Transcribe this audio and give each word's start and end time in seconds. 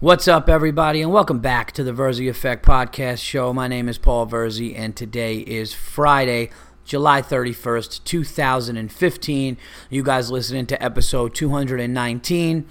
What's 0.00 0.26
up, 0.26 0.48
everybody, 0.48 1.02
and 1.02 1.12
welcome 1.12 1.40
back 1.40 1.72
to 1.72 1.84
the 1.84 1.92
Verzi 1.92 2.26
Effect 2.26 2.64
Podcast 2.64 3.18
Show. 3.22 3.52
My 3.52 3.68
name 3.68 3.86
is 3.86 3.98
Paul 3.98 4.26
Verzi, 4.26 4.74
and 4.74 4.96
today 4.96 5.40
is 5.40 5.74
Friday, 5.74 6.48
July 6.86 7.20
31st, 7.20 8.02
2015. 8.04 9.58
You 9.90 10.02
guys 10.02 10.30
listening 10.30 10.64
to 10.68 10.82
episode 10.82 11.34
219. 11.34 12.66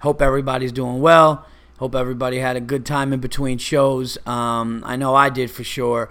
Hope 0.00 0.20
everybody's 0.20 0.70
doing 0.70 1.00
well. 1.00 1.46
Hope 1.78 1.94
everybody 1.94 2.40
had 2.40 2.56
a 2.56 2.60
good 2.60 2.84
time 2.84 3.14
in 3.14 3.20
between 3.20 3.56
shows. 3.56 4.18
Um, 4.26 4.82
I 4.84 4.96
know 4.96 5.14
I 5.14 5.30
did 5.30 5.50
for 5.50 5.64
sure. 5.64 6.10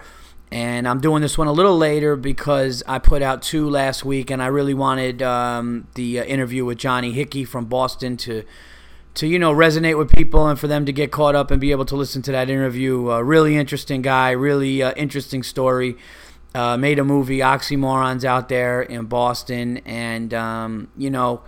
And 0.51 0.87
I'm 0.87 0.99
doing 0.99 1.21
this 1.21 1.37
one 1.37 1.45
a 1.45 1.53
little 1.53 1.77
later 1.77 2.15
because 2.15 2.81
I 2.87 2.97
put 2.97 3.21
out 3.21 3.43
two 3.43 3.69
last 3.69 4.03
week, 4.03 4.31
and 4.31 4.41
I 4.41 4.47
really 4.47 4.73
wanted 4.73 5.21
um, 5.21 5.87
the 5.93 6.21
uh, 6.21 6.23
interview 6.23 6.65
with 6.65 6.79
Johnny 6.79 7.11
Hickey 7.11 7.45
from 7.45 7.65
Boston 7.65 8.17
to 8.17 8.43
to 9.15 9.27
you 9.27 9.39
know 9.39 9.53
resonate 9.53 9.97
with 9.97 10.11
people 10.11 10.47
and 10.47 10.59
for 10.59 10.67
them 10.67 10.85
to 10.85 10.93
get 10.93 11.11
caught 11.11 11.35
up 11.35 11.49
and 11.49 11.59
be 11.59 11.71
able 11.71 11.85
to 11.85 11.95
listen 11.95 12.21
to 12.23 12.31
that 12.31 12.49
interview. 12.49 13.11
Uh, 13.11 13.21
really 13.21 13.55
interesting 13.55 14.01
guy, 14.01 14.31
really 14.31 14.83
uh, 14.83 14.93
interesting 14.93 15.41
story. 15.41 15.97
Uh, 16.53 16.77
made 16.77 16.99
a 16.99 17.03
movie, 17.03 17.39
Oxymorons, 17.39 18.23
out 18.23 18.47
there 18.47 18.81
in 18.81 19.05
Boston, 19.05 19.77
and 19.79 20.33
um, 20.33 20.89
you 20.95 21.09
know, 21.09 21.41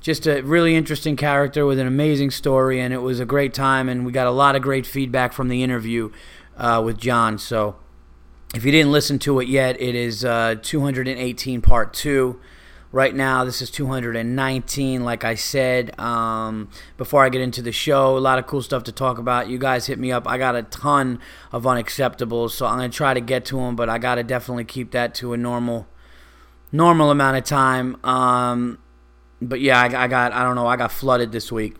just 0.00 0.26
a 0.26 0.40
really 0.42 0.74
interesting 0.74 1.16
character 1.16 1.66
with 1.66 1.78
an 1.78 1.86
amazing 1.86 2.30
story, 2.30 2.80
and 2.80 2.94
it 2.94 3.02
was 3.02 3.20
a 3.20 3.26
great 3.26 3.52
time, 3.52 3.88
and 3.88 4.06
we 4.06 4.12
got 4.12 4.26
a 4.26 4.30
lot 4.30 4.56
of 4.56 4.62
great 4.62 4.86
feedback 4.86 5.32
from 5.32 5.48
the 5.48 5.62
interview 5.62 6.10
uh, 6.56 6.80
with 6.84 6.96
John. 6.98 7.38
So, 7.38 7.76
if 8.54 8.64
you 8.64 8.70
didn't 8.70 8.92
listen 8.92 9.18
to 9.20 9.40
it 9.40 9.48
yet, 9.48 9.80
it 9.80 9.94
is 9.94 10.24
uh, 10.24 10.56
218 10.62 11.60
part 11.60 11.92
two. 11.92 12.40
Right 12.94 13.12
now, 13.12 13.42
this 13.42 13.60
is 13.60 13.72
219. 13.72 15.02
Like 15.02 15.24
I 15.24 15.34
said, 15.34 15.98
um, 15.98 16.68
before 16.96 17.24
I 17.24 17.28
get 17.28 17.40
into 17.40 17.60
the 17.60 17.72
show, 17.72 18.16
a 18.16 18.20
lot 18.20 18.38
of 18.38 18.46
cool 18.46 18.62
stuff 18.62 18.84
to 18.84 18.92
talk 18.92 19.18
about. 19.18 19.48
You 19.48 19.58
guys 19.58 19.88
hit 19.88 19.98
me 19.98 20.12
up. 20.12 20.28
I 20.28 20.38
got 20.38 20.54
a 20.54 20.62
ton 20.62 21.18
of 21.50 21.64
unacceptables, 21.64 22.52
so 22.52 22.66
I'm 22.66 22.76
gonna 22.76 22.90
try 22.90 23.12
to 23.12 23.20
get 23.20 23.46
to 23.46 23.56
them, 23.56 23.74
but 23.74 23.88
I 23.88 23.98
gotta 23.98 24.22
definitely 24.22 24.64
keep 24.64 24.92
that 24.92 25.12
to 25.16 25.32
a 25.32 25.36
normal, 25.36 25.88
normal 26.70 27.10
amount 27.10 27.36
of 27.36 27.42
time. 27.42 27.96
Um, 28.04 28.78
but 29.42 29.60
yeah, 29.60 29.80
I, 29.80 30.04
I 30.04 30.06
got 30.06 30.32
I 30.32 30.44
don't 30.44 30.54
know. 30.54 30.68
I 30.68 30.76
got 30.76 30.92
flooded 30.92 31.32
this 31.32 31.50
week. 31.50 31.74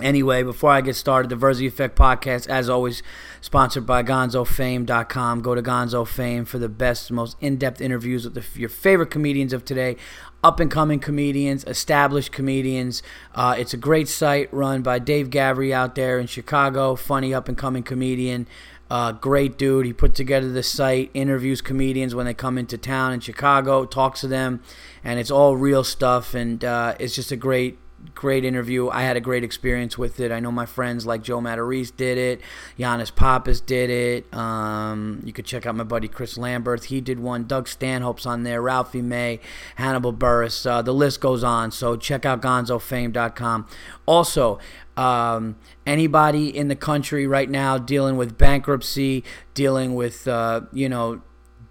Anyway, 0.00 0.42
before 0.42 0.70
I 0.70 0.80
get 0.80 0.96
started, 0.96 1.28
the 1.28 1.36
Verzi 1.36 1.66
Effect 1.66 1.96
podcast, 1.98 2.48
as 2.48 2.70
always, 2.70 3.02
sponsored 3.42 3.84
by 3.84 4.02
GonzoFame.com. 4.02 5.42
Go 5.42 5.54
to 5.54 5.62
Gonzo 5.62 6.08
Fame 6.08 6.46
for 6.46 6.58
the 6.58 6.70
best, 6.70 7.12
most 7.12 7.36
in 7.40 7.58
depth 7.58 7.80
interviews 7.80 8.24
with 8.24 8.34
the, 8.34 8.44
your 8.58 8.70
favorite 8.70 9.10
comedians 9.10 9.52
of 9.52 9.66
today, 9.66 9.96
up 10.42 10.58
and 10.58 10.70
coming 10.70 10.98
comedians, 10.98 11.64
established 11.64 12.32
comedians. 12.32 13.02
Uh, 13.34 13.54
it's 13.58 13.72
a 13.72 13.76
great 13.76 14.08
site 14.08 14.52
run 14.52 14.82
by 14.82 14.98
Dave 14.98 15.30
Gavry 15.30 15.72
out 15.72 15.94
there 15.94 16.18
in 16.18 16.26
Chicago, 16.26 16.96
funny 16.96 17.32
up 17.32 17.48
and 17.48 17.56
coming 17.56 17.82
comedian. 17.82 18.46
Uh, 18.90 19.12
great 19.12 19.56
dude. 19.56 19.86
He 19.86 19.92
put 19.92 20.14
together 20.14 20.50
the 20.50 20.62
site, 20.62 21.10
interviews 21.14 21.62
comedians 21.62 22.14
when 22.14 22.26
they 22.26 22.34
come 22.34 22.58
into 22.58 22.76
town 22.76 23.12
in 23.14 23.20
Chicago, 23.20 23.86
talks 23.86 24.20
to 24.20 24.28
them, 24.28 24.60
and 25.02 25.18
it's 25.18 25.30
all 25.30 25.56
real 25.56 25.82
stuff. 25.82 26.34
And 26.34 26.62
uh, 26.62 26.94
it's 26.98 27.14
just 27.14 27.32
a 27.32 27.36
great 27.36 27.78
great 28.14 28.44
interview. 28.44 28.88
I 28.88 29.02
had 29.02 29.16
a 29.16 29.20
great 29.20 29.44
experience 29.44 29.96
with 29.96 30.20
it. 30.20 30.30
I 30.32 30.40
know 30.40 30.52
my 30.52 30.66
friends 30.66 31.06
like 31.06 31.22
Joe 31.22 31.40
Matarese 31.40 31.94
did 31.96 32.18
it, 32.18 32.40
Yannis 32.78 33.14
Pappas 33.14 33.60
did 33.60 33.90
it. 33.90 34.34
Um, 34.34 35.22
you 35.24 35.32
could 35.32 35.44
check 35.44 35.66
out 35.66 35.74
my 35.74 35.84
buddy 35.84 36.08
Chris 36.08 36.36
Lambert. 36.36 36.84
He 36.84 37.00
did 37.00 37.20
one. 37.20 37.46
Doug 37.46 37.68
Stanhope's 37.68 38.26
on 38.26 38.42
there. 38.42 38.62
Ralphie 38.62 39.02
May, 39.02 39.40
Hannibal 39.76 40.12
Buress. 40.12 40.68
Uh, 40.68 40.82
the 40.82 40.94
list 40.94 41.20
goes 41.20 41.44
on. 41.44 41.70
So 41.70 41.96
check 41.96 42.24
out 42.24 42.42
GonzoFame.com. 42.42 43.66
Also, 44.06 44.58
um, 44.96 45.56
anybody 45.86 46.54
in 46.54 46.68
the 46.68 46.76
country 46.76 47.26
right 47.26 47.48
now 47.48 47.78
dealing 47.78 48.16
with 48.16 48.36
bankruptcy, 48.36 49.24
dealing 49.54 49.94
with 49.94 50.28
uh, 50.28 50.62
you 50.72 50.88
know 50.88 51.22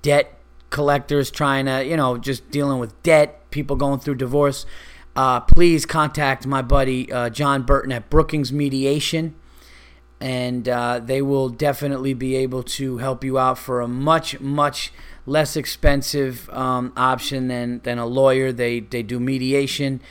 debt 0.02 0.38
collectors 0.70 1.30
trying 1.30 1.66
to 1.66 1.86
you 1.86 1.98
know 1.98 2.18
just 2.18 2.50
dealing 2.50 2.80
with 2.80 3.02
debt, 3.04 3.50
people 3.52 3.76
going 3.76 4.00
through 4.00 4.16
divorce 4.16 4.66
uh, 5.16 5.42
please 5.42 5.86
contact 5.86 6.48
my 6.48 6.62
buddy 6.62 7.12
uh, 7.12 7.30
John 7.30 7.64
Burton 7.64 7.92
at 7.92 8.10
Brookings 8.10 8.52
Mediation, 8.52 9.36
and 10.20 10.70
uh, 10.70 11.00
they 11.00 11.22
will 11.22 11.50
definitely 11.50 12.14
be 12.14 12.36
able 12.36 12.64
to 12.64 12.98
help 12.98 13.24
you 13.24 13.38
out 13.38 13.58
for 13.58 13.82
a 13.82 13.88
much, 13.88 14.40
much 14.40 14.94
less 15.26 15.56
expensive 15.56 16.50
um, 16.52 16.94
option 16.96 17.48
than, 17.48 17.80
than 17.80 17.98
a 17.98 18.06
lawyer. 18.06 18.52
They, 18.52 18.80
they 18.80 19.04
do 19.04 19.20
mediation. 19.20 20.02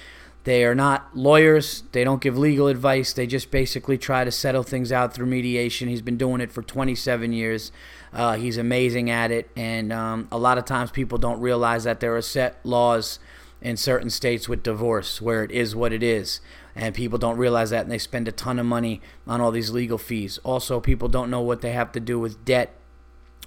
They 0.45 0.65
are 0.65 0.75
not 0.75 1.17
lawyers. 1.17 1.85
They 1.93 2.03
don't 2.03 2.21
give 2.21 2.37
legal 2.39 2.67
advice. 2.67 3.13
They 3.13 3.27
just 3.27 3.51
basically 3.51 3.99
try 3.99 4.25
to 4.25 4.31
settle 4.31 4.63
things 4.63 4.91
out 4.91 5.13
through 5.13 5.27
mediation. 5.27 5.89
He's 5.89 6.03
been 6.03 6.17
doing 6.17 6.41
it 6.41 6.51
for 6.51 6.63
27 6.63 7.33
years. 7.33 7.73
Uh, 8.13 8.37
he's 8.37 8.57
amazing 8.57 9.11
at 9.11 9.31
it. 9.31 9.51
And 9.55 9.93
um, 9.93 10.29
a 10.33 10.39
lot 10.39 10.59
of 10.59 10.65
times 10.65 10.91
people 10.91 11.19
don't 11.19 11.41
realize 11.41 11.85
that 11.85 12.01
there 12.01 12.17
are 12.17 12.23
set 12.23 12.57
laws 12.65 13.19
in 13.63 13.77
certain 13.77 14.11
states 14.11 14.49
with 14.49 14.63
divorce 14.63 15.21
where 15.21 15.45
it 15.45 15.51
is 15.51 15.77
what 15.77 15.93
it 15.93 16.03
is. 16.03 16.41
And 16.75 16.95
people 16.95 17.19
don't 17.19 17.37
realize 17.37 17.69
that 17.71 17.83
and 17.83 17.91
they 17.91 17.99
spend 17.99 18.29
a 18.29 18.33
ton 18.33 18.59
of 18.59 18.67
money 18.67 19.01
on 19.27 19.41
all 19.41 19.51
these 19.51 19.71
legal 19.71 19.99
fees. 19.99 20.39
Also 20.45 20.81
people 20.81 21.09
don't 21.09 21.31
know 21.31 21.41
what 21.41 21.61
they 21.61 21.73
have 21.73 21.93
to 21.93 22.01
do 22.01 22.19
with 22.19 22.45
debt 22.45 22.75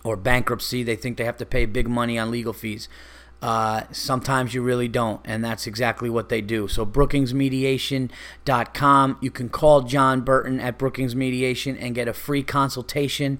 or 0.03 0.15
bankruptcy. 0.15 0.83
They 0.83 0.95
think 0.95 1.17
they 1.17 1.25
have 1.25 1.37
to 1.37 1.45
pay 1.45 1.65
big 1.65 1.87
money 1.87 2.19
on 2.19 2.29
legal 2.29 2.53
fees. 2.53 2.87
Uh, 3.41 3.83
sometimes 3.91 4.53
you 4.53 4.61
really 4.61 4.87
don't 4.87 5.19
and 5.25 5.43
that's 5.43 5.65
exactly 5.67 6.09
what 6.09 6.29
they 6.29 6.41
do. 6.41 6.67
So 6.67 6.85
brookingsmediation.com 6.85 9.17
you 9.19 9.31
can 9.31 9.49
call 9.49 9.81
john 9.81 10.21
burton 10.21 10.61
at 10.61 10.77
brookings 10.77 11.15
mediation 11.15 11.75
and 11.77 11.93
get 11.93 12.07
a 12.07 12.13
free 12.13 12.43
consultation 12.43 13.39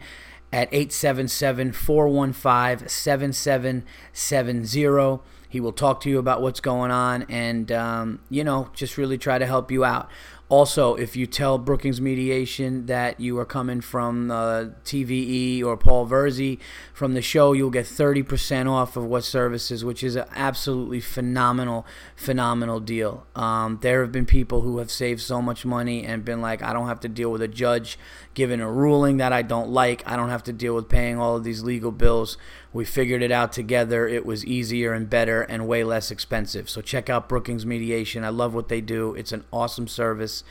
at 0.51 0.67
877 0.73 1.71
415 1.71 2.87
7770 2.87 5.23
he 5.53 5.59
will 5.59 5.71
talk 5.71 6.01
to 6.01 6.09
you 6.09 6.17
about 6.17 6.41
what's 6.41 6.59
going 6.59 6.89
on 6.89 7.27
and, 7.29 7.71
um, 7.71 8.19
you 8.27 8.43
know, 8.43 8.71
just 8.73 8.97
really 8.97 9.19
try 9.19 9.37
to 9.37 9.45
help 9.45 9.69
you 9.69 9.85
out. 9.85 10.09
Also, 10.49 10.95
if 10.95 11.15
you 11.15 11.27
tell 11.27 11.59
Brookings 11.59 12.01
Mediation 12.01 12.87
that 12.87 13.19
you 13.19 13.37
are 13.37 13.45
coming 13.45 13.79
from 13.79 14.31
uh, 14.31 14.65
TVE 14.83 15.63
or 15.63 15.77
Paul 15.77 16.07
Verzi 16.07 16.59
from 16.91 17.13
the 17.13 17.21
show, 17.21 17.53
you'll 17.53 17.69
get 17.69 17.85
30% 17.85 18.67
off 18.67 18.97
of 18.97 19.05
what 19.05 19.23
services, 19.23 19.85
which 19.85 20.03
is 20.03 20.15
an 20.15 20.25
absolutely 20.35 20.99
phenomenal, 20.99 21.85
phenomenal 22.15 22.79
deal. 22.79 23.25
Um, 23.35 23.77
there 23.81 24.01
have 24.01 24.11
been 24.11 24.25
people 24.25 24.61
who 24.61 24.79
have 24.79 24.89
saved 24.89 25.21
so 25.21 25.39
much 25.39 25.65
money 25.65 26.03
and 26.03 26.25
been 26.25 26.41
like, 26.41 26.63
I 26.63 26.73
don't 26.73 26.87
have 26.87 26.99
to 27.01 27.09
deal 27.09 27.31
with 27.31 27.43
a 27.43 27.47
judge 27.47 27.97
giving 28.33 28.59
a 28.59 28.71
ruling 28.71 29.17
that 29.17 29.31
I 29.31 29.43
don't 29.43 29.69
like. 29.69 30.01
I 30.05 30.15
don't 30.15 30.29
have 30.29 30.43
to 30.43 30.53
deal 30.53 30.73
with 30.73 30.89
paying 30.89 31.19
all 31.19 31.35
of 31.35 31.43
these 31.43 31.63
legal 31.63 31.91
bills. 31.91 32.37
We 32.73 32.85
figured 32.85 33.21
it 33.21 33.31
out 33.31 33.53
together. 33.53 34.07
It 34.07 34.25
was 34.25 34.45
easier 34.45 34.93
and 34.93 35.09
better 35.09 35.43
and 35.43 35.67
way 35.67 35.83
less 35.83 36.11
expensive. 36.11 36.69
So 36.69 36.81
check 36.81 37.09
out 37.09 37.29
Brookings 37.29 37.65
Mediation. 37.65 38.23
I 38.23 38.29
love 38.29 38.53
what 38.53 38.67
they 38.67 38.81
do. 38.81 39.13
It's 39.13 39.31
an 39.31 39.45
awesome 39.53 39.87
service 39.87 40.43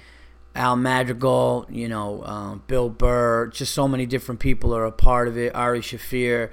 Al 0.54 0.74
Madrigal, 0.74 1.66
you 1.70 1.88
know, 1.88 2.24
um, 2.24 2.62
Bill 2.66 2.88
Burr, 2.88 3.46
just 3.48 3.72
so 3.72 3.86
many 3.86 4.04
different 4.04 4.40
people 4.40 4.74
are 4.74 4.84
a 4.84 4.90
part 4.90 5.28
of 5.28 5.38
it. 5.38 5.54
Ari 5.54 5.80
Shaffir, 5.80 6.50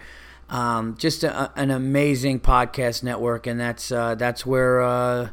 um, 0.49 0.95
just 0.97 1.23
a, 1.23 1.51
an 1.55 1.71
amazing 1.71 2.39
podcast 2.39 3.01
network, 3.01 3.47
and 3.47 3.59
that's 3.59 3.91
uh, 3.91 4.13
that's 4.15 4.45
where 4.45 4.81
uh, 4.81 5.29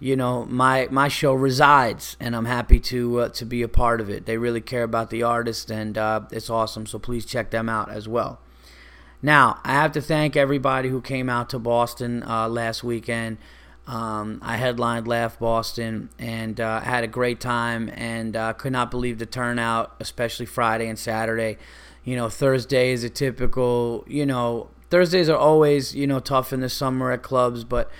you 0.00 0.16
know 0.16 0.46
my 0.46 0.88
my 0.90 1.08
show 1.08 1.34
resides, 1.34 2.16
and 2.18 2.34
I'm 2.34 2.46
happy 2.46 2.80
to 2.80 3.20
uh, 3.20 3.28
to 3.30 3.44
be 3.44 3.60
a 3.60 3.68
part 3.68 4.00
of 4.00 4.08
it. 4.08 4.24
They 4.24 4.38
really 4.38 4.62
care 4.62 4.82
about 4.82 5.10
the 5.10 5.22
artist, 5.22 5.70
and 5.70 5.98
uh, 5.98 6.22
it's 6.30 6.48
awesome. 6.48 6.86
So 6.86 6.98
please 6.98 7.26
check 7.26 7.50
them 7.50 7.68
out 7.68 7.90
as 7.90 8.08
well. 8.08 8.40
Now 9.22 9.60
I 9.64 9.72
have 9.72 9.92
to 9.92 10.00
thank 10.00 10.36
everybody 10.36 10.88
who 10.88 11.00
came 11.00 11.28
out 11.28 11.50
to 11.50 11.58
Boston 11.58 12.22
uh, 12.22 12.48
last 12.48 12.84
weekend. 12.84 13.38
Um, 13.86 14.40
I 14.42 14.56
headlined 14.56 15.06
Laugh 15.06 15.38
Boston 15.38 16.08
and 16.18 16.60
uh, 16.60 16.80
had 16.80 17.04
a 17.04 17.06
great 17.06 17.40
time 17.40 17.88
and 17.94 18.36
uh, 18.36 18.52
could 18.52 18.72
not 18.72 18.90
believe 18.90 19.18
the 19.18 19.26
turnout, 19.26 19.94
especially 20.00 20.46
Friday 20.46 20.88
and 20.88 20.98
Saturday. 20.98 21.56
You 22.04 22.16
know, 22.16 22.28
Thursday 22.28 22.90
is 22.90 23.04
a 23.04 23.10
typical, 23.10 24.04
you 24.08 24.26
know, 24.26 24.70
Thursdays 24.90 25.28
are 25.28 25.36
always, 25.36 25.94
you 25.94 26.06
know, 26.06 26.18
tough 26.18 26.52
in 26.52 26.60
the 26.60 26.68
summer 26.68 27.12
at 27.12 27.22
clubs, 27.22 27.64
but, 27.64 27.90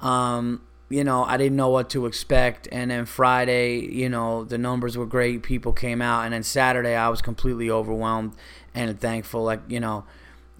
um, 0.00 0.62
you 0.88 1.04
know, 1.04 1.24
I 1.24 1.36
didn't 1.36 1.56
know 1.56 1.68
what 1.68 1.90
to 1.90 2.06
expect. 2.06 2.68
And 2.72 2.90
then 2.90 3.04
Friday, 3.04 3.80
you 3.80 4.08
know, 4.08 4.44
the 4.44 4.58
numbers 4.58 4.96
were 4.96 5.06
great. 5.06 5.42
People 5.42 5.72
came 5.72 6.00
out. 6.00 6.24
And 6.24 6.32
then 6.32 6.42
Saturday, 6.42 6.94
I 6.94 7.08
was 7.08 7.20
completely 7.20 7.70
overwhelmed 7.70 8.34
and 8.74 8.98
thankful. 8.98 9.44
Like, 9.44 9.60
you 9.68 9.80
know, 9.80 10.04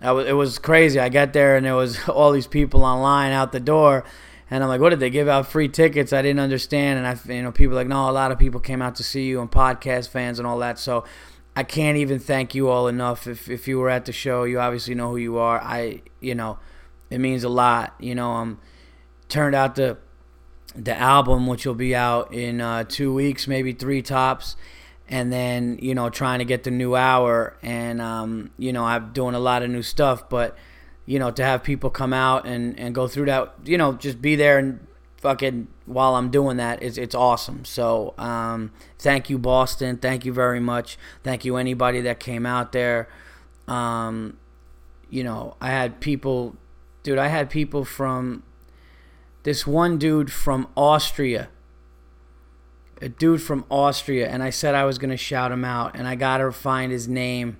was, 0.02 0.26
it 0.26 0.32
was 0.32 0.58
crazy. 0.58 0.98
I 0.98 1.08
got 1.08 1.32
there 1.32 1.56
and 1.56 1.66
there 1.66 1.74
was 1.74 1.98
all 2.08 2.32
these 2.32 2.46
people 2.46 2.84
online 2.84 3.32
out 3.32 3.52
the 3.52 3.60
door, 3.60 4.04
and 4.50 4.62
I'm 4.62 4.68
like, 4.68 4.80
"What 4.80 4.90
did 4.90 5.00
they 5.00 5.10
give 5.10 5.28
out 5.28 5.46
free 5.46 5.68
tickets?" 5.68 6.12
I 6.12 6.22
didn't 6.22 6.40
understand, 6.40 6.98
and 6.98 7.06
I, 7.06 7.34
you 7.34 7.42
know, 7.42 7.52
people 7.52 7.76
like, 7.76 7.88
"No, 7.88 8.08
a 8.08 8.12
lot 8.12 8.32
of 8.32 8.38
people 8.38 8.60
came 8.60 8.80
out 8.82 8.96
to 8.96 9.04
see 9.04 9.26
you 9.26 9.40
and 9.40 9.50
podcast 9.50 10.08
fans 10.08 10.38
and 10.38 10.46
all 10.46 10.58
that." 10.58 10.78
So 10.78 11.04
I 11.56 11.64
can't 11.64 11.96
even 11.98 12.18
thank 12.18 12.54
you 12.54 12.68
all 12.68 12.88
enough. 12.88 13.26
If 13.26 13.48
if 13.48 13.66
you 13.66 13.78
were 13.78 13.90
at 13.90 14.04
the 14.04 14.12
show, 14.12 14.44
you 14.44 14.60
obviously 14.60 14.94
know 14.94 15.10
who 15.10 15.16
you 15.16 15.38
are. 15.38 15.60
I, 15.60 16.02
you 16.20 16.34
know, 16.34 16.58
it 17.10 17.18
means 17.18 17.44
a 17.44 17.48
lot. 17.48 17.94
You 17.98 18.14
know, 18.14 18.30
um, 18.30 18.60
turned 19.28 19.54
out 19.54 19.74
the 19.74 19.98
the 20.76 20.96
album, 20.96 21.46
which 21.46 21.66
will 21.66 21.74
be 21.74 21.94
out 21.94 22.32
in 22.32 22.60
uh, 22.60 22.84
two 22.84 23.12
weeks, 23.12 23.48
maybe 23.48 23.72
three 23.72 24.02
tops 24.02 24.54
and 25.08 25.32
then 25.32 25.78
you 25.80 25.94
know 25.94 26.10
trying 26.10 26.38
to 26.38 26.44
get 26.44 26.64
the 26.64 26.70
new 26.70 26.94
hour 26.94 27.56
and 27.62 28.00
um, 28.00 28.50
you 28.58 28.72
know 28.72 28.84
i'm 28.84 29.12
doing 29.12 29.34
a 29.34 29.38
lot 29.38 29.62
of 29.62 29.70
new 29.70 29.82
stuff 29.82 30.28
but 30.28 30.56
you 31.06 31.18
know 31.18 31.30
to 31.30 31.42
have 31.42 31.62
people 31.62 31.90
come 31.90 32.12
out 32.12 32.46
and, 32.46 32.78
and 32.78 32.94
go 32.94 33.08
through 33.08 33.26
that 33.26 33.52
you 33.64 33.78
know 33.78 33.92
just 33.94 34.20
be 34.20 34.36
there 34.36 34.58
and 34.58 34.86
fucking 35.16 35.66
while 35.86 36.14
i'm 36.14 36.30
doing 36.30 36.58
that 36.58 36.82
it's, 36.82 36.96
it's 36.96 37.14
awesome. 37.14 37.64
So 37.64 38.14
um, 38.18 38.70
thank 38.98 39.28
you 39.28 39.38
boston. 39.38 39.96
Thank 39.96 40.24
you 40.24 40.32
very 40.32 40.60
much. 40.60 40.96
Thank 41.24 41.44
you 41.44 41.56
anybody 41.56 42.00
that 42.02 42.20
came 42.20 42.46
out 42.46 42.70
there. 42.70 43.08
Um, 43.66 44.36
you 45.10 45.24
know 45.24 45.56
i 45.60 45.68
had 45.68 46.00
people 46.00 46.56
dude 47.02 47.18
i 47.18 47.28
had 47.28 47.48
people 47.50 47.84
from 47.84 48.42
this 49.42 49.66
one 49.66 49.98
dude 49.98 50.30
from 50.30 50.68
austria 50.76 51.48
a 53.00 53.08
dude 53.08 53.42
from 53.42 53.64
Austria, 53.70 54.28
and 54.28 54.42
I 54.42 54.50
said 54.50 54.74
I 54.74 54.84
was 54.84 54.98
to 54.98 55.16
shout 55.16 55.52
him 55.52 55.64
out, 55.64 55.96
and 55.96 56.06
I 56.06 56.14
got 56.14 56.38
to 56.38 56.52
find 56.52 56.92
his 56.92 57.08
name. 57.08 57.58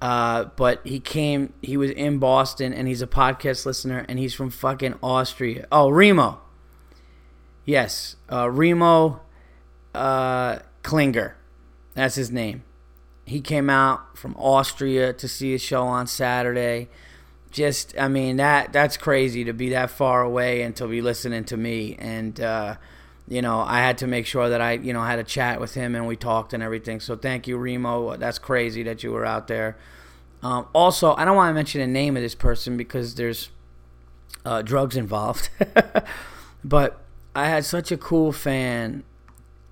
Uh, 0.00 0.44
but 0.56 0.80
he 0.84 0.98
came, 0.98 1.52
he 1.60 1.76
was 1.76 1.90
in 1.90 2.18
Boston, 2.18 2.72
and 2.72 2.88
he's 2.88 3.02
a 3.02 3.06
podcast 3.06 3.66
listener, 3.66 4.06
and 4.08 4.18
he's 4.18 4.32
from 4.34 4.50
fucking 4.50 4.94
Austria. 5.02 5.66
Oh, 5.70 5.90
Remo. 5.90 6.40
Yes, 7.64 8.16
uh, 8.32 8.50
Remo 8.50 9.20
uh, 9.94 10.60
Klinger. 10.82 11.36
That's 11.94 12.14
his 12.14 12.30
name. 12.30 12.64
He 13.26 13.40
came 13.40 13.68
out 13.68 14.16
from 14.16 14.34
Austria 14.36 15.12
to 15.12 15.28
see 15.28 15.54
a 15.54 15.58
show 15.58 15.82
on 15.82 16.06
Saturday. 16.06 16.88
Just, 17.50 17.94
I 17.98 18.08
mean, 18.08 18.36
that 18.36 18.72
that's 18.72 18.96
crazy 18.96 19.44
to 19.44 19.52
be 19.52 19.70
that 19.70 19.90
far 19.90 20.22
away 20.22 20.62
and 20.62 20.74
to 20.76 20.86
be 20.86 21.02
listening 21.02 21.44
to 21.44 21.56
me. 21.56 21.96
And, 21.98 22.40
uh, 22.40 22.76
you 23.30 23.40
know, 23.40 23.60
I 23.60 23.78
had 23.78 23.96
to 23.98 24.08
make 24.08 24.26
sure 24.26 24.48
that 24.48 24.60
I, 24.60 24.72
you 24.72 24.92
know, 24.92 25.02
had 25.02 25.20
a 25.20 25.24
chat 25.24 25.60
with 25.60 25.74
him 25.74 25.94
and 25.94 26.06
we 26.08 26.16
talked 26.16 26.52
and 26.52 26.62
everything. 26.64 26.98
So 26.98 27.16
thank 27.16 27.46
you, 27.46 27.56
Remo. 27.56 28.16
That's 28.16 28.40
crazy 28.40 28.82
that 28.82 29.04
you 29.04 29.12
were 29.12 29.24
out 29.24 29.46
there. 29.46 29.78
Um, 30.42 30.66
also, 30.74 31.14
I 31.14 31.24
don't 31.24 31.36
want 31.36 31.48
to 31.50 31.54
mention 31.54 31.80
the 31.80 31.86
name 31.86 32.16
of 32.16 32.24
this 32.24 32.34
person 32.34 32.76
because 32.76 33.14
there's 33.14 33.50
uh, 34.44 34.62
drugs 34.62 34.96
involved. 34.96 35.48
but 36.64 37.00
I 37.32 37.46
had 37.46 37.64
such 37.64 37.92
a 37.92 37.96
cool 37.96 38.32
fan. 38.32 39.04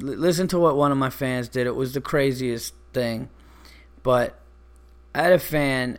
L- 0.01 0.07
listen 0.07 0.47
to 0.49 0.59
what 0.61 0.77
one 0.77 0.93
of 0.93 0.99
my 0.99 1.11
fans 1.11 1.49
did. 1.49 1.67
It 1.67 1.75
was 1.75 1.95
the 1.95 2.01
craziest 2.01 2.75
thing. 2.93 3.29
But 4.05 4.39
I 5.17 5.23
had 5.23 5.33
a 5.33 5.39
fan 5.41 5.99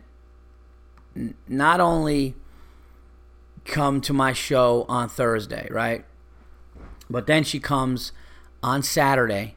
n- 1.14 1.34
not 1.46 1.78
only 1.78 2.36
come 3.66 4.00
to 4.00 4.14
my 4.14 4.32
show 4.32 4.86
on 4.88 5.10
Thursday, 5.10 5.68
right? 5.70 6.06
But 7.10 7.26
then 7.26 7.42
she 7.42 7.58
comes 7.58 8.12
on 8.62 8.82
Saturday 8.82 9.56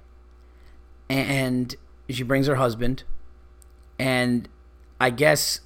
and 1.08 1.76
she 2.10 2.24
brings 2.24 2.48
her 2.48 2.56
husband 2.56 3.04
and 4.00 4.50
I 5.00 5.12
guess 5.12 5.62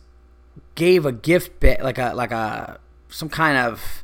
gave 0.75 1.05
a 1.05 1.11
gift 1.11 1.59
bit 1.59 1.81
like 1.81 1.97
a 1.97 2.13
like 2.13 2.31
a 2.31 2.79
some 3.09 3.29
kind 3.29 3.57
of 3.57 4.03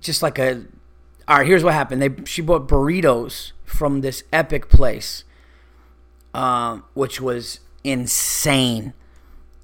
just 0.00 0.22
like 0.22 0.38
a 0.38 0.64
all 1.26 1.38
right 1.38 1.46
here's 1.46 1.64
what 1.64 1.74
happened. 1.74 2.00
They 2.00 2.10
she 2.24 2.42
bought 2.42 2.68
burritos 2.68 3.52
from 3.64 4.00
this 4.00 4.22
epic 4.32 4.68
place 4.68 5.24
um, 6.32 6.84
which 6.94 7.20
was 7.20 7.60
insane. 7.82 8.92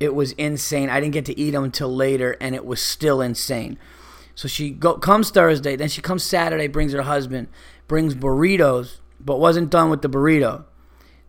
It 0.01 0.15
was 0.15 0.33
insane. 0.33 0.91
I 0.91 1.01
didn't 1.01 1.13
get 1.13 1.25
to 1.27 1.39
eat 1.39 1.53
them 1.53 1.65
until 1.65 1.95
later 1.95 2.37
and 2.41 2.55
it 2.55 2.67
was 2.67 2.83
still 2.83 3.21
insane 3.21 3.79
so 4.37 4.49
she 4.49 4.71
go, 4.71 4.99
comes 4.99 5.31
Thursday, 5.31 5.77
then 5.77 5.89
she 5.89 6.03
comes 6.03 6.23
Saturday, 6.23 6.69
brings 6.69 6.93
her 6.93 7.03
husband, 7.03 7.49
brings 7.89 8.15
burritos, 8.15 8.99
but 9.19 9.41
wasn't 9.41 9.71
done 9.71 9.89
with 9.89 10.03
the 10.03 10.11
burrito. 10.11 10.65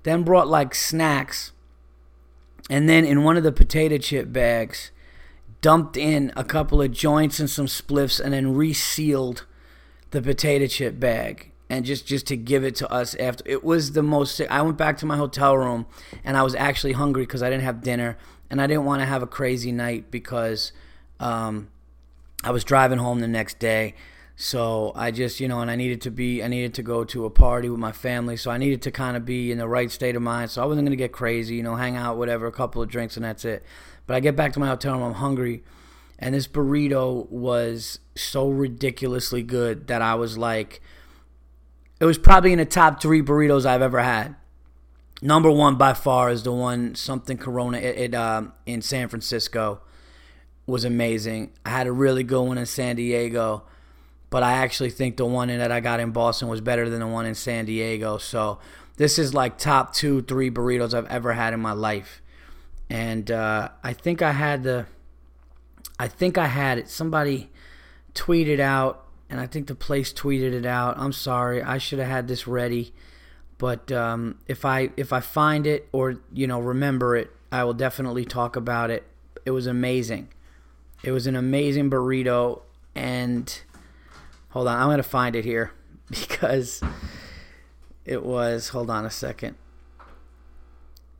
Then 0.03 0.23
brought 0.23 0.49
like 0.49 0.75
snacks, 0.75 1.53
and 2.69 2.87
then 2.87 3.05
in 3.05 3.23
one 3.23 3.37
of 3.37 3.43
the 3.43 3.53
potato 3.53 3.97
chip 3.97 4.33
bags, 4.33 4.91
dumped 5.61 5.95
in 5.95 6.33
a 6.35 6.43
couple 6.43 6.81
of 6.81 6.91
joints 6.91 7.39
and 7.39 7.49
some 7.49 7.65
spliffs, 7.65 8.19
and 8.19 8.33
then 8.33 8.53
resealed 8.53 9.45
the 10.11 10.21
potato 10.21 10.67
chip 10.67 10.99
bag 10.99 11.51
and 11.69 11.85
just 11.85 12.05
just 12.07 12.27
to 12.27 12.37
give 12.37 12.63
it 12.63 12.75
to 12.75 12.89
us 12.91 13.13
after 13.15 13.43
it 13.45 13.61
was 13.61 13.91
the 13.91 14.01
most 14.01 14.39
i 14.49 14.61
went 14.61 14.77
back 14.77 14.97
to 14.97 15.05
my 15.05 15.17
hotel 15.17 15.57
room 15.57 15.85
and 16.23 16.37
i 16.37 16.41
was 16.41 16.55
actually 16.55 16.93
hungry 16.93 17.23
because 17.23 17.43
i 17.43 17.49
didn't 17.49 17.65
have 17.65 17.81
dinner 17.81 18.17
and 18.49 18.61
i 18.61 18.67
didn't 18.67 18.85
want 18.85 19.01
to 19.01 19.05
have 19.05 19.21
a 19.21 19.27
crazy 19.27 19.69
night 19.69 20.09
because 20.09 20.71
um, 21.19 21.67
I 22.43 22.51
was 22.51 22.63
driving 22.63 22.99
home 22.99 23.19
the 23.19 23.27
next 23.27 23.59
day. 23.59 23.95
So 24.39 24.91
I 24.95 25.09
just, 25.09 25.39
you 25.39 25.47
know, 25.47 25.61
and 25.61 25.71
I 25.71 25.75
needed 25.75 26.01
to 26.01 26.11
be, 26.11 26.43
I 26.43 26.47
needed 26.47 26.75
to 26.75 26.83
go 26.83 27.03
to 27.05 27.25
a 27.25 27.29
party 27.29 27.69
with 27.69 27.79
my 27.79 27.91
family. 27.91 28.37
So 28.37 28.51
I 28.51 28.59
needed 28.59 28.83
to 28.83 28.91
kind 28.91 29.17
of 29.17 29.25
be 29.25 29.51
in 29.51 29.57
the 29.57 29.67
right 29.67 29.89
state 29.89 30.15
of 30.15 30.21
mind. 30.21 30.51
So 30.51 30.61
I 30.61 30.65
wasn't 30.65 30.85
going 30.85 30.95
to 30.95 31.03
get 31.03 31.11
crazy, 31.11 31.55
you 31.55 31.63
know, 31.63 31.75
hang 31.75 31.95
out, 31.95 32.17
whatever, 32.17 32.45
a 32.45 32.51
couple 32.51 32.81
of 32.81 32.87
drinks 32.87 33.15
and 33.17 33.25
that's 33.25 33.45
it. 33.45 33.63
But 34.05 34.15
I 34.15 34.19
get 34.19 34.35
back 34.35 34.53
to 34.53 34.59
my 34.59 34.67
hotel 34.67 34.93
room, 34.93 35.03
I'm 35.03 35.13
hungry. 35.15 35.63
And 36.19 36.35
this 36.35 36.47
burrito 36.47 37.27
was 37.31 37.99
so 38.15 38.49
ridiculously 38.49 39.41
good 39.41 39.87
that 39.87 40.03
I 40.03 40.13
was 40.13 40.37
like, 40.37 40.81
it 41.99 42.05
was 42.05 42.19
probably 42.19 42.51
in 42.51 42.59
the 42.59 42.65
top 42.65 43.01
three 43.01 43.23
burritos 43.23 43.65
I've 43.65 43.81
ever 43.81 44.01
had. 44.01 44.35
Number 45.19 45.49
one 45.49 45.77
by 45.77 45.93
far 45.93 46.29
is 46.29 46.43
the 46.43 46.53
one, 46.53 46.93
something 46.93 47.37
Corona 47.37 47.79
it, 47.79 47.97
it 47.97 48.15
um, 48.15 48.53
in 48.67 48.83
San 48.83 49.09
Francisco 49.09 49.81
was 50.67 50.83
amazing. 50.83 51.51
I 51.65 51.69
had 51.69 51.87
a 51.87 51.91
really 51.91 52.23
good 52.23 52.43
one 52.43 52.57
in 52.57 52.65
San 52.65 52.97
Diego, 52.97 53.63
but 54.29 54.43
I 54.43 54.53
actually 54.53 54.89
think 54.89 55.17
the 55.17 55.25
one 55.25 55.47
that 55.47 55.71
I 55.71 55.79
got 55.79 55.99
in 55.99 56.11
Boston 56.11 56.49
was 56.49 56.61
better 56.61 56.89
than 56.89 56.99
the 56.99 57.07
one 57.07 57.25
in 57.25 57.33
San 57.33 57.65
Diego. 57.65 58.17
So 58.17 58.59
this 58.97 59.17
is 59.17 59.33
like 59.33 59.57
top 59.57 59.93
two, 59.93 60.21
three 60.21 60.51
burritos 60.51 60.93
I've 60.93 61.07
ever 61.07 61.33
had 61.33 61.53
in 61.53 61.61
my 61.61 61.71
life. 61.71 62.21
And 62.89 63.31
uh, 63.31 63.69
I 63.83 63.93
think 63.93 64.21
I 64.21 64.33
had 64.33 64.63
the, 64.63 64.85
I 65.97 66.07
think 66.07 66.37
I 66.37 66.47
had 66.47 66.77
it. 66.77 66.89
Somebody 66.89 67.49
tweeted 68.13 68.59
out, 68.59 69.05
and 69.29 69.39
I 69.39 69.47
think 69.47 69.67
the 69.67 69.75
place 69.75 70.11
tweeted 70.11 70.53
it 70.53 70.65
out. 70.65 70.97
I'm 70.97 71.13
sorry, 71.13 71.61
I 71.61 71.77
should 71.77 71.99
have 71.99 72.07
had 72.07 72.27
this 72.27 72.47
ready, 72.47 72.93
but 73.57 73.91
um, 73.91 74.39
if 74.47 74.65
I 74.65 74.89
if 74.95 75.11
I 75.11 75.19
find 75.19 75.67
it 75.67 75.89
or 75.91 76.21
you 76.31 76.47
know 76.47 76.59
remember 76.59 77.15
it, 77.15 77.31
I 77.51 77.63
will 77.63 77.73
definitely 77.73 78.25
talk 78.25 78.55
about 78.55 78.89
it. 78.89 79.03
It 79.45 79.51
was 79.51 79.67
amazing. 79.67 80.29
It 81.03 81.11
was 81.11 81.27
an 81.27 81.35
amazing 81.35 81.89
burrito, 81.89 82.61
and 82.95 83.61
hold 84.49 84.67
on, 84.67 84.77
I'm 84.77 84.89
gonna 84.89 85.03
find 85.03 85.35
it 85.35 85.45
here 85.45 85.71
because 86.09 86.81
it 88.05 88.23
was. 88.23 88.69
Hold 88.69 88.89
on 88.89 89.05
a 89.05 89.11
second. 89.11 89.55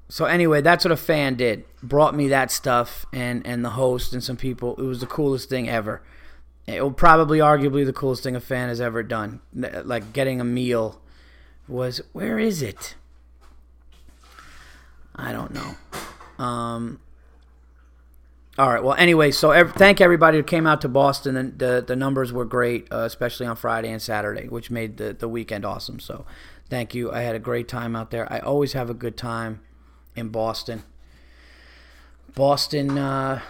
So 0.10 0.26
anyway, 0.26 0.62
that's 0.62 0.86
what 0.86 0.92
a 0.92 0.98
fan 0.98 1.36
did. 1.36 1.66
Brought 1.84 2.16
me 2.16 2.30
that 2.30 2.52
stuff 2.52 3.06
and 3.12 3.46
and 3.46 3.64
the 3.64 3.72
host 3.72 4.14
and 4.14 4.24
some 4.24 4.38
people. 4.38 4.76
It 4.78 4.84
was 4.84 5.00
the 5.02 5.06
coolest 5.06 5.50
thing 5.50 5.70
ever. 5.70 6.02
It 6.66 6.82
will 6.82 6.92
probably 6.92 7.40
arguably 7.40 7.86
the 7.86 7.94
coolest 7.94 8.24
thing 8.24 8.36
a 8.36 8.42
fan 8.42 8.70
has 8.70 8.82
ever 8.82 9.04
done. 9.04 9.42
Like 9.54 10.14
getting 10.14 10.42
a 10.42 10.44
meal 10.44 11.02
was 11.68 12.02
where 12.14 12.40
is 12.40 12.62
it? 12.62 12.96
I 15.16 15.32
don't 15.32 15.54
know. 15.54 16.44
Um, 16.44 17.00
all 18.58 18.70
right. 18.74 18.84
Well, 18.84 18.96
anyway, 18.96 19.32
so 19.32 19.68
thank 19.70 20.02
everybody 20.02 20.38
who 20.38 20.44
came 20.44 20.66
out 20.66 20.82
to 20.82 20.88
Boston. 20.90 21.38
And 21.38 21.60
the 21.60 21.84
the 21.86 21.96
numbers 21.96 22.34
were 22.34 22.46
great, 22.46 22.88
uh, 22.92 23.00
especially 23.00 23.46
on 23.46 23.56
Friday 23.56 23.90
and 23.90 24.02
Saturday, 24.02 24.48
which 24.48 24.72
made 24.72 24.98
the 24.98 25.14
the 25.14 25.28
weekend 25.28 25.66
awesome. 25.66 26.00
So, 26.00 26.26
thank 26.70 26.96
you. 26.96 27.12
I 27.12 27.22
had 27.22 27.36
a 27.36 27.40
great 27.40 27.68
time 27.68 27.96
out 27.96 28.12
there. 28.12 28.32
I 28.32 28.40
always 28.40 28.74
have 28.74 28.90
a 28.90 28.94
good 28.94 29.18
time 29.18 29.62
in 30.16 30.30
Boston. 30.30 30.84
Boston, 32.36 32.98
uh, 32.98 33.42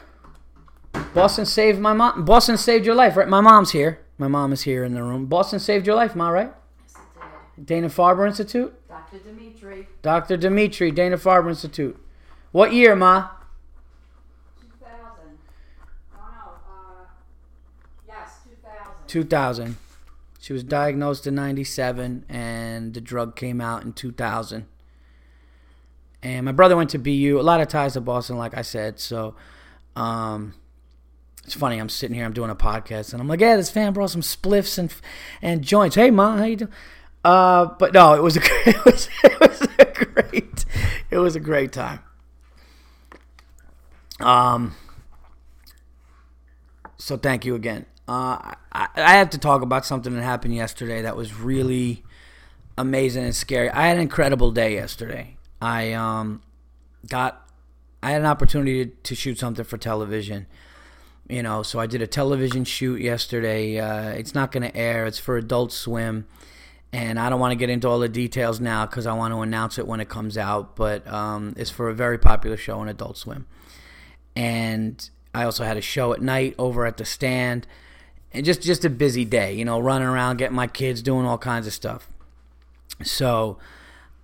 Boston 1.14 1.46
saved 1.46 1.80
my 1.80 1.94
mom. 1.94 2.24
Boston 2.26 2.58
saved 2.58 2.86
your 2.86 2.96
life, 2.96 3.18
right? 3.18 3.28
My 3.28 3.42
mom's 3.42 3.72
here. 3.72 4.00
My 4.18 4.28
mom 4.28 4.52
is 4.54 4.64
here 4.64 4.84
in 4.84 4.94
the 4.94 5.04
room. 5.04 5.26
Boston 5.26 5.60
saved 5.60 5.86
your 5.86 5.96
life, 5.96 6.16
ma, 6.16 6.30
right? 6.30 6.52
Yes, 6.82 6.96
it 6.96 7.58
did. 7.58 7.66
Dana 7.66 7.88
Farber 7.88 8.26
Institute. 8.28 8.74
Dr. 8.88 9.20
Dimitri. 9.20 9.88
Dr. 10.02 10.38
Dimitri, 10.38 10.92
Dana 10.92 11.18
Farber 11.18 11.50
Institute. 11.50 12.00
What 12.52 12.74
year, 12.74 12.96
ma? 12.96 13.30
2000. 14.62 15.38
Oh, 16.14 16.18
no. 16.18 16.52
Uh, 16.68 17.06
yes, 18.08 18.40
2000. 19.08 19.66
2000. 19.66 19.78
She 20.40 20.54
was 20.54 20.64
diagnosed 20.64 21.28
in 21.28 21.36
97 21.36 22.26
and 22.30 22.94
the 22.94 23.02
drug 23.02 23.36
came 23.36 23.60
out 23.60 23.84
in 23.84 23.94
2000. 23.94 24.66
and 26.24 26.46
my 26.46 26.52
brother 26.52 26.76
went 26.76 26.90
to 26.92 27.00
BU. 27.00 27.38
A 27.40 27.42
lot 27.42 27.62
of 27.62 27.68
ties 27.68 27.94
to 27.94 28.02
Boston, 28.02 28.38
like 28.38 28.56
I 28.56 28.62
said. 28.62 29.00
So, 29.00 29.36
um, 29.96 30.54
it's 31.44 31.54
funny. 31.54 31.80
I'm 31.80 31.90
sitting 31.90 32.16
here. 32.16 32.26
I'm 32.26 32.34
doing 32.34 32.50
a 32.50 32.56
podcast, 32.56 33.14
and 33.14 33.22
I'm 33.22 33.28
like, 33.28 33.40
"Yeah, 33.40 33.56
this 33.56 33.70
fan 33.70 33.94
brought 33.94 34.10
some 34.10 34.22
spliffs 34.22 34.78
and 34.78 34.94
and 35.42 35.64
joints. 35.64 35.96
Hey, 35.96 36.12
mom, 36.12 36.38
how 36.40 36.44
you 36.46 36.58
doing?" 36.58 36.72
Uh, 37.24 37.66
but 37.80 37.94
no, 37.94 38.14
it 38.14 38.22
was 38.22 38.36
a 38.38 38.42
it 38.66 38.86
was 38.86 39.10
it 39.24 39.40
was 39.40 39.62
a 39.80 39.86
great 39.86 40.66
it 41.10 41.18
was 41.18 41.36
a 41.36 41.40
great 41.40 41.72
time. 41.72 42.00
Um. 44.20 44.76
So 46.98 47.16
thank 47.16 47.46
you 47.46 47.56
again. 47.56 47.86
Uh, 48.08 48.54
I, 48.72 48.88
I 48.96 49.14
have 49.14 49.30
to 49.32 49.38
talk 49.38 49.62
about 49.62 49.86
something 49.86 50.14
that 50.16 50.24
happened 50.24 50.56
yesterday 50.56 51.02
that 51.02 51.18
was 51.18 51.34
really 51.34 52.04
amazing 52.78 53.26
and 53.26 53.36
scary. 53.36 53.70
I 53.70 53.88
had 53.88 53.98
an 53.98 54.04
incredible 54.04 54.52
day 54.52 54.76
yesterday. 54.76 55.38
I 55.62 55.94
um 55.94 56.42
got 57.08 57.50
I 58.02 58.12
had 58.12 58.22
an 58.22 58.28
opportunity 58.28 58.86
to, 58.86 58.92
to 59.04 59.16
shoot 59.16 59.40
something 59.40 59.66
for 59.66 59.78
television 59.78 60.46
you 61.30 61.44
know 61.44 61.62
so 61.64 61.80
i 61.80 61.86
did 61.86 62.02
a 62.02 62.08
television 62.08 62.64
shoot 62.64 63.02
yesterday 63.02 63.80
uh, 63.80 64.10
it's 64.10 64.34
not 64.34 64.52
going 64.52 64.64
to 64.64 64.76
air 64.76 65.06
it's 65.06 65.20
for 65.20 65.38
adult 65.38 65.72
swim 65.72 66.26
and 66.94 67.20
i 67.20 67.30
don't 67.30 67.40
want 67.40 67.52
to 67.52 67.56
get 67.56 67.70
into 67.70 67.88
all 67.88 68.00
the 68.00 68.10
details 68.10 68.60
now 68.60 68.86
because 68.86 69.06
i 69.06 69.14
want 69.14 69.34
to 69.34 69.42
announce 69.42 69.78
it 69.78 69.86
when 69.88 70.00
it 70.00 70.10
comes 70.10 70.38
out 70.38 70.76
but 70.76 71.06
um, 71.12 71.54
it's 71.58 71.70
for 71.70 71.90
a 71.90 71.94
very 71.94 72.18
popular 72.18 72.58
show 72.58 72.80
on 72.80 72.88
adult 72.88 73.18
swim 73.18 73.46
and 74.36 75.10
i 75.34 75.44
also 75.44 75.64
had 75.64 75.78
a 75.78 75.82
show 75.82 76.14
at 76.14 76.22
night 76.22 76.56
over 76.58 76.86
at 76.86 76.98
the 76.98 77.06
stand 77.06 77.68
and 78.34 78.46
just 78.46 78.62
just 78.62 78.86
a 78.86 78.90
busy 78.90 79.26
day 79.26 79.54
you 79.54 79.66
know 79.66 79.80
running 79.80 80.08
around 80.08 80.38
getting 80.38 80.56
my 80.56 80.68
kids 80.68 81.02
doing 81.02 81.26
all 81.26 81.38
kinds 81.38 81.68
of 81.68 81.74
stuff 81.74 82.10
so 83.04 83.58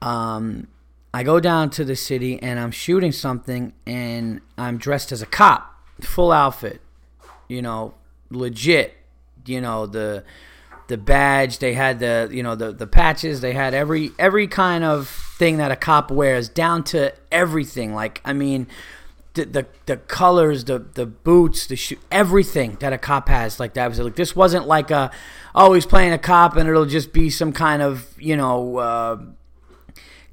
um, 0.02 0.68
i 1.14 1.24
go 1.24 1.40
down 1.40 1.70
to 1.70 1.86
the 1.86 1.96
city 1.96 2.42
and 2.42 2.60
i'm 2.60 2.72
shooting 2.72 3.12
something 3.12 3.74
and 3.86 4.42
i'm 4.58 4.78
dressed 4.78 5.12
as 5.12 5.22
a 5.22 5.26
cop 5.26 5.80
full 6.02 6.32
outfit 6.32 6.82
you 7.48 7.62
know, 7.62 7.94
legit. 8.30 8.96
You 9.46 9.62
know 9.62 9.86
the 9.86 10.24
the 10.88 10.98
badge. 10.98 11.60
They 11.60 11.74
had 11.74 12.00
the 12.00 12.30
you 12.32 12.44
know 12.44 12.56
the 12.56 12.72
the 12.72 12.88
patches. 12.88 13.42
They 13.42 13.54
had 13.54 13.74
every 13.74 14.12
every 14.18 14.48
kind 14.48 14.84
of 14.84 15.10
thing 15.38 15.58
that 15.58 15.72
a 15.72 15.76
cop 15.76 16.12
wears, 16.12 16.50
down 16.50 16.84
to 16.86 17.14
everything. 17.32 17.94
Like 17.94 18.22
I 18.26 18.34
mean. 18.34 18.68
The, 19.34 19.46
the, 19.46 19.68
the 19.88 19.98
colors, 19.98 20.66
the 20.66 20.78
the 20.78 21.08
boots, 21.08 21.66
the 21.66 21.76
shoe, 21.76 21.98
everything 22.12 22.78
that 22.82 22.94
a 22.94 23.00
cop 23.00 23.30
has, 23.30 23.60
like 23.60 23.74
that 23.74 23.90
was 23.90 24.00
like 24.00 24.16
this 24.16 24.36
wasn't 24.36 24.68
like 24.68 24.92
a, 24.92 25.10
oh 25.56 25.74
he's 25.74 25.88
playing 25.88 26.14
a 26.14 26.20
cop 26.20 26.56
and 26.56 26.70
it'll 26.70 26.86
just 26.86 27.14
be 27.14 27.32
some 27.32 27.52
kind 27.52 27.82
of 27.82 28.14
you 28.20 28.38
know 28.38 28.78
uh, 28.78 29.18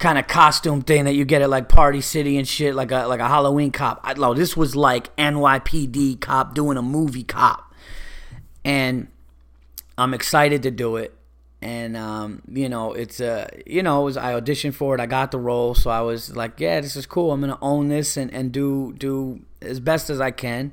kind 0.01 0.19
of 0.19 0.27
costume 0.27 0.83
thing 0.83 1.05
that 1.05 1.15
you 1.15 1.25
get 1.25 1.43
at 1.43 1.49
like 1.49 1.69
Party 1.69 2.01
City 2.01 2.37
and 2.37 2.49
shit, 2.49 2.75
like 2.75 2.91
a 2.91 3.07
like 3.07 3.21
a 3.21 3.29
Halloween 3.29 3.71
cop. 3.71 4.01
I 4.03 4.15
know 4.15 4.35
this 4.35 4.57
was 4.57 4.75
like 4.75 5.15
NYPD 5.17 6.21
cop 6.21 6.55
doing 6.55 6.77
a 6.77 6.83
movie 6.83 7.23
cop, 7.23 7.73
and 8.65 9.09
I'm 9.97 10.15
excited 10.15 10.63
to 10.65 10.71
do 10.71 10.97
it. 10.97 11.15
And 11.63 11.97
um, 11.97 12.43
you 12.51 12.69
know, 12.69 12.93
it's 12.93 13.21
a 13.21 13.49
you 13.67 13.83
know, 13.83 14.03
was 14.03 14.17
I 14.17 14.33
auditioned 14.33 14.75
for 14.75 14.95
it. 14.95 15.01
I 15.01 15.07
got 15.07 15.31
the 15.31 15.39
role, 15.39 15.75
so 15.75 15.91
I 15.91 16.01
was 16.01 16.35
like, 16.35 16.59
yeah, 16.59 16.81
this 16.81 16.97
is 16.97 17.07
cool. 17.07 17.33
I'm 17.33 17.41
gonna 17.41 17.59
own 17.61 17.89
this 17.89 18.17
and 18.17 18.33
and 18.33 18.51
do 18.51 18.95
do 18.97 19.41
as 19.61 19.79
best 19.79 20.09
as 20.09 20.21
I 20.21 20.31
can. 20.31 20.73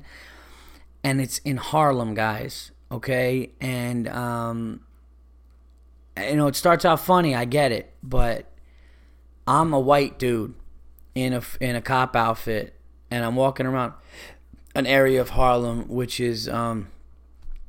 And 1.04 1.20
it's 1.20 1.38
in 1.38 1.58
Harlem, 1.58 2.14
guys. 2.14 2.70
Okay, 2.90 3.50
and 3.60 4.08
um, 4.08 4.80
you 6.16 6.36
know, 6.36 6.46
it 6.46 6.56
starts 6.56 6.84
out 6.86 7.00
funny. 7.00 7.34
I 7.34 7.44
get 7.44 7.70
it, 7.70 7.92
but 8.02 8.46
I'm 9.46 9.72
a 9.74 9.80
white 9.80 10.18
dude 10.18 10.54
in 11.14 11.34
a 11.34 11.42
in 11.60 11.76
a 11.76 11.82
cop 11.82 12.16
outfit, 12.16 12.74
and 13.10 13.24
I'm 13.24 13.36
walking 13.36 13.66
around 13.66 13.92
an 14.74 14.86
area 14.86 15.20
of 15.20 15.30
Harlem 15.30 15.88
which 15.88 16.20
is, 16.20 16.48
um, 16.48 16.88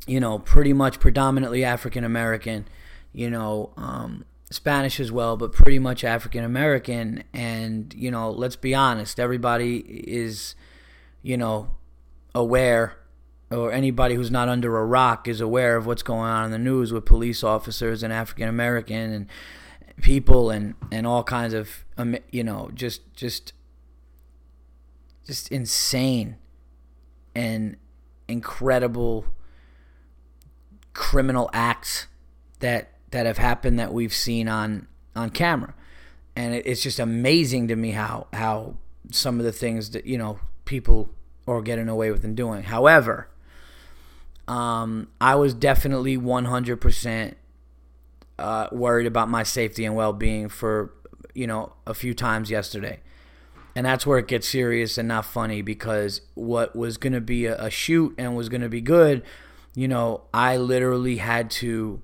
you 0.05 0.19
know, 0.19 0.37
pretty 0.37 0.73
much 0.73 0.99
predominantly 0.99 1.63
African 1.63 2.03
American, 2.03 2.67
you 3.13 3.29
know, 3.29 3.73
um, 3.77 4.25
Spanish 4.51 4.99
as 4.99 5.11
well, 5.11 5.37
but 5.37 5.51
pretty 5.51 5.79
much 5.79 6.03
African 6.03 6.43
American. 6.43 7.23
And 7.33 7.93
you 7.95 8.11
know, 8.11 8.31
let's 8.31 8.55
be 8.55 8.73
honest, 8.73 9.19
everybody 9.19 9.77
is, 9.77 10.55
you 11.21 11.37
know, 11.37 11.71
aware 12.33 12.97
or 13.51 13.71
anybody 13.71 14.15
who's 14.15 14.29
not 14.31 14.47
under 14.47 14.77
a 14.77 14.85
rock 14.85 15.27
is 15.27 15.41
aware 15.41 15.75
of 15.75 15.85
what's 15.85 16.03
going 16.03 16.29
on 16.29 16.45
in 16.45 16.51
the 16.51 16.59
news 16.59 16.93
with 16.93 17.05
police 17.05 17.43
officers 17.43 18.03
and 18.03 18.13
African 18.13 18.47
American 18.47 19.11
and 19.11 19.27
people 20.01 20.49
and 20.49 20.75
and 20.91 21.07
all 21.07 21.23
kinds 21.23 21.53
of 21.53 21.85
um, 21.97 22.15
you 22.31 22.43
know 22.43 22.69
just 22.73 23.13
just 23.15 23.53
just 25.25 25.51
insane 25.51 26.37
and 27.35 27.77
incredible 28.27 29.25
criminal 30.93 31.49
acts 31.53 32.07
that 32.59 32.98
that 33.11 33.25
have 33.25 33.37
happened 33.37 33.79
that 33.79 33.93
we've 33.93 34.13
seen 34.13 34.47
on 34.47 34.87
on 35.15 35.29
camera. 35.29 35.73
And 36.35 36.53
it, 36.53 36.65
it's 36.65 36.81
just 36.81 36.99
amazing 36.99 37.67
to 37.69 37.75
me 37.75 37.91
how 37.91 38.27
how 38.33 38.75
some 39.11 39.39
of 39.39 39.45
the 39.45 39.51
things 39.51 39.91
that 39.91 40.05
you 40.05 40.17
know 40.17 40.39
people 40.65 41.09
are 41.47 41.61
getting 41.61 41.89
away 41.89 42.11
with 42.11 42.23
and 42.23 42.35
doing. 42.35 42.63
However 42.63 43.29
um, 44.49 45.09
I 45.21 45.35
was 45.35 45.53
definitely 45.53 46.17
100% 46.17 47.35
uh, 48.39 48.67
worried 48.71 49.05
about 49.05 49.29
my 49.29 49.43
safety 49.43 49.85
and 49.85 49.95
well 49.95 50.11
being 50.11 50.49
for 50.49 50.91
you 51.35 51.45
know 51.45 51.73
a 51.85 51.93
few 51.93 52.15
times 52.15 52.49
yesterday, 52.49 52.99
and 53.75 53.85
that's 53.85 54.07
where 54.07 54.17
it 54.17 54.27
gets 54.27 54.49
serious 54.49 54.97
and 54.97 55.07
not 55.07 55.25
funny 55.25 55.61
because 55.61 56.21
what 56.33 56.75
was 56.75 56.97
going 56.97 57.13
to 57.13 57.21
be 57.21 57.45
a, 57.45 57.61
a 57.63 57.69
shoot 57.69 58.15
and 58.17 58.35
was 58.35 58.49
going 58.49 58.61
to 58.61 58.69
be 58.69 58.81
good, 58.81 59.23
you 59.75 59.87
know, 59.87 60.23
I 60.33 60.57
literally 60.57 61.17
had 61.17 61.51
to 61.51 62.01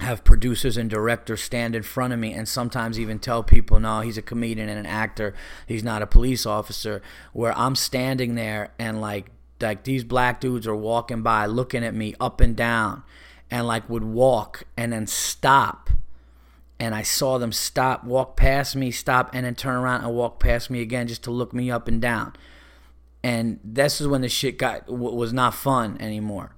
have 0.00 0.22
producers 0.22 0.76
and 0.76 0.88
directors 0.88 1.42
stand 1.42 1.74
in 1.74 1.82
front 1.82 2.12
of 2.12 2.18
me 2.18 2.32
and 2.32 2.48
sometimes 2.48 3.00
even 3.00 3.18
tell 3.18 3.42
people 3.42 3.80
no 3.80 4.00
he's 4.00 4.16
a 4.16 4.22
comedian 4.22 4.68
and 4.68 4.78
an 4.78 4.86
actor 4.86 5.34
he's 5.66 5.82
not 5.82 6.02
a 6.02 6.06
police 6.06 6.46
officer 6.46 7.02
where 7.32 7.56
i'm 7.58 7.74
standing 7.74 8.36
there 8.36 8.72
and 8.78 9.00
like 9.00 9.26
like 9.60 9.82
these 9.82 10.04
black 10.04 10.40
dudes 10.40 10.68
are 10.68 10.76
walking 10.76 11.22
by 11.22 11.46
looking 11.46 11.84
at 11.84 11.94
me 11.94 12.14
up 12.20 12.40
and 12.40 12.54
down 12.54 13.02
and 13.50 13.66
like 13.66 13.88
would 13.90 14.04
walk 14.04 14.62
and 14.76 14.92
then 14.92 15.06
stop 15.06 15.90
and 16.80 16.94
I 16.94 17.02
saw 17.02 17.38
them 17.38 17.52
stop, 17.52 18.04
walk 18.04 18.36
past 18.36 18.76
me, 18.76 18.90
stop, 18.90 19.30
and 19.32 19.44
then 19.44 19.54
turn 19.54 19.76
around 19.76 20.04
and 20.04 20.14
walk 20.14 20.38
past 20.38 20.70
me 20.70 20.80
again 20.80 21.08
just 21.08 21.24
to 21.24 21.30
look 21.30 21.52
me 21.52 21.70
up 21.70 21.88
and 21.88 22.00
down. 22.00 22.34
And 23.22 23.58
this 23.64 24.00
is 24.00 24.06
when 24.06 24.20
the 24.20 24.28
shit 24.28 24.58
got 24.58 24.88
was 24.88 25.32
not 25.32 25.54
fun 25.54 25.96
anymore. 26.00 26.54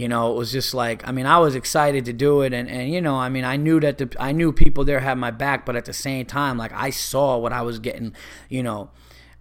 You 0.00 0.08
know, 0.08 0.32
it 0.32 0.36
was 0.36 0.50
just 0.50 0.72
like 0.72 1.06
I 1.06 1.12
mean, 1.12 1.26
I 1.26 1.38
was 1.38 1.54
excited 1.54 2.06
to 2.06 2.14
do 2.14 2.40
it, 2.40 2.54
and 2.54 2.70
and 2.70 2.90
you 2.90 3.02
know, 3.02 3.16
I 3.16 3.28
mean, 3.28 3.44
I 3.44 3.56
knew 3.56 3.78
that 3.80 3.98
the 3.98 4.10
I 4.18 4.32
knew 4.32 4.50
people 4.50 4.82
there 4.82 5.00
had 5.00 5.18
my 5.18 5.30
back, 5.30 5.66
but 5.66 5.76
at 5.76 5.84
the 5.84 5.92
same 5.92 6.24
time, 6.24 6.56
like 6.56 6.72
I 6.72 6.88
saw 6.88 7.36
what 7.36 7.52
I 7.52 7.60
was 7.60 7.78
getting. 7.78 8.14
You 8.48 8.62
know, 8.62 8.90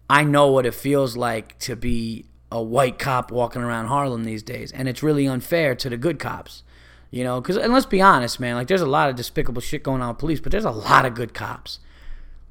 I 0.09 0.25
know 0.25 0.51
what 0.51 0.65
it 0.65 0.73
feels 0.73 1.15
like 1.15 1.57
to 1.59 1.77
be 1.77 2.25
a 2.51 2.61
white 2.61 2.99
cop 2.99 3.31
walking 3.31 3.61
around 3.61 3.87
Harlem 3.87 4.25
these 4.25 4.43
days, 4.43 4.73
and 4.73 4.89
it's 4.89 5.01
really 5.01 5.27
unfair 5.27 5.75
to 5.75 5.89
the 5.89 5.97
good 5.97 6.19
cops 6.19 6.63
you 7.11 7.23
know, 7.23 7.41
because 7.41 7.57
and 7.57 7.73
let's 7.73 7.85
be 7.85 8.01
honest, 8.01 8.39
man. 8.39 8.55
Like, 8.55 8.67
there's 8.67 8.81
a 8.81 8.85
lot 8.85 9.09
of 9.09 9.15
despicable 9.15 9.61
shit 9.61 9.81
going 9.81 10.01
on 10.01 10.09
with 10.09 10.19
police, 10.19 10.39
but 10.39 10.51
there's 10.51 10.65
a 10.65 10.71
lot 10.71 11.05
of 11.05 11.15
good 11.15 11.33
cops. 11.33 11.79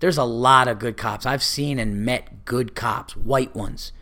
There's 0.01 0.19
a 0.19 0.25
lot 0.25 0.67
of 0.69 0.79
good 0.79 0.97
cops. 0.97 1.27
I've 1.27 1.43
seen 1.43 1.79
and 1.79 2.05
met 2.05 2.45
good 2.45 2.75
cops, 2.75 3.17
white 3.17 3.55
ones, 3.55 3.93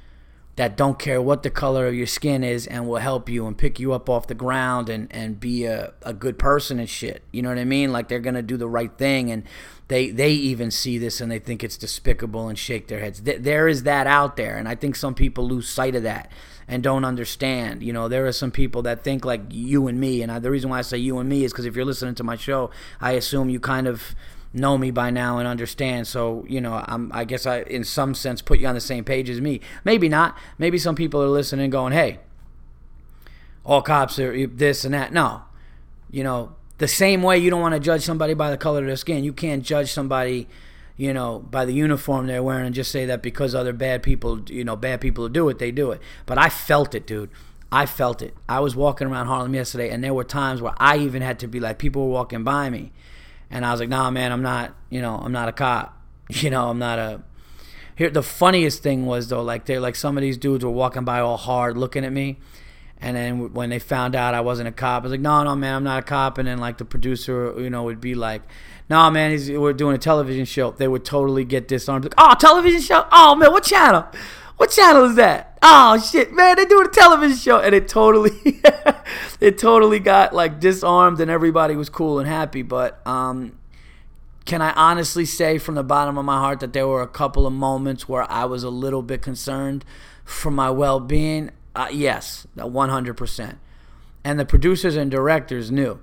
that 0.57 0.77
don't 0.77 0.99
care 0.99 1.21
what 1.21 1.43
the 1.43 1.51
color 1.51 1.87
of 1.87 1.95
your 1.95 2.07
skin 2.07 2.43
is 2.43 2.67
and 2.67 2.89
will 2.89 2.97
help 2.97 3.29
you 3.29 3.47
and 3.47 3.57
pick 3.57 3.79
you 3.79 3.93
up 3.93 4.09
off 4.09 4.27
the 4.27 4.35
ground 4.35 4.89
and, 4.89 5.07
and 5.13 5.39
be 5.39 5.65
a, 5.67 5.93
a 6.03 6.15
good 6.15 6.39
person 6.39 6.79
and 6.79 6.89
shit. 6.89 7.23
You 7.31 7.43
know 7.43 7.51
what 7.51 7.59
I 7.59 7.65
mean? 7.65 7.93
Like 7.93 8.09
they're 8.09 8.19
gonna 8.19 8.43
do 8.43 8.57
the 8.57 8.69
right 8.69 8.97
thing 8.97 9.31
and 9.31 9.45
they 9.89 10.11
they 10.11 10.31
even 10.31 10.71
see 10.71 10.99
this 10.99 11.21
and 11.21 11.31
they 11.31 11.39
think 11.39 11.63
it's 11.63 11.77
despicable 11.77 12.49
and 12.49 12.59
shake 12.59 12.89
their 12.89 13.01
heads. 13.01 13.23
There 13.23 13.69
is 13.69 13.85
that 13.85 14.07
out 14.07 14.37
there, 14.37 14.57
and 14.57 14.69
I 14.69 14.75
think 14.75 14.97
some 14.97 15.15
people 15.15 15.47
lose 15.47 15.69
sight 15.69 15.95
of 15.95 16.03
that 16.03 16.33
and 16.67 16.83
don't 16.83 17.05
understand. 17.05 17.83
You 17.83 17.93
know, 17.93 18.09
there 18.09 18.27
are 18.27 18.33
some 18.33 18.51
people 18.51 18.83
that 18.83 19.05
think 19.05 19.25
like 19.25 19.43
you 19.51 19.87
and 19.87 20.01
me, 20.01 20.23
and 20.23 20.33
I, 20.33 20.39
the 20.41 20.51
reason 20.51 20.71
why 20.71 20.79
I 20.79 20.83
say 20.83 20.99
you 20.99 21.19
and 21.19 21.29
me 21.29 21.45
is 21.45 21.53
because 21.53 21.67
if 21.67 21.77
you're 21.77 21.85
listening 21.85 22.17
to 22.17 22.25
my 22.25 22.37
show, 22.37 22.71
I 23.01 23.13
assume 23.13 23.49
you 23.49 23.61
kind 23.61 23.87
of 23.87 24.17
know 24.57 24.77
me 24.79 24.91
by 24.91 25.11
now 25.11 25.39
and 25.39 25.47
understand. 25.47 26.07
So 26.07 26.45
you 26.49 26.61
know, 26.61 26.83
I'm, 26.87 27.11
I 27.13 27.25
guess 27.25 27.47
I, 27.47 27.61
in 27.63 27.85
some 27.85 28.15
sense, 28.15 28.43
put 28.43 28.59
you 28.59 28.67
on 28.67 28.75
the 28.75 28.81
same 28.81 29.05
page 29.05 29.31
as 29.31 29.41
me. 29.41 29.61
Maybe 29.85 30.09
not. 30.09 30.37
Maybe 30.59 30.79
some 30.79 30.95
people 30.95 31.23
are 31.23 31.29
listening, 31.29 31.71
going, 31.71 31.93
"Hey, 31.93 32.19
all 33.65 33.83
cops 33.83 34.19
are 34.19 34.47
this 34.47 34.85
and 34.85 34.95
that." 34.95 35.13
No, 35.13 35.43
you 36.11 36.25
know, 36.25 36.55
the 36.79 36.89
same 36.89 37.23
way 37.23 37.39
you 37.39 37.51
don't 37.51 37.61
want 37.61 37.75
to 37.75 37.81
judge 37.81 38.03
somebody 38.03 38.35
by 38.35 38.51
the 38.51 38.57
color 38.57 38.81
of 38.81 38.87
their 38.87 38.97
skin, 38.97 39.25
you 39.25 39.33
can't 39.33 39.63
judge 39.63 39.93
somebody 39.93 40.49
you 40.97 41.13
know, 41.13 41.41
by 41.51 41.65
the 41.65 41.73
uniform 41.73 42.27
they're 42.27 42.43
wearing 42.43 42.67
and 42.67 42.75
just 42.75 42.91
say 42.91 43.05
that 43.07 43.23
because 43.23 43.55
other 43.55 43.73
bad 43.73 44.03
people, 44.03 44.41
you 44.49 44.65
know, 44.65 44.77
bad 44.77 45.01
people 45.01 45.29
do 45.29 45.49
it, 45.49 45.59
they 45.59 45.71
do 45.71 45.91
it. 45.91 46.01
But 46.25 46.39
I 46.39 46.49
felt 46.49 46.95
it, 46.95 47.07
dude. 47.07 47.31
I 47.71 47.85
felt 47.85 48.23
it. 48.23 48.35
I 48.49 48.61
was 48.61 48.75
walking 48.75 49.09
around 49.09 49.27
Harlem 49.27 49.55
yesterday, 49.55 49.91
and 49.91 50.03
there 50.03 50.15
were 50.15 50.25
times 50.25 50.63
where 50.63 50.75
I 50.79 50.99
even 50.99 51.21
had 51.21 51.39
to 51.41 51.49
be 51.49 51.61
like, 51.61 51.79
people 51.79 52.07
were 52.07 52.13
walking 52.13 52.45
by 52.45 52.71
me, 52.71 52.93
and 53.51 53.65
I 53.65 53.71
was 53.71 53.81
like, 53.81 53.89
nah, 53.89 54.11
man, 54.11 54.33
I'm 54.33 54.43
not, 54.43 54.75
you 54.91 55.01
know, 55.01 55.17
I'm 55.17 55.33
not 55.33 55.49
a 55.49 55.53
cop. 55.53 55.95
You 56.29 56.51
know, 56.51 56.71
I'm 56.71 56.81
not 56.81 56.99
a. 56.99 57.23
Here, 57.95 58.11
the 58.11 58.23
funniest 58.23 58.83
thing 58.83 59.07
was 59.07 59.29
though, 59.29 59.43
like 59.43 59.65
they 59.67 59.79
like 59.79 59.95
some 59.95 60.19
of 60.19 60.23
these 60.23 60.37
dudes 60.37 60.65
were 60.65 60.73
walking 60.73 61.05
by 61.05 61.21
all 61.21 61.37
hard, 61.37 61.79
looking 61.79 62.05
at 62.05 62.13
me, 62.13 62.39
and 62.99 63.17
then 63.17 63.53
when 63.53 63.71
they 63.71 63.79
found 63.79 64.17
out 64.17 64.35
I 64.35 64.41
wasn't 64.41 64.69
a 64.69 64.73
cop, 64.73 65.03
I 65.03 65.05
was 65.05 65.13
like, 65.13 65.21
no, 65.21 65.45
no, 65.45 65.55
man, 65.55 65.75
I'm 65.75 65.85
not 65.85 66.01
a 66.01 66.03
cop. 66.03 66.39
And 66.39 66.49
then 66.49 66.59
like 66.59 66.79
the 66.79 66.85
producer, 66.85 67.55
you 67.59 67.71
know, 67.71 67.85
would 67.85 68.01
be 68.01 68.17
like, 68.17 68.43
no, 68.89 69.11
man, 69.11 69.31
he's, 69.31 69.51
we're 69.51 69.73
doing 69.73 69.95
a 69.95 69.99
television 69.99 70.45
show. 70.45 70.73
They 70.73 70.89
would 70.89 71.05
totally 71.05 71.45
get 71.45 71.69
disarmed. 71.69 72.05
Like, 72.05 72.15
oh, 72.19 72.35
television 72.39 72.81
show? 72.81 73.07
Oh 73.13 73.35
man, 73.35 73.53
what 73.53 73.65
channel? 73.65 74.07
What 74.57 74.71
channel 74.71 75.05
is 75.05 75.17
that? 75.17 75.59
Oh 75.63 75.99
shit, 75.99 76.33
man, 76.33 76.57
they're 76.57 76.67
doing 76.67 76.87
a 76.87 76.91
television 76.91 77.37
show, 77.37 77.59
and 77.59 77.75
it 77.75 77.89
totally, 77.89 78.31
it 79.41 79.59
totally 79.59 79.99
got 79.99 80.35
like 80.35 80.61
disarmed, 80.61 81.21
and 81.21 81.31
everybody 81.31 81.77
was 81.77 81.89
cool 81.91 82.19
and 82.19 82.29
happy. 82.29 82.63
But 82.63 83.07
um, 83.07 83.59
can 84.47 84.63
I 84.63 84.73
honestly 84.73 85.25
say 85.25 85.59
from 85.59 85.75
the 85.75 85.83
bottom 85.83 86.17
of 86.17 86.25
my 86.25 86.39
heart 86.39 86.61
that 86.61 86.73
there 86.73 86.87
were 86.87 87.03
a 87.03 87.09
couple 87.09 87.47
of 87.47 87.53
moments 87.53 88.09
where 88.09 88.31
I 88.31 88.45
was 88.45 88.63
a 88.63 88.71
little 88.71 89.03
bit 89.03 89.21
concerned 89.21 89.85
for 90.25 90.51
my 90.51 90.71
well 90.71 91.01
being? 91.01 91.51
Uh, 91.75 91.89
yes, 91.93 92.47
100%. 92.57 93.57
And 94.25 94.41
the 94.41 94.47
producers 94.47 94.97
and 94.97 95.11
directors 95.11 95.71
knew. 95.71 96.01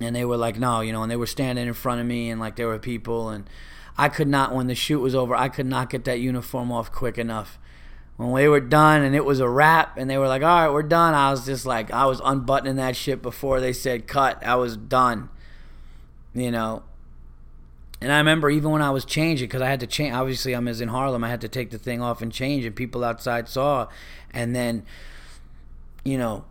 And 0.00 0.14
they 0.16 0.24
were 0.24 0.36
like, 0.36 0.58
no, 0.58 0.80
you 0.80 0.92
know, 0.92 1.02
and 1.02 1.10
they 1.10 1.16
were 1.16 1.26
standing 1.26 1.66
in 1.66 1.74
front 1.74 2.00
of 2.00 2.06
me 2.06 2.28
and 2.28 2.40
like 2.40 2.56
there 2.56 2.66
were 2.66 2.78
people. 2.78 3.30
And 3.30 3.48
I 3.96 4.08
could 4.08 4.28
not, 4.28 4.54
when 4.54 4.66
the 4.66 4.74
shoot 4.74 5.00
was 5.00 5.14
over, 5.14 5.34
I 5.34 5.48
could 5.48 5.66
not 5.66 5.90
get 5.90 6.04
that 6.04 6.20
uniform 6.20 6.72
off 6.72 6.90
quick 6.90 7.18
enough. 7.18 7.58
When 8.16 8.30
we 8.30 8.46
were 8.48 8.60
done 8.60 9.02
and 9.02 9.14
it 9.14 9.24
was 9.24 9.40
a 9.40 9.48
wrap 9.48 9.96
and 9.96 10.08
they 10.08 10.18
were 10.18 10.28
like, 10.28 10.42
all 10.42 10.66
right, 10.66 10.72
we're 10.72 10.82
done, 10.82 11.14
I 11.14 11.30
was 11.30 11.46
just 11.46 11.66
like, 11.66 11.90
I 11.90 12.06
was 12.06 12.20
unbuttoning 12.24 12.76
that 12.76 12.96
shit 12.96 13.22
before 13.22 13.60
they 13.60 13.72
said 13.72 14.06
cut. 14.06 14.44
I 14.46 14.54
was 14.56 14.76
done. 14.76 15.28
You 16.34 16.50
know, 16.50 16.82
and 18.02 18.10
I 18.10 18.18
remember 18.18 18.50
even 18.50 18.70
when 18.70 18.82
I 18.82 18.90
was 18.90 19.04
changing, 19.04 19.46
because 19.46 19.62
I 19.62 19.68
had 19.68 19.80
to 19.80 19.86
change. 19.86 20.12
Obviously, 20.12 20.54
I'm 20.54 20.66
as 20.66 20.80
in 20.80 20.88
Harlem. 20.88 21.22
I 21.22 21.28
had 21.28 21.40
to 21.42 21.48
take 21.48 21.70
the 21.70 21.78
thing 21.78 22.02
off 22.02 22.20
and 22.20 22.32
change, 22.32 22.64
and 22.64 22.74
people 22.74 23.04
outside 23.04 23.48
saw. 23.48 23.86
And 24.32 24.56
then, 24.56 24.84
you 26.04 26.18
know, 26.18 26.44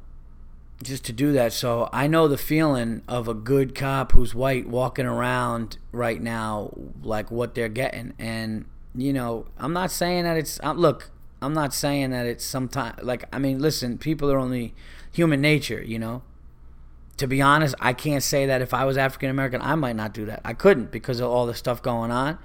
just 0.83 1.05
to 1.05 1.13
do 1.13 1.31
that. 1.33 1.53
So 1.53 1.89
I 1.93 2.07
know 2.07 2.27
the 2.27 2.37
feeling 2.37 3.01
of 3.07 3.27
a 3.27 3.33
good 3.33 3.75
cop 3.75 4.11
who's 4.11 4.33
white 4.33 4.67
walking 4.67 5.05
around 5.05 5.77
right 5.91 6.21
now, 6.21 6.73
like 7.03 7.31
what 7.31 7.55
they're 7.55 7.69
getting. 7.69 8.13
And 8.19 8.65
you 8.95 9.13
know, 9.13 9.45
I'm 9.57 9.73
not 9.73 9.91
saying 9.91 10.23
that 10.23 10.37
it's. 10.37 10.59
Uh, 10.61 10.73
look, 10.73 11.11
I'm 11.41 11.53
not 11.53 11.73
saying 11.73 12.11
that 12.11 12.25
it's 12.25 12.45
sometimes 12.45 13.01
like. 13.03 13.25
I 13.31 13.39
mean, 13.39 13.59
listen, 13.59 13.97
people 13.97 14.31
are 14.31 14.37
only 14.37 14.73
human 15.11 15.41
nature, 15.41 15.81
you 15.81 15.99
know 15.99 16.23
to 17.21 17.27
be 17.27 17.39
honest, 17.39 17.75
I 17.79 17.93
can't 17.93 18.23
say 18.23 18.47
that 18.47 18.63
if 18.63 18.73
I 18.73 18.83
was 18.83 18.97
African 18.97 19.29
American, 19.29 19.61
I 19.61 19.75
might 19.75 19.95
not 19.95 20.11
do 20.11 20.25
that. 20.25 20.41
I 20.43 20.53
couldn't 20.53 20.91
because 20.91 21.19
of 21.19 21.29
all 21.29 21.45
the 21.45 21.53
stuff 21.53 21.79
going 21.79 22.09
on. 22.09 22.39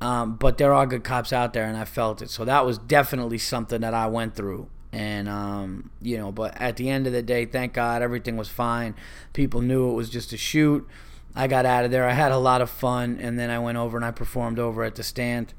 Um, 0.00 0.34
but 0.34 0.58
there 0.58 0.74
are 0.74 0.84
good 0.88 1.04
cops 1.04 1.32
out 1.32 1.52
there, 1.52 1.66
and 1.66 1.76
I 1.76 1.84
felt 1.84 2.20
it. 2.20 2.28
So 2.28 2.44
that 2.44 2.66
was 2.66 2.78
definitely 2.78 3.38
something 3.38 3.80
that 3.82 3.94
I 3.94 4.08
went 4.08 4.34
through. 4.34 4.68
And, 4.92 5.28
um, 5.28 5.90
you 6.02 6.18
know, 6.18 6.30
but 6.30 6.60
at 6.60 6.76
the 6.76 6.90
end 6.90 7.06
of 7.06 7.12
the 7.14 7.22
day, 7.22 7.46
thank 7.46 7.72
God 7.72 8.02
everything 8.02 8.36
was 8.36 8.48
fine. 8.48 8.94
People 9.32 9.62
knew 9.62 9.90
it 9.90 9.94
was 9.94 10.10
just 10.10 10.32
a 10.32 10.36
shoot. 10.36 10.86
I 11.34 11.46
got 11.46 11.64
out 11.64 11.84
of 11.84 11.90
there. 11.90 12.06
I 12.06 12.12
had 12.12 12.30
a 12.30 12.38
lot 12.38 12.60
of 12.60 12.68
fun. 12.68 13.18
And 13.20 13.38
then 13.38 13.48
I 13.48 13.58
went 13.58 13.78
over 13.78 13.96
and 13.96 14.04
I 14.04 14.10
performed 14.10 14.58
over 14.58 14.84
at 14.84 14.96
the 14.96 15.02
stand. 15.02 15.54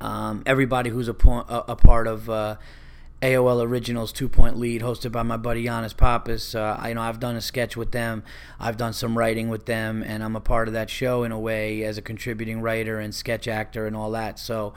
Um, 0.00 0.42
everybody 0.46 0.90
who's 0.90 1.08
a, 1.08 1.12
a 1.12 1.76
part 1.76 2.06
of. 2.06 2.30
Uh, 2.30 2.56
AOL 3.22 3.64
Originals 3.64 4.12
two 4.12 4.28
point 4.28 4.58
lead, 4.58 4.82
hosted 4.82 5.10
by 5.10 5.22
my 5.22 5.38
buddy 5.38 5.64
Yannis 5.64 5.96
Pappas. 5.96 6.54
Uh, 6.54 6.76
I, 6.78 6.88
you 6.88 6.94
know, 6.94 7.00
I've 7.00 7.18
done 7.18 7.34
a 7.34 7.40
sketch 7.40 7.74
with 7.74 7.92
them, 7.92 8.22
I've 8.60 8.76
done 8.76 8.92
some 8.92 9.16
writing 9.16 9.48
with 9.48 9.64
them, 9.64 10.02
and 10.02 10.22
I'm 10.22 10.36
a 10.36 10.40
part 10.40 10.68
of 10.68 10.74
that 10.74 10.90
show 10.90 11.24
in 11.24 11.32
a 11.32 11.38
way 11.38 11.82
as 11.82 11.96
a 11.96 12.02
contributing 12.02 12.60
writer 12.60 13.00
and 13.00 13.14
sketch 13.14 13.48
actor 13.48 13.86
and 13.86 13.96
all 13.96 14.10
that. 14.10 14.38
So 14.38 14.74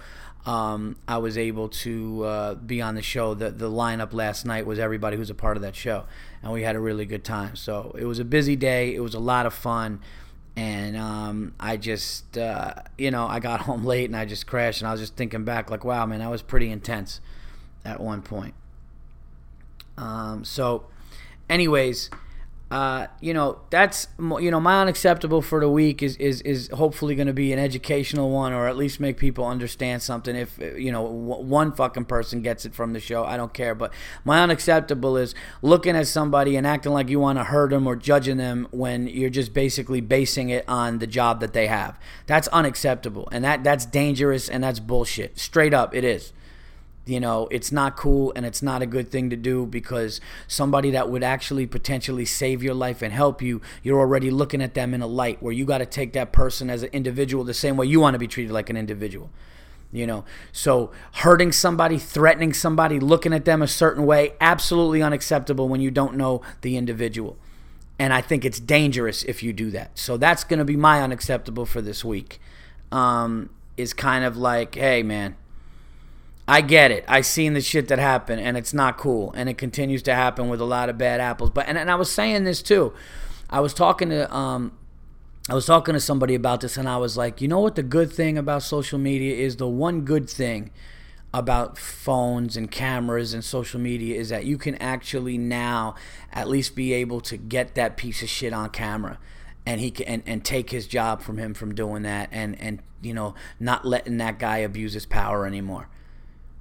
um, 0.50 0.96
I 1.08 1.20
was 1.20 1.38
able 1.38 1.70
to 1.70 2.24
uh, 2.24 2.56
be 2.56 2.82
on 2.82 2.96
the 2.96 3.04
show. 3.04 3.36
The, 3.36 3.52
the 3.52 3.70
lineup 3.70 4.14
last 4.14 4.48
night 4.48 4.66
was 4.66 4.80
everybody 4.80 5.16
who's 5.16 5.30
a 5.30 5.36
part 5.36 5.58
of 5.58 5.62
that 5.62 5.76
show, 5.76 6.06
and 6.42 6.52
we 6.52 6.64
had 6.64 6.76
a 6.76 6.80
really 6.80 7.06
good 7.06 7.24
time. 7.24 7.56
So 7.56 7.96
it 8.00 8.06
was 8.06 8.18
a 8.18 8.26
busy 8.26 8.56
day, 8.56 8.96
it 8.96 9.02
was 9.02 9.14
a 9.14 9.20
lot 9.20 9.46
of 9.46 9.54
fun. 9.54 10.00
And 10.56 10.98
um, 10.98 11.54
I 11.60 11.78
just, 11.78 12.36
uh, 12.36 12.74
you 12.98 13.12
know, 13.12 13.28
I 13.28 13.40
got 13.40 13.62
home 13.70 13.86
late 13.86 14.06
and 14.06 14.16
I 14.16 14.26
just 14.26 14.48
crashed, 14.48 14.82
and 14.82 14.88
I 14.88 14.92
was 14.92 15.02
just 15.02 15.16
thinking 15.16 15.44
back, 15.44 15.70
like, 15.70 15.86
wow, 15.86 16.08
man, 16.08 16.18
that 16.18 16.32
was 16.32 16.42
pretty 16.42 16.72
intense 16.72 17.22
at 17.86 18.00
one 18.00 18.24
point. 18.24 18.56
Um, 20.00 20.44
so, 20.44 20.88
anyways, 21.48 22.10
uh, 22.72 23.08
you 23.20 23.34
know 23.34 23.60
that's 23.72 24.08
you 24.20 24.52
know 24.52 24.60
my 24.60 24.82
unacceptable 24.82 25.42
for 25.42 25.60
the 25.60 25.70
week 25.70 26.04
is 26.04 26.16
is 26.18 26.42
is 26.42 26.70
hopefully 26.70 27.16
going 27.16 27.28
to 27.28 27.34
be 27.34 27.52
an 27.52 27.58
educational 27.58 28.30
one 28.30 28.54
or 28.54 28.68
at 28.68 28.78
least 28.78 29.00
make 29.00 29.18
people 29.18 29.44
understand 29.44 30.04
something. 30.04 30.36
If 30.36 30.60
you 30.60 30.92
know 30.92 31.02
one 31.02 31.72
fucking 31.72 32.06
person 32.06 32.44
gets 32.44 32.66
it 32.66 32.76
from 32.76 32.94
the 32.94 33.00
show, 33.00 33.26
I 33.26 33.38
don't 33.38 33.54
care. 33.54 33.74
But 33.74 33.92
my 34.24 34.44
unacceptable 34.44 35.18
is 35.18 35.34
looking 35.64 35.96
at 35.96 36.06
somebody 36.08 36.56
and 36.56 36.68
acting 36.68 36.94
like 36.94 37.10
you 37.10 37.20
want 37.20 37.40
to 37.40 37.46
hurt 37.46 37.72
them 37.72 37.88
or 37.88 37.96
judging 37.96 38.38
them 38.38 38.68
when 38.70 39.08
you're 39.08 39.32
just 39.32 39.52
basically 39.52 40.02
basing 40.02 40.50
it 40.50 40.64
on 40.68 41.00
the 41.00 41.08
job 41.08 41.40
that 41.40 41.54
they 41.54 41.66
have. 41.66 42.00
That's 42.28 42.48
unacceptable, 42.50 43.28
and 43.32 43.44
that 43.44 43.64
that's 43.64 43.88
dangerous 43.88 44.48
and 44.48 44.64
that's 44.64 44.80
bullshit. 44.80 45.40
Straight 45.40 45.74
up, 45.74 45.96
it 45.96 46.04
is 46.04 46.34
you 47.10 47.20
know 47.20 47.48
it's 47.50 47.72
not 47.72 47.98
cool 47.98 48.32
and 48.36 48.46
it's 48.46 48.62
not 48.62 48.82
a 48.82 48.86
good 48.86 49.10
thing 49.10 49.30
to 49.30 49.36
do 49.36 49.66
because 49.66 50.22
somebody 50.48 50.92
that 50.92 51.10
would 51.10 51.24
actually 51.24 51.66
potentially 51.66 52.26
save 52.26 52.62
your 52.62 52.74
life 52.74 53.02
and 53.02 53.12
help 53.12 53.42
you 53.42 53.62
you're 53.82 54.00
already 54.00 54.30
looking 54.30 54.62
at 54.62 54.76
them 54.76 54.94
in 54.94 55.02
a 55.02 55.08
light 55.08 55.42
where 55.42 55.54
you 55.54 55.66
got 55.66 55.80
to 55.80 55.86
take 55.86 56.14
that 56.14 56.32
person 56.32 56.70
as 56.70 56.84
an 56.84 56.90
individual 56.94 57.44
the 57.44 57.54
same 57.54 57.76
way 57.76 57.88
you 57.88 58.00
want 58.00 58.14
to 58.14 58.20
be 58.20 58.28
treated 58.28 58.52
like 58.52 58.70
an 58.70 58.78
individual 58.78 59.30
you 59.92 60.06
know? 60.06 60.24
So 60.52 60.92
hurting 61.14 61.52
somebody 61.52 61.98
threatening 61.98 62.54
somebody 62.54 63.00
looking 63.00 63.34
at 63.34 63.46
them 63.46 63.64
a 63.64 63.68
certain 63.68 64.06
way 64.06 64.34
absolutely 64.40 65.02
unacceptable 65.02 65.68
when 65.68 65.82
you 65.82 65.90
don't 65.90 66.16
know 66.16 66.42
the 66.62 66.78
individual. 66.78 67.38
And 67.98 68.14
i 68.14 68.22
think 68.22 68.46
it's 68.46 68.60
dangerous 68.60 69.24
if 69.24 69.42
you 69.42 69.52
do 69.52 69.72
that. 69.72 69.98
So 69.98 70.16
that's 70.16 70.44
going 70.44 70.60
to 70.60 70.66
be 70.66 70.78
my 70.78 71.02
unacceptable 71.02 71.66
for 71.66 71.82
this 71.82 72.06
week 72.06 72.40
um, 72.92 73.50
is 73.78 73.94
kind 73.94 74.24
of 74.24 74.38
like 74.38 74.76
hey 74.76 75.02
man 75.02 75.36
I 76.50 76.62
get 76.62 76.90
it. 76.90 77.06
I 77.08 77.22
seen 77.22 77.54
the 77.54 77.62
shit 77.62 77.90
that 77.90 78.00
happened, 78.00 78.42
and 78.42 78.58
it's 78.58 78.74
not 78.74 78.98
cool, 78.98 79.32
and 79.38 79.48
it 79.48 79.60
continues 79.60 80.02
to 80.04 80.16
happen 80.16 80.50
with 80.50 80.60
a 80.60 80.66
lot 80.66 80.90
of 80.90 80.98
bad 80.98 81.22
apples. 81.22 81.52
But 81.52 81.68
and, 81.68 81.78
and 81.78 81.92
I 81.92 81.96
was 81.96 82.12
saying 82.12 82.44
this 82.44 82.64
too. 82.64 82.92
I 83.52 83.60
was 83.60 83.72
talking 83.72 84.10
to 84.10 84.36
um, 84.36 84.72
I 85.48 85.54
was 85.54 85.68
talking 85.68 85.94
to 85.94 86.00
somebody 86.00 86.34
about 86.34 86.62
this, 86.62 86.76
and 86.76 86.90
I 86.90 86.98
was 86.98 87.16
like, 87.16 87.40
you 87.40 87.48
know 87.48 87.60
what? 87.60 87.76
The 87.76 87.84
good 87.84 88.12
thing 88.12 88.36
about 88.36 88.64
social 88.64 88.98
media 88.98 89.36
is 89.36 89.58
the 89.58 89.68
one 89.68 90.02
good 90.02 90.28
thing 90.28 90.72
about 91.36 91.78
phones 91.78 92.58
and 92.58 92.72
cameras 92.72 93.32
and 93.36 93.46
social 93.46 93.80
media 93.80 94.20
is 94.20 94.30
that 94.30 94.46
you 94.46 94.58
can 94.58 94.74
actually 94.76 95.38
now 95.38 95.94
at 96.34 96.48
least 96.48 96.76
be 96.76 96.94
able 96.94 97.22
to 97.22 97.38
get 97.38 97.76
that 97.76 97.96
piece 97.96 98.24
of 98.24 98.30
shit 98.30 98.54
on 98.54 98.72
camera 98.72 99.20
and 99.68 99.80
he 99.80 99.92
can 99.92 100.08
and, 100.08 100.24
and 100.26 100.44
take 100.44 100.72
his 100.72 100.88
job 100.88 101.22
from 101.22 101.38
him 101.38 101.54
from 101.54 101.76
doing 101.76 102.02
that 102.02 102.28
and 102.32 102.60
and 102.60 102.80
you 103.04 103.14
know 103.14 103.36
not 103.60 103.86
letting 103.86 104.18
that 104.18 104.40
guy 104.40 104.58
abuse 104.58 104.94
his 104.94 105.06
power 105.06 105.46
anymore 105.46 105.88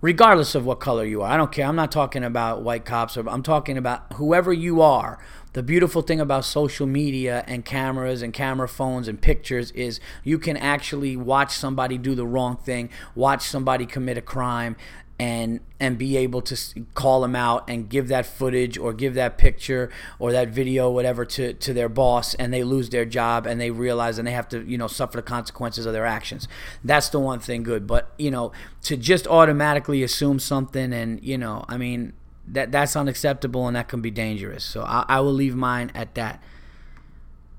regardless 0.01 0.55
of 0.55 0.65
what 0.65 0.81
color 0.81 1.05
you 1.05 1.23
are. 1.23 1.31
I 1.31 1.37
don't 1.37 1.53
care. 1.53 1.67
I'm 1.67 1.77
not 1.77 1.91
talking 1.91 2.25
about 2.25 2.63
white 2.63 2.85
cops 2.85 3.17
or 3.17 3.29
I'm 3.29 3.43
talking 3.43 3.77
about 3.77 4.13
whoever 4.15 4.53
you 4.53 4.81
are. 4.81 5.19
The 5.55 5.63
beautiful 5.63 6.03
thing 6.03 6.21
about 6.21 6.45
social 6.45 6.87
media 6.87 7.43
and 7.49 7.65
cameras 7.65 8.23
and 8.23 8.33
camera 8.33 8.69
phones 8.69 9.09
and 9.09 9.21
pictures 9.21 9.71
is 9.73 9.99
you 10.23 10.39
can 10.39 10.57
actually 10.57 11.17
watch 11.17 11.53
somebody 11.53 11.99
do 11.99 12.15
the 12.15 12.27
wrong 12.27 12.57
thing, 12.57 12.91
watch 13.15 13.43
somebody 13.43 13.87
commit 13.87 14.19
a 14.19 14.23
crime 14.23 14.77
and 15.19 15.59
and 15.81 15.99
be 15.99 16.17
able 16.17 16.41
to 16.41 16.57
call 16.95 17.21
them 17.23 17.35
out 17.35 17.69
and 17.69 17.89
give 17.89 18.09
that 18.09 18.25
footage 18.25 18.79
or 18.79 18.93
give 18.93 19.15
that 19.15 19.37
picture 19.37 19.91
or 20.19 20.31
that 20.31 20.49
video 20.49 20.89
whatever 20.91 21.25
to 21.25 21.53
to 21.55 21.75
their 21.75 21.89
boss 21.89 22.35
and 22.35 22.53
they 22.53 22.63
lose 22.63 22.91
their 22.91 23.05
job 23.05 23.45
and 23.45 23.61
they 23.61 23.71
realize 23.71 24.19
and 24.19 24.29
they 24.29 24.33
have 24.33 24.49
to 24.49 24.63
you 24.65 24.79
know 24.79 24.87
suffer 24.87 25.17
the 25.19 25.23
consequences 25.23 25.87
of 25.87 25.93
their 25.93 26.07
actions. 26.07 26.47
That's 26.85 27.09
the 27.09 27.19
one 27.19 27.41
thing 27.41 27.65
good. 27.65 27.87
But 27.87 28.13
you 28.17 28.31
know 28.31 28.53
to 28.83 28.97
just 28.97 29.27
automatically 29.27 30.03
assume 30.05 30.39
something 30.39 30.93
and 30.93 31.23
you 31.23 31.37
know 31.37 31.65
i 31.69 31.77
mean 31.77 32.13
that 32.47 32.71
that's 32.71 32.97
unacceptable 32.97 33.67
and 33.67 33.77
that 33.77 33.89
can 33.89 34.01
be 34.01 34.11
dangerous. 34.11 34.65
So 34.65 34.83
i, 34.83 35.05
I 35.09 35.21
will 35.21 35.33
leave 35.33 35.57
mine 35.57 35.91
at 35.95 36.15
that. 36.15 36.41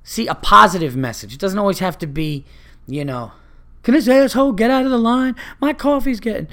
See 0.03 0.27
a 0.27 0.33
positive 0.33 0.95
message. 0.95 1.33
It 1.33 1.39
doesn't 1.39 1.59
always 1.59 1.79
have 1.79 1.97
to 1.97 2.07
be 2.07 2.45
you 2.87 3.03
know 3.03 3.33
can 3.83 3.93
this 3.93 4.07
asshole 4.07 4.53
get 4.53 4.71
out 4.71 4.85
of 4.85 4.91
the 4.91 4.97
line? 4.97 5.35
My 5.59 5.73
coffee's 5.73 6.19
getting 6.19 6.47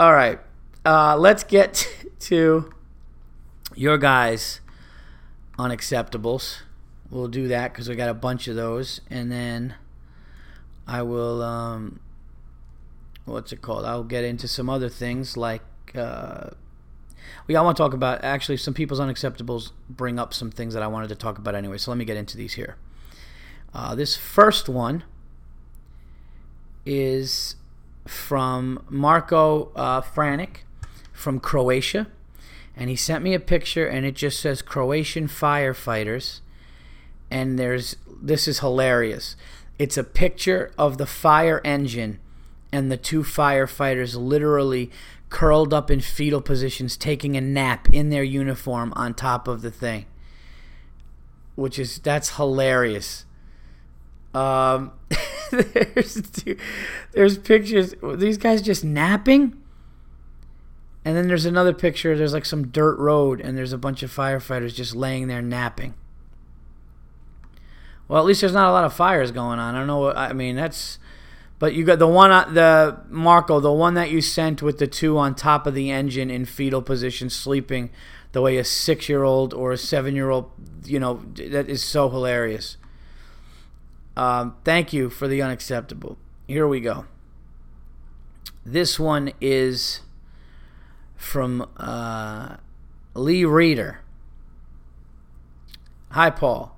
all 0.00 0.14
right. 0.14 0.38
Uh, 0.82 1.14
let's 1.14 1.44
get 1.44 1.86
to 2.20 2.72
your 3.74 3.98
guys' 3.98 4.60
unacceptables. 5.58 6.60
We'll 7.10 7.28
do 7.28 7.48
that 7.48 7.72
because 7.72 7.86
we 7.86 7.96
got 7.96 8.08
a 8.08 8.14
bunch 8.14 8.48
of 8.48 8.56
those. 8.56 9.02
And 9.10 9.30
then 9.30 9.74
I 10.86 11.02
will, 11.02 11.42
um, 11.42 12.00
what's 13.26 13.52
it 13.52 13.60
called? 13.60 13.84
I'll 13.84 14.02
get 14.02 14.24
into 14.24 14.48
some 14.48 14.70
other 14.70 14.88
things 14.88 15.36
like. 15.36 15.62
Uh, 15.94 16.50
we 17.46 17.54
all 17.54 17.66
want 17.66 17.76
to 17.76 17.82
talk 17.82 17.92
about 17.92 18.24
actually 18.24 18.56
some 18.56 18.72
people's 18.72 19.00
unacceptables 19.00 19.72
bring 19.90 20.18
up 20.18 20.32
some 20.32 20.50
things 20.50 20.72
that 20.72 20.82
I 20.82 20.86
wanted 20.86 21.08
to 21.08 21.14
talk 21.14 21.36
about 21.36 21.54
anyway. 21.54 21.76
So 21.76 21.90
let 21.90 21.98
me 21.98 22.06
get 22.06 22.16
into 22.16 22.38
these 22.38 22.54
here. 22.54 22.76
Uh, 23.74 23.94
this 23.94 24.16
first 24.16 24.66
one 24.66 25.04
is 26.86 27.56
from 28.10 28.84
Marco 28.88 29.70
uh, 29.76 30.00
Franik 30.00 30.64
from 31.12 31.38
Croatia. 31.38 32.08
And 32.76 32.90
he 32.90 32.96
sent 32.96 33.22
me 33.22 33.34
a 33.34 33.40
picture, 33.40 33.86
and 33.86 34.04
it 34.04 34.14
just 34.16 34.40
says 34.40 34.62
Croatian 34.62 35.28
firefighters. 35.28 36.40
And 37.30 37.58
there's 37.58 37.96
this 38.20 38.48
is 38.48 38.58
hilarious. 38.58 39.36
It's 39.78 39.96
a 39.96 40.04
picture 40.04 40.72
of 40.76 40.98
the 40.98 41.06
fire 41.06 41.60
engine 41.64 42.18
and 42.72 42.90
the 42.90 42.96
two 42.96 43.22
firefighters 43.22 44.16
literally 44.16 44.90
curled 45.28 45.72
up 45.72 45.90
in 45.90 46.00
fetal 46.00 46.40
positions, 46.40 46.96
taking 46.96 47.36
a 47.36 47.40
nap 47.40 47.88
in 47.92 48.10
their 48.10 48.22
uniform 48.22 48.92
on 48.96 49.14
top 49.14 49.46
of 49.46 49.62
the 49.62 49.70
thing. 49.70 50.06
Which 51.54 51.78
is 51.78 51.98
that's 51.98 52.36
hilarious. 52.36 53.24
Um, 54.34 54.92
there's 55.50 56.22
there's 57.12 57.38
pictures. 57.38 57.94
These 58.14 58.38
guys 58.38 58.62
just 58.62 58.84
napping. 58.84 59.56
And 61.04 61.16
then 61.16 61.28
there's 61.28 61.46
another 61.46 61.72
picture. 61.72 62.16
There's 62.16 62.34
like 62.34 62.44
some 62.44 62.68
dirt 62.68 62.98
road, 62.98 63.40
and 63.40 63.56
there's 63.56 63.72
a 63.72 63.78
bunch 63.78 64.02
of 64.02 64.14
firefighters 64.14 64.74
just 64.74 64.94
laying 64.94 65.28
there 65.28 65.40
napping. 65.40 65.94
Well, 68.06 68.20
at 68.20 68.26
least 68.26 68.42
there's 68.42 68.52
not 68.52 68.68
a 68.68 68.72
lot 68.72 68.84
of 68.84 68.92
fires 68.92 69.30
going 69.30 69.58
on. 69.58 69.74
I 69.74 69.78
don't 69.78 69.86
know. 69.86 69.98
What, 69.98 70.16
I 70.16 70.32
mean, 70.32 70.56
that's. 70.56 70.98
But 71.58 71.74
you 71.74 71.84
got 71.84 71.98
the 71.98 72.08
one, 72.08 72.30
the 72.54 73.00
Marco, 73.08 73.60
the 73.60 73.72
one 73.72 73.94
that 73.94 74.10
you 74.10 74.22
sent 74.22 74.62
with 74.62 74.78
the 74.78 74.86
two 74.86 75.18
on 75.18 75.34
top 75.34 75.66
of 75.66 75.74
the 75.74 75.90
engine 75.90 76.30
in 76.30 76.46
fetal 76.46 76.80
position, 76.80 77.28
sleeping, 77.28 77.90
the 78.32 78.40
way 78.40 78.56
a 78.56 78.64
six-year-old 78.64 79.52
or 79.52 79.72
a 79.72 79.76
seven-year-old, 79.76 80.50
you 80.86 80.98
know, 80.98 81.22
that 81.34 81.68
is 81.68 81.84
so 81.84 82.08
hilarious. 82.08 82.78
Um, 84.16 84.56
thank 84.64 84.92
you 84.92 85.10
for 85.10 85.28
the 85.28 85.40
unacceptable. 85.40 86.18
Here 86.46 86.66
we 86.66 86.80
go. 86.80 87.06
This 88.64 88.98
one 88.98 89.32
is 89.40 90.00
from 91.16 91.68
uh, 91.76 92.56
Lee 93.14 93.44
Reader. 93.44 94.00
Hi, 96.10 96.30
Paul. 96.30 96.76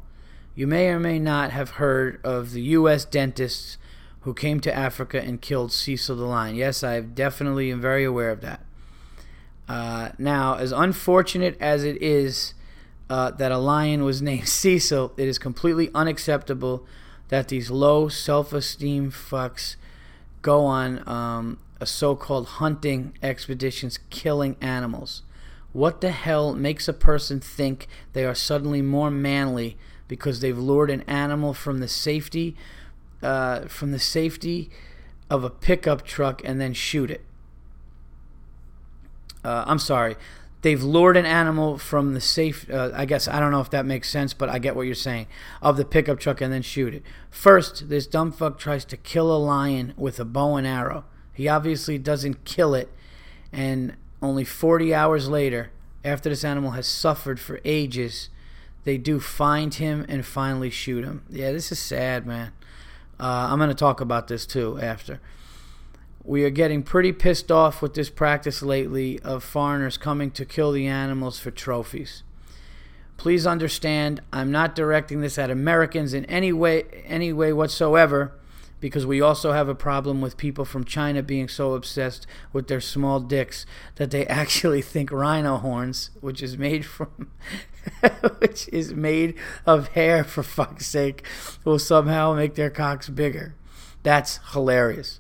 You 0.55 0.66
may 0.66 0.88
or 0.88 1.01
may 1.01 1.18
not 1.18 1.51
have 1.53 1.71
heard 1.71 2.21
of 2.23 2.53
the 2.53 2.62
U.S. 2.62 3.05
dentists 3.05 3.79
who 4.21 4.35
came 4.35 4.61
to 4.61 4.75
Africa 4.75 5.21
and 5.21 5.40
killed 5.40 5.73
Cecil 5.73 6.16
the 6.16 6.25
lion. 6.25 6.55
Yes, 6.55 6.85
I 6.85 7.01
definitely 7.01 7.73
am 7.73 7.81
very 7.81 8.05
aware 8.05 8.31
of 8.31 8.40
that. 8.42 8.61
Uh, 9.68 10.11
now, 10.18 10.57
as 10.57 10.71
unfortunate 10.71 11.57
as 11.61 11.83
it 11.83 12.01
is 12.03 12.55
uh, 13.09 13.31
that 13.31 13.51
a 13.51 13.59
lion 13.59 14.05
was 14.05 14.21
named 14.21 14.49
Cecil, 14.49 15.14
it 15.16 15.27
is 15.27 15.38
completely 15.38 15.90
unacceptable 15.95 16.87
that 17.33 17.49
these 17.49 17.71
low 17.71 18.09
self 18.09 18.53
esteem 18.53 19.11
fucks 19.11 19.77
go 20.42 20.66
on 20.66 21.03
um, 21.09 21.59
a 21.81 21.87
so 21.87 22.14
called 22.14 22.47
hunting 22.47 23.16
expeditions 23.23 23.99
killing 24.11 24.55
animals. 24.61 25.23
What 25.73 26.03
the 26.03 26.11
hell 26.11 26.55
makes 26.55 26.88
a 26.88 26.92
person 26.92 27.40
think 27.40 27.88
they 28.12 28.27
are 28.27 28.35
suddenly 28.35 28.83
more 28.83 29.11
manly 29.11 29.79
because 30.09 30.40
they've 30.40 30.59
lured 30.59 30.90
an 30.90 31.01
animal 31.09 31.55
from 31.55 31.79
the 31.79 31.88
safety 31.88 32.55
uh, 33.23 33.61
from 33.61 33.92
the 33.92 33.99
safety 33.99 34.68
of 35.31 35.42
a 35.42 35.49
pickup 35.49 36.05
truck 36.05 36.42
and 36.45 36.61
then 36.61 36.75
shoot 36.75 37.11
it? 37.11 37.25
Uh, 39.42 39.64
I'm 39.66 39.79
sorry. 39.79 40.16
They've 40.62 40.83
lured 40.83 41.16
an 41.16 41.27
animal 41.27 41.77
from 41.77 42.14
the 42.14 42.20
safe. 42.20 42.70
Uh, 42.70 42.90
I 42.94 43.05
guess 43.05 43.27
I 43.27 43.40
don't 43.40 43.51
know 43.51 43.61
if 43.61 43.70
that 43.70 43.85
makes 43.85 44.09
sense, 44.09 44.33
but 44.33 44.48
I 44.48 44.59
get 44.59 44.77
what 44.77 44.83
you're 44.83 44.94
saying. 44.94 45.27
Of 45.61 45.77
the 45.77 45.85
pickup 45.85 46.20
truck 46.20 46.40
and 46.40 46.53
then 46.53 46.62
shoot 46.62 46.94
it. 46.94 47.03
First, 47.31 47.88
this 47.88 48.07
dumb 48.07 48.31
fuck 48.31 48.59
tries 48.59 48.85
to 48.87 48.96
kill 48.96 49.35
a 49.35 49.38
lion 49.38 49.92
with 49.96 50.20
a 50.20 50.25
bow 50.25 50.57
and 50.57 50.66
arrow. 50.66 51.05
He 51.35 51.48
obviously 51.48 51.98
doesn't 51.98 52.44
kill 52.44 52.75
it, 52.75 52.92
and 53.53 53.96
only 54.20 54.44
40 54.44 54.94
hours 54.94 55.29
later, 55.29 55.70
after 56.05 56.29
this 56.29 56.44
animal 56.44 56.72
has 56.72 56.87
suffered 56.87 57.40
for 57.40 57.61
ages, 57.64 58.29
they 58.85 58.98
do 58.98 59.18
find 59.18 59.75
him 59.75 60.07
and 60.09 60.25
finally 60.25 60.70
shoot 60.70 61.05
him. 61.05 61.25
Yeah, 61.29 61.53
this 61.53 61.72
is 61.72 61.79
sad, 61.79 62.27
man. 62.27 62.53
Uh, 63.18 63.48
I'm 63.51 63.59
to 63.61 63.75
talk 63.75 64.01
about 64.01 64.29
this 64.29 64.46
too 64.46 64.79
after. 64.81 65.20
We 66.25 66.45
are 66.45 66.51
getting 66.51 66.85
pretty 66.85 67.13
pissed 67.13 67.51
off 67.51 67.83
with 67.83 67.95
this 67.95 68.09
practice 68.09 68.63
lately 68.63 69.19
of 69.21 69.43
foreigners 69.43 69.97
coming 69.97 70.31
to 70.33 70.45
kill 70.45 70.71
the 70.71 70.87
animals 70.87 71.41
for 71.41 71.51
trophies. 71.51 72.23
Please 73.17 73.45
understand, 73.45 74.21
I'm 74.33 74.53
not 74.53 74.77
directing 74.77 75.21
this 75.21 75.37
at 75.37 75.51
Americans 75.51 76.15
in 76.15 76.25
any 76.27 76.53
way, 76.53 76.85
any 77.07 77.33
way 77.33 77.53
whatsoever, 77.53 78.33
because 78.79 79.05
we 79.05 79.21
also 79.21 79.51
have 79.53 79.69
a 79.69 79.75
problem 79.75 80.21
with 80.21 80.37
people 80.37 80.65
from 80.65 80.85
China 80.85 81.25
being 81.25 81.49
so 81.49 81.75
obsessed 81.75 82.25
with 82.53 82.69
their 82.69 82.81
small 82.81 83.19
dicks 83.19 83.67
that 83.97 84.13
they 84.13 84.25
actually 84.29 84.83
think 84.83 85.11
rhino 85.11 85.57
horns, 85.57 86.11
which 86.21 86.41
is 86.41 86.57
made 86.57 86.87
from, 86.87 87.33
which 88.39 88.69
is 88.69 88.95
made 88.95 89.35
of 89.67 89.89
hair 89.89 90.23
for 90.23 90.45
fuck's 90.45 90.87
sake, 90.87 91.25
will 91.65 91.81
somehow 91.81 92.33
make 92.33 92.55
their 92.55 92.71
cocks 92.71 93.09
bigger. 93.09 93.57
That's 94.05 94.39
hilarious. 94.53 95.19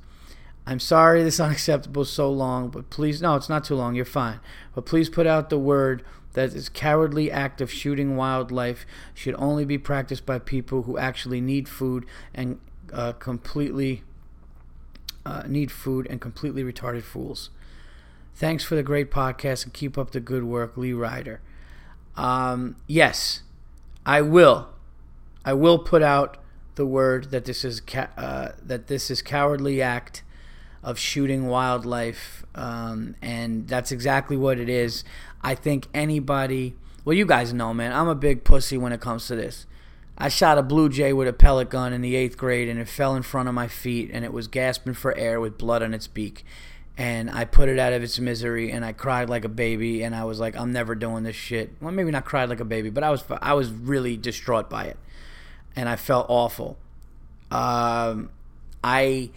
I'm 0.66 0.78
sorry 0.78 1.22
this 1.22 1.34
is 1.34 1.40
unacceptable 1.40 2.04
so 2.04 2.30
long, 2.30 2.68
but 2.68 2.88
please, 2.88 3.20
no, 3.20 3.34
it's 3.34 3.48
not 3.48 3.64
too 3.64 3.74
long. 3.74 3.94
You're 3.94 4.04
fine. 4.04 4.40
But 4.74 4.86
please 4.86 5.08
put 5.08 5.26
out 5.26 5.50
the 5.50 5.58
word 5.58 6.04
that 6.34 6.52
this 6.52 6.68
cowardly 6.68 7.30
act 7.30 7.60
of 7.60 7.70
shooting 7.70 8.16
wildlife 8.16 8.86
should 9.12 9.34
only 9.38 9.64
be 9.64 9.76
practiced 9.76 10.24
by 10.24 10.38
people 10.38 10.82
who 10.84 10.96
actually 10.96 11.40
need 11.40 11.68
food 11.68 12.06
and 12.34 12.60
uh, 12.92 13.12
completely 13.12 14.02
uh, 15.26 15.44
need 15.46 15.70
food 15.70 16.06
and 16.08 16.20
completely 16.20 16.62
retarded 16.62 17.02
fools. 17.02 17.50
Thanks 18.34 18.64
for 18.64 18.74
the 18.74 18.82
great 18.82 19.10
podcast 19.10 19.64
and 19.64 19.72
keep 19.72 19.98
up 19.98 20.12
the 20.12 20.20
good 20.20 20.44
work, 20.44 20.76
Lee 20.76 20.92
Ryder. 20.92 21.40
Um, 22.16 22.76
yes, 22.86 23.42
I 24.06 24.22
will. 24.22 24.68
I 25.44 25.52
will 25.54 25.78
put 25.78 26.02
out 26.02 26.38
the 26.76 26.86
word 26.86 27.30
that 27.30 27.44
this 27.44 27.64
is 27.64 27.80
ca- 27.80 28.10
uh, 28.16 28.52
that 28.62 28.86
this 28.86 29.10
is 29.10 29.22
cowardly 29.22 29.82
act 29.82 30.22
of 30.82 30.98
shooting 30.98 31.46
wildlife, 31.46 32.44
um, 32.54 33.14
and 33.22 33.68
that's 33.68 33.92
exactly 33.92 34.36
what 34.36 34.58
it 34.58 34.68
is. 34.68 35.04
I 35.42 35.54
think 35.54 35.86
anybody, 35.94 36.74
well, 37.04 37.14
you 37.14 37.26
guys 37.26 37.52
know, 37.52 37.72
man, 37.72 37.92
I'm 37.92 38.08
a 38.08 38.14
big 38.14 38.44
pussy 38.44 38.76
when 38.76 38.92
it 38.92 39.00
comes 39.00 39.26
to 39.28 39.36
this. 39.36 39.66
I 40.18 40.28
shot 40.28 40.58
a 40.58 40.62
blue 40.62 40.88
jay 40.88 41.12
with 41.12 41.26
a 41.26 41.32
pellet 41.32 41.70
gun 41.70 41.92
in 41.92 42.00
the 42.00 42.16
eighth 42.16 42.36
grade, 42.36 42.68
and 42.68 42.78
it 42.78 42.88
fell 42.88 43.14
in 43.16 43.22
front 43.22 43.48
of 43.48 43.54
my 43.54 43.68
feet, 43.68 44.10
and 44.12 44.24
it 44.24 44.32
was 44.32 44.46
gasping 44.46 44.94
for 44.94 45.16
air 45.16 45.40
with 45.40 45.58
blood 45.58 45.82
on 45.82 45.94
its 45.94 46.06
beak. 46.06 46.44
And 46.98 47.30
I 47.30 47.46
put 47.46 47.68
it 47.70 47.78
out 47.78 47.94
of 47.94 48.02
its 48.02 48.18
misery, 48.18 48.70
and 48.70 48.84
I 48.84 48.92
cried 48.92 49.30
like 49.30 49.44
a 49.44 49.48
baby, 49.48 50.02
and 50.02 50.14
I 50.14 50.24
was 50.24 50.38
like, 50.38 50.54
"I'm 50.56 50.72
never 50.72 50.94
doing 50.94 51.22
this 51.22 51.36
shit." 51.36 51.72
Well, 51.80 51.90
maybe 51.90 52.10
not 52.10 52.26
cried 52.26 52.50
like 52.50 52.60
a 52.60 52.66
baby, 52.66 52.90
but 52.90 53.02
I 53.02 53.10
was 53.10 53.24
I 53.40 53.54
was 53.54 53.70
really 53.70 54.16
distraught 54.16 54.68
by 54.68 54.84
it, 54.84 54.98
and 55.74 55.88
I 55.88 55.96
felt 55.96 56.26
awful. 56.28 56.76
Um, 57.50 58.30
I 58.84 59.30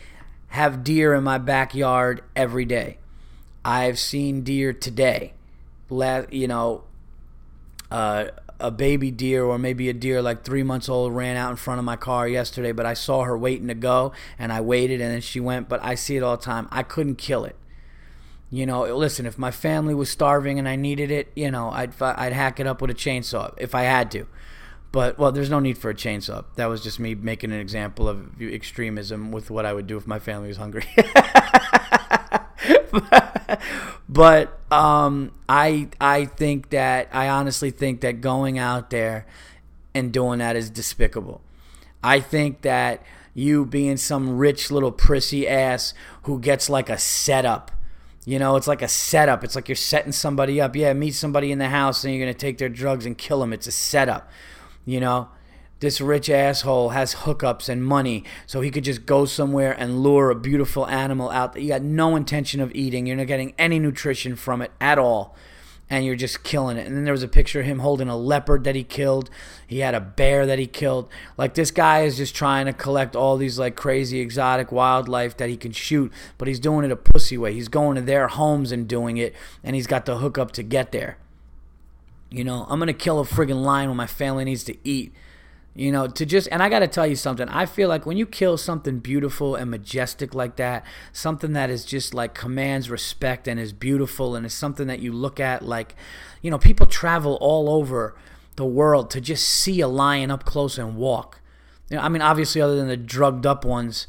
have 0.56 0.84
deer 0.84 1.14
in 1.14 1.24
my 1.24 1.38
backyard 1.38 2.22
every 2.36 2.66
day. 2.66 2.98
I've 3.64 4.00
seen 4.00 4.42
deer 4.42 4.74
today. 4.74 5.34
You 5.90 6.48
know, 6.48 6.84
uh, 7.92 8.26
a 8.60 8.72
baby 8.72 9.12
deer 9.12 9.44
or 9.44 9.60
maybe 9.60 9.90
a 9.90 9.94
deer 9.94 10.22
like 10.22 10.44
three 10.44 10.64
months 10.64 10.88
old 10.88 11.14
ran 11.14 11.36
out 11.36 11.52
in 11.52 11.58
front 11.58 11.80
of 11.80 11.86
my 11.86 11.98
car 11.98 12.28
yesterday, 12.28 12.72
but 12.72 12.86
I 12.86 12.94
saw 12.94 13.24
her 13.24 13.38
waiting 13.38 13.68
to 13.68 13.74
go 13.74 14.14
and 14.40 14.52
I 14.52 14.62
waited 14.62 15.02
and 15.02 15.12
then 15.12 15.22
she 15.22 15.40
went. 15.40 15.68
But 15.68 15.84
I 15.84 15.96
see 15.96 16.16
it 16.16 16.24
all 16.24 16.38
the 16.38 16.44
time. 16.44 16.68
I 16.72 16.84
couldn't 16.84 17.16
kill 17.16 17.44
it. 17.44 17.56
You 18.50 18.66
know, 18.66 18.84
listen, 18.96 19.26
if 19.26 19.38
my 19.38 19.52
family 19.52 19.94
was 19.94 20.10
starving 20.10 20.58
and 20.58 20.70
I 20.70 20.78
needed 20.78 21.12
it, 21.12 21.32
you 21.36 21.52
know, 21.52 21.70
I'd 21.72 22.02
I'd 22.02 22.32
hack 22.32 22.60
it 22.60 22.68
up 22.68 22.82
with 22.82 22.92
a 22.92 22.94
chainsaw 22.94 23.54
if 23.58 23.76
I 23.76 23.84
had 23.84 24.10
to. 24.12 24.28
But 24.96 25.20
well, 25.20 25.34
there's 25.34 25.50
no 25.50 25.60
need 25.60 25.78
for 25.78 25.90
a 25.90 25.94
chainsaw. 25.94 26.46
That 26.56 26.68
was 26.68 26.82
just 26.82 27.02
me 27.02 27.16
making 27.16 27.52
an 27.52 27.60
example 27.60 28.08
of 28.08 28.42
extremism 28.42 29.34
with 29.34 29.52
what 29.52 29.66
I 29.66 29.74
would 29.74 29.88
do 29.88 29.98
if 29.98 30.08
my 30.08 30.20
family 30.20 30.48
was 30.48 30.56
hungry. 30.56 30.86
but 34.08 34.58
um, 34.72 35.34
I 35.50 35.90
I 36.00 36.24
think 36.24 36.70
that 36.70 37.10
I 37.12 37.28
honestly 37.28 37.72
think 37.72 38.00
that 38.02 38.22
going 38.22 38.58
out 38.58 38.90
there 38.90 39.26
and 39.94 40.14
doing 40.14 40.40
that 40.40 40.56
is 40.56 40.70
despicable. 40.70 41.42
I 42.02 42.22
think 42.22 42.62
that 42.62 43.04
you 43.34 43.66
being 43.66 43.98
some 43.98 44.38
rich 44.38 44.72
little 44.72 44.94
prissy 44.94 45.46
ass 45.46 45.94
who 46.22 46.40
gets 46.40 46.70
like 46.70 46.90
a 46.90 46.98
setup. 46.98 47.70
You 48.24 48.40
know, 48.40 48.56
it's 48.56 48.66
like 48.66 48.82
a 48.82 48.88
setup. 48.88 49.44
It's 49.44 49.58
like 49.58 49.68
you're 49.68 49.76
setting 49.76 50.14
somebody 50.14 50.62
up. 50.62 50.74
Yeah, 50.74 50.94
meet 50.94 51.16
somebody 51.16 51.52
in 51.52 51.60
the 51.60 51.68
house 51.68 52.06
and 52.06 52.14
you're 52.14 52.24
going 52.24 52.34
to 52.34 52.40
take 52.40 52.60
their 52.60 52.70
drugs 52.70 53.06
and 53.06 53.18
kill 53.18 53.42
them. 53.42 53.52
It's 53.52 53.68
a 53.68 53.74
setup. 53.74 54.32
You 54.86 55.00
know, 55.00 55.30
this 55.80 56.00
rich 56.00 56.30
asshole 56.30 56.90
has 56.90 57.16
hookups 57.16 57.68
and 57.70 57.84
money, 57.86 58.24
so 58.46 58.62
he 58.62 58.72
could 58.72 58.84
just 58.84 59.06
go 59.06 59.26
somewhere 59.26 59.74
and 59.74 60.02
lure 60.02 60.30
a 60.30 60.36
beautiful 60.36 60.88
animal 60.88 61.30
out 61.30 61.54
that 61.54 61.62
you 61.62 61.70
got 61.70 61.82
no 61.82 62.16
intention 62.16 62.62
of 62.62 62.74
eating. 62.74 63.06
You're 63.06 63.18
not 63.18 63.28
getting 63.28 63.54
any 63.58 63.80
nutrition 63.80 64.36
from 64.36 64.62
it 64.62 64.72
at 64.80 64.98
all. 64.98 65.36
and 65.90 66.04
you're 66.04 66.16
just 66.16 66.44
killing 66.44 66.78
it. 66.78 66.88
And 66.88 66.96
then 66.96 67.04
there 67.04 67.14
was 67.14 67.24
a 67.24 67.28
picture 67.28 67.60
of 67.60 67.66
him 67.66 67.80
holding 67.80 68.08
a 68.10 68.18
leopard 68.18 68.64
that 68.64 68.76
he 68.76 68.84
killed. 68.84 69.30
He 69.68 69.80
had 69.80 69.94
a 69.94 70.00
bear 70.00 70.46
that 70.46 70.58
he 70.60 70.68
killed. 70.68 71.10
Like 71.38 71.54
this 71.54 71.72
guy 71.72 72.02
is 72.02 72.18
just 72.18 72.36
trying 72.36 72.66
to 72.66 72.74
collect 72.74 73.16
all 73.16 73.38
these 73.38 73.60
like 73.60 73.76
crazy 73.76 74.20
exotic 74.20 74.72
wildlife 74.72 75.38
that 75.38 75.50
he 75.50 75.58
can 75.58 75.72
shoot, 75.72 76.12
but 76.38 76.48
he's 76.48 76.60
doing 76.60 76.86
it 76.86 76.92
a 76.92 76.96
pussy 76.96 77.38
way. 77.38 77.54
He's 77.54 77.68
going 77.68 77.96
to 77.96 78.02
their 78.02 78.28
homes 78.28 78.72
and 78.72 78.88
doing 78.88 79.18
it, 79.18 79.36
and 79.64 79.76
he's 79.76 79.88
got 79.88 80.06
the 80.06 80.18
hookup 80.18 80.52
to 80.54 80.64
get 80.64 80.92
there. 80.92 81.18
You 82.36 82.44
know, 82.44 82.66
I'm 82.70 82.80
gonna 82.80 82.94
kill 82.94 83.20
a 83.20 83.24
friggin' 83.24 83.64
lion 83.64 83.90
when 83.90 83.98
my 83.98 84.08
family 84.08 84.44
needs 84.44 84.64
to 84.66 84.76
eat. 84.84 85.14
You 85.78 85.92
know, 85.92 86.08
to 86.08 86.26
just, 86.26 86.48
and 86.54 86.64
I 86.64 86.70
got 86.70 86.80
to 86.80 86.88
tell 86.88 87.06
you 87.06 87.18
something. 87.18 87.50
I 87.50 87.66
feel 87.66 87.90
like 87.90 88.06
when 88.06 88.16
you 88.16 88.26
kill 88.26 88.56
something 88.56 89.00
beautiful 89.00 89.56
and 89.56 89.70
majestic 89.70 90.34
like 90.34 90.56
that, 90.56 90.86
something 91.12 91.52
that 91.52 91.70
is 91.70 91.84
just 91.84 92.14
like 92.14 92.34
commands 92.34 92.90
respect 92.90 93.46
and 93.46 93.60
is 93.60 93.74
beautiful 93.74 94.36
and 94.36 94.46
is 94.46 94.54
something 94.54 94.88
that 94.88 95.00
you 95.00 95.12
look 95.12 95.38
at 95.38 95.66
like, 95.66 95.94
you 96.42 96.50
know, 96.50 96.58
people 96.58 96.86
travel 96.86 97.38
all 97.42 97.70
over 97.70 98.16
the 98.56 98.64
world 98.64 99.12
to 99.12 99.20
just 99.20 99.46
see 99.50 99.82
a 99.82 99.88
lion 99.90 100.32
up 100.32 100.46
close 100.46 100.78
and 100.78 100.96
walk. 100.96 101.42
You 101.90 101.98
know, 101.98 102.04
I 102.04 102.08
mean, 102.08 102.22
obviously, 102.22 102.62
other 102.62 102.78
than 102.78 102.88
the 102.88 102.96
drugged 102.96 103.46
up 103.46 103.66
ones 103.66 104.08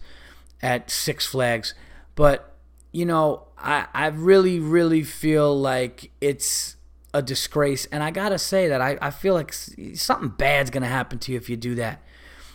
at 0.63 0.89
Six 0.89 1.27
Flags, 1.27 1.75
but, 2.15 2.55
you 2.93 3.05
know, 3.05 3.49
I, 3.59 3.87
I 3.93 4.07
really, 4.07 4.61
really 4.61 5.03
feel 5.03 5.59
like 5.59 6.13
it's 6.21 6.76
a 7.17 7.23
disgrace. 7.23 7.87
And 7.87 8.03
I 8.03 8.11
gotta 8.11 8.39
say 8.39 8.69
that 8.69 8.81
I, 8.81 8.99
I 9.01 9.11
feel 9.11 9.33
like 9.33 9.53
something 9.53 10.29
bad's 10.29 10.71
gonna 10.71 10.87
happen 10.87 11.19
to 11.21 11.33
you 11.33 11.39
if 11.39 11.49
you 11.49 11.57
do 11.57 11.75
that. 11.77 12.03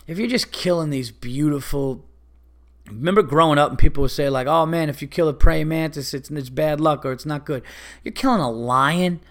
If 0.05 0.19
you're 0.19 0.27
just 0.27 0.51
killing 0.51 0.91
these 0.91 1.11
beautiful. 1.11 2.05
Remember 2.87 3.21
growing 3.21 3.57
up 3.57 3.69
and 3.69 3.79
people 3.79 4.01
would 4.01 4.11
say 4.11 4.29
like, 4.29 4.47
"Oh 4.47 4.65
man, 4.65 4.89
if 4.89 5.01
you 5.01 5.07
kill 5.07 5.27
a 5.29 5.33
praying 5.33 5.69
mantis, 5.69 6.13
it's 6.13 6.29
it's 6.29 6.49
bad 6.49 6.79
luck 6.79 7.05
or 7.05 7.11
it's 7.11 7.25
not 7.25 7.45
good." 7.45 7.63
You're 8.03 8.13
killing 8.13 8.41
a 8.41 8.51
lion. 8.51 9.21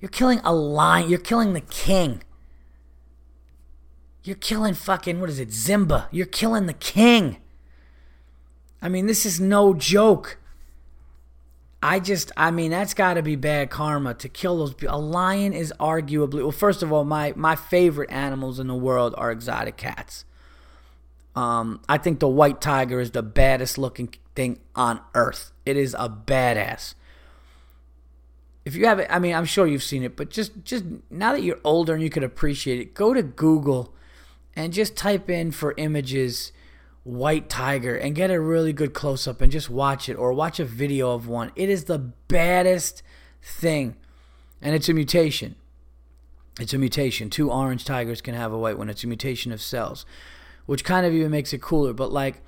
You're 0.00 0.08
killing 0.08 0.40
a 0.44 0.54
lion. 0.54 1.10
You're 1.10 1.18
killing 1.18 1.52
the 1.52 1.60
king. 1.60 2.22
You're 4.22 4.36
killing 4.36 4.74
fucking 4.74 5.20
what 5.20 5.30
is 5.30 5.38
it, 5.38 5.50
Zimba? 5.50 6.06
You're 6.10 6.26
killing 6.26 6.66
the 6.66 6.72
king. 6.72 7.38
I 8.80 8.88
mean, 8.88 9.06
this 9.06 9.26
is 9.26 9.40
no 9.40 9.74
joke. 9.74 10.38
I 11.82 12.00
just, 12.00 12.32
I 12.36 12.50
mean, 12.50 12.70
that's 12.70 12.94
got 12.94 13.14
to 13.14 13.22
be 13.22 13.36
bad 13.36 13.70
karma 13.70 14.14
to 14.14 14.28
kill 14.28 14.58
those. 14.58 14.74
A 14.88 14.98
lion 14.98 15.52
is 15.52 15.72
arguably, 15.78 16.42
well, 16.42 16.50
first 16.50 16.82
of 16.82 16.92
all, 16.92 17.04
my 17.04 17.32
my 17.36 17.54
favorite 17.54 18.10
animals 18.10 18.58
in 18.58 18.66
the 18.66 18.74
world 18.74 19.14
are 19.18 19.30
exotic 19.30 19.76
cats. 19.76 20.24
Um, 21.34 21.80
I 21.88 21.98
think 21.98 22.18
the 22.18 22.28
white 22.28 22.60
tiger 22.60 22.98
is 22.98 23.10
the 23.10 23.22
baddest 23.22 23.76
looking 23.76 24.14
thing 24.34 24.58
on 24.74 25.00
earth. 25.14 25.52
It 25.66 25.76
is 25.76 25.94
a 25.94 26.08
badass. 26.08 26.94
If 28.64 28.74
you 28.74 28.86
have 28.86 28.98
it, 28.98 29.06
I 29.10 29.18
mean, 29.18 29.34
I'm 29.34 29.44
sure 29.44 29.66
you've 29.66 29.82
seen 29.82 30.02
it, 30.02 30.16
but 30.16 30.30
just 30.30 30.64
just 30.64 30.84
now 31.10 31.32
that 31.32 31.42
you're 31.42 31.60
older 31.62 31.94
and 31.94 32.02
you 32.02 32.10
can 32.10 32.24
appreciate 32.24 32.80
it, 32.80 32.94
go 32.94 33.12
to 33.12 33.22
Google 33.22 33.94
and 34.56 34.72
just 34.72 34.96
type 34.96 35.28
in 35.28 35.50
for 35.52 35.74
images 35.76 36.52
white 37.06 37.48
tiger 37.48 37.94
and 37.96 38.16
get 38.16 38.32
a 38.32 38.40
really 38.40 38.72
good 38.72 38.92
close 38.92 39.28
up 39.28 39.40
and 39.40 39.52
just 39.52 39.70
watch 39.70 40.08
it 40.08 40.14
or 40.14 40.32
watch 40.32 40.58
a 40.58 40.64
video 40.64 41.12
of 41.12 41.28
one. 41.28 41.52
It 41.54 41.68
is 41.68 41.84
the 41.84 41.98
baddest 41.98 43.00
thing. 43.40 43.96
And 44.60 44.74
it's 44.74 44.88
a 44.88 44.94
mutation. 44.94 45.54
It's 46.58 46.74
a 46.74 46.78
mutation. 46.78 47.30
Two 47.30 47.52
orange 47.52 47.84
tigers 47.84 48.20
can 48.20 48.34
have 48.34 48.52
a 48.52 48.58
white 48.58 48.76
one. 48.76 48.90
It's 48.90 49.04
a 49.04 49.06
mutation 49.06 49.52
of 49.52 49.62
cells, 49.62 50.04
which 50.64 50.84
kind 50.84 51.06
of 51.06 51.12
even 51.12 51.30
makes 51.30 51.52
it 51.52 51.62
cooler. 51.62 51.92
But 51.92 52.10
like 52.10 52.42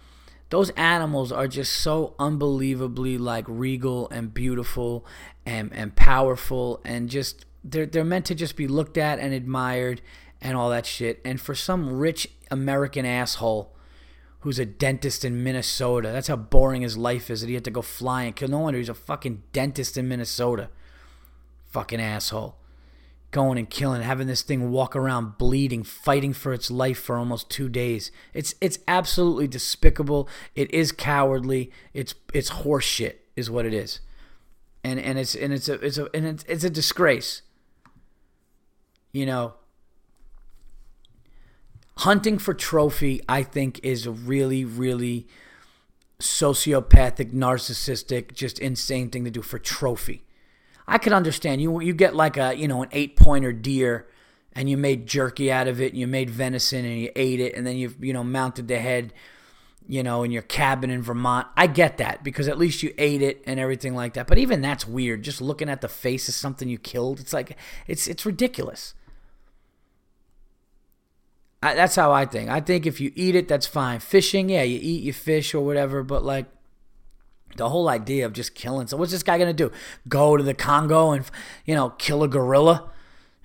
those 0.50 0.70
animals 0.70 1.30
are 1.30 1.46
just 1.46 1.74
so 1.74 2.16
unbelievably 2.18 3.16
like 3.16 3.44
regal 3.46 4.08
and 4.10 4.34
beautiful 4.34 5.06
and 5.46 5.72
and 5.72 5.94
powerful 5.94 6.80
and 6.84 7.08
just 7.08 7.46
they're 7.62 7.86
they're 7.86 8.02
meant 8.02 8.24
to 8.26 8.34
just 8.34 8.56
be 8.56 8.66
looked 8.66 8.98
at 8.98 9.20
and 9.20 9.32
admired 9.32 10.00
and 10.40 10.56
all 10.56 10.70
that 10.70 10.86
shit. 10.86 11.20
And 11.24 11.40
for 11.40 11.54
some 11.54 11.96
rich 11.96 12.28
American 12.50 13.06
asshole 13.06 13.72
who's 14.40 14.58
a 14.58 14.66
dentist 14.66 15.24
in 15.24 15.42
Minnesota. 15.42 16.10
That's 16.12 16.28
how 16.28 16.36
boring 16.36 16.82
his 16.82 16.96
life 16.96 17.30
is 17.30 17.40
that 17.40 17.48
he 17.48 17.54
had 17.54 17.64
to 17.64 17.70
go 17.70 17.82
flying. 17.82 18.34
No 18.40 18.60
wonder 18.60 18.78
he's 18.78 18.88
a 18.88 18.94
fucking 18.94 19.42
dentist 19.52 19.96
in 19.96 20.08
Minnesota. 20.08 20.70
Fucking 21.66 22.00
asshole. 22.00 22.56
Going 23.30 23.58
and 23.58 23.68
killing, 23.68 24.00
having 24.00 24.26
this 24.26 24.40
thing 24.40 24.70
walk 24.70 24.96
around 24.96 25.36
bleeding, 25.36 25.82
fighting 25.82 26.32
for 26.32 26.54
its 26.54 26.70
life 26.70 26.98
for 26.98 27.18
almost 27.18 27.50
two 27.50 27.68
days. 27.68 28.10
It's 28.32 28.54
it's 28.58 28.78
absolutely 28.88 29.46
despicable. 29.46 30.30
It 30.54 30.72
is 30.72 30.92
cowardly. 30.92 31.70
It's 31.92 32.14
it's 32.32 32.50
horseshit, 32.50 33.16
is 33.36 33.50
what 33.50 33.66
it 33.66 33.74
is, 33.74 34.00
and 34.82 34.98
and 34.98 35.18
it's 35.18 35.34
and 35.34 35.52
it's 35.52 35.68
a 35.68 35.74
it's 35.74 35.98
a 35.98 36.08
and 36.14 36.26
it's, 36.26 36.44
it's 36.48 36.64
a 36.64 36.70
disgrace. 36.70 37.42
You 39.12 39.26
know, 39.26 39.54
hunting 41.98 42.38
for 42.38 42.54
trophy, 42.54 43.20
I 43.28 43.42
think, 43.42 43.80
is 43.82 44.06
a 44.06 44.12
really, 44.12 44.64
really 44.64 45.26
sociopathic, 46.20 47.32
narcissistic, 47.32 48.34
just 48.34 48.58
insane 48.58 49.10
thing 49.10 49.24
to 49.24 49.30
do 49.30 49.42
for 49.42 49.58
trophy. 49.58 50.24
I 50.86 50.98
could 50.98 51.12
understand 51.12 51.60
you. 51.60 51.80
You 51.80 51.92
get 51.92 52.16
like 52.16 52.36
a 52.36 52.54
you 52.56 52.66
know 52.66 52.82
an 52.82 52.88
eight 52.92 53.16
pointer 53.16 53.52
deer, 53.52 54.06
and 54.52 54.70
you 54.70 54.76
made 54.76 55.06
jerky 55.06 55.52
out 55.52 55.68
of 55.68 55.80
it, 55.80 55.92
and 55.92 56.00
you 56.00 56.06
made 56.06 56.30
venison, 56.30 56.84
and 56.84 57.00
you 57.00 57.10
ate 57.14 57.40
it, 57.40 57.54
and 57.54 57.66
then 57.66 57.76
you 57.76 57.94
you 58.00 58.12
know 58.12 58.24
mounted 58.24 58.68
the 58.68 58.78
head, 58.78 59.12
you 59.86 60.02
know, 60.02 60.22
in 60.22 60.30
your 60.30 60.42
cabin 60.42 60.90
in 60.90 61.02
Vermont. 61.02 61.46
I 61.56 61.66
get 61.66 61.98
that 61.98 62.24
because 62.24 62.48
at 62.48 62.58
least 62.58 62.82
you 62.82 62.94
ate 62.96 63.22
it 63.22 63.42
and 63.46 63.60
everything 63.60 63.94
like 63.94 64.14
that. 64.14 64.26
But 64.26 64.38
even 64.38 64.60
that's 64.60 64.86
weird. 64.86 65.22
Just 65.22 65.42
looking 65.42 65.68
at 65.68 65.82
the 65.82 65.88
face 65.88 66.28
of 66.28 66.34
something 66.34 66.68
you 66.68 66.78
killed, 66.78 67.20
it's 67.20 67.32
like 67.32 67.56
it's 67.86 68.08
it's 68.08 68.24
ridiculous. 68.24 68.94
I, 71.62 71.74
that's 71.74 71.96
how 71.96 72.12
I 72.12 72.24
think. 72.24 72.50
I 72.50 72.60
think 72.60 72.86
if 72.86 73.00
you 73.00 73.12
eat 73.14 73.34
it, 73.34 73.48
that's 73.48 73.66
fine. 73.66 74.00
Fishing, 74.00 74.48
yeah, 74.48 74.62
you 74.62 74.78
eat 74.80 75.02
your 75.02 75.14
fish 75.14 75.54
or 75.54 75.64
whatever, 75.64 76.02
but 76.02 76.24
like 76.24 76.46
the 77.56 77.68
whole 77.68 77.88
idea 77.88 78.26
of 78.26 78.32
just 78.32 78.54
killing. 78.54 78.86
So 78.86 78.96
what's 78.96 79.12
this 79.12 79.22
guy 79.22 79.38
gonna 79.38 79.52
do? 79.52 79.72
Go 80.08 80.36
to 80.36 80.42
the 80.42 80.54
Congo 80.54 81.12
and 81.12 81.24
you 81.64 81.74
know 81.74 81.90
kill 81.90 82.22
a 82.22 82.28
gorilla? 82.28 82.90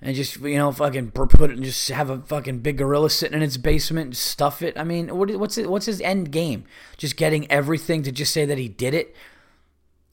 and 0.04 0.14
just 0.14 0.38
you 0.40 0.56
know 0.56 0.70
fucking 0.70 1.10
put 1.10 1.50
it 1.50 1.50
and 1.50 1.64
just 1.64 1.88
have 1.88 2.10
a 2.10 2.20
fucking 2.20 2.58
big 2.58 2.76
gorilla 2.76 3.08
sitting 3.08 3.36
in 3.36 3.42
its 3.42 3.56
basement 3.56 4.06
and 4.06 4.16
stuff 4.16 4.60
it. 4.60 4.78
I 4.78 4.84
mean, 4.84 5.16
what, 5.16 5.34
what's 5.36 5.56
it, 5.56 5.70
what's 5.70 5.86
his 5.86 6.00
end 6.02 6.30
game? 6.30 6.64
Just 6.98 7.16
getting 7.16 7.50
everything 7.50 8.02
to 8.02 8.12
just 8.12 8.32
say 8.32 8.44
that 8.44 8.58
he 8.58 8.68
did 8.68 8.92
it. 8.92 9.16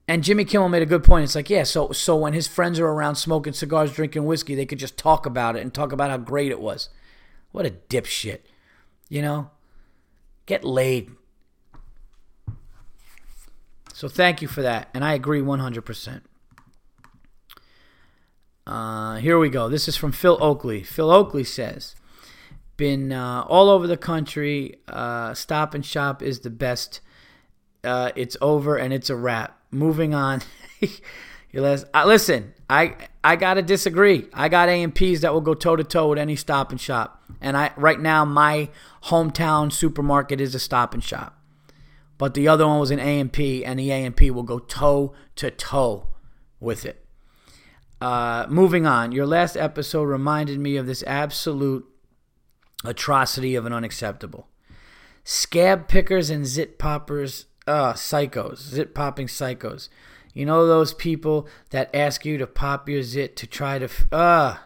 And 0.08 0.24
Jimmy 0.24 0.46
Kimmel 0.46 0.70
made 0.70 0.82
a 0.82 0.88
good 0.88 1.04
point. 1.04 1.26
It's 1.26 1.36
like, 1.36 1.50
yeah, 1.50 1.64
so 1.64 1.92
so 1.92 2.16
when 2.16 2.32
his 2.32 2.48
friends 2.48 2.80
are 2.80 2.88
around 2.88 3.16
smoking 3.16 3.54
cigars, 3.54 3.92
drinking 3.92 4.26
whiskey, 4.26 4.56
they 4.56 4.66
could 4.66 4.80
just 4.80 4.98
talk 4.98 5.26
about 5.26 5.58
it 5.58 5.62
and 5.62 5.74
talk 5.74 5.92
about 5.92 6.10
how 6.10 6.18
great 6.18 6.52
it 6.52 6.62
was. 6.62 6.90
What 7.52 7.66
a 7.66 7.72
dipshit. 7.72 8.40
You 9.10 9.22
know? 9.22 9.52
Get 10.46 10.64
laid. 10.64 11.12
So 13.94 14.08
thank 14.08 14.42
you 14.42 14.48
for 14.48 14.62
that. 14.62 14.90
And 14.94 15.04
I 15.04 15.14
agree 15.14 15.42
100%. 15.42 16.22
Uh, 18.66 19.18
here 19.18 19.38
we 19.38 19.50
go. 19.50 19.70
This 19.70 19.88
is 19.88 19.98
from 19.98 20.12
Phil 20.12 20.38
Oakley. 20.42 20.84
Phil 20.84 21.12
Oakley 21.12 21.44
says, 21.44 21.96
Been 22.78 23.12
uh, 23.12 23.44
all 23.48 23.70
over 23.70 23.86
the 23.86 23.98
country. 23.98 24.78
Uh, 24.88 25.34
stop 25.34 25.74
and 25.74 25.86
Shop 25.86 26.22
is 26.22 26.40
the 26.40 26.50
best. 26.50 27.02
Uh, 27.84 28.12
it's 28.16 28.38
over 28.42 28.78
and 28.78 28.94
it's 28.94 29.10
a 29.10 29.16
wrap. 29.16 29.60
Moving 29.72 30.14
on. 30.14 30.42
listen, 31.54 32.54
I 32.70 32.96
I 33.24 33.36
gotta 33.36 33.62
disagree. 33.62 34.28
I 34.34 34.50
got 34.50 34.70
A&Ps 34.70 35.22
that 35.22 35.34
will 35.34 35.42
go 35.42 35.54
toe 35.54 35.76
to 35.76 35.84
toe 35.84 36.10
with 36.10 36.20
any 36.20 36.36
Stop 36.36 36.72
and 36.72 36.80
Shop, 36.80 37.21
and 37.42 37.58
I 37.58 37.72
right 37.76 38.00
now 38.00 38.24
my 38.24 38.70
hometown 39.06 39.72
supermarket 39.72 40.40
is 40.40 40.56
a 40.56 40.60
Stop 40.60 40.94
and 40.94 41.04
Shop, 41.04 41.38
but 42.18 42.34
the 42.34 42.48
other 42.48 42.68
one 42.68 42.80
was 42.80 42.92
an 42.92 43.00
A&P, 43.00 43.66
and 43.66 43.80
the 43.80 43.92
A&P 43.92 44.32
will 44.32 44.44
go 44.44 44.60
toe 44.60 45.14
to 45.36 45.52
toe 45.52 46.08
with 46.60 46.86
it. 46.86 47.04
Uh, 48.00 48.46
moving 48.50 48.86
on, 48.86 49.12
your 49.12 49.26
last 49.26 49.56
episode 49.56 50.04
reminded 50.04 50.60
me 50.60 50.76
of 50.78 50.86
this 50.88 51.04
absolute 51.06 51.86
atrocity 52.84 53.56
of 53.56 53.66
an 53.66 53.74
unacceptable. 53.74 54.48
Scab 55.24 55.88
pickers 55.88 56.30
and 56.30 56.48
zit 56.48 56.80
poppers, 56.80 57.46
uh, 57.68 57.94
psychos, 57.94 58.58
zit 58.58 58.96
popping 58.96 59.28
psychos. 59.28 59.90
You 60.34 60.46
know 60.46 60.66
those 60.66 60.94
people 60.94 61.48
that 61.72 61.94
ask 61.94 62.26
you 62.26 62.38
to 62.38 62.48
pop 62.48 62.88
your 62.90 63.04
zit 63.04 63.36
to 63.38 63.48
try 63.48 63.78
to 63.80 63.90
uh, 64.12 64.58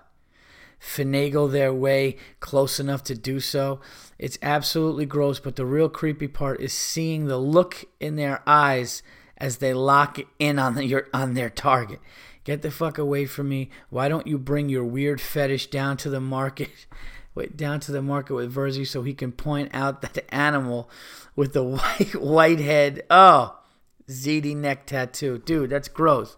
finagle 0.86 1.52
their 1.52 1.74
way 1.74 2.18
close 2.40 2.80
enough 2.80 3.04
to 3.04 3.16
do 3.16 3.40
so? 3.40 3.80
It's 4.20 4.38
absolutely 4.42 5.06
gross, 5.06 5.40
but 5.40 5.56
the 5.56 5.66
real 5.66 5.90
creepy 5.90 6.28
part 6.28 6.62
is 6.62 6.74
seeing 6.74 7.26
the 7.26 7.38
look 7.38 7.86
in 8.00 8.16
their 8.16 8.42
eyes 8.48 9.04
as 9.38 9.58
they 9.58 9.74
lock 9.74 10.20
in 10.40 10.60
on 10.60 10.76
the, 10.76 10.86
your 10.86 11.08
on 11.14 11.34
their 11.34 11.50
target. 11.50 12.00
Get 12.44 12.62
the 12.62 12.72
fuck 12.72 12.98
away 12.98 13.26
from 13.26 13.50
me. 13.50 13.70
Why 13.90 14.08
don't 14.08 14.28
you 14.28 14.38
bring 14.38 14.70
your 14.70 14.86
weird 14.86 15.20
fetish 15.20 15.68
down 15.68 15.98
to 15.98 16.10
the 16.10 16.22
market? 16.22 16.70
Wait, 17.36 17.58
down 17.58 17.82
to 17.82 17.92
the 17.92 18.02
market 18.02 18.34
with 18.34 18.54
Verzi 18.54 18.88
so 18.88 19.04
he 19.04 19.14
can 19.14 19.34
point 19.34 19.70
out 19.74 20.02
that 20.02 20.24
animal 20.34 20.90
with 21.36 21.52
the 21.52 21.64
white 21.64 22.16
white 22.16 22.60
head. 22.60 23.04
Oh, 23.10 23.60
ZD 24.08 24.56
neck 24.56 24.86
tattoo. 24.86 25.40
Dude, 25.40 25.72
that's 25.72 25.90
gross. 25.90 26.36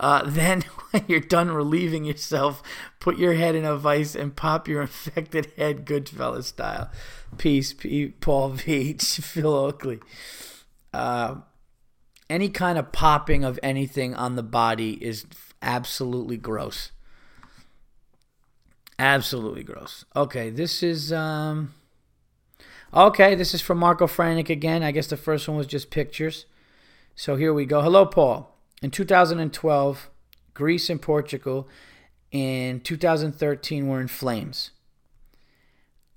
Uh, 0.00 0.22
then, 0.26 0.62
when 0.90 1.04
you're 1.06 1.20
done 1.20 1.50
relieving 1.50 2.04
yourself, 2.04 2.62
put 2.98 3.18
your 3.18 3.34
head 3.34 3.54
in 3.54 3.64
a 3.64 3.76
vice 3.76 4.16
and 4.16 4.34
pop 4.34 4.66
your 4.66 4.80
infected 4.82 5.52
head, 5.56 5.84
Goodfellas 5.84 6.44
style. 6.44 6.90
Peace, 7.38 7.72
P- 7.72 8.08
Paul 8.20 8.48
V. 8.50 8.94
Phil 8.98 9.54
Oakley. 9.54 10.00
Uh, 10.92 11.36
any 12.28 12.48
kind 12.48 12.78
of 12.78 12.90
popping 12.90 13.44
of 13.44 13.60
anything 13.62 14.14
on 14.14 14.34
the 14.34 14.42
body 14.42 14.92
is 15.04 15.26
absolutely 15.62 16.36
gross. 16.36 16.90
Absolutely 18.98 19.62
gross. 19.62 20.04
Okay, 20.16 20.50
this 20.50 20.82
is 20.82 21.12
um. 21.12 21.74
Okay, 22.92 23.36
this 23.36 23.54
is 23.54 23.60
from 23.60 23.78
Marco 23.78 24.06
Franek 24.06 24.50
again. 24.50 24.82
I 24.82 24.90
guess 24.90 25.06
the 25.06 25.16
first 25.16 25.46
one 25.46 25.56
was 25.56 25.66
just 25.66 25.90
pictures. 25.90 26.46
So 27.14 27.36
here 27.36 27.54
we 27.54 27.64
go. 27.64 27.82
Hello, 27.82 28.04
Paul. 28.04 28.49
In 28.82 28.90
2012, 28.90 30.10
Greece 30.54 30.88
and 30.88 31.02
Portugal 31.02 31.68
in 32.32 32.80
2013 32.80 33.88
were 33.88 34.00
in 34.00 34.08
flames. 34.08 34.70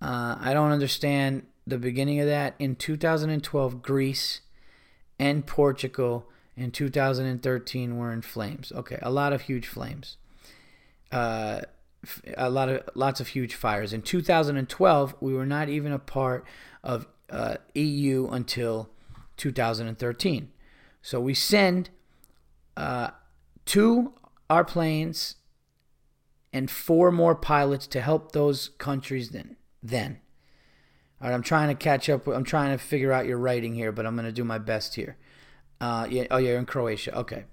Uh, 0.01 0.37
I 0.39 0.53
don't 0.53 0.71
understand 0.71 1.45
the 1.67 1.77
beginning 1.77 2.19
of 2.19 2.27
that. 2.27 2.55
In 2.59 2.75
2012, 2.75 3.81
Greece 3.81 4.41
and 5.19 5.45
Portugal 5.45 6.29
in 6.55 6.71
2013 6.71 7.97
were 7.97 8.11
in 8.11 8.21
flames. 8.21 8.71
Okay, 8.73 8.99
a 9.01 9.11
lot 9.11 9.33
of 9.33 9.41
huge 9.41 9.67
flames. 9.67 10.17
Uh, 11.11 11.61
a 12.37 12.49
lot 12.49 12.69
of 12.69 12.89
lots 12.95 13.19
of 13.19 13.29
huge 13.29 13.55
fires. 13.55 13.93
In 13.93 14.01
2012, 14.01 15.15
we 15.19 15.33
were 15.33 15.45
not 15.45 15.69
even 15.69 15.91
a 15.91 15.99
part 15.99 16.45
of 16.83 17.07
uh, 17.29 17.55
EU 17.75 18.27
until 18.27 18.89
2013. 19.37 20.51
So 21.01 21.19
we 21.19 21.33
send 21.33 21.89
uh, 22.77 23.09
two 23.65 24.13
our 24.49 24.63
planes 24.63 25.35
and 26.51 26.69
four 26.69 27.11
more 27.11 27.35
pilots 27.35 27.87
to 27.87 28.01
help 28.01 28.31
those 28.31 28.69
countries 28.77 29.29
then. 29.29 29.57
Then. 29.81 30.19
All 31.21 31.29
right, 31.29 31.33
I'm 31.33 31.41
trying 31.41 31.69
to 31.69 31.75
catch 31.75 32.09
up. 32.09 32.27
I'm 32.27 32.43
trying 32.43 32.77
to 32.77 32.83
figure 32.83 33.11
out 33.11 33.25
your 33.25 33.37
writing 33.37 33.73
here, 33.73 33.91
but 33.91 34.05
I'm 34.05 34.15
going 34.15 34.25
to 34.25 34.31
do 34.31 34.43
my 34.43 34.59
best 34.59 34.95
here. 34.95 35.17
Uh, 35.81 36.07
yeah, 36.09 36.25
oh, 36.29 36.37
you're 36.37 36.57
in 36.57 36.65
Croatia. 36.65 37.17
Okay. 37.17 37.45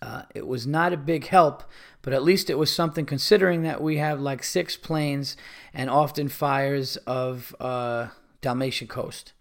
Uh, 0.00 0.22
it 0.34 0.46
was 0.46 0.66
not 0.66 0.92
a 0.92 0.96
big 0.96 1.26
help, 1.26 1.64
but 2.02 2.12
at 2.12 2.22
least 2.22 2.48
it 2.48 2.54
was 2.54 2.72
something 2.72 3.04
considering 3.04 3.62
that 3.62 3.82
we 3.82 3.96
have 3.96 4.20
like 4.20 4.44
six 4.44 4.76
planes 4.76 5.36
and 5.74 5.90
often 5.90 6.28
fires 6.28 6.96
of 6.98 7.54
uh, 7.58 8.08
Dalmatian 8.40 8.86
coast. 8.86 9.32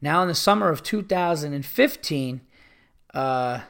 Now, 0.00 0.22
in 0.22 0.28
the 0.28 0.34
summer 0.34 0.70
of 0.70 0.82
2015, 0.82 2.40
uh, 3.14 3.60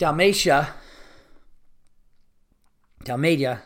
Dalmatia, 0.00 0.72
Dalmatia 3.04 3.60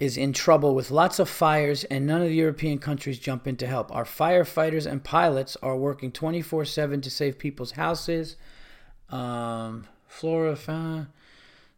is 0.00 0.16
in 0.16 0.32
trouble 0.32 0.74
with 0.74 0.90
lots 0.90 1.20
of 1.20 1.28
fires, 1.28 1.84
and 1.84 2.04
none 2.04 2.20
of 2.20 2.26
the 2.26 2.34
European 2.34 2.80
countries 2.80 3.20
jump 3.20 3.46
in 3.46 3.54
to 3.58 3.68
help. 3.68 3.94
Our 3.94 4.02
firefighters 4.02 4.90
and 4.90 5.04
pilots 5.04 5.56
are 5.62 5.76
working 5.76 6.10
24 6.10 6.64
7 6.64 7.00
to 7.00 7.10
save 7.10 7.38
people's 7.38 7.70
houses. 7.70 8.34
Um, 9.08 9.86
flora, 10.08 10.56
fauna, 10.56 11.10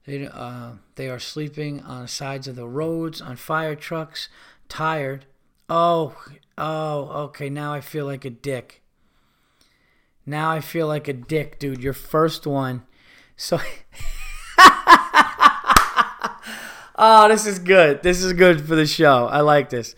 they, 0.06 0.26
uh, 0.26 0.70
they 0.94 1.10
are 1.10 1.18
sleeping 1.18 1.82
on 1.82 2.00
the 2.00 2.08
sides 2.08 2.48
of 2.48 2.56
the 2.56 2.66
roads, 2.66 3.20
on 3.20 3.36
fire 3.36 3.74
trucks, 3.74 4.30
tired. 4.70 5.26
Oh, 5.68 6.16
oh, 6.56 7.24
okay, 7.24 7.50
now 7.50 7.74
I 7.74 7.82
feel 7.82 8.06
like 8.06 8.24
a 8.24 8.30
dick. 8.30 8.80
Now 10.24 10.50
I 10.50 10.60
feel 10.60 10.86
like 10.86 11.06
a 11.06 11.12
dick, 11.12 11.58
dude. 11.58 11.82
Your 11.82 11.92
first 11.92 12.46
one. 12.46 12.84
So. 13.36 13.58
oh, 16.96 17.28
this 17.28 17.46
is 17.46 17.58
good. 17.58 18.02
This 18.02 18.22
is 18.22 18.32
good 18.32 18.66
for 18.66 18.74
the 18.74 18.86
show. 18.86 19.26
I 19.26 19.40
like 19.40 19.70
this. 19.70 19.94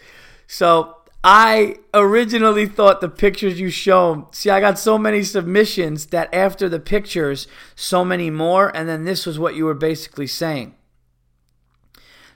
So 0.46 0.96
I 1.22 1.76
originally 1.94 2.66
thought 2.66 3.00
the 3.00 3.08
pictures 3.08 3.60
you 3.60 3.70
show. 3.70 4.28
See, 4.32 4.50
I 4.50 4.60
got 4.60 4.78
so 4.78 4.98
many 4.98 5.22
submissions 5.22 6.06
that 6.06 6.32
after 6.32 6.68
the 6.68 6.80
pictures, 6.80 7.46
so 7.74 8.04
many 8.04 8.30
more, 8.30 8.74
and 8.74 8.88
then 8.88 9.04
this 9.04 9.26
was 9.26 9.38
what 9.38 9.54
you 9.54 9.64
were 9.64 9.74
basically 9.74 10.26
saying. 10.26 10.74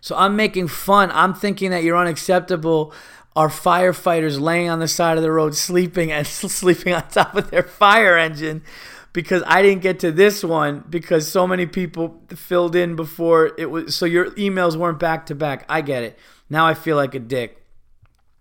So 0.01 0.17
I'm 0.17 0.35
making 0.35 0.69
fun. 0.69 1.11
I'm 1.13 1.33
thinking 1.33 1.71
that 1.71 1.85
you're 1.85 1.97
unacceptable. 1.97 2.93
Are 3.35 3.49
firefighters 3.49 4.39
laying 4.39 4.69
on 4.69 4.79
the 4.79 4.89
side 4.89 5.17
of 5.17 5.23
the 5.23 5.33
road 5.33 5.55
sleeping 5.55 6.13
and 6.13 6.27
sleeping 6.27 6.93
on 6.93 7.09
top 7.09 7.35
of 7.35 7.51
their 7.51 7.63
fire 7.63 8.19
engine 8.19 8.63
because 9.13 9.43
I 9.47 9.63
didn't 9.63 9.83
get 9.83 10.01
to 10.01 10.13
this 10.13 10.43
one 10.43 10.85
because 10.89 11.31
so 11.31 11.47
many 11.47 11.67
people 11.67 12.23
filled 12.31 12.75
in 12.75 12.97
before 12.97 13.53
it 13.59 13.71
was 13.71 13.95
so 13.95 14.07
your 14.07 14.31
emails 14.33 14.77
weren't 14.77 14.99
back 14.99 15.27
to 15.27 15.35
back. 15.35 15.65
I 15.69 15.81
get 15.83 16.03
it. 16.03 16.19
Now 16.49 16.67
I 16.67 16.75
feel 16.75 16.97
like 16.97 17.15
a 17.15 17.19
dick. 17.19 17.59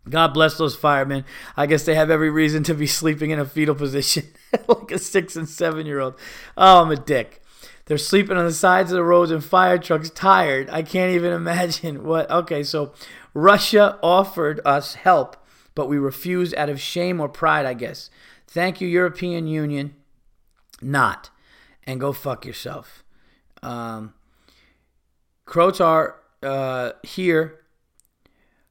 God 0.09 0.33
bless 0.33 0.57
those 0.57 0.75
firemen. 0.75 1.25
I 1.55 1.67
guess 1.67 1.83
they 1.83 1.95
have 1.95 2.09
every 2.09 2.31
reason 2.31 2.63
to 2.63 2.73
be 2.73 2.87
sleeping 2.87 3.29
in 3.29 3.39
a 3.39 3.45
fetal 3.45 3.75
position 3.75 4.25
like 4.67 4.91
a 4.91 4.97
six 4.97 5.35
and 5.35 5.47
seven 5.47 5.85
year 5.85 5.99
old. 5.99 6.15
Oh, 6.57 6.81
I'm 6.81 6.91
a 6.91 6.95
dick. 6.95 7.41
They're 7.85 7.97
sleeping 7.97 8.37
on 8.37 8.45
the 8.45 8.53
sides 8.53 8.91
of 8.91 8.95
the 8.95 9.03
roads 9.03 9.31
in 9.31 9.41
fire 9.41 9.77
trucks, 9.77 10.09
tired. 10.09 10.69
I 10.69 10.81
can't 10.81 11.13
even 11.13 11.33
imagine 11.33 12.03
what. 12.03 12.29
Okay, 12.31 12.63
so 12.63 12.93
Russia 13.33 13.99
offered 14.01 14.61
us 14.65 14.95
help, 14.95 15.35
but 15.75 15.89
we 15.89 15.97
refused 15.97 16.55
out 16.55 16.69
of 16.69 16.79
shame 16.79 17.19
or 17.19 17.27
pride, 17.27 17.65
I 17.65 17.73
guess. 17.73 18.09
Thank 18.47 18.81
you, 18.81 18.87
European 18.87 19.47
Union. 19.47 19.95
Not. 20.81 21.29
And 21.83 21.99
go 21.99 22.13
fuck 22.13 22.45
yourself. 22.45 23.03
Um, 23.61 24.13
Croats 25.45 25.81
are 25.81 26.17
uh, 26.41 26.91
here 27.03 27.59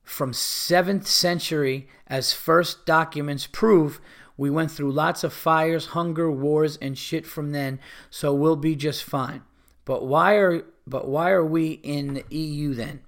from 0.03 0.33
7th 0.33 1.07
century 1.07 1.89
as 2.07 2.33
first 2.33 2.87
documents 2.87 3.47
prove 3.47 4.01
we 4.41 4.49
went 4.49 4.71
through 4.71 4.93
lots 4.93 5.23
of 5.23 5.35
fires, 5.35 5.89
hunger, 5.89 6.31
wars 6.31 6.79
and 6.79 6.97
shit 6.97 7.27
from 7.27 7.53
then, 7.53 7.79
so 8.09 8.33
we'll 8.33 8.57
be 8.57 8.75
just 8.75 9.05
fine. 9.05 9.43
But 9.85 10.07
why 10.07 10.37
are 10.37 10.65
but 10.87 11.07
why 11.07 11.29
are 11.29 11.45
we 11.45 11.73
in 11.73 12.15
the 12.15 12.25
EU 12.35 12.73
then? 12.73 13.03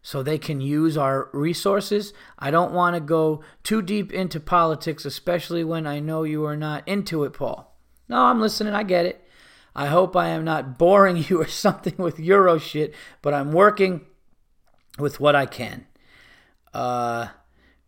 So 0.00 0.22
they 0.22 0.38
can 0.38 0.62
use 0.62 0.96
our 0.96 1.28
resources. 1.34 2.14
I 2.38 2.50
don't 2.50 2.72
want 2.72 2.96
to 2.96 3.00
go 3.00 3.44
too 3.62 3.82
deep 3.82 4.10
into 4.10 4.40
politics, 4.40 5.04
especially 5.04 5.64
when 5.64 5.86
I 5.86 6.00
know 6.00 6.22
you 6.22 6.46
are 6.46 6.56
not 6.56 6.88
into 6.88 7.24
it, 7.24 7.34
Paul. 7.34 7.73
No, 8.08 8.22
I'm 8.22 8.40
listening. 8.40 8.74
I 8.74 8.82
get 8.82 9.06
it. 9.06 9.26
I 9.74 9.86
hope 9.86 10.14
I 10.16 10.28
am 10.28 10.44
not 10.44 10.78
boring 10.78 11.16
you 11.28 11.40
or 11.40 11.48
something 11.48 11.94
with 11.96 12.20
Euro 12.20 12.58
shit, 12.58 12.94
but 13.22 13.34
I'm 13.34 13.52
working 13.52 14.02
with 14.98 15.20
what 15.20 15.34
I 15.34 15.46
can. 15.46 15.86
Uh, 16.72 17.28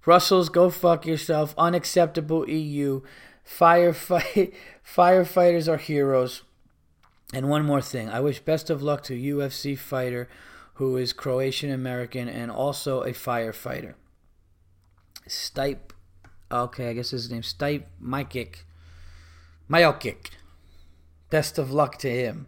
Brussels, 0.02 0.48
go 0.48 0.70
fuck 0.70 1.06
yourself. 1.06 1.54
Unacceptable 1.58 2.48
EU. 2.48 3.02
Firefight, 3.46 4.54
firefighters 4.86 5.68
are 5.68 5.76
heroes. 5.76 6.42
And 7.32 7.48
one 7.48 7.64
more 7.64 7.82
thing. 7.82 8.08
I 8.08 8.20
wish 8.20 8.38
best 8.40 8.70
of 8.70 8.82
luck 8.82 9.02
to 9.04 9.14
UFC 9.14 9.76
fighter 9.76 10.28
who 10.74 10.96
is 10.96 11.12
Croatian 11.12 11.70
American 11.70 12.28
and 12.28 12.50
also 12.50 13.02
a 13.02 13.10
firefighter. 13.10 13.94
Stipe. 15.28 15.90
Okay, 16.52 16.90
I 16.90 16.92
guess 16.92 17.10
his 17.10 17.30
name's 17.30 17.52
Stipe 17.52 17.84
Miocic. 18.02 18.58
Myokik. 19.70 20.30
Best 21.30 21.58
of 21.58 21.72
luck 21.72 21.98
to 21.98 22.10
him. 22.10 22.46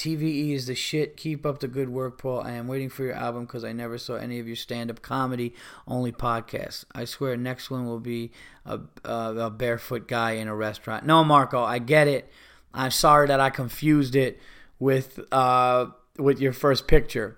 TVE 0.00 0.54
is 0.54 0.66
the 0.66 0.74
shit. 0.74 1.18
Keep 1.18 1.44
up 1.44 1.58
the 1.58 1.68
good 1.68 1.90
work, 1.90 2.16
Paul. 2.16 2.40
I 2.40 2.52
am 2.52 2.66
waiting 2.66 2.88
for 2.88 3.04
your 3.04 3.12
album 3.12 3.44
because 3.44 3.64
I 3.64 3.72
never 3.72 3.98
saw 3.98 4.14
any 4.14 4.38
of 4.38 4.46
your 4.46 4.56
stand 4.56 4.90
up 4.90 5.02
comedy, 5.02 5.54
only 5.86 6.10
podcasts. 6.10 6.86
I 6.94 7.04
swear, 7.04 7.36
next 7.36 7.70
one 7.70 7.84
will 7.84 8.00
be 8.00 8.32
a, 8.64 8.80
a, 9.04 9.34
a, 9.36 9.50
barefoot 9.50 10.08
guy 10.08 10.32
in 10.32 10.48
a 10.48 10.56
restaurant. 10.56 11.04
No, 11.04 11.22
Marco, 11.22 11.62
I 11.62 11.80
get 11.80 12.08
it. 12.08 12.32
I'm 12.72 12.90
sorry 12.90 13.26
that 13.26 13.40
I 13.40 13.50
confused 13.50 14.16
it 14.16 14.40
with 14.78 15.20
uh, 15.32 15.88
with 16.16 16.40
your 16.40 16.54
first 16.54 16.88
picture, 16.88 17.36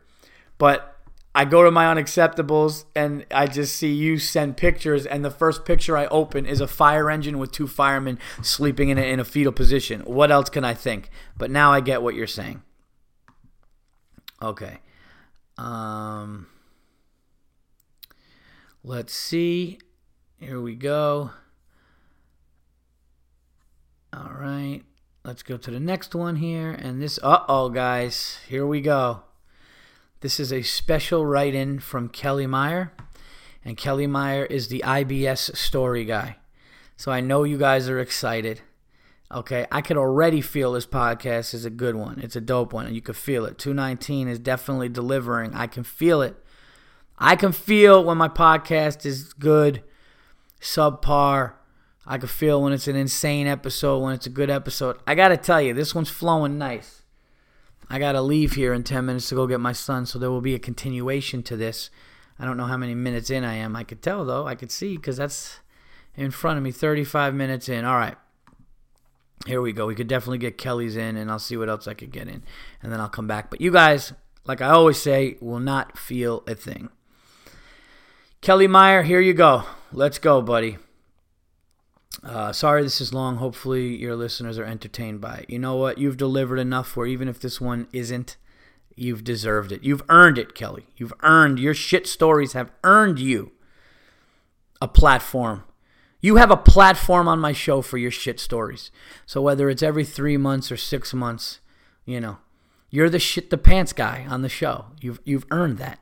but 0.56 0.91
I 1.34 1.46
go 1.46 1.62
to 1.62 1.70
my 1.70 1.86
unacceptables 1.86 2.84
and 2.94 3.24
I 3.30 3.46
just 3.46 3.76
see 3.76 3.92
you 3.92 4.18
send 4.18 4.56
pictures, 4.56 5.06
and 5.06 5.24
the 5.24 5.30
first 5.30 5.64
picture 5.64 5.96
I 5.96 6.06
open 6.06 6.44
is 6.44 6.60
a 6.60 6.66
fire 6.66 7.10
engine 7.10 7.38
with 7.38 7.52
two 7.52 7.66
firemen 7.66 8.18
sleeping 8.42 8.90
in 8.90 8.98
a, 8.98 9.02
in 9.02 9.18
a 9.18 9.24
fetal 9.24 9.52
position. 9.52 10.00
What 10.02 10.30
else 10.30 10.50
can 10.50 10.64
I 10.64 10.74
think? 10.74 11.08
But 11.38 11.50
now 11.50 11.72
I 11.72 11.80
get 11.80 12.02
what 12.02 12.14
you're 12.14 12.26
saying. 12.26 12.62
Okay. 14.42 14.78
Um, 15.56 16.48
let's 18.84 19.14
see. 19.14 19.78
Here 20.38 20.60
we 20.60 20.74
go. 20.74 21.30
All 24.12 24.32
right. 24.34 24.82
Let's 25.24 25.42
go 25.42 25.56
to 25.56 25.70
the 25.70 25.80
next 25.80 26.14
one 26.14 26.36
here. 26.36 26.72
And 26.72 27.00
this, 27.00 27.18
uh 27.22 27.44
oh, 27.48 27.70
guys. 27.70 28.38
Here 28.48 28.66
we 28.66 28.80
go. 28.80 29.22
This 30.22 30.38
is 30.38 30.52
a 30.52 30.62
special 30.62 31.26
write 31.26 31.52
in 31.52 31.80
from 31.80 32.08
Kelly 32.08 32.46
Meyer, 32.46 32.92
and 33.64 33.76
Kelly 33.76 34.06
Meyer 34.06 34.44
is 34.44 34.68
the 34.68 34.84
IBS 34.86 35.56
story 35.56 36.04
guy. 36.04 36.36
So 36.96 37.10
I 37.10 37.20
know 37.20 37.42
you 37.42 37.58
guys 37.58 37.88
are 37.88 37.98
excited. 37.98 38.60
Okay, 39.32 39.66
I 39.72 39.80
could 39.80 39.96
already 39.96 40.40
feel 40.40 40.72
this 40.72 40.86
podcast 40.86 41.54
is 41.54 41.64
a 41.64 41.70
good 41.70 41.96
one. 41.96 42.20
It's 42.20 42.36
a 42.36 42.40
dope 42.40 42.72
one, 42.72 42.86
and 42.86 42.94
you 42.94 43.02
could 43.02 43.16
feel 43.16 43.44
it. 43.46 43.58
219 43.58 44.28
is 44.28 44.38
definitely 44.38 44.88
delivering. 44.88 45.54
I 45.54 45.66
can 45.66 45.82
feel 45.82 46.22
it. 46.22 46.36
I 47.18 47.34
can 47.34 47.50
feel 47.50 48.04
when 48.04 48.16
my 48.16 48.28
podcast 48.28 49.04
is 49.04 49.32
good, 49.32 49.82
subpar. 50.60 51.54
I 52.06 52.18
can 52.18 52.28
feel 52.28 52.62
when 52.62 52.72
it's 52.72 52.86
an 52.86 52.94
insane 52.94 53.48
episode, 53.48 53.98
when 53.98 54.14
it's 54.14 54.26
a 54.26 54.30
good 54.30 54.50
episode. 54.50 54.98
I 55.04 55.16
got 55.16 55.28
to 55.28 55.36
tell 55.36 55.60
you, 55.60 55.74
this 55.74 55.96
one's 55.96 56.10
flowing 56.10 56.58
nice. 56.58 57.01
I 57.92 57.98
got 57.98 58.12
to 58.12 58.22
leave 58.22 58.54
here 58.54 58.72
in 58.72 58.84
10 58.84 59.04
minutes 59.04 59.28
to 59.28 59.34
go 59.34 59.46
get 59.46 59.60
my 59.60 59.72
son, 59.72 60.06
so 60.06 60.18
there 60.18 60.30
will 60.30 60.40
be 60.40 60.54
a 60.54 60.58
continuation 60.58 61.42
to 61.42 61.58
this. 61.58 61.90
I 62.38 62.46
don't 62.46 62.56
know 62.56 62.64
how 62.64 62.78
many 62.78 62.94
minutes 62.94 63.28
in 63.28 63.44
I 63.44 63.56
am. 63.56 63.76
I 63.76 63.84
could 63.84 64.00
tell, 64.00 64.24
though. 64.24 64.46
I 64.46 64.54
could 64.54 64.70
see 64.70 64.96
because 64.96 65.18
that's 65.18 65.60
in 66.16 66.30
front 66.30 66.56
of 66.56 66.64
me 66.64 66.72
35 66.72 67.34
minutes 67.34 67.68
in. 67.68 67.84
All 67.84 67.98
right. 67.98 68.16
Here 69.46 69.60
we 69.60 69.74
go. 69.74 69.86
We 69.86 69.94
could 69.94 70.08
definitely 70.08 70.38
get 70.38 70.56
Kelly's 70.56 70.96
in, 70.96 71.18
and 71.18 71.30
I'll 71.30 71.38
see 71.38 71.58
what 71.58 71.68
else 71.68 71.86
I 71.86 71.92
could 71.92 72.12
get 72.12 72.28
in, 72.28 72.42
and 72.82 72.90
then 72.90 72.98
I'll 72.98 73.10
come 73.10 73.26
back. 73.26 73.50
But 73.50 73.60
you 73.60 73.70
guys, 73.70 74.14
like 74.46 74.62
I 74.62 74.70
always 74.70 74.96
say, 74.96 75.36
will 75.42 75.60
not 75.60 75.98
feel 75.98 76.44
a 76.46 76.54
thing. 76.54 76.88
Kelly 78.40 78.68
Meyer, 78.68 79.02
here 79.02 79.20
you 79.20 79.34
go. 79.34 79.64
Let's 79.92 80.18
go, 80.18 80.40
buddy. 80.40 80.78
Uh, 82.22 82.52
sorry 82.52 82.82
this 82.82 83.00
is 83.00 83.14
long. 83.14 83.36
Hopefully, 83.36 83.96
your 83.96 84.16
listeners 84.16 84.58
are 84.58 84.64
entertained 84.64 85.20
by 85.20 85.38
it. 85.38 85.50
You 85.50 85.58
know 85.58 85.76
what? 85.76 85.98
You've 85.98 86.16
delivered 86.16 86.58
enough 86.58 86.96
where 86.96 87.06
even 87.06 87.28
if 87.28 87.40
this 87.40 87.60
one 87.60 87.88
isn't, 87.92 88.36
you've 88.94 89.24
deserved 89.24 89.72
it. 89.72 89.82
You've 89.82 90.02
earned 90.08 90.38
it, 90.38 90.54
Kelly. 90.54 90.86
You've 90.96 91.14
earned 91.22 91.58
your 91.58 91.74
shit 91.74 92.06
stories 92.06 92.52
have 92.52 92.70
earned 92.84 93.18
you 93.18 93.52
a 94.80 94.88
platform 94.88 95.64
you 96.22 96.36
have 96.36 96.52
a 96.52 96.56
platform 96.56 97.26
on 97.26 97.40
my 97.40 97.52
show 97.52 97.82
for 97.82 97.98
your 97.98 98.12
shit 98.12 98.38
stories. 98.38 98.92
So 99.26 99.42
whether 99.42 99.68
it's 99.68 99.82
every 99.82 100.04
three 100.04 100.36
months 100.36 100.70
or 100.70 100.76
six 100.76 101.12
months, 101.12 101.58
you 102.06 102.20
know, 102.20 102.38
you're 102.88 103.10
the 103.10 103.18
shit 103.18 103.50
the 103.50 103.58
pants 103.58 103.92
guy 103.92 104.24
on 104.28 104.42
the 104.42 104.48
show. 104.48 104.86
You've 105.00 105.20
you've 105.24 105.46
earned 105.50 105.78
that. 105.78 105.98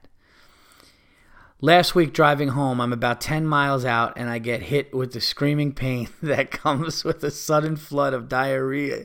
Last 1.62 1.94
week 1.94 2.14
driving 2.14 2.48
home, 2.48 2.80
I'm 2.80 2.92
about 2.92 3.20
10 3.20 3.44
miles 3.44 3.84
out 3.84 4.14
and 4.16 4.30
I 4.30 4.38
get 4.38 4.62
hit 4.62 4.94
with 4.94 5.12
the 5.12 5.20
screaming 5.20 5.72
pain 5.72 6.08
that 6.22 6.50
comes 6.50 7.04
with 7.04 7.22
a 7.22 7.30
sudden 7.30 7.76
flood 7.76 8.14
of 8.14 8.30
diarrhea, 8.30 9.04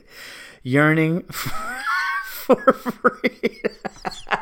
yearning 0.62 1.22
for, 1.32 1.52
for 2.24 2.72
free. 2.72 3.60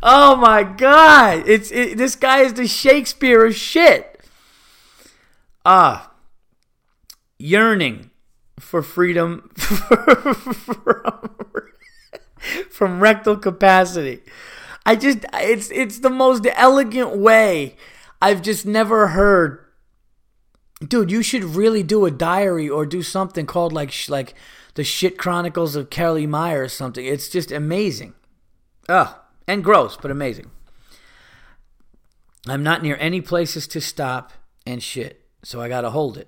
oh 0.00 0.36
my 0.36 0.62
god, 0.62 1.42
it's 1.48 1.72
it, 1.72 1.98
this 1.98 2.14
guy 2.14 2.42
is 2.42 2.54
the 2.54 2.68
Shakespeare 2.68 3.44
of 3.44 3.56
shit. 3.56 4.20
Ah, 5.66 6.12
yearning 7.36 8.10
for 8.60 8.82
freedom 8.82 9.50
from, 9.56 10.34
from 12.70 13.00
rectal 13.00 13.36
capacity. 13.36 14.20
I 14.90 14.96
just 14.96 15.24
it's 15.34 15.70
it's 15.70 16.00
the 16.00 16.10
most 16.10 16.44
elegant 16.56 17.16
way 17.16 17.76
I've 18.20 18.42
just 18.42 18.66
never 18.66 19.06
heard. 19.06 19.64
Dude, 20.80 21.12
you 21.12 21.22
should 21.22 21.44
really 21.44 21.84
do 21.84 22.06
a 22.06 22.10
diary 22.10 22.68
or 22.68 22.84
do 22.84 23.00
something 23.00 23.46
called 23.46 23.72
like 23.72 23.94
like 24.08 24.34
the 24.74 24.82
shit 24.82 25.16
chronicles 25.16 25.76
of 25.76 25.90
Kelly 25.90 26.26
Meyer 26.26 26.62
or 26.62 26.68
something. 26.68 27.06
It's 27.06 27.28
just 27.28 27.52
amazing. 27.52 28.14
Ugh, 28.88 29.14
and 29.46 29.62
gross, 29.62 29.96
but 29.96 30.10
amazing. 30.10 30.50
I'm 32.48 32.64
not 32.64 32.82
near 32.82 32.96
any 32.98 33.20
places 33.20 33.68
to 33.68 33.80
stop 33.80 34.32
and 34.66 34.82
shit 34.82 35.24
so 35.44 35.60
I 35.60 35.68
got 35.68 35.82
to 35.82 35.90
hold 35.90 36.18
it. 36.18 36.26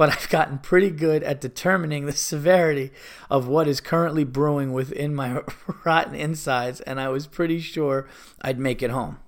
But 0.00 0.08
I've 0.08 0.30
gotten 0.30 0.56
pretty 0.56 0.88
good 0.88 1.22
at 1.24 1.42
determining 1.42 2.06
the 2.06 2.12
severity 2.12 2.90
of 3.28 3.46
what 3.46 3.68
is 3.68 3.82
currently 3.82 4.24
brewing 4.24 4.72
within 4.72 5.14
my 5.14 5.42
rotten 5.84 6.14
insides, 6.14 6.80
and 6.80 6.98
I 6.98 7.10
was 7.10 7.26
pretty 7.26 7.60
sure 7.60 8.08
I'd 8.40 8.58
make 8.58 8.82
it 8.82 8.88
home. 8.88 9.18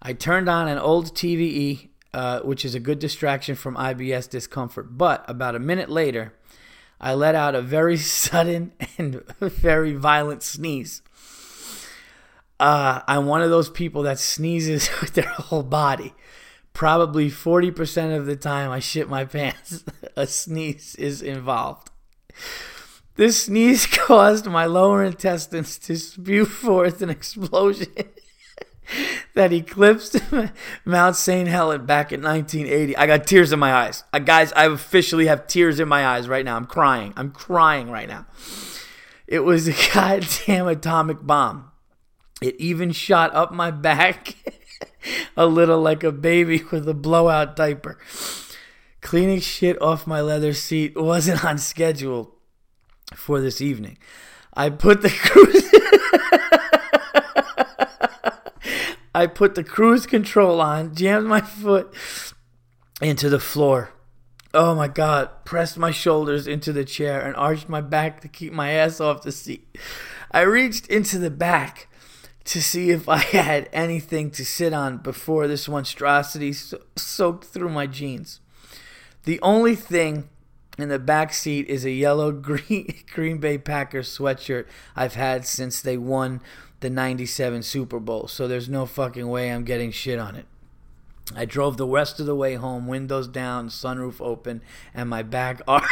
I 0.00 0.12
turned 0.12 0.48
on 0.48 0.68
an 0.68 0.78
old 0.78 1.06
TVE, 1.16 1.88
uh, 2.14 2.38
which 2.42 2.64
is 2.64 2.76
a 2.76 2.78
good 2.78 3.00
distraction 3.00 3.56
from 3.56 3.74
IBS 3.74 4.30
discomfort, 4.30 4.96
but 4.96 5.24
about 5.28 5.56
a 5.56 5.58
minute 5.58 5.90
later, 5.90 6.34
I 7.00 7.14
let 7.14 7.34
out 7.34 7.56
a 7.56 7.62
very 7.62 7.96
sudden 8.20 8.72
and 8.96 9.24
very 9.40 9.92
violent 9.92 10.44
sneeze. 10.44 11.02
Uh, 12.60 13.00
I'm 13.08 13.26
one 13.26 13.42
of 13.42 13.50
those 13.50 13.70
people 13.70 14.02
that 14.04 14.20
sneezes 14.20 14.88
with 15.00 15.14
their 15.14 15.24
whole 15.24 15.64
body 15.64 16.14
probably 16.72 17.30
40% 17.30 18.16
of 18.16 18.26
the 18.26 18.36
time 18.36 18.70
I 18.70 18.80
shit 18.80 19.08
my 19.08 19.24
pants, 19.26 19.84
a 20.16 20.26
sneeze 20.26 20.94
is 20.96 21.22
involved. 21.22 21.90
This 23.16 23.44
sneeze 23.44 23.86
caused 23.90 24.46
my 24.46 24.66
lower 24.66 25.04
intestines 25.04 25.78
to 25.80 25.96
spew 25.96 26.44
forth 26.46 27.02
an 27.02 27.10
explosion 27.10 27.92
that 29.34 29.52
eclipsed 29.52 30.16
Mount 30.84 31.16
St. 31.16 31.48
Helen 31.48 31.86
back 31.86 32.12
in 32.12 32.22
1980. 32.22 32.96
I 32.96 33.06
got 33.06 33.26
tears 33.26 33.52
in 33.52 33.58
my 33.58 33.72
eyes. 33.72 34.04
Uh, 34.12 34.18
guys, 34.18 34.52
I 34.52 34.66
officially 34.66 35.26
have 35.26 35.46
tears 35.46 35.80
in 35.80 35.88
my 35.88 36.06
eyes 36.06 36.28
right 36.28 36.44
now. 36.44 36.56
I'm 36.56 36.66
crying. 36.66 37.12
I'm 37.16 37.30
crying 37.30 37.90
right 37.90 38.08
now. 38.08 38.26
It 39.26 39.40
was 39.40 39.68
a 39.68 39.74
goddamn 39.94 40.66
atomic 40.66 41.18
bomb. 41.22 41.70
It 42.42 42.56
even 42.58 42.92
shot 42.92 43.34
up 43.34 43.52
my 43.52 43.70
back 43.70 44.34
a 45.36 45.46
little 45.46 45.80
like 45.80 46.04
a 46.04 46.12
baby 46.12 46.62
with 46.70 46.88
a 46.88 46.94
blowout 46.94 47.56
diaper. 47.56 47.98
Cleaning 49.00 49.40
shit 49.40 49.80
off 49.82 50.06
my 50.06 50.20
leather 50.20 50.52
seat 50.52 50.96
wasn't 50.96 51.44
on 51.44 51.58
schedule 51.58 52.36
for 53.14 53.40
this 53.40 53.60
evening. 53.60 53.98
I 54.54 54.70
put 54.70 55.02
the 55.02 55.10
cruise 55.10 55.72
I 59.14 59.26
put 59.26 59.54
the 59.54 59.64
cruise 59.64 60.06
control 60.06 60.60
on, 60.60 60.94
jammed 60.94 61.26
my 61.26 61.42
foot 61.42 61.92
into 63.00 63.28
the 63.28 63.38
floor. 63.38 63.90
Oh 64.54 64.74
my 64.74 64.88
god, 64.88 65.44
pressed 65.44 65.78
my 65.78 65.90
shoulders 65.90 66.46
into 66.46 66.72
the 66.72 66.84
chair 66.84 67.20
and 67.20 67.36
arched 67.36 67.68
my 67.68 67.80
back 67.80 68.20
to 68.22 68.28
keep 68.28 68.52
my 68.52 68.70
ass 68.70 69.00
off 69.00 69.22
the 69.22 69.32
seat. 69.32 69.76
I 70.30 70.42
reached 70.42 70.86
into 70.86 71.18
the 71.18 71.30
back 71.30 71.88
to 72.44 72.62
see 72.62 72.90
if 72.90 73.08
I 73.08 73.16
had 73.18 73.68
anything 73.72 74.30
to 74.32 74.44
sit 74.44 74.72
on 74.72 74.98
before 74.98 75.46
this 75.46 75.68
monstrosity 75.68 76.52
so- 76.52 76.80
soaked 76.96 77.44
through 77.44 77.70
my 77.70 77.86
jeans. 77.86 78.40
The 79.24 79.40
only 79.40 79.76
thing 79.76 80.28
in 80.78 80.88
the 80.88 80.98
back 80.98 81.32
seat 81.32 81.68
is 81.68 81.84
a 81.84 81.90
yellow 81.90 82.32
Green, 82.48 82.94
Green 83.12 83.38
Bay 83.38 83.58
Packers 83.58 84.16
sweatshirt 84.16 84.66
I've 84.96 85.14
had 85.14 85.46
since 85.46 85.80
they 85.80 85.96
won 85.96 86.40
the 86.80 86.90
97 86.90 87.62
Super 87.62 88.00
Bowl, 88.00 88.26
so 88.26 88.48
there's 88.48 88.68
no 88.68 88.86
fucking 88.86 89.28
way 89.28 89.52
I'm 89.52 89.64
getting 89.64 89.92
shit 89.92 90.18
on 90.18 90.34
it. 90.34 90.46
I 91.36 91.44
drove 91.44 91.76
the 91.76 91.86
rest 91.86 92.18
of 92.18 92.26
the 92.26 92.34
way 92.34 92.54
home, 92.54 92.86
windows 92.88 93.28
down, 93.28 93.68
sunroof 93.68 94.20
open, 94.20 94.60
and 94.92 95.08
my 95.08 95.22
back 95.22 95.62
arched. 95.68 95.88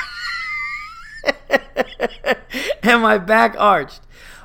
and 2.82 3.03
my 3.03 3.18
back 3.18 3.55
arched. 3.59 4.01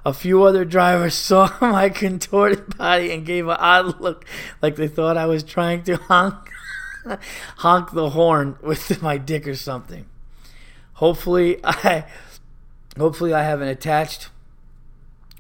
A 0.06 0.14
few 0.14 0.43
other 0.43 0.64
drivers 0.64 1.14
saw 1.16 1.51
my 1.60 1.89
contorted 1.89 2.78
body 2.78 3.12
and 3.12 3.26
gave 3.26 3.47
an 3.47 3.58
odd 3.60 3.99
look, 3.99 4.26
like 4.62 4.76
they 4.76 4.88
thought 4.88 5.18
I 5.18 5.26
was 5.26 5.43
trying 5.43 5.84
to 5.84 5.97
honk, 5.97 6.51
honk 7.58 7.91
the 7.91 8.12
horn 8.12 8.58
with 8.62 9.01
my 9.01 9.18
dick 9.18 9.47
or 9.47 9.56
something. 9.56 10.06
Hopefully, 10.93 11.60
I, 11.64 12.06
hopefully 12.97 13.34
I 13.34 13.43
haven't 13.43 13.68
attached. 13.68 14.30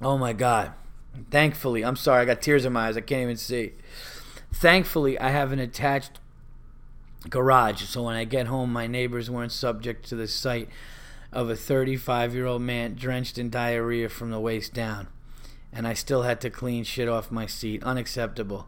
Oh 0.01 0.17
my 0.17 0.33
God! 0.33 0.73
Thankfully, 1.31 1.85
I'm 1.85 1.95
sorry, 1.95 2.23
I 2.23 2.25
got 2.25 2.41
tears 2.41 2.65
in 2.65 2.73
my 2.73 2.87
eyes. 2.87 2.97
I 2.97 3.01
can't 3.01 3.21
even 3.21 3.37
see. 3.37 3.73
Thankfully, 4.51 5.17
I 5.17 5.29
have 5.29 5.51
an 5.51 5.59
attached 5.59 6.19
garage, 7.29 7.83
so 7.83 8.03
when 8.03 8.15
I 8.15 8.25
get 8.25 8.47
home, 8.47 8.73
my 8.73 8.87
neighbors 8.87 9.29
weren't 9.29 9.51
subject 9.51 10.07
to 10.09 10.15
the 10.15 10.27
sight 10.27 10.69
of 11.35 11.49
a 11.49 11.55
35 11.55 12.33
year 12.33 12.45
old 12.45 12.61
man 12.61 12.95
drenched 12.95 13.37
in 13.37 13.49
diarrhea 13.49 14.07
from 14.07 14.31
the 14.31 14.39
waist 14.39 14.73
down, 14.73 15.07
and 15.71 15.85
I 15.85 15.93
still 15.93 16.23
had 16.23 16.39
to 16.41 16.49
clean 16.49 16.85
shit 16.85 17.09
off 17.09 17.29
my 17.29 17.45
seat. 17.45 17.83
Unacceptable. 17.83 18.67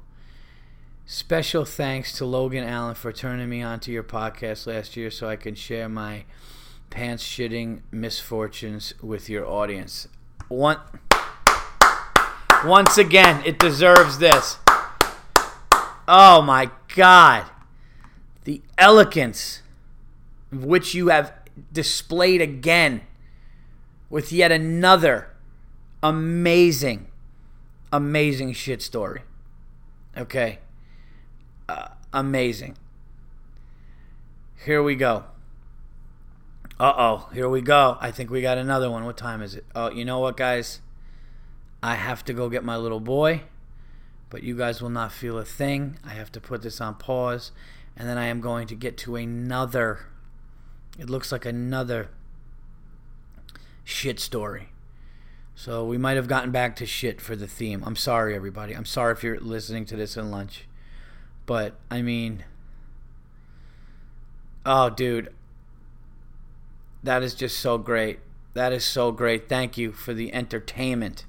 Special 1.05 1.63
thanks 1.63 2.11
to 2.17 2.25
Logan 2.25 2.65
Allen 2.65 2.93
for 2.93 3.13
turning 3.13 3.47
me 3.47 3.63
onto 3.63 3.93
your 3.93 4.03
podcast 4.03 4.67
last 4.67 4.97
year 4.97 5.09
so 5.09 5.29
I 5.29 5.37
can 5.37 5.55
share 5.55 5.87
my 5.87 6.25
pants 6.89 7.23
shitting 7.23 7.79
misfortunes 7.91 8.93
with 9.01 9.29
your 9.29 9.47
audience. 9.47 10.09
One, 10.49 10.79
once 12.65 12.97
again, 12.97 13.41
it 13.45 13.57
deserves 13.57 14.19
this. 14.19 14.57
Oh 16.09 16.41
my 16.41 16.71
God. 16.93 17.45
The 18.43 18.61
elegance 18.77 19.61
of 20.51 20.65
which 20.65 20.93
you 20.93 21.07
have 21.07 21.33
displayed 21.71 22.41
again 22.41 23.01
with 24.09 24.31
yet 24.31 24.51
another 24.51 25.29
amazing, 26.01 27.07
amazing 27.91 28.53
shit 28.53 28.81
story. 28.81 29.21
Okay. 30.15 30.59
Uh, 31.67 31.89
amazing. 32.13 32.77
Here 34.65 34.81
we 34.81 34.95
go. 34.95 35.25
Uh 36.79 36.93
oh, 36.95 37.29
here 37.33 37.49
we 37.49 37.61
go. 37.61 37.97
I 37.99 38.11
think 38.11 38.29
we 38.29 38.41
got 38.41 38.57
another 38.57 38.91
one. 38.91 39.03
What 39.03 39.17
time 39.17 39.41
is 39.41 39.55
it? 39.55 39.65
Oh, 39.73 39.89
you 39.89 40.05
know 40.05 40.19
what, 40.19 40.37
guys? 40.37 40.79
I 41.81 41.95
have 41.95 42.23
to 42.25 42.33
go 42.33 42.49
get 42.49 42.63
my 42.63 42.77
little 42.77 42.99
boy, 42.99 43.43
but 44.29 44.43
you 44.43 44.55
guys 44.55 44.81
will 44.81 44.89
not 44.89 45.11
feel 45.11 45.37
a 45.39 45.45
thing. 45.45 45.97
I 46.03 46.09
have 46.09 46.31
to 46.33 46.41
put 46.41 46.61
this 46.61 46.79
on 46.79 46.95
pause, 46.95 47.51
and 47.95 48.07
then 48.07 48.17
I 48.17 48.25
am 48.27 48.41
going 48.41 48.67
to 48.67 48.75
get 48.75 48.97
to 48.99 49.15
another. 49.15 50.05
It 50.97 51.09
looks 51.09 51.31
like 51.31 51.45
another 51.45 52.09
shit 53.83 54.19
story. 54.19 54.69
So 55.55 55.85
we 55.85 55.97
might 55.97 56.17
have 56.17 56.27
gotten 56.27 56.51
back 56.51 56.75
to 56.77 56.85
shit 56.85 57.19
for 57.19 57.35
the 57.35 57.47
theme. 57.47 57.83
I'm 57.85 57.95
sorry, 57.95 58.35
everybody. 58.35 58.73
I'm 58.73 58.85
sorry 58.85 59.13
if 59.13 59.23
you're 59.23 59.39
listening 59.39 59.85
to 59.85 59.95
this 59.95 60.15
in 60.15 60.29
lunch. 60.29 60.67
But, 61.45 61.75
I 61.89 62.01
mean. 62.01 62.43
Oh, 64.65 64.89
dude. 64.89 65.33
That 67.01 67.23
is 67.23 67.33
just 67.33 67.59
so 67.59 67.77
great. 67.77 68.19
That 68.53 68.73
is 68.73 68.83
so 68.83 69.11
great. 69.11 69.47
Thank 69.47 69.77
you 69.77 69.91
for 69.91 70.13
the 70.13 70.33
entertainment. 70.33 71.25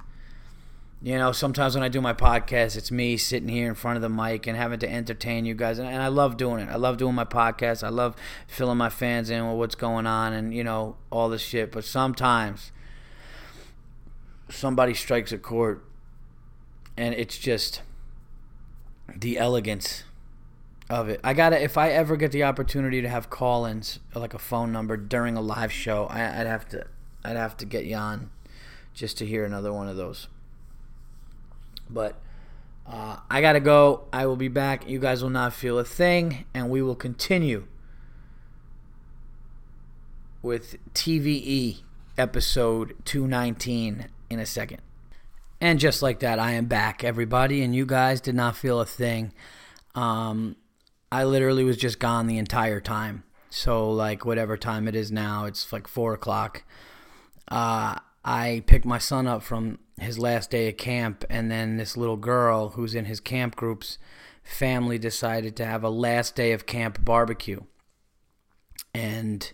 You 1.01 1.17
know, 1.17 1.31
sometimes 1.31 1.77
when 1.77 1.85
I 1.85 1.89
do 1.89 2.01
my 2.01 2.13
podcast, 2.13 2.77
it's 2.77 2.91
me 2.91 3.17
sitting 3.17 3.49
here 3.49 3.69
in 3.69 3.77
front 3.77 3.97
of 3.97 4.03
the 4.03 4.09
mic 4.09 4.49
and 4.49 4.57
having 4.57 4.81
to 4.81 4.93
entertain 4.93 5.45
you 5.45 5.55
guys. 5.55 5.79
And, 5.79 5.89
I 5.89 6.09
love 6.09 6.37
doing 6.37 6.61
it. 6.61 6.69
I 6.69 6.75
love 6.75 6.97
doing 6.97 7.15
my 7.15 7.25
podcast. 7.25 7.85
I 7.85 7.89
love 7.89 8.17
filling 8.49 8.79
my 8.79 8.89
fans 8.89 9.31
in 9.31 9.47
with 9.47 9.59
what's 9.59 9.77
going 9.77 10.07
on 10.07 10.33
and, 10.33 10.53
you 10.53 10.65
know, 10.65 10.97
all 11.11 11.29
this 11.29 11.41
shit. 11.41 11.71
But 11.71 11.85
sometimes 11.85 12.73
somebody 14.49 14.93
strikes 14.93 15.31
a 15.31 15.39
chord 15.39 15.83
and 16.97 17.15
it's 17.15 17.39
just 17.39 17.83
the 19.15 19.39
elegance 19.39 20.03
of 20.91 21.09
it. 21.09 21.21
I 21.23 21.33
gotta 21.33 21.63
if 21.63 21.79
I 21.79 21.91
ever 21.91 22.17
get 22.17 22.33
the 22.33 22.43
opportunity 22.43 23.01
to 23.03 23.09
have 23.09 23.31
call-ins 23.31 24.01
like 24.15 24.35
a 24.35 24.39
phone 24.39 24.73
number 24.73 24.97
during 24.97 25.37
a 25.37 25.41
live 25.41 25.71
show, 25.73 26.07
I, 26.07 26.39
would 26.39 26.47
have 26.47 26.69
to 26.71 26.87
I'd 27.25 27.37
have 27.37 27.57
to 27.59 27.67
get 27.67 27.85
you 27.85 27.95
on 27.95 28.31
just 28.95 29.17
to 29.19 29.27
hear 29.27 29.45
another 29.45 29.73
one 29.73 29.87
of 29.87 29.97
those. 29.97 30.29
But 31.91 32.20
uh, 32.86 33.16
I 33.30 33.41
gotta 33.41 33.61
go. 33.61 34.05
I 34.12 34.26
will 34.26 34.36
be 34.36 34.49
back. 34.49 34.89
You 34.89 34.99
guys 34.99 35.22
will 35.22 35.30
not 35.30 35.53
feel 35.53 35.78
a 35.78 35.84
thing, 35.84 36.45
and 36.55 36.70
we 36.70 36.82
will 36.82 36.97
continue 36.97 37.66
with 40.43 40.76
TVE 40.95 41.82
episode 42.16 42.95
219 43.05 44.07
in 44.30 44.39
a 44.39 44.47
second. 44.47 44.80
And 45.61 45.78
just 45.78 46.03
like 46.03 46.20
that, 46.20 46.39
I 46.39 46.53
am 46.53 46.66
back, 46.66 47.03
everybody, 47.03 47.62
and 47.62 47.74
you 47.74 47.84
guys 47.84 48.20
did 48.20 48.34
not 48.34 48.57
feel 48.57 48.80
a 48.80 48.86
thing. 48.86 49.32
Um, 49.95 50.57
I 51.11 51.24
literally 51.24 51.64
was 51.64 51.76
just 51.76 51.99
gone 51.99 52.26
the 52.26 52.39
entire 52.39 52.80
time. 52.80 53.24
So, 53.51 53.91
like, 53.91 54.24
whatever 54.24 54.57
time 54.57 54.86
it 54.86 54.95
is 54.95 55.11
now, 55.11 55.47
it's 55.47 55.72
like 55.72 55.89
four 55.89 56.14
o'clock. 56.14 56.62
Uh, 57.49 57.97
I 58.24 58.62
picked 58.66 58.84
my 58.84 58.99
son 58.99 59.26
up 59.26 59.43
from 59.43 59.78
his 60.01 60.19
last 60.19 60.51
day 60.51 60.69
of 60.69 60.77
camp, 60.77 61.25
and 61.29 61.51
then 61.51 61.77
this 61.77 61.97
little 61.97 62.17
girl 62.17 62.71
who's 62.71 62.95
in 62.95 63.07
his 63.07 63.21
camp 63.21 63.57
group's 63.57 63.99
family 64.43 64.99
decided 64.99 65.57
to 65.57 65.65
have 65.65 65.85
a 65.85 65.91
last 65.91 66.35
day 66.35 66.53
of 66.53 66.67
camp 66.67 67.05
barbecue. 67.05 67.61
And 68.95 69.53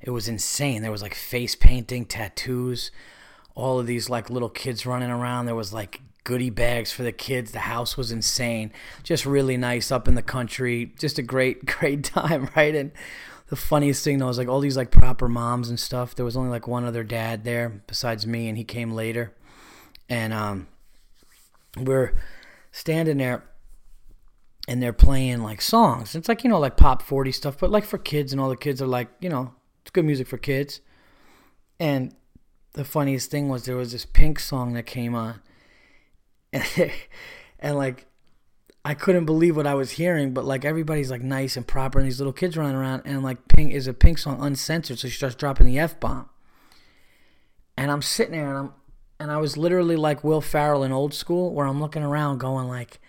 it 0.00 0.10
was 0.10 0.28
insane. 0.28 0.82
There 0.82 0.90
was 0.90 1.02
like 1.02 1.14
face 1.14 1.54
painting, 1.54 2.04
tattoos, 2.04 2.90
all 3.54 3.78
of 3.78 3.86
these 3.86 4.10
like 4.10 4.28
little 4.28 4.50
kids 4.50 4.84
running 4.84 5.10
around. 5.10 5.46
There 5.46 5.54
was 5.54 5.72
like 5.72 6.02
goodie 6.24 6.50
bags 6.50 6.92
for 6.92 7.02
the 7.02 7.12
kids. 7.12 7.52
The 7.52 7.60
house 7.60 7.96
was 7.96 8.12
insane. 8.12 8.72
Just 9.02 9.24
really 9.24 9.56
nice 9.56 9.90
up 9.90 10.06
in 10.08 10.14
the 10.14 10.22
country. 10.22 10.92
Just 10.98 11.18
a 11.18 11.22
great, 11.22 11.64
great 11.78 12.04
time, 12.04 12.50
right? 12.54 12.74
And 12.74 12.92
the 13.48 13.56
funniest 13.56 14.04
thing 14.04 14.18
though 14.18 14.26
was 14.26 14.38
like 14.38 14.48
all 14.48 14.60
these 14.60 14.76
like 14.76 14.90
proper 14.90 15.28
moms 15.28 15.68
and 15.68 15.78
stuff. 15.78 16.14
There 16.14 16.24
was 16.24 16.36
only 16.36 16.50
like 16.50 16.66
one 16.66 16.84
other 16.84 17.04
dad 17.04 17.44
there 17.44 17.82
besides 17.86 18.26
me, 18.26 18.48
and 18.48 18.58
he 18.58 18.64
came 18.64 18.92
later. 18.92 19.32
And 20.08 20.32
um, 20.32 20.68
we're 21.78 22.14
standing 22.72 23.18
there, 23.18 23.44
and 24.68 24.82
they're 24.82 24.92
playing 24.92 25.42
like 25.42 25.60
songs. 25.60 26.14
It's 26.14 26.28
like 26.28 26.44
you 26.44 26.50
know 26.50 26.58
like 26.58 26.76
pop 26.76 27.02
forty 27.02 27.32
stuff, 27.32 27.58
but 27.58 27.70
like 27.70 27.84
for 27.84 27.98
kids, 27.98 28.32
and 28.32 28.40
all 28.40 28.48
the 28.48 28.56
kids 28.56 28.82
are 28.82 28.86
like 28.86 29.08
you 29.20 29.28
know 29.28 29.54
it's 29.82 29.90
good 29.90 30.04
music 30.04 30.26
for 30.26 30.38
kids. 30.38 30.80
And 31.80 32.14
the 32.72 32.84
funniest 32.84 33.30
thing 33.30 33.48
was 33.48 33.64
there 33.64 33.76
was 33.76 33.92
this 33.92 34.06
Pink 34.06 34.38
song 34.38 34.74
that 34.74 34.84
came 34.84 35.14
on, 35.14 35.40
and, 36.52 36.64
and 37.58 37.76
like 37.76 38.06
I 38.84 38.94
couldn't 38.94 39.24
believe 39.24 39.56
what 39.56 39.66
I 39.66 39.74
was 39.74 39.92
hearing, 39.92 40.34
but 40.34 40.44
like 40.44 40.64
everybody's 40.64 41.10
like 41.10 41.22
nice 41.22 41.56
and 41.56 41.66
proper, 41.66 41.98
and 41.98 42.06
these 42.06 42.20
little 42.20 42.32
kids 42.32 42.56
running 42.56 42.76
around, 42.76 43.02
and 43.04 43.22
like 43.22 43.48
Pink 43.48 43.72
is 43.72 43.86
a 43.86 43.94
Pink 43.94 44.18
song 44.18 44.38
uncensored, 44.40 44.98
so 44.98 45.08
she 45.08 45.16
starts 45.16 45.36
dropping 45.36 45.66
the 45.66 45.78
f 45.78 45.98
bomb, 45.98 46.28
and 47.76 47.90
I'm 47.90 48.02
sitting 48.02 48.32
there 48.32 48.48
and 48.48 48.58
I'm 48.58 48.72
and 49.18 49.30
I 49.30 49.38
was 49.38 49.56
literally 49.56 49.96
like 49.96 50.24
Will 50.24 50.40
Ferrell 50.40 50.82
in 50.82 50.92
Old 50.92 51.14
School, 51.14 51.52
where 51.52 51.66
I'm 51.66 51.80
looking 51.80 52.02
around 52.02 52.38
going 52.38 52.68
like, 52.68 53.00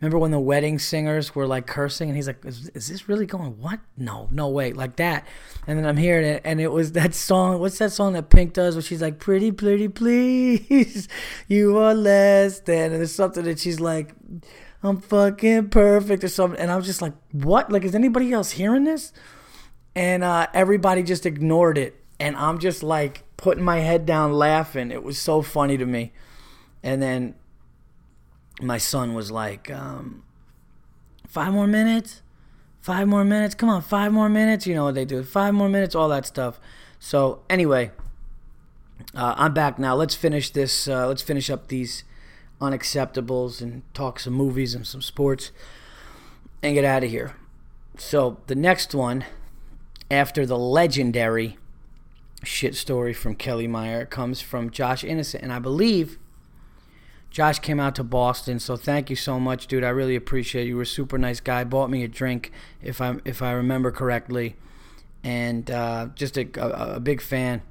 remember 0.00 0.18
when 0.18 0.30
the 0.30 0.40
wedding 0.40 0.78
singers 0.78 1.34
were 1.34 1.46
like 1.46 1.66
cursing, 1.66 2.08
and 2.08 2.16
he's 2.16 2.26
like, 2.26 2.44
is, 2.44 2.68
is 2.70 2.88
this 2.88 3.08
really 3.08 3.26
going? 3.26 3.58
What? 3.58 3.80
No, 3.96 4.28
no 4.30 4.48
way, 4.48 4.72
like 4.72 4.96
that. 4.96 5.26
And 5.66 5.78
then 5.78 5.86
I'm 5.86 5.96
hearing 5.96 6.26
it, 6.26 6.42
and 6.44 6.60
it 6.60 6.72
was 6.72 6.92
that 6.92 7.14
song. 7.14 7.60
What's 7.60 7.78
that 7.78 7.92
song 7.92 8.14
that 8.14 8.30
Pink 8.30 8.52
does, 8.54 8.74
where 8.74 8.82
she's 8.82 9.02
like, 9.02 9.18
pretty, 9.18 9.52
pretty, 9.52 9.88
please, 9.88 11.08
you 11.48 11.76
are 11.78 11.94
less 11.94 12.60
than, 12.60 12.92
and 12.92 13.00
there's 13.00 13.14
something 13.14 13.44
that 13.44 13.58
she's 13.58 13.80
like 13.80 14.14
I'm 14.82 15.00
fucking 15.00 15.68
perfect 15.68 16.24
or 16.24 16.28
something. 16.28 16.58
And 16.58 16.70
I 16.70 16.76
was 16.76 16.86
just 16.86 17.02
like, 17.02 17.12
what? 17.32 17.70
Like, 17.70 17.84
is 17.84 17.94
anybody 17.94 18.32
else 18.32 18.52
hearing 18.52 18.84
this? 18.84 19.12
And 19.94 20.24
uh, 20.24 20.46
everybody 20.54 21.02
just 21.02 21.26
ignored 21.26 21.76
it. 21.76 21.96
And 22.18 22.36
I'm 22.36 22.58
just 22.58 22.82
like 22.82 23.24
putting 23.40 23.64
my 23.64 23.78
head 23.78 24.04
down 24.04 24.34
laughing. 24.34 24.90
It 24.90 25.02
was 25.02 25.18
so 25.18 25.40
funny 25.40 25.78
to 25.78 25.86
me. 25.86 26.12
And 26.82 27.00
then 27.00 27.34
my 28.60 28.76
son 28.76 29.14
was 29.14 29.30
like, 29.30 29.70
um, 29.70 30.24
five 31.26 31.50
more 31.52 31.66
minutes? 31.66 32.20
Five 32.82 33.08
more 33.08 33.24
minutes? 33.24 33.54
Come 33.54 33.70
on, 33.70 33.80
five 33.80 34.12
more 34.12 34.28
minutes? 34.28 34.66
You 34.66 34.74
know 34.74 34.84
what 34.84 34.94
they 34.94 35.06
do. 35.06 35.22
Five 35.22 35.54
more 35.54 35.70
minutes, 35.70 35.94
all 35.94 36.10
that 36.10 36.26
stuff. 36.26 36.60
So, 36.98 37.40
anyway, 37.48 37.92
uh, 39.14 39.34
I'm 39.38 39.54
back 39.54 39.78
now. 39.78 39.94
Let's 39.94 40.14
finish 40.14 40.50
this. 40.50 40.86
Uh, 40.86 41.08
let's 41.08 41.22
finish 41.22 41.48
up 41.48 41.68
these 41.68 42.04
unacceptables 42.60 43.62
and 43.62 43.82
talk 43.94 44.20
some 44.20 44.34
movies 44.34 44.74
and 44.74 44.86
some 44.86 45.00
sports 45.00 45.50
and 46.62 46.74
get 46.74 46.84
out 46.84 47.02
of 47.04 47.10
here. 47.10 47.36
So 47.96 48.36
the 48.48 48.54
next 48.54 48.94
one, 48.94 49.24
after 50.10 50.44
the 50.44 50.58
legendary 50.58 51.56
shit 52.42 52.74
story 52.74 53.12
from 53.12 53.34
Kelly 53.34 53.66
Meyer, 53.66 54.04
comes 54.06 54.40
from 54.40 54.70
Josh 54.70 55.04
Innocent, 55.04 55.42
and 55.42 55.52
I 55.52 55.58
believe 55.58 56.18
Josh 57.30 57.60
came 57.60 57.78
out 57.78 57.94
to 57.94 58.04
Boston. 58.04 58.58
So 58.58 58.76
thank 58.76 59.08
you 59.08 59.16
so 59.16 59.38
much, 59.38 59.66
dude. 59.66 59.84
I 59.84 59.90
really 59.90 60.16
appreciate 60.16 60.64
it. 60.64 60.68
You 60.68 60.76
were 60.76 60.82
a 60.82 60.86
super 60.86 61.16
nice 61.16 61.40
guy. 61.40 61.64
Bought 61.64 61.90
me 61.90 62.02
a 62.02 62.08
drink, 62.08 62.50
if 62.82 63.00
I 63.00 63.16
if 63.24 63.40
I 63.40 63.52
remember 63.52 63.90
correctly, 63.90 64.56
and 65.22 65.70
uh, 65.70 66.08
just 66.14 66.36
a, 66.36 66.48
a, 66.60 66.96
a 66.96 67.00
big 67.00 67.20
fan 67.20 67.62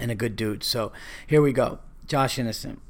and 0.00 0.10
a 0.10 0.14
good 0.14 0.36
dude. 0.36 0.64
So 0.64 0.92
here 1.26 1.40
we 1.40 1.52
go, 1.52 1.78
Josh 2.06 2.38
Innocent. 2.38 2.80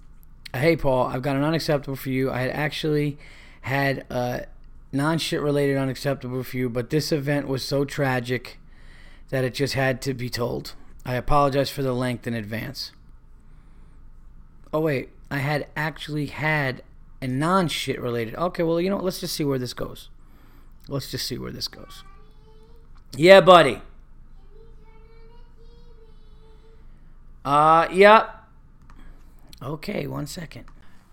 Hey, 0.54 0.76
Paul, 0.76 1.08
I've 1.08 1.22
got 1.22 1.36
an 1.36 1.42
unacceptable 1.42 1.96
for 1.96 2.10
you. 2.10 2.30
I 2.30 2.40
had 2.40 2.50
actually 2.50 3.18
had 3.62 4.06
a 4.10 4.46
non 4.92 5.18
shit 5.18 5.42
related 5.42 5.76
unacceptable 5.76 6.42
for 6.44 6.56
you, 6.56 6.70
but 6.70 6.90
this 6.90 7.12
event 7.12 7.48
was 7.48 7.64
so 7.64 7.84
tragic 7.84 8.58
that 9.30 9.44
it 9.44 9.52
just 9.52 9.74
had 9.74 10.00
to 10.02 10.14
be 10.14 10.30
told. 10.30 10.74
I 11.04 11.14
apologize 11.14 11.70
for 11.70 11.82
the 11.82 11.92
length 11.92 12.26
in 12.26 12.34
advance. 12.34 12.92
Oh, 14.72 14.80
wait, 14.80 15.10
I 15.30 15.38
had 15.38 15.66
actually 15.76 16.26
had 16.26 16.82
a 17.20 17.26
non 17.26 17.68
shit 17.68 18.00
related. 18.00 18.34
Okay, 18.34 18.62
well, 18.62 18.80
you 18.80 18.90
know 18.90 18.96
what? 18.96 19.04
Let's 19.04 19.20
just 19.20 19.34
see 19.34 19.44
where 19.44 19.58
this 19.58 19.74
goes. 19.74 20.08
Let's 20.88 21.10
just 21.10 21.26
see 21.26 21.38
where 21.38 21.52
this 21.52 21.68
goes. 21.68 22.04
Yeah, 23.16 23.40
buddy. 23.40 23.80
Uh, 27.44 27.86
yeah. 27.92 28.30
Okay, 29.62 30.06
one 30.06 30.26
second. 30.26 30.64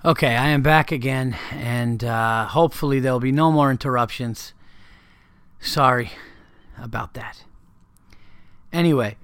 Okay, 0.04 0.36
I 0.36 0.50
am 0.50 0.62
back 0.62 0.92
again, 0.92 1.38
and 1.52 2.04
uh, 2.04 2.48
hopefully 2.48 3.00
there'll 3.00 3.20
be 3.20 3.32
no 3.32 3.52
more 3.52 3.70
interruptions. 3.70 4.54
Sorry 5.60 6.12
about 6.82 7.14
that. 7.14 7.44
Anyway, 8.74 9.16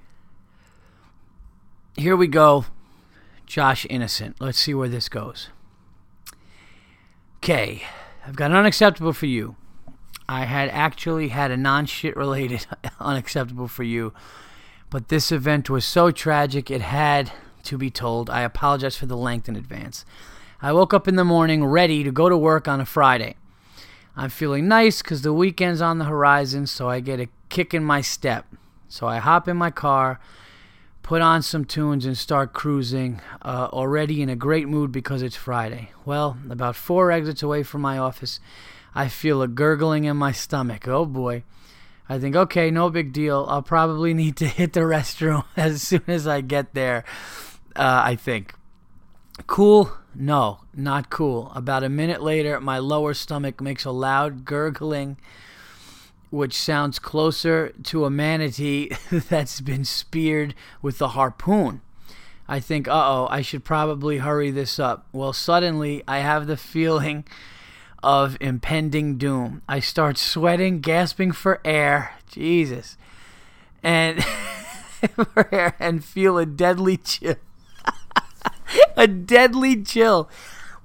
here 1.98 2.16
we 2.16 2.28
go. 2.28 2.66
Josh 3.46 3.86
Innocent. 3.90 4.38
Let's 4.40 4.60
see 4.60 4.74
where 4.74 4.90
this 4.90 5.10
goes. 5.10 5.50
Okay, 7.38 7.84
I've 8.26 8.36
got 8.36 8.52
an 8.52 8.58
unacceptable 8.58 9.14
for 9.14 9.26
you. 9.26 9.56
I 10.30 10.46
had 10.46 10.70
actually 10.70 11.30
had 11.30 11.52
a 11.52 11.58
non 11.58 11.86
shit 11.86 12.16
related 12.16 12.68
unacceptable 13.00 13.68
for 13.68 13.84
you, 13.84 14.14
but 14.90 15.08
this 15.08 15.32
event 15.32 15.70
was 15.70 15.86
so 15.86 16.12
tragic 16.12 16.70
it 16.70 16.82
had 16.82 17.32
to 17.64 17.78
be 17.78 17.90
told. 17.90 18.30
I 18.30 18.42
apologize 18.42 18.98
for 18.98 19.06
the 19.06 19.18
length 19.18 19.48
in 19.48 19.56
advance. 19.56 20.06
I 20.62 20.74
woke 20.74 20.94
up 20.94 21.08
in 21.08 21.16
the 21.16 21.24
morning 21.24 21.64
ready 21.66 22.04
to 22.04 22.12
go 22.12 22.30
to 22.30 22.38
work 22.38 22.68
on 22.68 22.82
a 22.82 22.86
Friday. 22.86 23.36
I'm 24.16 24.30
feeling 24.30 24.68
nice 24.68 25.02
because 25.02 25.22
the 25.22 25.34
weekend's 25.34 25.82
on 25.82 26.00
the 26.00 26.06
horizon, 26.06 26.68
so 26.68 26.90
I 26.90 27.00
get 27.00 27.20
a 27.20 27.30
kick 27.50 27.74
in 27.74 27.84
my 27.84 28.02
step. 28.02 28.46
So 28.90 29.08
I 29.08 29.18
hop 29.18 29.48
in 29.48 29.56
my 29.56 29.70
car, 29.70 30.20
put 31.08 31.22
on 31.22 31.42
some 31.42 31.64
tunes, 31.64 32.06
and 32.06 32.18
start 32.18 32.52
cruising, 32.52 33.22
uh, 33.42 33.70
already 33.72 34.22
in 34.22 34.28
a 34.28 34.36
great 34.36 34.68
mood 34.68 34.92
because 34.92 35.22
it's 35.22 35.38
Friday. 35.38 35.90
Well, 36.04 36.38
about 36.50 36.76
four 36.76 37.14
exits 37.14 37.42
away 37.42 37.64
from 37.64 37.80
my 37.80 37.98
office, 37.98 38.42
I 38.94 39.08
feel 39.08 39.42
a 39.42 39.48
gurgling 39.48 40.04
in 40.04 40.18
my 40.18 40.34
stomach. 40.34 40.86
Oh 40.86 41.06
boy. 41.06 41.44
I 42.10 42.20
think, 42.20 42.36
okay, 42.36 42.72
no 42.72 42.90
big 42.90 43.14
deal. 43.14 43.46
I'll 43.48 43.62
probably 43.62 44.14
need 44.14 44.36
to 44.38 44.48
hit 44.60 44.74
the 44.74 44.82
restroom 44.82 45.46
as 45.56 45.82
soon 45.82 46.04
as 46.08 46.28
I 46.28 46.42
get 46.42 46.74
there, 46.74 47.06
uh, 47.78 48.02
I 48.04 48.18
think. 48.18 48.54
Cool? 49.46 49.90
No, 50.14 50.60
not 50.76 51.10
cool. 51.10 51.54
About 51.56 51.86
a 51.86 51.90
minute 51.90 52.22
later, 52.22 52.60
my 52.60 52.80
lower 52.80 53.14
stomach 53.14 53.62
makes 53.62 53.86
a 53.86 53.92
loud 53.92 54.44
gurgling, 54.44 55.16
which 56.30 56.54
sounds 56.54 57.00
closer 57.00 57.70
to 57.84 58.06
a 58.06 58.10
manatee 58.10 58.92
that's 59.12 59.62
been 59.62 59.86
speared 59.86 60.54
with 60.82 61.02
a 61.02 61.10
harpoon. 61.10 61.82
I 62.48 62.60
think, 62.60 62.88
uh 62.88 62.92
oh, 62.94 63.28
I 63.30 63.42
should 63.42 63.64
probably 63.64 64.20
hurry 64.20 64.52
this 64.52 64.80
up. 64.80 65.06
Well, 65.12 65.34
suddenly, 65.34 66.04
I 66.08 66.20
have 66.20 66.48
the 66.48 66.58
feeling 66.58 67.26
of 68.04 68.38
impending 68.40 69.18
doom. 69.18 69.62
I 69.68 69.80
start 69.80 70.18
sweating, 70.18 70.80
gasping 70.80 71.32
for 71.32 71.60
air. 71.66 72.14
Jesus. 72.28 72.98
And 73.84 74.24
and 75.80 76.04
feel 76.04 76.38
a 76.38 76.46
deadly 76.46 76.98
chill. 76.98 77.36
a 78.98 79.08
deadly 79.08 79.82
chill. 79.82 80.30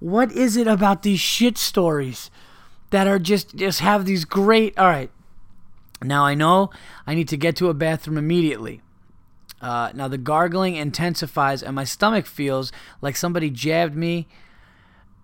What 0.00 0.32
is 0.32 0.56
it 0.56 0.66
about 0.66 1.02
these 1.02 1.20
shit 1.20 1.56
stories 1.58 2.30
that 2.90 3.06
are 3.06 3.18
just 3.18 3.54
just 3.54 3.80
have 3.80 4.04
these 4.04 4.24
great 4.24 4.76
All 4.78 4.86
right. 4.86 5.10
Now 6.02 6.24
I 6.24 6.34
know 6.34 6.70
I 7.06 7.14
need 7.14 7.28
to 7.28 7.36
get 7.36 7.56
to 7.56 7.68
a 7.68 7.74
bathroom 7.74 8.18
immediately. 8.18 8.80
Uh, 9.60 9.90
now 9.94 10.08
the 10.08 10.18
gargling 10.18 10.74
intensifies 10.74 11.62
and 11.62 11.76
my 11.76 11.84
stomach 11.84 12.26
feels 12.26 12.72
like 13.00 13.16
somebody 13.16 13.48
jabbed 13.48 13.94
me 13.94 14.26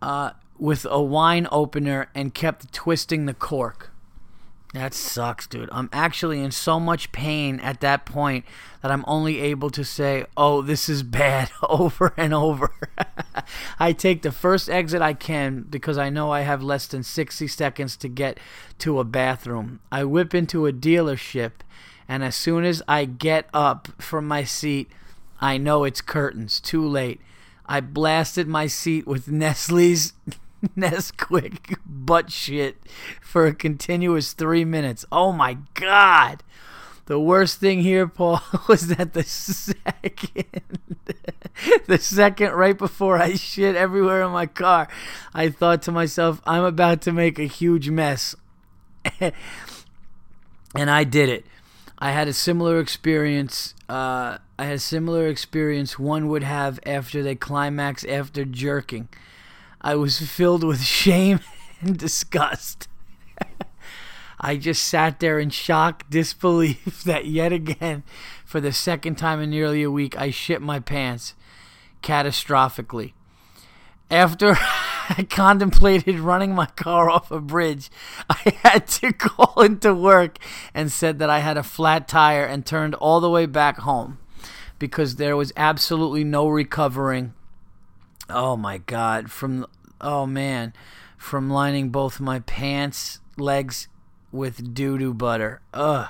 uh, 0.01 0.31
with 0.59 0.87
a 0.89 1.03
wine 1.03 1.49
opener 1.51 2.09
and 2.15 2.35
kept 2.35 2.73
twisting 2.73 3.27
the 3.27 3.35
cork. 3.35 3.91
That 4.75 4.93
sucks, 4.93 5.47
dude. 5.47 5.71
I'm 5.73 5.89
actually 5.95 6.43
in 6.43 6.51
so 6.51 6.79
much 6.79 7.11
pain 7.11 7.59
at 7.61 7.81
that 7.81 8.05
point 8.05 8.45
that 8.83 8.91
I'm 8.91 9.05
only 9.07 9.41
able 9.41 9.71
to 9.71 9.83
say, 9.83 10.27
oh, 10.37 10.61
this 10.61 10.91
is 10.91 11.03
bad 11.03 11.51
over 11.63 12.13
and 12.19 12.35
over. 12.35 12.71
I 13.79 13.93
take 13.95 14.21
the 14.23 14.33
first 14.33 14.69
exit 14.69 15.01
I 15.01 15.15
can 15.15 15.63
because 15.63 15.97
I 15.97 16.11
know 16.11 16.31
I 16.31 16.43
have 16.43 16.63
less 16.63 16.87
than 16.87 17.03
60 17.03 17.49
seconds 17.49 17.97
to 17.97 18.09
get 18.09 18.39
to 18.81 18.99
a 18.99 19.05
bathroom. 19.05 19.81
I 19.91 20.05
whip 20.05 20.35
into 20.35 20.67
a 20.67 20.73
dealership, 20.73 21.53
and 22.07 22.23
as 22.23 22.37
soon 22.37 22.65
as 22.65 22.83
I 22.87 23.07
get 23.07 23.49
up 23.55 23.89
from 23.99 24.29
my 24.29 24.45
seat, 24.45 24.91
I 25.41 25.57
know 25.57 25.85
it's 25.85 26.03
curtains. 26.03 26.61
Too 26.61 26.87
late. 26.87 27.21
I 27.65 27.81
blasted 27.81 28.47
my 28.47 28.67
seat 28.67 29.07
with 29.07 29.29
Nestle's 29.31 30.13
Nesquik 30.77 31.77
butt 31.87 32.33
shit 32.33 32.77
for 33.21 33.47
a 33.47 33.55
continuous 33.55 34.33
three 34.33 34.65
minutes. 34.65 35.05
Oh 35.13 35.33
my 35.33 35.59
god. 35.75 36.43
The 37.07 37.19
worst 37.19 37.59
thing 37.59 37.81
here, 37.81 38.07
Paul, 38.07 38.43
was 38.69 38.89
that 38.89 39.15
the 39.15 39.23
second, 39.23 40.79
the 41.87 41.99
second 41.99 42.53
right 42.53 42.77
before 42.77 43.17
I 43.17 43.35
shit 43.35 43.77
everywhere 43.77 44.23
in 44.23 44.33
my 44.33 44.45
car, 44.45 44.89
I 45.33 45.49
thought 45.49 45.81
to 45.83 45.93
myself, 45.93 46.43
I'm 46.47 46.65
about 46.65 47.01
to 47.03 47.13
make 47.13 47.39
a 47.39 47.45
huge 47.45 47.89
mess. 47.89 48.37
and 49.21 49.33
I 50.91 51.05
did 51.05 51.31
it. 51.31 51.47
I 51.99 52.11
had 52.11 52.29
a 52.29 52.35
similar 52.35 52.79
experience. 52.79 53.75
Uh, 53.89 54.37
I 54.59 54.65
had 54.67 54.75
a 54.75 54.79
similar 54.79 55.29
experience 55.29 55.99
one 55.99 56.29
would 56.29 56.43
have 56.45 56.79
after 56.85 57.23
they 57.23 57.35
climax 57.35 58.05
after 58.05 58.45
jerking. 58.45 59.09
I 59.81 59.95
was 59.95 60.21
filled 60.21 60.65
with 60.65 60.83
shame 60.85 61.41
and 61.81 61.97
disgust. 61.97 62.89
I 64.41 64.57
just 64.57 64.85
sat 64.85 65.21
there 65.21 65.39
in 65.39 65.51
shock, 65.51 66.05
disbelief 66.11 67.03
that 67.05 67.27
yet 67.27 67.53
again, 67.53 68.05
for 68.45 68.61
the 68.61 68.73
second 68.73 69.17
time 69.17 69.41
in 69.41 69.51
nearly 69.51 69.83
a 69.83 69.91
week, 69.91 70.17
I 70.17 70.31
shit 70.31 70.63
my 70.63 70.81
pants 70.81 71.35
catastrophically. 72.03 73.13
After 74.11 74.57
I 75.11 75.27
contemplated 75.29 76.21
running 76.21 76.55
my 76.55 76.67
car 76.67 77.11
off 77.11 77.31
a 77.31 77.41
bridge, 77.41 77.91
I 78.31 78.55
had 78.63 78.87
to 78.89 79.13
call 79.13 79.63
into 79.63 79.95
work 79.95 80.39
and 80.73 80.93
said 80.93 81.19
that 81.19 81.31
I 81.31 81.41
had 81.41 81.57
a 81.57 81.63
flat 81.63 82.07
tire 82.07 82.45
and 82.45 82.65
turned 82.65 82.95
all 82.95 83.21
the 83.21 83.31
way 83.31 83.47
back 83.47 83.79
home 83.79 84.19
because 84.79 85.17
there 85.17 85.37
was 85.37 85.53
absolutely 85.57 86.23
no 86.25 86.47
recovering 86.47 87.35
Oh 88.31 88.57
my 88.57 88.79
god, 88.79 89.31
from 89.31 89.67
oh 90.01 90.27
man, 90.27 90.75
from 91.17 91.49
lining 91.49 91.91
both 91.91 92.21
my 92.21 92.41
pants 92.41 93.21
legs 93.37 93.89
with 94.31 94.75
doo-doo 94.75 95.15
butter. 95.15 95.61
Ugh. 95.73 96.09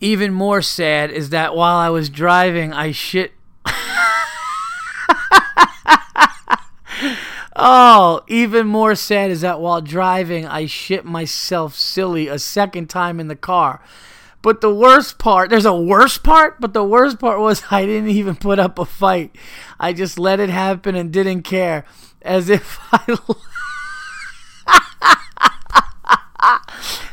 Even 0.00 0.34
more 0.34 0.60
sad 0.60 1.10
is 1.10 1.30
that 1.30 1.54
while 1.54 1.76
I 1.76 1.88
was 1.88 2.10
driving, 2.10 2.72
I 2.72 2.90
shit 2.92 3.32
Oh, 7.56 8.22
even 8.26 8.66
more 8.66 8.94
sad 8.96 9.30
is 9.30 9.42
that 9.42 9.60
while 9.60 9.80
driving, 9.80 10.44
I 10.44 10.66
shit 10.66 11.04
myself 11.04 11.76
silly 11.76 12.26
a 12.26 12.38
second 12.38 12.90
time 12.90 13.20
in 13.20 13.28
the 13.28 13.36
car. 13.36 13.80
But 14.44 14.60
the 14.60 14.72
worst 14.72 15.16
part, 15.16 15.48
there's 15.48 15.64
a 15.64 15.74
worst 15.74 16.22
part, 16.22 16.60
but 16.60 16.74
the 16.74 16.84
worst 16.84 17.18
part 17.18 17.40
was 17.40 17.62
I 17.70 17.86
didn't 17.86 18.10
even 18.10 18.36
put 18.36 18.58
up 18.58 18.78
a 18.78 18.84
fight. 18.84 19.34
I 19.80 19.94
just 19.94 20.18
let 20.18 20.38
it 20.38 20.50
happen 20.50 20.94
and 20.94 21.10
didn't 21.10 21.44
care. 21.44 21.86
As 22.20 22.50
if 22.50 22.78
I 22.92 23.16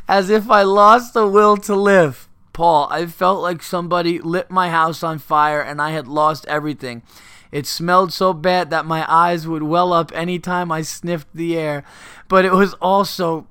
As 0.10 0.30
if 0.30 0.52
I 0.52 0.64
lost 0.64 1.14
the 1.14 1.26
will 1.26 1.56
to 1.56 1.74
live. 1.74 2.28
Paul, 2.52 2.90
I 2.92 3.06
felt 3.06 3.42
like 3.42 3.64
somebody 3.64 4.20
lit 4.20 4.52
my 4.52 4.70
house 4.70 5.02
on 5.02 5.18
fire 5.18 5.62
and 5.62 5.82
I 5.82 5.92
had 5.92 6.10
lost 6.10 6.46
everything. 6.50 7.02
It 7.50 7.66
smelled 7.66 8.12
so 8.12 8.34
bad 8.34 8.72
that 8.72 8.86
my 8.86 9.10
eyes 9.10 9.48
would 9.48 9.64
well 9.64 9.94
up 9.94 10.12
anytime 10.14 10.70
I 10.70 10.82
sniffed 10.82 11.34
the 11.34 11.58
air. 11.58 11.86
But 12.28 12.44
it 12.44 12.52
was 12.52 12.74
also 12.82 13.48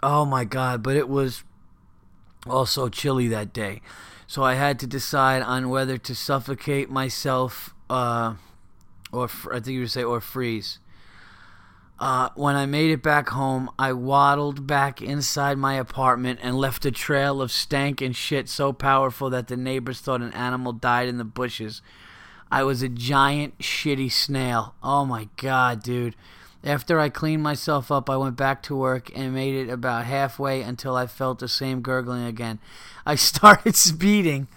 Oh 0.00 0.24
my 0.24 0.44
god, 0.44 0.84
but 0.84 0.94
it 0.94 1.08
was 1.08 1.42
also 2.46 2.88
chilly 2.88 3.28
that 3.28 3.52
day. 3.52 3.80
So 4.26 4.42
I 4.42 4.54
had 4.54 4.78
to 4.80 4.86
decide 4.86 5.42
on 5.42 5.68
whether 5.68 5.98
to 5.98 6.14
suffocate 6.14 6.90
myself 6.90 7.74
uh, 7.90 8.34
or 9.14 9.30
I 9.50 9.60
think 9.60 9.74
you 9.74 9.80
would 9.80 9.90
say 9.90 10.02
or 10.02 10.20
freeze. 10.20 10.78
Uh, 11.98 12.30
when 12.34 12.56
I 12.56 12.66
made 12.66 12.90
it 12.90 13.02
back 13.02 13.28
home, 13.28 13.70
I 13.78 13.92
waddled 13.92 14.66
back 14.66 15.00
inside 15.00 15.58
my 15.58 15.74
apartment 15.74 16.40
and 16.42 16.56
left 16.56 16.84
a 16.84 16.90
trail 16.90 17.40
of 17.40 17.52
stank 17.52 18.00
and 18.00 18.16
shit 18.16 18.48
so 18.48 18.72
powerful 18.72 19.30
that 19.30 19.46
the 19.46 19.56
neighbors 19.56 20.00
thought 20.00 20.20
an 20.20 20.32
animal 20.32 20.72
died 20.72 21.08
in 21.08 21.18
the 21.18 21.24
bushes. 21.24 21.82
I 22.50 22.64
was 22.64 22.82
a 22.82 22.88
giant 22.88 23.58
shitty 23.58 24.10
snail. 24.10 24.74
Oh 24.82 25.04
my 25.04 25.28
god, 25.36 25.82
dude. 25.82 26.16
After 26.64 26.98
I 26.98 27.10
cleaned 27.10 27.42
myself 27.42 27.92
up, 27.92 28.08
I 28.08 28.16
went 28.16 28.36
back 28.36 28.62
to 28.64 28.76
work 28.76 29.10
and 29.14 29.34
made 29.34 29.54
it 29.54 29.70
about 29.70 30.06
halfway 30.06 30.62
until 30.62 30.96
I 30.96 31.06
felt 31.06 31.38
the 31.38 31.48
same 31.48 31.82
gurgling 31.82 32.24
again. 32.24 32.58
I 33.04 33.14
started 33.16 33.76
speeding 33.76 34.48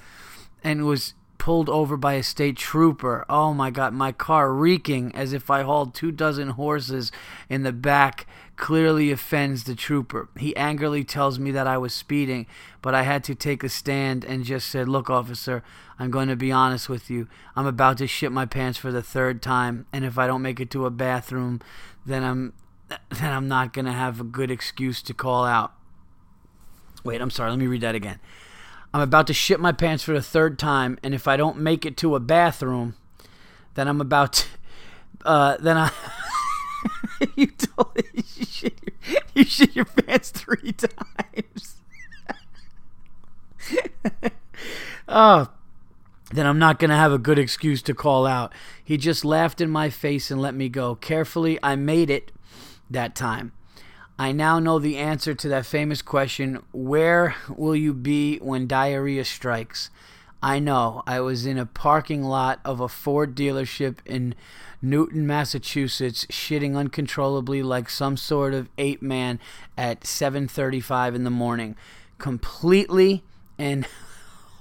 and 0.64 0.86
was 0.86 1.14
pulled 1.38 1.70
over 1.70 1.98
by 1.98 2.14
a 2.14 2.24
state 2.24 2.58
trooper. 2.58 3.26
Oh 3.30 3.54
my 3.54 3.72
god, 3.72 3.94
my 3.94 4.12
car 4.12 4.54
reeking 4.54 5.14
as 5.16 5.34
if 5.34 5.50
I 5.50 5.64
hauled 5.64 5.94
two 5.94 6.12
dozen 6.12 6.50
horses 6.50 7.12
in 7.50 7.64
the 7.64 7.72
back 7.72 8.26
clearly 8.56 9.12
offends 9.12 9.64
the 9.64 9.76
trooper. 9.76 10.30
He 10.38 10.56
angrily 10.56 11.04
tells 11.04 11.38
me 11.38 11.52
that 11.52 11.68
I 11.68 11.78
was 11.78 11.94
speeding, 11.94 12.48
but 12.82 12.96
I 12.96 13.04
had 13.04 13.24
to 13.26 13.36
take 13.36 13.64
a 13.64 13.70
stand 13.70 14.26
and 14.26 14.44
just 14.44 14.68
said, 14.68 14.90
Look, 14.90 15.10
officer, 15.10 15.64
I'm 16.00 16.12
going 16.12 16.28
to 16.28 16.36
be 16.36 16.52
honest 16.52 16.90
with 16.90 17.10
you. 17.10 17.28
I'm 17.56 17.68
about 17.68 18.00
to 18.00 18.08
shit 18.08 18.32
my 18.32 18.46
pants 18.46 18.78
for 18.78 18.92
the 18.92 19.04
third 19.04 19.42
time, 19.42 19.86
and 19.94 20.04
if 20.04 20.18
I 20.18 20.28
don't 20.28 20.42
make 20.42 20.60
it 20.60 20.72
to 20.72 20.86
a 20.86 20.92
bathroom, 20.92 21.62
then 22.08 22.24
I'm 22.24 22.54
then 22.90 23.34
I'm 23.34 23.48
not 23.48 23.74
gonna 23.74 23.94
have 23.94 24.22
a 24.22 24.24
good 24.24 24.50
excuse 24.50 25.02
to 25.04 25.14
call 25.14 25.46
out. 25.46 25.74
Wait, 27.04 27.22
I'm 27.22 27.30
sorry. 27.30 27.52
Let 27.52 27.60
me 27.60 27.68
read 27.68 27.82
that 27.82 27.96
again. 27.96 28.20
I'm 28.94 29.02
about 29.02 29.28
to 29.28 29.34
shit 29.34 29.60
my 29.60 29.74
pants 29.74 30.04
for 30.04 30.14
the 30.14 30.22
third 30.22 30.58
time, 30.58 30.98
and 31.04 31.14
if 31.14 31.28
I 31.28 31.38
don't 31.38 31.58
make 31.58 31.86
it 31.86 31.98
to 31.98 32.16
a 32.16 32.20
bathroom, 32.20 32.96
then 33.76 33.88
I'm 33.88 34.02
about 34.02 34.34
to, 34.34 34.46
uh, 35.26 35.58
then 35.58 35.78
I. 35.78 35.92
you 37.36 37.52
you 38.14 38.46
shit, 38.46 38.80
your, 38.82 39.22
you 39.36 39.44
shit 39.44 39.76
your 39.76 39.86
pants 39.86 40.30
three 40.30 40.72
times. 40.74 41.76
oh, 45.08 45.50
then 46.32 46.46
I'm 46.46 46.60
not 46.60 46.80
going 46.80 46.90
to 46.90 46.96
have 46.96 47.12
a 47.12 47.18
good 47.18 47.40
excuse 47.40 47.82
to 47.84 47.94
call 47.94 48.26
out. 48.26 48.54
He 48.84 48.98
just 48.98 49.24
laughed 49.24 49.62
in 49.62 49.70
my 49.70 49.90
face 49.90 50.30
and 50.30 50.42
let 50.42 50.56
me 50.56 50.70
go. 50.70 50.96
Carefully, 50.96 51.58
I 51.64 51.76
made 51.76 52.10
it 52.10 52.32
that 52.90 53.16
time. 53.16 53.54
I 54.20 54.32
now 54.32 54.60
know 54.60 54.80
the 54.80 54.98
answer 54.98 55.36
to 55.36 55.50
that 55.50 55.66
famous 55.66 56.02
question 56.02 56.64
where 56.72 57.36
will 57.56 57.76
you 57.76 57.94
be 57.94 58.38
when 58.40 58.68
diarrhea 58.68 59.24
strikes? 59.24 59.90
I 60.42 60.60
know. 60.60 61.04
I 61.06 61.20
was 61.20 61.46
in 61.46 61.58
a 61.58 61.66
parking 61.66 62.24
lot 62.24 62.60
of 62.66 62.80
a 62.80 62.88
Ford 62.88 63.36
dealership 63.36 63.98
in 64.06 64.36
Newton, 64.82 65.26
Massachusetts, 65.26 66.26
shitting 66.28 66.76
uncontrollably 66.76 67.64
like 67.64 67.90
some 67.90 68.18
sort 68.18 68.54
of 68.54 68.70
ape 68.78 69.02
man 69.02 69.40
at 69.78 70.02
7:35 70.02 71.16
in 71.16 71.24
the 71.24 71.30
morning. 71.30 71.76
Completely 72.18 73.24
and 73.58 73.88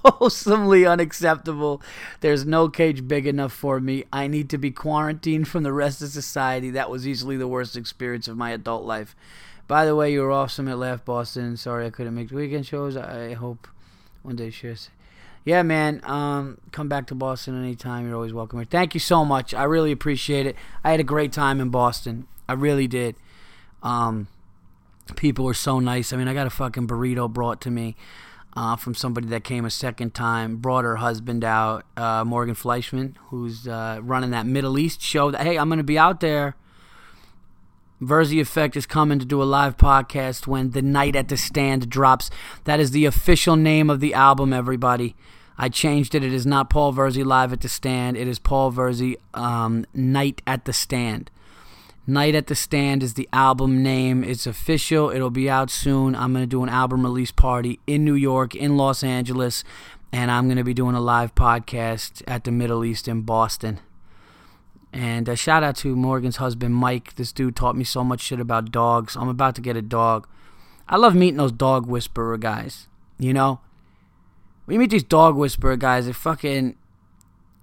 wholesomely 0.05 0.85
unacceptable. 0.85 1.81
There's 2.21 2.45
no 2.45 2.69
cage 2.69 3.07
big 3.07 3.27
enough 3.27 3.53
for 3.53 3.79
me. 3.79 4.03
I 4.11 4.27
need 4.27 4.49
to 4.51 4.57
be 4.57 4.71
quarantined 4.71 5.47
from 5.47 5.63
the 5.63 5.73
rest 5.73 6.01
of 6.01 6.09
society. 6.09 6.69
That 6.71 6.89
was 6.89 7.07
easily 7.07 7.37
the 7.37 7.47
worst 7.47 7.75
experience 7.75 8.27
of 8.27 8.37
my 8.37 8.51
adult 8.51 8.85
life. 8.85 9.15
By 9.67 9.85
the 9.85 9.95
way, 9.95 10.13
you 10.13 10.21
were 10.21 10.31
awesome 10.31 10.67
at 10.67 10.77
Laugh 10.77 11.03
Boston. 11.03 11.57
Sorry 11.57 11.85
I 11.85 11.89
couldn't 11.89 12.15
make 12.15 12.29
the 12.29 12.35
weekend 12.35 12.65
shows. 12.65 12.95
I 12.95 13.33
hope 13.33 13.67
one 14.23 14.35
day 14.35 14.49
sure. 14.49 14.75
Yeah, 15.43 15.63
man. 15.63 16.01
Um, 16.03 16.57
come 16.71 16.89
back 16.89 17.07
to 17.07 17.15
Boston 17.15 17.61
anytime. 17.61 18.05
You're 18.05 18.15
always 18.15 18.33
welcome 18.33 18.59
here. 18.59 18.67
Thank 18.69 18.93
you 18.93 18.99
so 18.99 19.23
much. 19.23 19.53
I 19.53 19.63
really 19.63 19.91
appreciate 19.91 20.45
it. 20.45 20.55
I 20.83 20.91
had 20.91 20.99
a 20.99 21.05
great 21.05 21.31
time 21.31 21.61
in 21.61 21.69
Boston. 21.69 22.27
I 22.49 22.53
really 22.53 22.87
did. 22.87 23.15
Um, 23.83 24.27
people 25.15 25.45
were 25.45 25.53
so 25.53 25.79
nice. 25.79 26.11
I 26.11 26.17
mean, 26.17 26.27
I 26.27 26.33
got 26.33 26.47
a 26.47 26.49
fucking 26.49 26.87
burrito 26.87 27.31
brought 27.31 27.61
to 27.61 27.71
me 27.71 27.95
uh, 28.57 28.75
from 28.75 28.95
somebody 28.95 29.27
that 29.27 29.43
came 29.43 29.65
a 29.65 29.69
second 29.69 30.15
time. 30.15 30.57
Brought 30.57 30.83
her 30.83 30.95
husband 30.95 31.43
out, 31.43 31.85
uh, 31.95 32.23
Morgan 32.25 32.55
Fleischman, 32.55 33.15
who's 33.27 33.67
uh, 33.67 33.99
running 34.01 34.31
that 34.31 34.47
Middle 34.47 34.79
East 34.79 34.99
show. 34.99 35.29
That 35.29 35.41
hey, 35.41 35.57
I'm 35.57 35.69
going 35.69 35.77
to 35.77 35.83
be 35.83 35.99
out 35.99 36.21
there. 36.21 36.55
Verzi 38.01 38.41
Effect 38.41 38.75
is 38.75 38.87
coming 38.87 39.19
to 39.19 39.25
do 39.25 39.41
a 39.41 39.45
live 39.45 39.77
podcast 39.77 40.47
when 40.47 40.71
The 40.71 40.81
Night 40.81 41.15
at 41.15 41.27
the 41.27 41.37
Stand 41.37 41.87
drops. 41.87 42.31
That 42.63 42.79
is 42.79 42.91
the 42.91 43.05
official 43.05 43.55
name 43.55 43.91
of 43.91 43.99
the 43.99 44.15
album, 44.15 44.53
everybody. 44.53 45.15
I 45.55 45.69
changed 45.69 46.15
it. 46.15 46.23
It 46.23 46.33
is 46.33 46.45
not 46.45 46.69
Paul 46.69 46.93
Verzi 46.93 47.25
Live 47.25 47.53
at 47.53 47.61
the 47.61 47.69
Stand. 47.69 48.17
It 48.17 48.27
is 48.27 48.39
Paul 48.39 48.71
Verzi 48.71 49.17
um, 49.35 49.85
Night 49.93 50.41
at 50.47 50.65
the 50.65 50.73
Stand. 50.73 51.29
Night 52.09 52.35
at 52.35 52.47
the 52.47 52.55
Stand 52.55 53.03
is 53.03 53.15
the 53.15 53.27
album 53.33 53.83
name. 53.83 54.23
It's 54.23 54.47
official. 54.47 55.09
It'll 55.09 55.29
be 55.29 55.49
out 55.49 55.69
soon. 55.69 56.15
I'm 56.15 56.31
going 56.31 56.43
to 56.43 56.47
do 56.47 56.63
an 56.63 56.69
album 56.69 57.03
release 57.03 57.33
party 57.33 57.81
in 57.85 58.05
New 58.05 58.13
York, 58.13 58.55
in 58.55 58.77
Los 58.77 59.03
Angeles, 59.03 59.65
and 60.13 60.31
I'm 60.31 60.45
going 60.45 60.57
to 60.57 60.63
be 60.63 60.73
doing 60.73 60.95
a 60.95 61.01
live 61.01 61.35
podcast 61.35 62.23
at 62.25 62.45
the 62.45 62.51
Middle 62.51 62.85
East 62.85 63.09
in 63.09 63.23
Boston. 63.23 63.81
And 64.93 65.27
a 65.27 65.35
shout 65.35 65.63
out 65.63 65.75
to 65.77 65.97
Morgan's 65.97 66.37
husband, 66.37 66.75
Mike. 66.75 67.15
This 67.15 67.33
dude 67.33 67.57
taught 67.57 67.75
me 67.75 67.83
so 67.83 68.05
much 68.05 68.21
shit 68.21 68.39
about 68.39 68.71
dogs. 68.71 69.17
I'm 69.17 69.27
about 69.27 69.55
to 69.55 69.61
get 69.61 69.75
a 69.75 69.81
dog. 69.81 70.29
I 70.87 70.95
love 70.95 71.13
meeting 71.13 71.35
those 71.35 71.51
dog 71.51 71.87
whisperer 71.87 72.37
guys. 72.37 72.87
You 73.19 73.33
know? 73.33 73.59
You 74.69 74.79
meet 74.79 74.91
these 74.91 75.03
dog 75.03 75.35
whisperer 75.35 75.75
guys, 75.75 76.05
they're 76.05 76.13
fucking. 76.13 76.77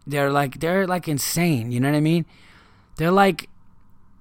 They're 0.06 0.30
like, 0.30 0.60
they're 0.60 0.86
like 0.86 1.08
insane. 1.08 1.72
You 1.72 1.80
know 1.80 1.90
what 1.90 1.96
I 1.96 2.00
mean? 2.00 2.26
They're 2.96 3.10
like, 3.10 3.48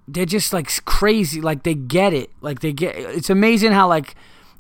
they're 0.08 0.26
just 0.26 0.54
like 0.54 0.84
crazy. 0.86 1.42
Like 1.42 1.64
they 1.64 1.74
get 1.74 2.14
it. 2.14 2.30
Like 2.42 2.60
they 2.60 2.74
get. 2.74 2.96
It's 2.96 3.30
amazing 3.30 3.72
how 3.72 3.88
like 3.88 4.16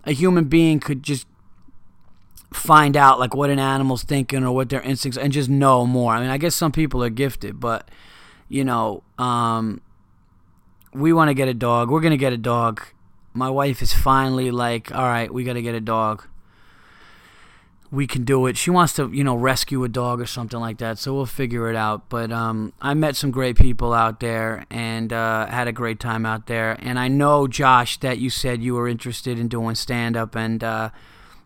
a 0.05 0.11
human 0.11 0.45
being 0.45 0.79
could 0.79 1.03
just 1.03 1.27
find 2.51 2.95
out 2.95 3.19
like 3.19 3.33
what 3.35 3.49
an 3.49 3.59
animal's 3.59 4.03
thinking 4.03 4.43
or 4.43 4.51
what 4.51 4.69
their 4.69 4.81
instincts 4.81 5.17
and 5.17 5.33
just 5.33 5.49
know 5.49 5.85
more. 5.85 6.13
I 6.13 6.19
mean, 6.19 6.29
I 6.29 6.37
guess 6.37 6.55
some 6.55 6.71
people 6.71 7.03
are 7.03 7.09
gifted, 7.09 7.59
but 7.59 7.89
you 8.47 8.63
know, 8.63 9.03
um, 9.17 9.81
we 10.93 11.11
want 11.13 11.29
to 11.29 11.33
get 11.33 11.47
a 11.47 11.53
dog. 11.53 11.89
We're 11.89 12.01
gonna 12.01 12.17
get 12.17 12.33
a 12.33 12.37
dog. 12.37 12.81
My 13.33 13.49
wife 13.49 13.81
is 13.81 13.91
finally 13.93 14.51
like, 14.51 14.93
all 14.93 15.05
right, 15.05 15.33
we 15.33 15.43
got 15.43 15.53
to 15.53 15.61
get 15.63 15.73
a 15.73 15.81
dog. 15.81 16.27
We 17.93 18.07
can 18.07 18.23
do 18.23 18.47
it. 18.47 18.57
She 18.57 18.71
wants 18.71 18.93
to, 18.93 19.11
you 19.13 19.23
know, 19.23 19.35
rescue 19.35 19.83
a 19.83 19.87
dog 19.87 20.19
or 20.19 20.25
something 20.25 20.59
like 20.59 20.79
that. 20.79 20.97
So 20.97 21.13
we'll 21.13 21.27
figure 21.27 21.69
it 21.69 21.75
out. 21.75 22.09
But 22.09 22.31
um, 22.31 22.73
I 22.81 22.95
met 22.95 23.15
some 23.15 23.29
great 23.29 23.55
people 23.55 23.93
out 23.93 24.19
there 24.19 24.65
and 24.71 25.13
uh, 25.13 25.45
had 25.45 25.67
a 25.67 25.71
great 25.71 25.99
time 25.99 26.25
out 26.25 26.47
there. 26.47 26.75
And 26.79 26.97
I 26.97 27.07
know, 27.07 27.47
Josh, 27.47 27.99
that 27.99 28.17
you 28.17 28.31
said 28.31 28.63
you 28.63 28.73
were 28.73 28.87
interested 28.87 29.37
in 29.37 29.47
doing 29.47 29.75
stand 29.75 30.17
up. 30.17 30.35
And 30.35 30.63
uh, 30.63 30.89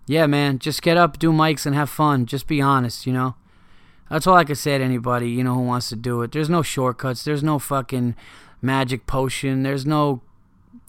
yeah, 0.06 0.26
man, 0.26 0.58
just 0.58 0.82
get 0.82 0.96
up, 0.96 1.20
do 1.20 1.34
mics, 1.34 1.66
and 1.66 1.76
have 1.76 1.90
fun. 1.90 2.26
Just 2.26 2.48
be 2.48 2.62
honest, 2.62 3.06
you 3.06 3.12
know. 3.12 3.36
That's 4.10 4.26
all 4.26 4.36
I 4.36 4.46
can 4.46 4.56
say 4.56 4.78
to 4.78 4.84
anybody, 4.84 5.30
you 5.30 5.44
know, 5.44 5.54
who 5.54 5.64
wants 5.64 5.90
to 5.90 5.98
do 5.98 6.22
it. 6.22 6.32
There's 6.32 6.50
no 6.50 6.62
shortcuts. 6.62 7.26
There's 7.26 7.44
no 7.44 7.60
fucking 7.60 8.16
magic 8.62 9.06
potion. 9.06 9.64
There's 9.64 9.86
no 9.86 10.22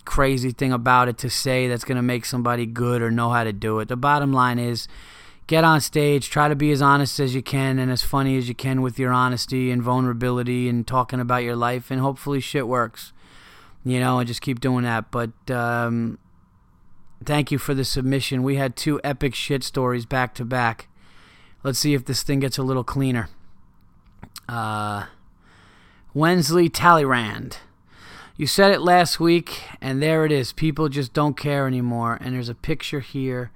crazy 0.05 0.53
thing 0.53 0.73
about 0.73 1.09
it 1.09 1.19
to 1.19 1.29
say 1.29 1.69
that's 1.69 1.85
going 1.85 1.97
to 1.97 2.03
make 2.03 2.25
somebody 2.25 2.65
good 2.65 3.03
or 3.03 3.11
know 3.11 3.31
how 3.31 3.45
to 3.45 3.53
do 3.53 3.81
it. 3.81 3.89
The 3.89 3.97
bottom 3.97 4.33
line 4.33 4.59
is 4.59 4.87
get 5.49 5.65
on 5.65 5.81
stage, 5.81 6.31
try 6.31 6.47
to 6.47 6.55
be 6.55 6.71
as 6.71 6.81
honest 6.81 7.19
as 7.19 7.35
you 7.35 7.43
can 7.43 7.81
and 7.81 7.91
as 7.91 8.03
funny 8.03 8.39
as 8.39 8.49
you 8.49 8.55
can 8.55 8.81
with 8.81 8.99
your 8.99 9.13
honesty 9.13 9.73
and 9.73 9.83
vulnerability 9.83 10.69
and 10.69 10.87
talking 10.87 11.19
about 11.19 11.43
your 11.43 11.57
life, 11.57 11.91
and 11.91 12.01
hopefully 12.01 12.39
shit 12.39 12.69
works. 12.69 13.13
You 13.85 13.99
know, 13.99 14.19
and 14.19 14.29
just 14.29 14.43
keep 14.43 14.61
doing 14.61 14.85
that. 14.85 15.11
But 15.11 15.51
um, 15.51 16.19
thank 17.25 17.51
you 17.51 17.59
for 17.59 17.75
the 17.75 17.85
submission. 17.85 18.43
We 18.43 18.57
had 18.57 18.77
two 18.77 19.01
epic 19.03 19.35
shit 19.35 19.65
stories 19.65 20.05
back 20.05 20.35
to 20.35 20.45
back. 20.45 20.89
Let's 21.63 21.79
see 21.79 21.95
if 21.95 22.05
this 22.05 22.23
thing 22.23 22.41
gets 22.41 22.59
a 22.59 22.63
little 22.63 22.85
cleaner. 22.85 23.29
Uh, 24.49 25.07
Wensley 26.13 26.69
Talleyrand. 26.69 27.59
You 28.37 28.47
said 28.47 28.73
it 28.73 28.81
last 28.81 29.19
week, 29.19 29.63
and 29.81 30.03
there 30.03 30.25
it 30.25 30.31
is. 30.31 30.53
People 30.53 30.89
just 30.89 31.13
don't 31.13 31.37
care 31.37 31.67
anymore. 31.67 32.19
And 32.21 32.35
there's 32.35 32.49
a 32.49 32.55
picture 32.55 33.01
here 33.01 33.51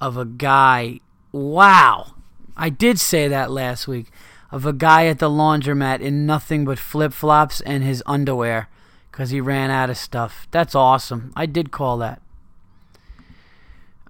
of 0.00 0.16
a 0.16 0.24
guy. 0.24 1.00
Wow. 1.32 2.14
I 2.56 2.68
did 2.68 3.00
say 3.00 3.28
that 3.28 3.50
last 3.50 3.88
week. 3.88 4.06
Of 4.52 4.66
a 4.66 4.72
guy 4.72 5.06
at 5.06 5.20
the 5.20 5.30
laundromat 5.30 6.00
in 6.00 6.26
nothing 6.26 6.64
but 6.64 6.78
flip 6.78 7.12
flops 7.12 7.60
and 7.60 7.84
his 7.84 8.02
underwear 8.04 8.68
because 9.10 9.30
he 9.30 9.40
ran 9.40 9.70
out 9.70 9.90
of 9.90 9.96
stuff. 9.96 10.48
That's 10.50 10.74
awesome. 10.74 11.32
I 11.36 11.46
did 11.46 11.70
call 11.70 11.98
that. 11.98 12.20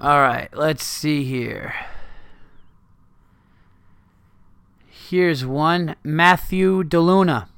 All 0.00 0.20
right, 0.20 0.48
let's 0.54 0.82
see 0.82 1.24
here. 1.24 1.74
Here's 4.86 5.44
one 5.44 5.96
Matthew 6.02 6.84
DeLuna. 6.84 7.48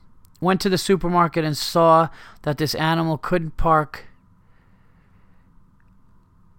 Went 0.40 0.60
to 0.62 0.68
the 0.68 0.78
supermarket 0.78 1.44
and 1.44 1.56
saw 1.56 2.08
that 2.42 2.58
this 2.58 2.74
animal 2.74 3.16
couldn't 3.16 3.56
park 3.56 4.06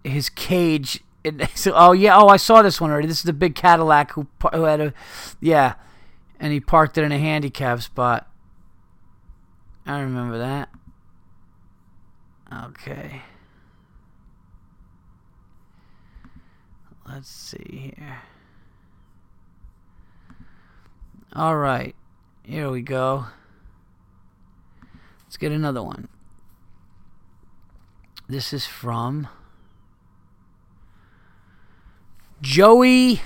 his 0.04 0.30
cage. 0.30 1.04
In, 1.24 1.48
so, 1.56 1.74
oh, 1.76 1.92
yeah. 1.92 2.18
Oh, 2.18 2.28
I 2.28 2.38
saw 2.38 2.62
this 2.62 2.80
one 2.82 2.92
already. 2.92 3.08
This 3.08 3.18
is 3.18 3.24
the 3.24 3.34
big 3.34 3.56
Cadillac 3.56 4.12
who, 4.12 4.28
who 4.54 4.64
had 4.64 4.82
a. 4.82 4.94
Yeah. 5.40 5.76
And 6.40 6.52
he 6.52 6.60
parked 6.60 6.98
it 6.98 7.04
in 7.04 7.12
a 7.12 7.20
handicap 7.20 7.82
spot. 7.82 8.28
I 9.86 10.00
remember 10.00 10.38
that. 10.40 10.70
Okay. 12.66 13.22
Let's 17.08 17.30
see 17.30 17.94
here. 17.98 18.22
All 21.34 21.58
right. 21.58 21.96
Here 22.44 22.70
we 22.70 22.82
go. 22.82 23.26
Let's 25.26 25.38
get 25.38 25.52
another 25.52 25.82
one. 25.82 26.08
This 28.28 28.54
is 28.54 28.66
from 28.66 29.28
Joey 32.44 33.22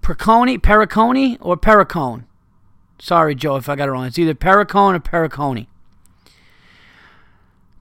Perconi, 0.00 0.60
Periconi, 0.60 1.36
or 1.40 1.56
Pericone. 1.56 2.24
Sorry, 3.00 3.34
Joe, 3.34 3.56
if 3.56 3.68
I 3.68 3.74
got 3.74 3.88
it 3.88 3.92
wrong. 3.92 4.06
It's 4.06 4.18
either 4.18 4.32
Pericone 4.32 4.94
or 4.94 5.00
Periconi. 5.00 5.66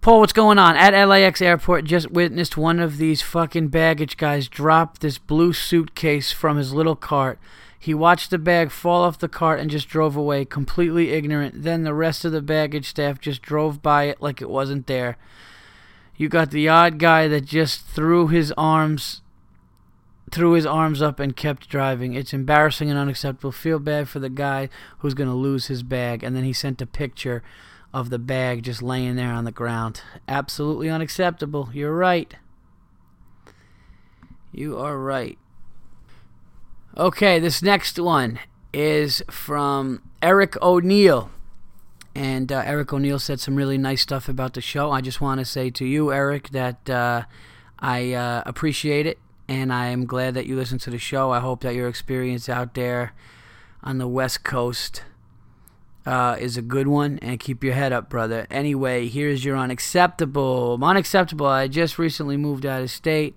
Paul, 0.02 0.20
what's 0.20 0.34
going 0.34 0.58
on? 0.58 0.76
At 0.76 0.96
LAX 1.08 1.44
airport, 1.44 1.86
just 1.86 2.10
witnessed 2.10 2.58
one 2.58 2.80
of 2.80 2.98
these 2.98 3.22
fucking 3.22 3.68
baggage 3.68 4.18
guys 4.18 4.48
drop 4.48 4.98
this 4.98 5.20
blue 5.20 5.54
suitcase 5.54 6.32
from 6.32 6.58
his 6.58 6.74
little 6.74 6.96
cart. 6.96 7.38
He 7.80 7.94
watched 7.94 8.32
the 8.32 8.40
bag 8.40 8.72
fall 8.72 9.04
off 9.04 9.20
the 9.20 9.30
cart 9.30 9.60
and 9.60 9.70
just 9.70 9.88
drove 9.88 10.16
away, 10.16 10.44
completely 10.44 11.12
ignorant. 11.12 11.62
Then 11.62 11.84
the 11.84 11.94
rest 11.94 12.26
of 12.26 12.32
the 12.32 12.42
baggage 12.42 12.88
staff 12.88 13.22
just 13.22 13.44
drove 13.44 13.84
by 13.84 14.06
it 14.06 14.22
like 14.22 14.42
it 14.42 14.50
wasn't 14.50 14.88
there. 14.88 15.18
You 16.16 16.30
got 16.30 16.50
the 16.50 16.68
odd 16.68 16.98
guy 16.98 17.28
that 17.28 17.46
just 17.46 17.86
threw 17.86 18.28
his 18.28 18.52
arms 18.58 19.22
threw 20.34 20.54
his 20.54 20.66
arms 20.66 21.02
up 21.02 21.20
and 21.20 21.36
kept 21.36 21.70
driving. 21.70 22.14
It's 22.14 22.34
embarrassing 22.34 22.90
and 22.90 22.98
unacceptable. 22.98 23.52
Feel 23.52 23.80
bad 23.80 24.10
for 24.10 24.20
the 24.20 24.30
guy 24.30 24.70
who's 25.00 25.14
going 25.14 25.30
to 25.30 25.36
lose 25.36 25.68
his 25.68 25.84
bag. 25.84 26.24
And 26.24 26.36
then 26.36 26.44
he 26.44 26.54
sent 26.54 26.82
a 26.82 26.88
picture 26.88 27.44
of 27.94 28.10
the 28.10 28.20
bag 28.20 28.64
just 28.64 28.82
laying 28.82 29.16
there 29.16 29.32
on 29.32 29.46
the 29.46 29.52
ground. 29.52 30.02
Absolutely 30.28 30.90
unacceptable. 30.90 31.70
You're 31.74 31.96
right. 31.96 32.36
You 34.52 34.78
are 34.78 34.98
right. 34.98 35.38
Okay, 36.98 37.40
this 37.40 37.62
next 37.62 38.00
one 38.00 38.40
is 38.72 39.24
from 39.30 40.02
Eric 40.22 40.62
O'Neill. 40.62 41.32
And 42.16 42.52
uh, 42.52 42.62
Eric 42.66 42.94
O'Neill 42.94 43.20
said 43.20 43.40
some 43.40 43.56
really 43.56 43.78
nice 43.78 44.02
stuff 44.02 44.30
about 44.30 44.54
the 44.54 44.62
show. 44.62 44.92
I 44.92 45.02
just 45.02 45.20
want 45.20 45.40
to 45.40 45.46
say 45.46 45.72
to 45.72 45.86
you, 45.86 46.14
Eric, 46.14 46.50
that 46.50 46.88
uh, 46.88 47.24
I 47.80 48.14
uh, 48.14 48.44
appreciate 48.46 49.08
it, 49.08 49.18
and 49.48 49.74
I 49.74 49.88
am 49.88 50.06
glad 50.06 50.34
that 50.36 50.46
you 50.46 50.56
listen 50.56 50.78
to 50.80 50.90
the 50.90 50.98
show. 50.98 51.32
I 51.32 51.40
hope 51.40 51.62
that 51.62 51.76
your 51.76 51.88
experience 51.88 52.48
out 52.48 52.74
there 52.74 53.14
on 53.84 53.98
the 53.98 54.08
West 54.08 54.44
Coast 54.44 55.04
uh, 56.06 56.36
is 56.40 56.58
a 56.58 56.62
good 56.62 56.88
one, 56.88 57.20
and 57.22 57.40
keep 57.40 57.64
your 57.64 57.74
head 57.74 57.94
up, 57.94 58.10
brother. 58.10 58.48
Anyway, 58.50 59.08
here's 59.08 59.46
your 59.46 59.58
unacceptable. 59.58 60.78
Unacceptable. 60.82 61.46
I 61.46 61.68
just 61.68 61.98
recently 61.98 62.38
moved 62.38 62.66
out 62.66 62.82
of 62.82 62.92
state, 62.92 63.36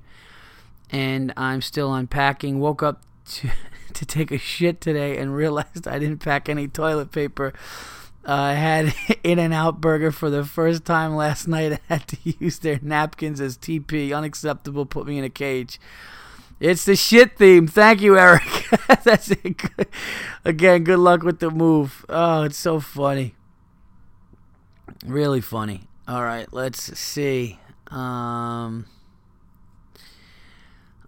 and 0.91 1.33
I'm 1.37 1.63
still 1.63 1.95
unpacking. 1.95 2.59
Woke 2.59 2.83
up 2.83 3.03
to, 3.27 3.51
to 3.93 4.07
take 4.07 4.31
a 4.31 4.39
shit 4.39 4.81
today 4.81 5.17
and 5.19 5.35
realized 5.35 5.87
I 5.87 5.99
didn't 5.99 6.19
pack 6.19 6.49
any 6.49 6.69
toilet 6.69 7.13
paper. 7.13 7.53
Uh, 8.27 8.33
I 8.33 8.53
had 8.55 8.95
In 9.23 9.39
and 9.39 9.55
Out 9.55 9.81
Burger 9.81 10.11
for 10.11 10.31
the 10.31 10.45
first 10.45 10.85
time 10.85 11.15
last 11.15 11.47
night. 11.47 11.73
I 11.73 11.81
had 11.89 12.09
to 12.09 12.17
use 12.41 12.59
their 12.59 12.81
napkins 12.83 13.41
as 13.41 13.57
TP. 13.57 14.17
Unacceptable. 14.17 14.85
Put 14.85 15.07
me 15.07 15.19
in 15.19 15.25
a 15.25 15.31
cage. 15.31 15.79
It's 16.59 16.85
the 16.85 16.97
shit 16.97 17.37
theme. 17.37 17.67
Thank 17.67 18.01
you, 18.01 18.19
Eric. 18.19 18.43
That's 19.05 19.31
it. 19.31 19.61
Again, 20.45 20.85
good 20.85 20.99
luck 20.99 21.23
with 21.23 21.39
the 21.39 21.51
move. 21.51 22.05
Oh, 22.09 22.43
it's 22.45 22.57
so 22.57 22.81
funny. 22.81 23.35
Really 25.05 25.43
funny. 25.43 25.83
All 26.09 26.23
right, 26.23 26.51
let's 26.53 26.99
see. 26.99 27.59
Um, 27.89 28.87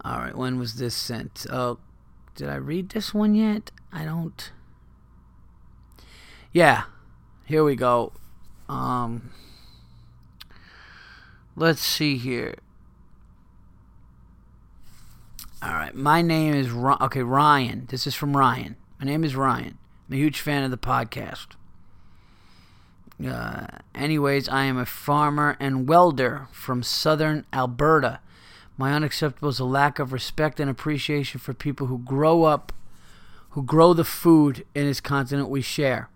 all 0.04 0.18
right, 0.18 0.36
when 0.36 0.58
was 0.58 0.74
this 0.74 0.94
sent? 0.94 1.46
Oh, 1.50 1.78
did 2.34 2.48
I 2.48 2.56
read 2.56 2.90
this 2.90 3.14
one 3.14 3.34
yet? 3.34 3.70
I 3.90 4.04
don't. 4.04 4.52
Yeah, 6.52 6.84
here 7.48 7.64
we 7.64 7.74
go. 7.76 8.12
Um, 8.68 9.30
let's 11.56 11.80
see 11.80 12.18
here. 12.18 12.56
All 15.62 15.72
right, 15.72 15.94
my 15.94 16.20
name 16.20 16.52
is 16.54 16.70
Ron- 16.70 17.02
okay 17.02 17.22
Ryan. 17.22 17.86
This 17.88 18.06
is 18.06 18.14
from 18.14 18.36
Ryan. 18.36 18.76
My 19.00 19.06
name 19.06 19.24
is 19.24 19.34
Ryan. 19.34 19.78
I'm 20.08 20.14
a 20.14 20.18
huge 20.18 20.40
fan 20.40 20.62
of 20.62 20.70
the 20.70 20.76
podcast. 20.76 21.48
Uh, 23.26 23.66
anyways, 23.94 24.48
I 24.50 24.64
am 24.64 24.76
a 24.76 24.84
farmer 24.86 25.56
and 25.58 25.88
welder 25.88 26.48
from 26.52 26.82
southern 26.82 27.46
Alberta. 27.52 28.20
My 28.76 28.92
unacceptable 28.92 29.48
is 29.48 29.58
a 29.58 29.64
lack 29.64 29.98
of 29.98 30.12
respect 30.12 30.60
and 30.60 30.70
appreciation 30.70 31.40
for 31.40 31.54
people 31.54 31.86
who 31.86 31.98
grow 31.98 32.44
up, 32.44 32.74
who 33.50 33.62
grow 33.62 33.94
the 33.94 34.04
food 34.04 34.66
in 34.74 34.84
this 34.84 35.00
continent 35.00 35.48
we 35.48 35.62
share. 35.62 36.10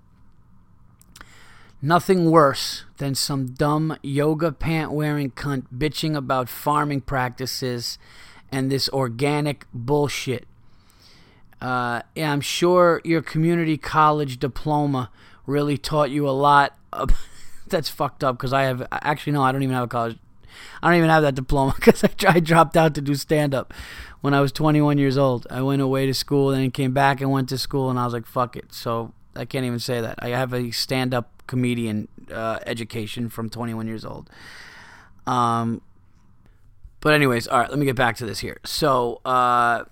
Nothing 1.84 2.30
worse 2.30 2.84
than 2.98 3.16
some 3.16 3.48
dumb 3.48 3.98
yoga 4.04 4.52
pant 4.52 4.92
wearing 4.92 5.32
cunt 5.32 5.64
bitching 5.76 6.16
about 6.16 6.48
farming 6.48 7.00
practices 7.00 7.98
and 8.52 8.70
this 8.70 8.88
organic 8.90 9.66
bullshit. 9.74 10.46
Uh, 11.60 12.02
yeah, 12.14 12.32
I'm 12.32 12.40
sure 12.40 13.00
your 13.04 13.20
community 13.20 13.76
college 13.76 14.38
diploma 14.38 15.10
really 15.44 15.76
taught 15.76 16.10
you 16.10 16.28
a 16.28 16.30
lot. 16.30 16.76
Of, 16.92 17.10
that's 17.66 17.88
fucked 17.88 18.22
up 18.22 18.36
because 18.36 18.52
I 18.52 18.62
have 18.62 18.86
actually 18.92 19.32
no, 19.32 19.42
I 19.42 19.50
don't 19.50 19.64
even 19.64 19.74
have 19.74 19.84
a 19.84 19.88
college. 19.88 20.18
I 20.82 20.88
don't 20.88 20.98
even 20.98 21.10
have 21.10 21.22
that 21.22 21.34
diploma 21.34 21.74
because 21.76 22.04
I, 22.04 22.10
I 22.28 22.38
dropped 22.38 22.76
out 22.76 22.94
to 22.94 23.00
do 23.00 23.16
stand 23.16 23.54
up 23.54 23.74
when 24.20 24.34
I 24.34 24.40
was 24.40 24.52
21 24.52 24.98
years 24.98 25.18
old. 25.18 25.48
I 25.50 25.62
went 25.62 25.82
away 25.82 26.06
to 26.06 26.14
school 26.14 26.52
and 26.52 26.62
then 26.62 26.70
came 26.70 26.92
back 26.92 27.20
and 27.20 27.32
went 27.32 27.48
to 27.48 27.58
school 27.58 27.90
and 27.90 27.98
I 27.98 28.04
was 28.04 28.14
like, 28.14 28.26
fuck 28.26 28.54
it. 28.54 28.72
So 28.72 29.14
I 29.34 29.46
can't 29.46 29.64
even 29.64 29.80
say 29.80 30.00
that. 30.00 30.20
I 30.20 30.28
have 30.28 30.52
a 30.52 30.70
stand 30.70 31.12
up 31.12 31.41
comedian 31.52 32.08
uh, 32.32 32.58
education 32.64 33.28
from 33.28 33.50
21 33.50 33.86
years 33.86 34.06
old. 34.06 34.30
Um, 35.26 35.82
but 37.00 37.12
anyways, 37.12 37.46
all 37.46 37.60
right, 37.60 37.68
let 37.68 37.78
me 37.78 37.84
get 37.84 37.94
back 37.94 38.16
to 38.16 38.24
this 38.24 38.38
here. 38.38 38.58
So, 38.64 39.20
uh, 39.26 39.84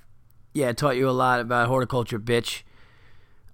yeah, 0.55 0.71
I 0.71 0.73
taught 0.73 0.97
you 0.97 1.07
a 1.07 1.13
lot 1.13 1.39
about 1.39 1.69
horticulture, 1.69 2.19
bitch. 2.19 2.63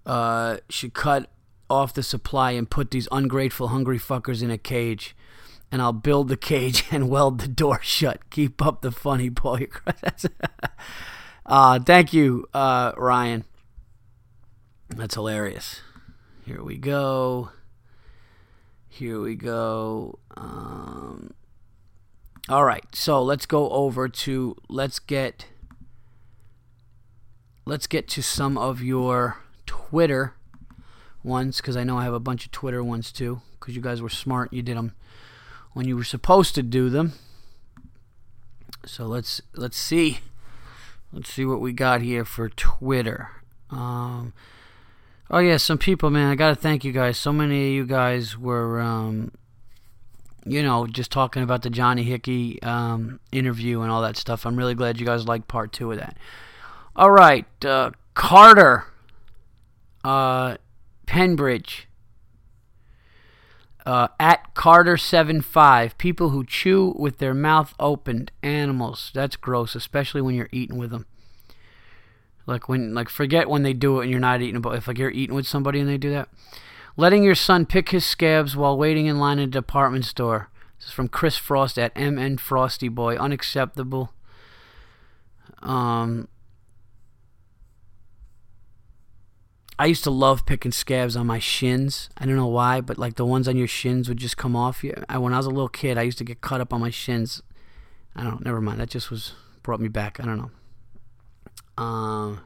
Uh, 0.07 0.59
should 0.70 0.94
cut 0.94 1.28
off 1.68 1.94
the 1.94 2.02
supply 2.04 2.52
and 2.52 2.70
put 2.70 2.92
these 2.92 3.09
ungrateful, 3.11 3.68
hungry 3.68 3.98
fuckers 3.98 4.40
in 4.40 4.52
a 4.52 4.59
cage. 4.59 5.16
And 5.72 5.82
I'll 5.82 5.92
build 5.92 6.28
the 6.28 6.36
cage 6.36 6.84
and 6.92 7.11
weld 7.11 7.40
the 7.40 7.48
door 7.48 7.80
shut. 7.82 8.30
Keep 8.30 8.64
up 8.64 8.82
the 8.82 8.92
funny, 8.92 9.30
Paul. 9.30 9.59
uh, 11.46 11.80
thank 11.80 12.12
you, 12.12 12.46
uh, 12.54 12.92
Ryan. 12.96 13.44
That's 14.90 15.16
hilarious. 15.16 15.80
Here 16.46 16.62
we 16.62 16.76
go. 16.76 17.50
Here 18.99 19.20
we 19.20 19.34
go. 19.34 20.18
Um, 20.38 21.34
all 22.49 22.64
right, 22.64 22.82
so 22.94 23.22
let's 23.22 23.44
go 23.44 23.68
over 23.68 24.09
to 24.09 24.57
let's 24.70 24.99
get 25.01 25.49
let's 27.66 27.86
get 27.86 28.09
to 28.09 28.22
some 28.22 28.57
of 28.57 28.80
your 28.80 29.36
Twitter 29.66 30.32
ones 31.22 31.59
because 31.59 31.76
I 31.76 31.84
know 31.84 31.99
I 31.99 32.05
have 32.05 32.14
a 32.14 32.18
bunch 32.18 32.47
of 32.47 32.53
Twitter 32.53 32.82
ones 32.82 33.12
too 33.12 33.42
because 33.61 33.76
you 33.76 33.82
guys 33.82 34.01
were 34.01 34.09
smart. 34.09 34.51
You 34.51 34.62
did 34.62 34.78
them 34.78 34.92
when 35.74 35.86
you 35.86 35.94
were 35.94 36.03
supposed 36.03 36.55
to 36.55 36.62
do 36.62 36.88
them. 36.88 37.12
So 38.86 39.05
let's 39.05 39.42
let's 39.55 39.76
see 39.76 40.20
let's 41.12 41.30
see 41.30 41.44
what 41.44 41.61
we 41.61 41.74
got 41.74 42.01
here 42.01 42.24
for 42.24 42.49
Twitter. 42.49 43.28
Um, 43.68 44.32
oh 45.31 45.39
yeah, 45.39 45.57
some 45.57 45.79
people, 45.79 46.11
man. 46.11 46.31
I 46.31 46.35
gotta 46.35 46.55
thank 46.55 46.85
you 46.85 46.93
guys. 46.93 47.18
So 47.18 47.33
many 47.33 47.68
of 47.68 47.72
you 47.72 47.87
guys 47.87 48.37
were. 48.37 48.81
Um, 48.81 49.33
you 50.47 50.62
know, 50.62 50.87
just 50.87 51.11
talking 51.11 51.43
about 51.43 51.62
the 51.62 51.70
Johnny 51.70 52.05
Hickey 52.05 52.62
um, 52.62 53.18
interview 53.33 53.81
and 53.81 53.91
all 53.91 54.01
that 54.03 54.16
stuff. 54.16 54.47
I'm 54.47 54.57
really 54.57 54.77
glad 54.77 55.01
you 55.01 55.05
guys 55.05 55.27
liked 55.27 55.49
part 55.49 55.72
two 55.72 55.91
of 55.91 55.99
that. 55.99 56.16
All 56.95 57.11
right, 57.11 57.47
uh, 57.64 57.91
Carter, 58.14 58.85
uh, 60.05 60.57
Penbridge, 61.07 61.87
uh, 63.85 64.09
at 64.20 64.55
Carter75. 64.55 65.99
People 65.99 66.31
who 66.31 66.45
chew 66.45 66.95
with 66.97 67.18
their 67.18 67.35
mouth 67.35 67.74
opened. 67.81 68.31
Animals. 68.43 69.11
That's 69.14 69.37
gross, 69.37 69.74
especially 69.74 70.22
when 70.22 70.37
you're 70.37 70.49
eating 70.53 70.79
with 70.79 70.91
them. 70.91 71.07
Like 72.47 72.68
when, 72.68 72.94
like 72.94 73.09
forget 73.09 73.49
when 73.49 73.62
they 73.62 73.72
do 73.72 74.01
it 74.01 74.05
and 74.05 74.11
you're 74.11 74.20
not 74.20 74.40
eating, 74.40 74.61
but 74.61 74.76
if 74.76 74.86
like 74.86 74.99
you're 74.99 75.11
eating 75.11 75.34
with 75.34 75.47
somebody 75.47 75.80
and 75.80 75.88
they 75.88 75.99
do 75.99 76.11
that. 76.11 76.28
Letting 76.97 77.22
your 77.22 77.34
son 77.34 77.66
pick 77.66 77.90
his 77.90 78.07
scabs 78.07 78.57
while 78.57 78.78
waiting 78.78 79.07
in 79.07 79.18
line 79.18 79.38
at 79.38 79.49
a 79.49 79.51
department 79.51 80.05
store. 80.05 80.49
This 80.78 80.88
is 80.88 80.92
from 80.92 81.09
Chris 81.09 81.36
Frost 81.36 81.78
at 81.78 81.97
MN 81.97 82.38
Frosty 82.38 82.88
Boy. 82.88 83.16
Unacceptable. 83.16 84.12
Um, 85.62 86.28
I 89.78 89.86
used 89.86 90.05
to 90.05 90.11
love 90.11 90.47
picking 90.47 90.72
scabs 90.72 91.16
on 91.16 91.26
my 91.26 91.38
shins. 91.38 92.09
I 92.16 92.24
don't 92.24 92.36
know 92.36 92.47
why, 92.47 92.80
but 92.80 92.97
like 92.97 93.16
the 93.16 93.26
ones 93.26 93.47
on 93.47 93.57
your 93.57 93.66
shins 93.66 94.09
would 94.09 94.18
just 94.18 94.36
come 94.36 94.57
off. 94.57 94.82
I, 95.09 95.18
when 95.18 95.34
I 95.34 95.36
was 95.36 95.47
a 95.47 95.51
little 95.51 95.68
kid, 95.68 95.99
I 95.99 96.03
used 96.03 96.18
to 96.18 96.24
get 96.24 96.40
cut 96.40 96.61
up 96.61 96.72
on 96.72 96.80
my 96.80 96.90
shins. 96.90 97.42
I 98.14 98.22
don't 98.22 98.40
know. 98.44 98.51
Never 98.51 98.61
mind. 98.62 98.80
That 98.80 98.88
just 98.88 99.11
was 99.11 99.34
brought 99.62 99.80
me 99.80 99.88
back. 99.88 100.18
I 100.18 100.24
don't 100.24 100.38
know. 100.38 100.51
Um. 101.77 102.41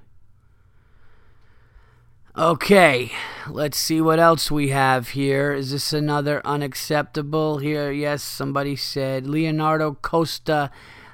Okay, 2.36 3.10
let's 3.48 3.78
see 3.78 4.00
what 4.00 4.18
else 4.18 4.50
we 4.50 4.68
have 4.68 5.10
here. 5.10 5.52
Is 5.52 5.72
this 5.72 5.92
another 5.92 6.40
unacceptable 6.44 7.58
here? 7.58 7.90
Yes, 7.90 8.22
somebody 8.22 8.76
said 8.76 9.26
Leonardo 9.26 9.98
Costa 10.00 10.70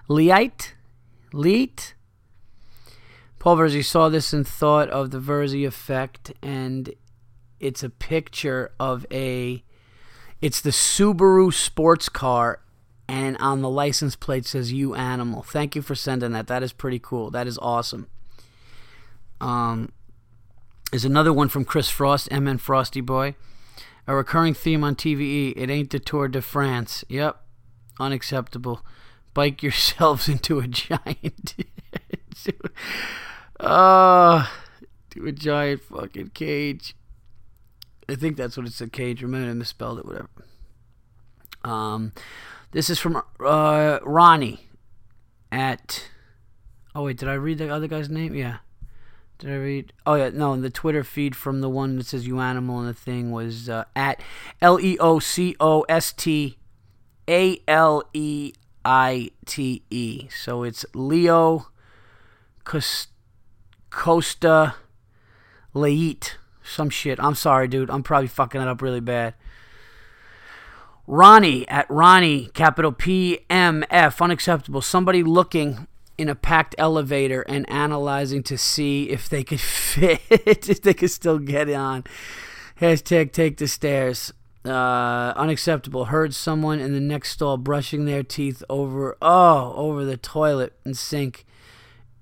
Leite? 0.09 0.75
Leite? 1.33 1.95
Paul 3.39 3.57
Verzi 3.57 3.85
saw 3.85 4.09
this 4.09 4.33
and 4.33 4.47
thought 4.47 4.91
of 4.91 5.11
the 5.11 5.21
Verzi 5.21 5.67
effect, 5.67 6.33
and 6.43 6.95
it's 7.61 7.83
a 7.83 7.91
picture 7.91 8.73
of 8.79 9.07
a. 9.11 9.65
It's 10.43 10.61
the 10.61 10.71
Subaru 10.71 11.53
sports 11.53 12.09
car, 12.09 12.61
and 13.09 13.37
on 13.39 13.63
the 13.63 13.71
license 13.71 14.17
plate 14.17 14.47
says 14.47 14.73
"You 14.73 14.95
Animal." 14.95 15.43
Thank 15.43 15.77
you 15.77 15.83
for 15.83 15.95
sending 15.95 16.33
that. 16.33 16.47
That 16.47 16.63
is 16.63 16.73
pretty 16.73 16.99
cool. 16.99 17.31
That 17.31 17.47
is 17.47 17.59
awesome. 17.59 18.09
Um, 19.41 19.93
is 20.93 21.05
another 21.05 21.33
one 21.33 21.49
from 21.49 21.65
Chris 21.65 21.91
Frost, 21.91 22.31
MN 22.31 22.59
Frosty 22.59 23.01
Boy. 23.01 23.35
A 24.07 24.15
recurring 24.15 24.55
theme 24.55 24.85
on 24.85 24.95
TVE. 24.95 25.55
It 25.57 25.69
ain't 25.69 25.91
the 25.91 25.99
Tour 25.99 26.29
de 26.29 26.41
France. 26.41 27.05
Yep. 27.09 27.41
Unacceptable. 27.99 28.85
Bike 29.35 29.63
yourselves 29.63 30.29
into 30.29 30.61
a 30.61 30.69
giant. 30.69 31.57
uh, 33.59 34.47
to 35.11 35.27
a 35.27 35.33
giant 35.33 35.83
fucking 35.83 36.31
cage. 36.31 36.95
I 38.09 38.15
think 38.15 38.37
that's 38.37 38.57
what 38.57 38.67
it's 38.67 38.81
a 38.81 38.89
cage. 38.89 39.23
Remember, 39.23 39.51
I 39.51 39.55
misspelled 39.55 39.99
it, 39.99 40.07
whatever. 40.07 40.29
Um, 41.65 42.13
this 42.73 42.91
is 42.91 42.99
from 42.99 43.23
uh, 43.41 43.99
Ronnie 44.03 44.69
at. 45.51 46.09
Oh, 46.95 47.05
wait, 47.05 47.19
did 47.19 47.29
I 47.29 47.35
read 47.35 47.59
the 47.59 47.69
other 47.69 47.89
guy's 47.89 48.09
name? 48.09 48.35
Yeah. 48.35 48.59
Did 49.39 49.51
I 49.51 49.57
read? 49.57 49.93
Oh 50.07 50.15
yeah, 50.15 50.31
no. 50.33 50.59
The 50.59 50.71
Twitter 50.71 51.05
feed 51.05 51.37
from 51.37 51.61
the 51.61 51.69
one 51.69 51.97
that 51.99 52.07
says 52.07 52.27
"you 52.27 52.41
animal" 52.41 52.81
and 52.81 52.89
the 52.89 52.95
thing 52.95 53.31
was 53.31 53.69
uh, 53.69 53.85
at 53.95 54.21
L 54.63 54.81
E 54.81 54.97
O 54.99 55.19
C 55.19 55.55
O 55.61 55.83
S 55.83 56.13
T 56.13 56.57
A 57.29 57.61
L 57.69 58.03
E 58.15 58.55
I 58.83 59.31
T 59.45 59.83
E. 59.91 60.29
So 60.31 60.63
it's 60.63 60.87
Leo 60.95 61.67
Costa 63.91 64.75
Lait. 65.75 66.39
Some 66.65 66.89
shit. 66.89 67.21
I'm 67.21 67.35
sorry, 67.35 67.69
dude. 67.69 67.91
I'm 67.91 68.03
probably 68.03 68.29
fucking 68.29 68.61
it 68.61 68.69
up 68.69 68.81
really 68.81 69.01
bad. 69.01 69.35
Ronnie 71.07 71.69
at 71.69 71.89
Ronnie, 71.89 72.47
capital 72.55 72.93
P 72.93 73.41
M 73.49 73.85
F, 73.91 74.21
unacceptable. 74.21 74.83
Somebody 74.83 75.23
looking 75.23 75.87
in 76.19 76.29
a 76.29 76.35
packed 76.35 76.75
elevator 76.79 77.43
and 77.43 77.69
analyzing 77.71 78.43
to 78.45 78.59
see 78.59 79.11
if 79.11 79.29
they 79.29 79.45
could 79.45 79.61
fit, 79.91 80.21
if 80.31 80.83
they 80.83 80.95
could 80.95 81.11
still 81.11 81.39
get 81.39 81.71
on. 81.71 82.05
Hashtag 82.81 83.33
take 83.33 83.57
the 83.57 83.69
stairs. 83.69 84.33
Uh, 84.65 85.33
unacceptable. 85.37 86.07
Heard 86.07 86.35
someone 86.35 86.81
in 86.81 86.93
the 86.93 87.01
next 87.01 87.31
stall 87.31 87.57
brushing 87.57 88.05
their 88.05 88.25
teeth 88.25 88.65
over, 88.69 89.17
oh, 89.23 89.73
over 89.77 90.05
the 90.05 90.17
toilet 90.17 90.73
and 90.85 90.97
sink. 90.97 91.45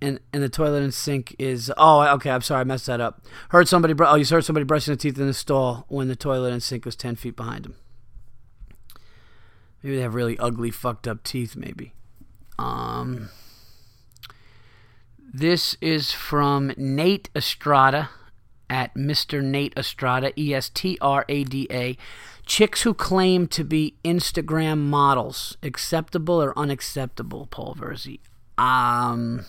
And, 0.02 0.20
and 0.34 0.42
the 0.42 0.50
toilet 0.50 0.82
and 0.82 0.92
sink 0.92 1.34
is 1.38 1.72
oh 1.78 2.06
okay 2.16 2.30
I'm 2.30 2.42
sorry 2.42 2.60
I 2.60 2.64
messed 2.64 2.84
that 2.86 3.00
up. 3.00 3.24
Heard 3.48 3.68
somebody 3.68 3.94
oh 3.98 4.16
you 4.16 4.26
heard 4.26 4.44
somebody 4.44 4.64
brushing 4.64 4.92
their 4.92 4.98
teeth 4.98 5.18
in 5.18 5.26
the 5.26 5.32
stall 5.32 5.86
when 5.88 6.08
the 6.08 6.16
toilet 6.16 6.52
and 6.52 6.62
sink 6.62 6.84
was 6.84 6.94
ten 6.94 7.16
feet 7.16 7.36
behind 7.36 7.64
them. 7.64 7.76
Maybe 9.84 9.96
they 9.96 10.02
have 10.02 10.14
really 10.14 10.36
ugly 10.38 10.72
fucked 10.72 11.06
up 11.06 11.22
teeth. 11.22 11.54
Maybe. 11.54 11.92
Um. 12.58 13.28
This 15.32 15.76
is 15.80 16.12
from 16.12 16.72
Nate 16.76 17.28
Estrada 17.36 18.08
at 18.70 18.94
Mr. 18.94 19.42
Nate 19.42 19.76
Estrada, 19.76 20.32
E 20.40 20.54
S 20.54 20.68
T 20.68 20.96
R 21.00 21.24
A 21.28 21.44
D 21.44 21.66
A. 21.70 21.96
Chicks 22.46 22.82
who 22.82 22.94
claim 22.94 23.46
to 23.48 23.64
be 23.64 23.94
Instagram 24.04 24.78
models, 24.78 25.56
acceptable 25.62 26.42
or 26.42 26.58
unacceptable, 26.58 27.46
Paul 27.46 27.74
Virzi? 27.74 28.20
Um, 28.58 29.46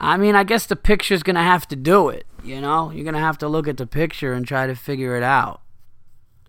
I 0.00 0.16
mean, 0.16 0.34
I 0.34 0.42
guess 0.44 0.66
the 0.66 0.76
picture's 0.76 1.22
going 1.22 1.36
to 1.36 1.42
have 1.42 1.68
to 1.68 1.76
do 1.76 2.08
it, 2.08 2.26
you 2.42 2.60
know? 2.60 2.90
You're 2.90 3.04
going 3.04 3.14
to 3.14 3.20
have 3.20 3.38
to 3.38 3.48
look 3.48 3.68
at 3.68 3.76
the 3.76 3.86
picture 3.86 4.32
and 4.32 4.46
try 4.46 4.66
to 4.66 4.74
figure 4.74 5.16
it 5.16 5.22
out. 5.22 5.60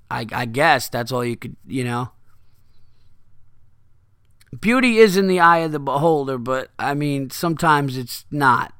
I, 0.09 0.25
I 0.31 0.45
guess 0.45 0.89
that's 0.89 1.11
all 1.11 1.25
you 1.25 1.35
could, 1.35 1.55
you 1.65 1.83
know? 1.83 2.11
beauty 4.59 4.97
is 4.97 5.17
in 5.17 5.27
the 5.27 5.39
eye 5.39 5.59
of 5.59 5.71
the 5.71 5.79
beholder, 5.79 6.37
but 6.37 6.71
I 6.79 6.93
mean, 6.93 7.29
sometimes 7.29 7.97
it's 7.97 8.25
not. 8.31 8.73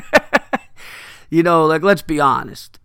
you 1.30 1.42
know, 1.42 1.66
like, 1.66 1.82
let's 1.82 2.02
be 2.02 2.20
honest. 2.20 2.78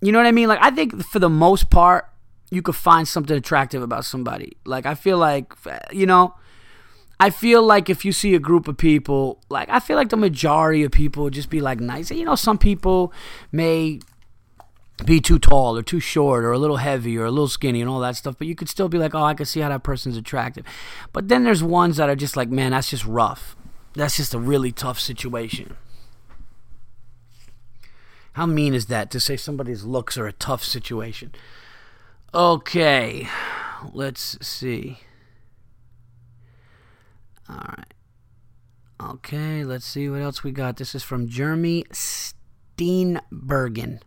You 0.00 0.12
know 0.12 0.18
what 0.18 0.26
I 0.26 0.32
mean? 0.32 0.48
Like, 0.48 0.62
I 0.62 0.70
think 0.70 1.02
for 1.06 1.18
the 1.18 1.28
most 1.28 1.70
part, 1.70 2.08
you 2.50 2.62
could 2.62 2.76
find 2.76 3.08
something 3.08 3.36
attractive 3.36 3.82
about 3.82 4.04
somebody. 4.04 4.56
Like, 4.64 4.86
I 4.86 4.94
feel 4.94 5.18
like, 5.18 5.52
you 5.90 6.06
know, 6.06 6.34
I 7.18 7.30
feel 7.30 7.62
like 7.62 7.88
if 7.88 8.04
you 8.04 8.12
see 8.12 8.34
a 8.34 8.38
group 8.38 8.68
of 8.68 8.76
people, 8.76 9.40
like, 9.48 9.68
I 9.70 9.80
feel 9.80 9.96
like 9.96 10.10
the 10.10 10.16
majority 10.16 10.84
of 10.84 10.92
people 10.92 11.30
just 11.30 11.50
be 11.50 11.60
like 11.60 11.80
nice. 11.80 12.10
You 12.10 12.24
know, 12.24 12.34
some 12.34 12.58
people 12.58 13.12
may 13.52 14.00
be 15.04 15.20
too 15.20 15.38
tall 15.38 15.76
or 15.76 15.82
too 15.82 16.00
short 16.00 16.44
or 16.44 16.52
a 16.52 16.58
little 16.58 16.78
heavy 16.78 17.18
or 17.18 17.26
a 17.26 17.30
little 17.30 17.48
skinny 17.48 17.80
and 17.80 17.90
all 17.90 18.00
that 18.00 18.16
stuff, 18.16 18.36
but 18.38 18.46
you 18.46 18.54
could 18.54 18.68
still 18.68 18.88
be 18.88 18.98
like, 18.98 19.14
oh, 19.14 19.22
I 19.22 19.34
can 19.34 19.46
see 19.46 19.60
how 19.60 19.68
that 19.68 19.82
person's 19.82 20.16
attractive. 20.16 20.64
But 21.12 21.28
then 21.28 21.44
there's 21.44 21.62
ones 21.62 21.98
that 21.98 22.08
are 22.08 22.16
just 22.16 22.36
like, 22.36 22.48
man, 22.48 22.70
that's 22.70 22.90
just 22.90 23.04
rough. 23.04 23.56
That's 23.94 24.16
just 24.16 24.34
a 24.34 24.38
really 24.38 24.72
tough 24.72 24.98
situation. 24.98 25.76
How 28.32 28.46
mean 28.46 28.74
is 28.74 28.86
that 28.86 29.10
to 29.12 29.20
say 29.20 29.36
somebody's 29.36 29.84
looks 29.84 30.18
are 30.18 30.26
a 30.26 30.32
tough 30.32 30.64
situation? 30.64 31.32
Okay, 32.34 33.28
let's 33.92 34.36
see. 34.46 34.98
All 37.48 37.56
right. 37.56 37.94
Okay, 38.98 39.62
let's 39.64 39.86
see 39.86 40.08
what 40.08 40.22
else 40.22 40.42
we 40.42 40.52
got. 40.52 40.78
This 40.78 40.94
is 40.94 41.02
from 41.02 41.28
Jeremy 41.28 41.84
Steenbergen 41.92 44.00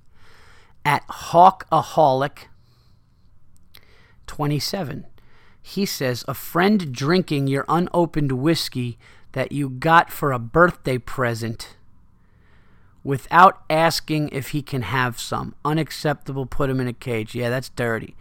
at 0.86 1.06
Hawkaholic 1.08 2.48
27. 4.28 5.06
He 5.62 5.86
says, 5.86 6.24
A 6.28 6.34
friend 6.34 6.92
drinking 6.94 7.48
your 7.48 7.66
unopened 7.68 8.34
whiskey 8.34 8.98
that 9.34 9.52
you 9.52 9.70
got 9.70 10.12
for 10.12 10.32
a 10.32 10.40
birthday 10.40 10.98
present 10.98 11.76
without 13.04 13.64
asking 13.70 14.30
if 14.30 14.50
he 14.50 14.62
can 14.62 14.84
have 14.84 15.20
some. 15.20 15.56
Unacceptable, 15.64 16.46
put 16.46 16.70
him 16.70 16.80
in 16.80 16.88
a 16.88 16.94
cage. 16.94 17.36
Yeah, 17.36 17.50
that's 17.50 17.70
dirty. 17.70 18.16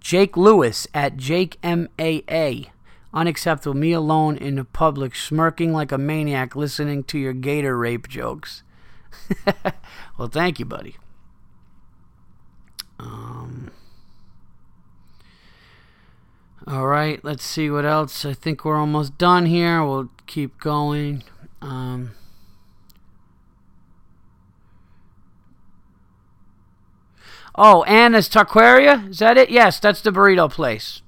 Jake 0.00 0.36
Lewis 0.36 0.86
at 0.94 1.16
Jake 1.16 1.58
MAA. 1.62 2.70
Unacceptable. 3.14 3.74
Me 3.74 3.92
alone 3.92 4.36
in 4.36 4.56
the 4.56 4.64
public, 4.64 5.14
smirking 5.14 5.72
like 5.72 5.92
a 5.92 5.98
maniac, 5.98 6.56
listening 6.56 7.04
to 7.04 7.18
your 7.18 7.32
gator 7.32 7.76
rape 7.76 8.08
jokes. 8.08 8.62
well, 10.18 10.28
thank 10.28 10.58
you, 10.58 10.64
buddy. 10.64 10.96
Um, 12.98 13.70
all 16.66 16.86
right, 16.86 17.22
let's 17.24 17.44
see 17.44 17.70
what 17.70 17.84
else. 17.84 18.24
I 18.24 18.34
think 18.34 18.64
we're 18.64 18.76
almost 18.76 19.18
done 19.18 19.46
here. 19.46 19.84
We'll 19.84 20.10
keep 20.26 20.58
going. 20.60 21.24
Um, 21.60 22.12
oh, 27.56 27.82
Anna's 27.84 28.28
Taqueria? 28.28 29.10
Is 29.10 29.18
that 29.18 29.36
it? 29.36 29.50
Yes, 29.50 29.80
that's 29.80 30.00
the 30.00 30.10
burrito 30.12 30.50
place. 30.50 31.02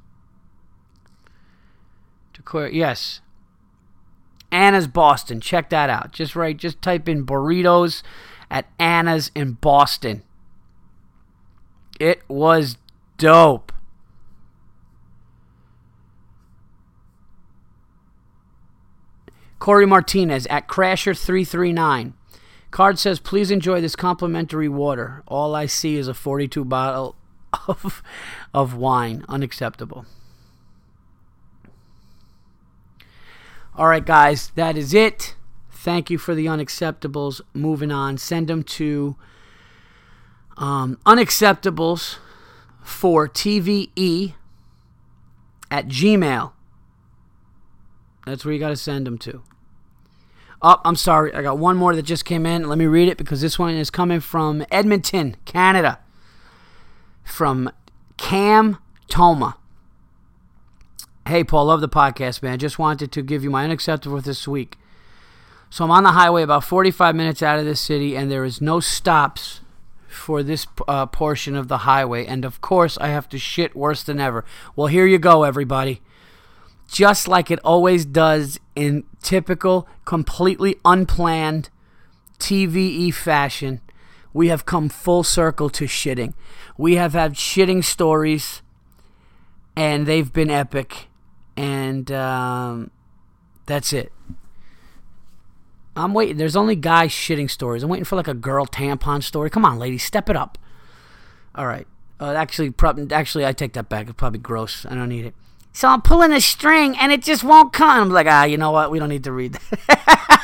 Taqueria, 2.35 2.73
yes. 2.73 3.21
Anna's 4.55 4.87
Boston. 4.87 5.41
Check 5.41 5.69
that 5.71 5.91
out. 5.91 6.13
Just 6.13 6.37
right, 6.37 6.57
just 6.57 6.81
type 6.81 7.09
in 7.09 7.27
burritos 7.27 8.03
at 8.51 8.67
Anna's 8.79 9.33
in 9.35 9.55
Boston. 9.55 10.23
It 11.99 12.23
was 12.29 12.79
dope. 13.19 13.73
Corey 19.59 19.87
Martinez 19.87 20.47
at 20.47 20.69
Crasher339. 20.69 22.13
Card 22.71 22.99
says, 22.99 23.19
please 23.19 23.51
enjoy 23.51 23.81
this 23.81 23.97
complimentary 23.97 24.69
water. 24.69 25.23
All 25.27 25.55
I 25.55 25.67
see 25.67 25.97
is 25.97 26.07
a 26.07 26.15
42 26.15 26.65
bottle 26.65 27.17
of, 27.67 28.03
of 28.53 28.75
wine. 28.77 29.25
Unacceptable. 29.29 30.07
All 33.77 33.89
right, 33.89 34.05
guys, 34.05 34.53
that 34.55 34.77
is 34.77 34.95
it. 34.95 35.35
Thank 35.71 36.09
you 36.09 36.17
for 36.17 36.35
the 36.35 36.47
unacceptables. 36.47 37.41
Moving 37.53 37.91
on. 37.91 38.19
Send 38.19 38.47
them 38.47 38.63
to 38.63 39.17
um, 40.57 40.99
unacceptables 41.05 42.19
for 42.83 43.29
TVE 43.29 44.35
at 45.73 45.89
Gmail. 45.89 46.53
That's 48.25 48.45
where 48.45 48.55
you 48.55 48.61
got 48.61 48.69
to 48.69 48.77
send 48.77 49.09
them 49.09 49.19
to. 49.19 49.43
Oh, 50.63 50.81
I'm 50.85 50.97
sorry. 50.97 51.35
I 51.35 51.43
got 51.43 51.59
one 51.59 51.77
more 51.77 51.97
that 51.97 52.03
just 52.03 52.25
came 52.25 52.47
in. 52.47 52.69
Let 52.69 52.79
me 52.79 52.87
read 52.87 53.09
it 53.09 53.19
because 53.19 53.41
this 53.41 53.59
one 53.59 53.75
is 53.75 53.91
coming 53.91 54.21
from 54.21 54.65
Edmonton, 54.71 55.37
Canada. 55.45 55.99
From 57.25 57.71
Cam 58.17 58.79
Toma. 59.09 59.57
Hey, 61.27 61.43
Paul, 61.43 61.65
love 61.65 61.81
the 61.81 61.89
podcast, 61.89 62.43
man. 62.43 62.59
Just 62.59 62.79
wanted 62.79 63.11
to 63.13 63.23
give 63.23 63.43
you 63.43 63.49
my 63.49 63.65
unacceptable 63.65 64.21
this 64.21 64.47
week. 64.47 64.77
So 65.71 65.83
I'm 65.83 65.91
on 65.91 66.03
the 66.03 66.13
highway 66.13 66.43
about 66.43 66.65
45 66.65 67.17
minutes 67.17 67.43
out 67.43 67.59
of 67.59 67.65
this 67.65 67.81
city, 67.81 68.15
and 68.15 68.31
there 68.31 68.45
is 68.45 68.61
no 68.61 68.79
stops 68.79 69.63
for 70.07 70.43
this 70.43 70.67
uh, 70.87 71.07
portion 71.07 71.57
of 71.57 71.69
the 71.69 71.79
highway. 71.79 72.27
And 72.27 72.45
of 72.45 72.61
course, 72.61 72.99
I 72.99 73.09
have 73.09 73.27
to 73.31 73.39
shit 73.39 73.75
worse 73.75 74.03
than 74.03 74.21
ever. 74.21 74.45
Well, 74.77 74.89
here 74.89 75.07
you 75.07 75.17
go, 75.17 75.45
everybody. 75.45 76.03
Just 76.89 77.27
like 77.27 77.51
it 77.51 77.59
always 77.65 78.05
does 78.05 78.61
in 78.77 79.05
typical, 79.23 79.89
completely 80.05 80.77
unplanned 80.85 81.71
TVE 82.39 83.15
fashion, 83.15 83.81
we 84.35 84.49
have 84.49 84.67
come 84.67 84.91
full 84.91 85.23
circle 85.23 85.71
to 85.71 85.87
shitting. 85.87 86.35
We 86.77 86.97
have 86.97 87.15
had 87.15 87.33
shitting 87.33 87.83
stories, 87.83 88.61
and 89.75 90.05
they've 90.05 90.31
been 90.31 90.51
epic 90.51 91.09
and 91.57 92.11
um, 92.13 92.91
that's 93.67 93.93
it. 93.93 94.13
I'm 95.97 96.13
waiting. 96.13 96.37
There's 96.37 96.57
only 96.57 96.75
guy 96.77 97.07
shitting 97.07 97.49
stories. 97.51 97.83
I'm 97.83 97.89
waiting 97.89 98.05
for 98.05 98.17
like 98.17 98.29
a 98.29 98.35
girl 98.35 98.67
tampon 98.67 99.23
story. 99.23 99.49
Come 99.51 99.65
on, 99.65 99.79
ladies, 99.79 100.03
step 100.03 100.29
it 100.29 100.37
up. 100.37 100.59
All 101.55 101.67
right. 101.67 101.87
Uh, 102.19 102.33
actually, 102.33 102.73
actually, 103.13 103.47
I 103.47 103.53
take 103.53 103.75
that 103.75 103.89
back. 103.89 104.09
It's 104.09 104.17
probably 104.17 104.41
gross. 104.41 104.85
I 104.87 104.95
don't 104.95 105.09
need 105.09 105.27
it. 105.27 105.35
So 105.73 105.89
I'm 105.89 106.03
pulling 106.03 106.33
a 106.33 106.41
string 106.41 106.97
and 106.97 107.11
it 107.11 107.23
just 107.23 107.43
won't 107.43 107.73
come. 107.73 108.03
I'm 108.03 108.11
like, 108.11 108.29
ah, 108.29 108.45
you 108.45 108.57
know 108.57 108.71
what? 108.71 108.91
We 108.91 108.99
don't 108.99 109.09
need 109.09 109.25
to 109.25 109.33
read 109.33 109.55
that. 109.55 110.41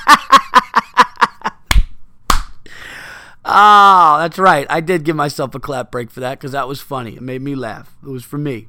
oh, 3.44 4.18
that's 4.18 4.38
right. 4.38 4.66
I 4.68 4.80
did 4.80 5.04
give 5.04 5.14
myself 5.14 5.54
a 5.54 5.60
clap 5.60 5.92
break 5.92 6.10
for 6.10 6.18
that 6.20 6.38
because 6.38 6.52
that 6.52 6.66
was 6.66 6.80
funny. 6.80 7.14
It 7.14 7.22
made 7.22 7.42
me 7.42 7.54
laugh. 7.54 7.96
It 8.02 8.08
was 8.08 8.24
for 8.24 8.38
me. 8.38 8.68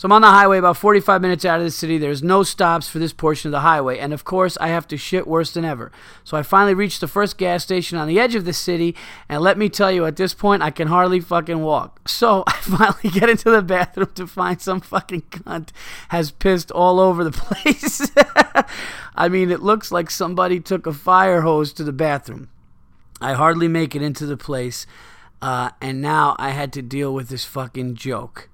So 0.00 0.06
I'm 0.06 0.12
on 0.12 0.22
the 0.22 0.28
highway 0.28 0.56
about 0.56 0.78
45 0.78 1.20
minutes 1.20 1.44
out 1.44 1.58
of 1.58 1.66
the 1.66 1.70
city. 1.70 1.98
There's 1.98 2.22
no 2.22 2.42
stops 2.42 2.88
for 2.88 2.98
this 2.98 3.12
portion 3.12 3.48
of 3.48 3.52
the 3.52 3.60
highway. 3.60 3.98
And 3.98 4.14
of 4.14 4.24
course, 4.24 4.56
I 4.58 4.68
have 4.68 4.88
to 4.88 4.96
shit 4.96 5.26
worse 5.26 5.52
than 5.52 5.62
ever. 5.62 5.92
So 6.24 6.38
I 6.38 6.42
finally 6.42 6.72
reached 6.72 7.02
the 7.02 7.06
first 7.06 7.36
gas 7.36 7.64
station 7.64 7.98
on 7.98 8.08
the 8.08 8.18
edge 8.18 8.34
of 8.34 8.46
the 8.46 8.54
city. 8.54 8.96
And 9.28 9.42
let 9.42 9.58
me 9.58 9.68
tell 9.68 9.92
you, 9.92 10.06
at 10.06 10.16
this 10.16 10.32
point, 10.32 10.62
I 10.62 10.70
can 10.70 10.88
hardly 10.88 11.20
fucking 11.20 11.60
walk. 11.60 12.08
So 12.08 12.44
I 12.46 12.52
finally 12.52 13.10
get 13.10 13.28
into 13.28 13.50
the 13.50 13.60
bathroom 13.60 14.08
to 14.14 14.26
find 14.26 14.58
some 14.58 14.80
fucking 14.80 15.20
cunt 15.20 15.68
has 16.08 16.30
pissed 16.30 16.70
all 16.70 16.98
over 16.98 17.22
the 17.22 17.30
place. 17.32 18.10
I 19.14 19.28
mean, 19.28 19.50
it 19.50 19.60
looks 19.60 19.92
like 19.92 20.10
somebody 20.10 20.60
took 20.60 20.86
a 20.86 20.94
fire 20.94 21.42
hose 21.42 21.74
to 21.74 21.84
the 21.84 21.92
bathroom. 21.92 22.48
I 23.20 23.34
hardly 23.34 23.68
make 23.68 23.94
it 23.94 24.00
into 24.00 24.24
the 24.24 24.38
place. 24.38 24.86
Uh, 25.42 25.72
and 25.82 26.00
now 26.00 26.36
I 26.38 26.52
had 26.52 26.72
to 26.72 26.80
deal 26.80 27.12
with 27.12 27.28
this 27.28 27.44
fucking 27.44 27.96
joke. 27.96 28.49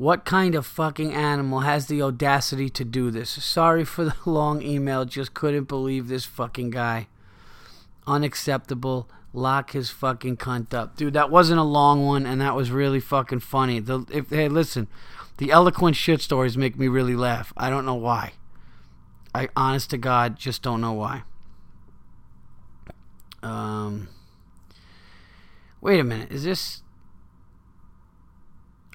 What 0.00 0.24
kind 0.24 0.54
of 0.54 0.64
fucking 0.64 1.12
animal 1.12 1.60
has 1.60 1.84
the 1.84 2.00
audacity 2.00 2.70
to 2.70 2.86
do 2.86 3.10
this? 3.10 3.28
Sorry 3.28 3.84
for 3.84 4.02
the 4.02 4.14
long 4.24 4.62
email, 4.62 5.04
just 5.04 5.34
couldn't 5.34 5.64
believe 5.64 6.08
this 6.08 6.24
fucking 6.24 6.70
guy. 6.70 7.08
Unacceptable. 8.06 9.10
Lock 9.34 9.72
his 9.72 9.90
fucking 9.90 10.38
cunt 10.38 10.72
up. 10.72 10.96
Dude, 10.96 11.12
that 11.12 11.30
wasn't 11.30 11.60
a 11.60 11.64
long 11.64 12.06
one 12.06 12.24
and 12.24 12.40
that 12.40 12.56
was 12.56 12.70
really 12.70 12.98
fucking 12.98 13.40
funny. 13.40 13.78
The 13.78 14.06
if 14.10 14.30
hey 14.30 14.48
listen, 14.48 14.88
the 15.36 15.50
eloquent 15.50 15.96
shit 15.96 16.22
stories 16.22 16.56
make 16.56 16.78
me 16.78 16.88
really 16.88 17.14
laugh. 17.14 17.52
I 17.54 17.68
don't 17.68 17.84
know 17.84 17.94
why. 17.94 18.32
I 19.34 19.50
honest 19.54 19.90
to 19.90 19.98
God 19.98 20.36
just 20.36 20.62
don't 20.62 20.80
know 20.80 20.94
why. 20.94 21.24
Um 23.42 24.08
Wait 25.82 26.00
a 26.00 26.04
minute. 26.04 26.32
Is 26.32 26.44
this 26.44 26.84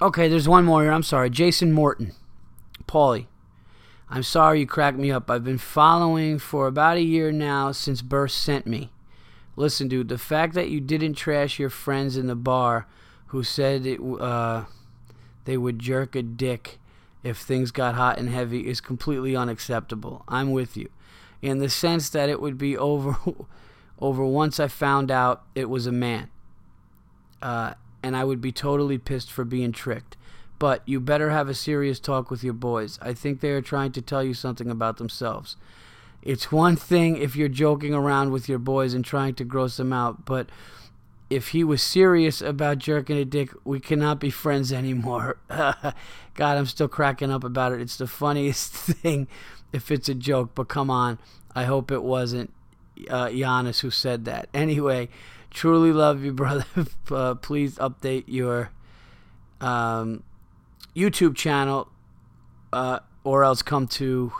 Okay, 0.01 0.27
there's 0.27 0.49
one 0.49 0.65
more 0.65 0.83
here. 0.83 0.91
I'm 0.91 1.03
sorry. 1.03 1.29
Jason 1.29 1.71
Morton. 1.71 2.11
Paulie. 2.85 3.27
I'm 4.09 4.23
sorry 4.23 4.59
you 4.59 4.67
cracked 4.67 4.97
me 4.97 5.09
up. 5.09 5.31
I've 5.31 5.43
been 5.43 5.57
following 5.57 6.37
for 6.37 6.67
about 6.67 6.97
a 6.97 7.01
year 7.01 7.31
now 7.31 7.71
since 7.71 8.01
Burst 8.01 8.37
sent 8.37 8.67
me. 8.67 8.91
Listen, 9.55 9.87
dude, 9.87 10.09
the 10.09 10.17
fact 10.17 10.53
that 10.53 10.69
you 10.69 10.81
didn't 10.81 11.13
trash 11.13 11.59
your 11.59 11.69
friends 11.69 12.17
in 12.17 12.27
the 12.27 12.35
bar 12.35 12.87
who 13.27 13.41
said 13.41 13.85
it, 13.85 13.99
uh, 14.19 14.65
they 15.45 15.57
would 15.57 15.79
jerk 15.79 16.15
a 16.15 16.21
dick 16.21 16.77
if 17.23 17.37
things 17.37 17.71
got 17.71 17.95
hot 17.95 18.19
and 18.19 18.29
heavy 18.29 18.67
is 18.67 18.81
completely 18.81 19.35
unacceptable. 19.35 20.23
I'm 20.27 20.51
with 20.51 20.75
you. 20.75 20.89
In 21.41 21.59
the 21.59 21.69
sense 21.69 22.09
that 22.09 22.29
it 22.29 22.41
would 22.41 22.57
be 22.57 22.77
over 22.77 23.17
over 23.99 24.25
once 24.25 24.59
I 24.59 24.67
found 24.67 25.09
out 25.09 25.43
it 25.55 25.69
was 25.69 25.87
a 25.87 25.91
man. 25.91 26.29
Uh, 27.41 27.75
and 28.05 28.15
I 28.15 28.23
would 28.23 28.39
be 28.39 28.51
totally 28.51 28.99
pissed 28.99 29.31
for 29.31 29.43
being 29.43 29.71
tricked. 29.71 30.15
But 30.59 30.83
you 30.85 30.99
better 30.99 31.31
have 31.31 31.49
a 31.49 31.55
serious 31.55 31.99
talk 31.99 32.29
with 32.29 32.43
your 32.43 32.53
boys. 32.53 32.99
I 33.01 33.13
think 33.13 33.39
they 33.39 33.49
are 33.49 33.63
trying 33.63 33.93
to 33.93 34.01
tell 34.01 34.23
you 34.23 34.35
something 34.35 34.69
about 34.69 34.97
themselves. 34.97 35.57
It's 36.21 36.51
one 36.51 36.75
thing 36.75 37.17
if 37.17 37.35
you're 37.35 37.49
joking 37.49 37.95
around 37.95 38.31
with 38.31 38.47
your 38.47 38.59
boys 38.59 38.93
and 38.93 39.03
trying 39.03 39.33
to 39.35 39.43
gross 39.43 39.77
them 39.77 39.91
out, 39.91 40.23
but 40.23 40.49
if 41.31 41.49
he 41.49 41.63
was 41.63 41.81
serious 41.81 42.41
about 42.41 42.77
jerking 42.77 43.17
a 43.17 43.25
dick, 43.25 43.49
we 43.63 43.79
cannot 43.79 44.19
be 44.19 44.29
friends 44.29 44.71
anymore. 44.71 45.37
God, 45.49 45.93
I'm 46.37 46.67
still 46.67 46.87
cracking 46.87 47.31
up 47.31 47.43
about 47.43 47.71
it. 47.71 47.81
It's 47.81 47.97
the 47.97 48.05
funniest 48.05 48.71
thing 48.73 49.27
if 49.73 49.89
it's 49.89 50.09
a 50.09 50.13
joke, 50.13 50.51
but 50.53 50.67
come 50.67 50.91
on. 50.91 51.17
I 51.55 51.63
hope 51.63 51.91
it 51.91 52.03
wasn't 52.03 52.53
uh, 53.09 53.25
Yannis 53.25 53.79
who 53.79 53.89
said 53.89 54.25
that. 54.25 54.47
Anyway, 54.53 55.09
Truly 55.55 55.93
love 55.93 56.21
you, 56.21 56.33
brother. 56.43 56.65
uh, 57.09 57.35
please 57.35 57.75
update 57.77 58.25
your 58.27 58.71
um, 59.61 60.21
YouTube 60.93 61.33
channel, 61.37 61.87
uh, 62.73 62.99
or 63.23 63.45
else 63.45 63.61
come 63.61 63.87
to 63.87 64.33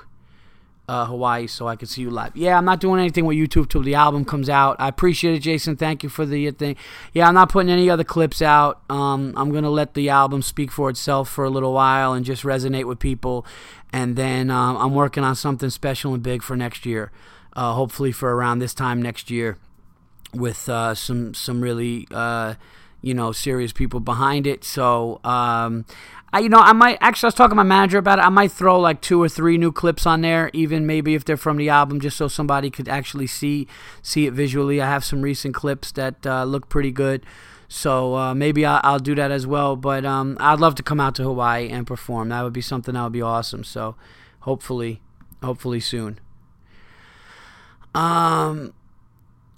uh, 0.90 1.06
Hawaii 1.06 1.48
so 1.48 1.70
I 1.70 1.78
can 1.78 1.88
see 1.88 2.02
you 2.02 2.10
live. 2.10 2.36
Yeah, 2.36 2.58
I'm 2.58 2.66
not 2.66 2.82
doing 2.82 3.00
anything 3.00 3.24
with 3.24 3.38
YouTube 3.38 3.70
till 3.70 3.82
the 3.82 3.96
album 3.96 4.26
comes 4.26 4.50
out. 4.50 4.76
I 4.78 4.90
appreciate 4.90 5.36
it, 5.36 5.40
Jason. 5.40 5.78
Thank 5.78 6.04
you 6.04 6.10
for 6.10 6.26
the 6.26 6.52
thing. 6.52 6.76
Yeah, 7.14 7.30
I'm 7.30 7.34
not 7.34 7.48
putting 7.48 7.72
any 7.72 7.90
other 7.90 8.04
clips 8.04 8.42
out. 8.42 8.82
Um, 8.90 9.34
I'm 9.38 9.54
gonna 9.54 9.70
let 9.70 9.94
the 9.94 10.10
album 10.10 10.42
speak 10.42 10.70
for 10.70 10.90
itself 10.90 11.30
for 11.30 11.46
a 11.46 11.50
little 11.50 11.72
while 11.72 12.12
and 12.12 12.26
just 12.26 12.44
resonate 12.44 12.84
with 12.84 13.00
people, 13.00 13.46
and 13.94 14.18
then 14.18 14.52
um, 14.52 14.76
I'm 14.76 14.94
working 14.94 15.24
on 15.24 15.38
something 15.38 15.70
special 15.70 16.14
and 16.14 16.22
big 16.22 16.44
for 16.44 16.58
next 16.58 16.86
year. 16.86 17.14
Uh, 17.54 17.72
hopefully 17.72 18.12
for 18.12 18.36
around 18.36 18.60
this 18.60 18.74
time 18.74 19.02
next 19.02 19.32
year 19.32 19.58
with 20.36 20.70
uh, 20.70 20.96
some 20.96 21.34
some 21.34 21.62
really 21.62 22.08
uh, 22.12 22.56
you 23.02 23.14
know 23.14 23.32
serious 23.32 23.72
people 23.72 24.00
behind 24.00 24.48
it. 24.48 24.64
So 24.64 25.20
um, 25.24 25.86
I 26.34 26.40
you 26.40 26.50
know 26.50 26.60
I 26.60 26.74
might 26.74 26.98
actually 27.02 27.28
I 27.28 27.30
was 27.30 27.36
talking 27.36 27.52
to 27.52 27.56
my 27.56 27.64
manager 27.64 27.98
about 27.98 28.20
it. 28.20 28.26
I 28.26 28.30
might 28.30 28.52
throw 28.52 28.80
like 28.80 29.02
two 29.02 29.22
or 29.22 29.30
three 29.30 29.58
new 29.58 29.72
clips 29.72 30.06
on 30.06 30.22
there, 30.22 30.50
even 30.54 30.86
maybe 30.86 31.16
if 31.16 31.26
they're 31.26 31.38
from 31.38 31.58
the 31.58 31.70
album, 31.70 32.00
just 32.00 32.18
so 32.18 32.28
somebody 32.28 32.70
could 32.70 32.90
actually 32.90 33.28
see 33.28 33.68
see 34.02 34.28
it 34.28 34.34
visually. 34.34 34.82
I 34.82 34.90
have 34.90 35.04
some 35.04 35.22
recent 35.22 35.56
clips 35.56 35.92
that 35.94 36.26
uh, 36.26 36.44
look 36.44 36.70
pretty 36.70 36.92
good. 36.92 37.26
So 37.68 38.16
uh, 38.16 38.36
maybe 38.36 38.66
I'll, 38.66 38.80
I'll, 38.84 39.00
do 39.00 39.16
that 39.16 39.32
as 39.32 39.48
well. 39.48 39.76
But 39.76 40.06
um, 40.06 40.38
I'd 40.40 40.60
love 40.60 40.76
to 40.76 40.84
come 40.84 41.00
out 41.00 41.16
to 41.16 41.24
Hawaii 41.24 41.70
and 41.70 41.88
perform. 41.88 42.30
That 42.30 42.44
would 42.44 42.54
be 42.54 42.62
something 42.62 42.94
that 42.94 43.04
would 43.04 43.12
be 43.12 43.24
awesome. 43.24 43.64
So 43.64 43.96
hopefully, 44.42 45.02
hopefully 45.42 45.80
soon. 45.80 46.20
Um, 47.96 48.74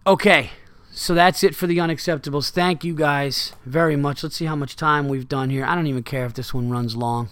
okay. 0.05 0.51
So 0.97 1.13
that's 1.13 1.43
it 1.43 1.53
for 1.53 1.67
the 1.67 1.77
unacceptables. 1.77 2.49
Thank 2.49 2.83
you 2.83 2.95
guys 2.95 3.53
very 3.63 3.95
much. 3.95 4.23
Let's 4.23 4.35
see 4.35 4.45
how 4.45 4.55
much 4.55 4.75
time 4.75 5.07
we've 5.07 5.29
done 5.29 5.51
here. 5.51 5.63
I 5.63 5.75
don't 5.75 5.85
even 5.85 6.01
care 6.01 6.25
if 6.25 6.33
this 6.33 6.55
one 6.55 6.71
runs 6.71 6.97
long. 6.97 7.29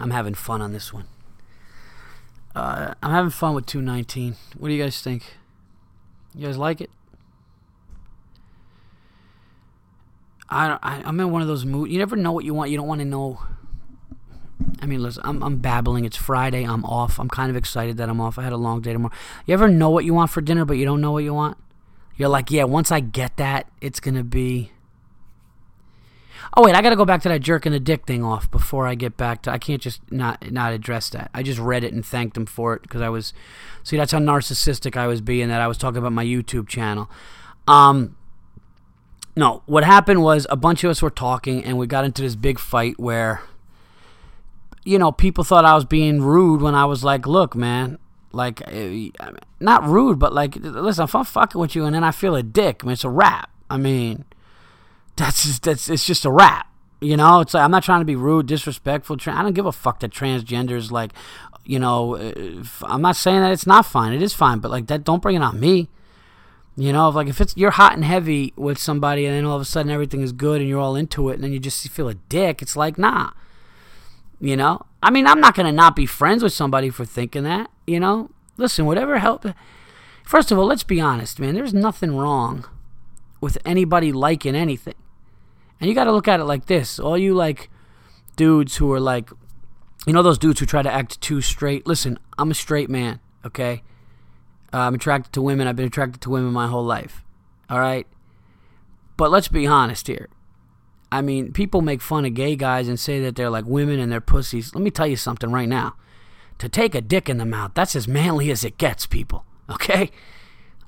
I'm 0.00 0.10
having 0.10 0.34
fun 0.34 0.60
on 0.60 0.72
this 0.72 0.92
one. 0.92 1.04
Uh, 2.56 2.94
I'm 3.04 3.12
having 3.12 3.30
fun 3.30 3.54
with 3.54 3.66
219. 3.66 4.34
What 4.58 4.66
do 4.66 4.74
you 4.74 4.82
guys 4.82 5.00
think? 5.00 5.36
You 6.34 6.46
guys 6.48 6.58
like 6.58 6.80
it? 6.80 6.90
I, 10.48 10.76
I 10.82 11.02
I'm 11.04 11.20
in 11.20 11.30
one 11.30 11.42
of 11.42 11.48
those 11.48 11.64
moods. 11.64 11.92
You 11.92 12.00
never 12.00 12.16
know 12.16 12.32
what 12.32 12.44
you 12.44 12.52
want. 12.52 12.72
You 12.72 12.78
don't 12.78 12.88
want 12.88 12.98
to 13.00 13.04
know. 13.04 13.42
I 14.82 14.86
mean, 14.86 15.04
listen, 15.04 15.22
I'm 15.24 15.40
I'm 15.40 15.58
babbling. 15.58 16.04
It's 16.04 16.16
Friday. 16.16 16.64
I'm 16.64 16.84
off. 16.84 17.20
I'm 17.20 17.28
kind 17.28 17.48
of 17.48 17.56
excited 17.56 17.96
that 17.98 18.08
I'm 18.08 18.20
off. 18.20 18.40
I 18.40 18.42
had 18.42 18.52
a 18.52 18.56
long 18.56 18.80
day 18.80 18.92
tomorrow. 18.92 19.14
You 19.46 19.54
ever 19.54 19.68
know 19.68 19.88
what 19.88 20.04
you 20.04 20.14
want 20.14 20.32
for 20.32 20.40
dinner, 20.40 20.64
but 20.64 20.78
you 20.78 20.84
don't 20.84 21.00
know 21.00 21.12
what 21.12 21.22
you 21.22 21.32
want? 21.32 21.58
You're 22.16 22.28
like, 22.28 22.50
yeah, 22.50 22.64
once 22.64 22.90
I 22.90 23.00
get 23.00 23.36
that, 23.36 23.68
it's 23.80 24.00
going 24.00 24.14
to 24.14 24.24
be. 24.24 24.72
Oh 26.56 26.62
wait, 26.64 26.74
I 26.74 26.80
got 26.80 26.90
to 26.90 26.96
go 26.96 27.04
back 27.04 27.22
to 27.22 27.28
that 27.28 27.40
jerking 27.40 27.72
the 27.72 27.80
dick 27.80 28.06
thing 28.06 28.24
off 28.24 28.50
before 28.50 28.86
I 28.86 28.94
get 28.94 29.16
back 29.16 29.42
to. 29.42 29.50
I 29.50 29.58
can't 29.58 29.82
just 29.82 30.00
not 30.10 30.50
not 30.50 30.72
address 30.72 31.10
that. 31.10 31.30
I 31.34 31.42
just 31.42 31.58
read 31.58 31.84
it 31.84 31.92
and 31.92 32.04
thanked 32.04 32.36
him 32.36 32.46
for 32.46 32.74
it 32.74 32.82
because 32.82 33.02
I 33.02 33.08
was. 33.08 33.34
See, 33.82 33.96
that's 33.96 34.12
how 34.12 34.18
narcissistic 34.18 34.96
I 34.96 35.06
was 35.06 35.20
being. 35.20 35.48
That 35.48 35.60
I 35.60 35.66
was 35.66 35.76
talking 35.76 35.98
about 35.98 36.12
my 36.12 36.24
YouTube 36.24 36.68
channel. 36.68 37.10
Um. 37.68 38.16
No, 39.38 39.62
what 39.66 39.84
happened 39.84 40.22
was 40.22 40.46
a 40.48 40.56
bunch 40.56 40.82
of 40.82 40.90
us 40.90 41.02
were 41.02 41.10
talking 41.10 41.62
and 41.62 41.76
we 41.76 41.86
got 41.86 42.06
into 42.06 42.22
this 42.22 42.36
big 42.36 42.58
fight 42.58 42.98
where. 42.98 43.42
You 44.84 45.00
know, 45.00 45.10
people 45.10 45.42
thought 45.42 45.64
I 45.64 45.74
was 45.74 45.84
being 45.84 46.22
rude 46.22 46.62
when 46.62 46.76
I 46.76 46.84
was 46.84 47.02
like, 47.02 47.26
"Look, 47.26 47.56
man, 47.56 47.98
like, 48.36 48.62
eh, 48.68 49.10
not 49.60 49.84
rude, 49.84 50.18
but 50.18 50.32
like, 50.32 50.56
listen, 50.56 51.04
if 51.04 51.14
I'm 51.14 51.24
fucking 51.24 51.60
with 51.60 51.74
you 51.74 51.84
and 51.84 51.94
then 51.94 52.04
I 52.04 52.10
feel 52.12 52.36
a 52.36 52.42
dick, 52.42 52.80
I 52.82 52.86
mean, 52.86 52.92
it's 52.92 53.04
a 53.04 53.10
rap. 53.10 53.50
I 53.68 53.76
mean, 53.76 54.24
that's 55.16 55.44
just, 55.44 55.62
that's 55.64 55.88
it's 55.88 56.04
just 56.04 56.24
a 56.24 56.30
rap. 56.30 56.68
You 57.00 57.16
know, 57.16 57.40
it's 57.40 57.54
like 57.54 57.62
I'm 57.62 57.70
not 57.70 57.82
trying 57.82 58.00
to 58.00 58.06
be 58.06 58.16
rude, 58.16 58.46
disrespectful. 58.46 59.18
I 59.26 59.42
don't 59.42 59.52
give 59.52 59.66
a 59.66 59.72
fuck 59.72 60.00
that 60.00 60.12
transgenders 60.12 60.90
like, 60.90 61.12
you 61.64 61.78
know, 61.78 62.14
eh, 62.14 62.62
I'm 62.82 63.02
not 63.02 63.16
saying 63.16 63.40
that 63.40 63.52
it's 63.52 63.66
not 63.66 63.84
fine. 63.84 64.12
It 64.12 64.22
is 64.22 64.32
fine, 64.32 64.60
but 64.60 64.70
like 64.70 64.86
that, 64.86 65.04
don't 65.04 65.20
bring 65.20 65.36
it 65.36 65.42
on 65.42 65.60
me. 65.60 65.88
You 66.78 66.92
know, 66.92 67.08
like 67.08 67.26
if 67.26 67.40
it's 67.40 67.56
you're 67.56 67.70
hot 67.70 67.94
and 67.94 68.04
heavy 68.04 68.52
with 68.56 68.78
somebody, 68.78 69.24
and 69.24 69.34
then 69.34 69.46
all 69.46 69.56
of 69.56 69.62
a 69.62 69.64
sudden 69.64 69.90
everything 69.90 70.20
is 70.20 70.32
good 70.32 70.60
and 70.60 70.68
you're 70.68 70.80
all 70.80 70.94
into 70.94 71.30
it, 71.30 71.34
and 71.34 71.44
then 71.44 71.52
you 71.52 71.58
just 71.58 71.88
feel 71.88 72.08
a 72.08 72.14
dick. 72.14 72.60
It's 72.60 72.76
like 72.76 72.98
nah. 72.98 73.30
You 74.38 74.56
know, 74.56 74.84
I 75.06 75.10
mean, 75.10 75.28
I'm 75.28 75.40
not 75.40 75.54
gonna 75.54 75.70
not 75.70 75.94
be 75.94 76.04
friends 76.04 76.42
with 76.42 76.52
somebody 76.52 76.90
for 76.90 77.04
thinking 77.04 77.44
that. 77.44 77.70
You 77.86 78.00
know, 78.00 78.28
listen, 78.56 78.86
whatever 78.86 79.20
help. 79.20 79.46
First 80.24 80.50
of 80.50 80.58
all, 80.58 80.66
let's 80.66 80.82
be 80.82 81.00
honest, 81.00 81.38
man. 81.38 81.54
There's 81.54 81.72
nothing 81.72 82.16
wrong 82.16 82.66
with 83.40 83.56
anybody 83.64 84.10
liking 84.10 84.56
anything, 84.56 84.96
and 85.80 85.88
you 85.88 85.94
got 85.94 86.04
to 86.04 86.12
look 86.12 86.26
at 86.26 86.40
it 86.40 86.44
like 86.44 86.66
this. 86.66 86.98
All 86.98 87.16
you 87.16 87.34
like 87.34 87.70
dudes 88.34 88.78
who 88.78 88.90
are 88.92 88.98
like, 88.98 89.30
you 90.08 90.12
know, 90.12 90.24
those 90.24 90.38
dudes 90.38 90.58
who 90.58 90.66
try 90.66 90.82
to 90.82 90.92
act 90.92 91.20
too 91.20 91.40
straight. 91.40 91.86
Listen, 91.86 92.18
I'm 92.36 92.50
a 92.50 92.54
straight 92.54 92.90
man. 92.90 93.20
Okay, 93.44 93.84
uh, 94.74 94.78
I'm 94.78 94.96
attracted 94.96 95.32
to 95.34 95.40
women. 95.40 95.68
I've 95.68 95.76
been 95.76 95.86
attracted 95.86 96.20
to 96.22 96.30
women 96.30 96.52
my 96.52 96.66
whole 96.66 96.84
life. 96.84 97.22
All 97.70 97.78
right, 97.78 98.08
but 99.16 99.30
let's 99.30 99.46
be 99.46 99.68
honest 99.68 100.08
here. 100.08 100.26
I 101.10 101.22
mean, 101.22 101.52
people 101.52 101.82
make 101.82 102.00
fun 102.00 102.24
of 102.24 102.34
gay 102.34 102.56
guys 102.56 102.88
and 102.88 102.98
say 102.98 103.20
that 103.20 103.36
they're 103.36 103.50
like 103.50 103.64
women 103.64 104.00
and 104.00 104.10
they're 104.10 104.20
pussies. 104.20 104.74
Let 104.74 104.82
me 104.82 104.90
tell 104.90 105.06
you 105.06 105.16
something 105.16 105.50
right 105.50 105.68
now. 105.68 105.94
To 106.58 106.68
take 106.68 106.94
a 106.94 107.00
dick 107.00 107.28
in 107.28 107.38
the 107.38 107.44
mouth, 107.44 107.72
that's 107.74 107.94
as 107.94 108.08
manly 108.08 108.50
as 108.50 108.64
it 108.64 108.78
gets, 108.78 109.06
people. 109.06 109.44
Okay? 109.68 110.10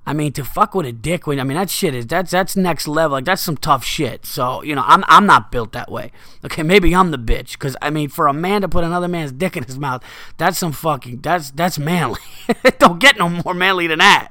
I 0.08 0.14
mean, 0.14 0.32
to 0.32 0.44
fuck 0.44 0.74
with 0.74 0.86
a 0.86 0.92
dick 0.92 1.26
when 1.26 1.38
I 1.38 1.44
mean 1.44 1.58
that 1.58 1.68
shit 1.68 1.94
is 1.94 2.06
that's 2.06 2.30
that's 2.30 2.56
next 2.56 2.88
level. 2.88 3.18
Like 3.18 3.26
that's 3.26 3.42
some 3.42 3.58
tough 3.58 3.84
shit. 3.84 4.24
So 4.24 4.62
you 4.62 4.74
know, 4.74 4.82
I'm 4.86 5.04
I'm 5.06 5.26
not 5.26 5.52
built 5.52 5.72
that 5.72 5.92
way. 5.92 6.12
Okay, 6.42 6.62
maybe 6.62 6.94
I'm 6.94 7.10
the 7.10 7.18
bitch 7.18 7.52
because 7.52 7.76
I 7.82 7.90
mean, 7.90 8.08
for 8.08 8.26
a 8.26 8.32
man 8.32 8.62
to 8.62 8.68
put 8.70 8.84
another 8.84 9.06
man's 9.06 9.32
dick 9.32 9.54
in 9.54 9.64
his 9.64 9.78
mouth, 9.78 10.02
that's 10.38 10.56
some 10.56 10.72
fucking 10.72 11.20
that's 11.20 11.50
that's 11.50 11.78
manly. 11.78 12.22
Don't 12.78 12.98
get 12.98 13.18
no 13.18 13.28
more 13.28 13.52
manly 13.52 13.86
than 13.86 13.98
that. 13.98 14.30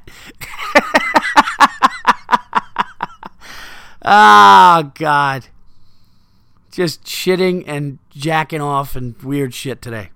oh 4.03 4.91
God, 4.95 5.45
just 6.77 7.03
shitting 7.05 7.63
and 7.65 7.97
jacking 8.11 8.61
off 8.61 8.95
and 8.95 9.19
weird 9.23 9.51
shit 9.51 9.81
today. 9.81 10.11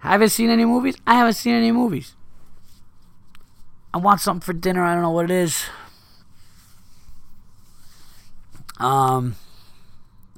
Haven't 0.00 0.28
seen 0.28 0.50
any 0.50 0.66
movies. 0.66 0.96
I 1.06 1.14
haven't 1.14 1.32
seen 1.32 1.54
any 1.54 1.72
movies. 1.72 2.14
I 3.94 3.96
want 3.96 4.20
something 4.20 4.44
for 4.44 4.52
dinner. 4.52 4.84
I 4.84 4.92
don't 4.92 5.00
know 5.00 5.10
what 5.10 5.24
it 5.24 5.30
is. 5.30 5.64
Um, 8.78 9.36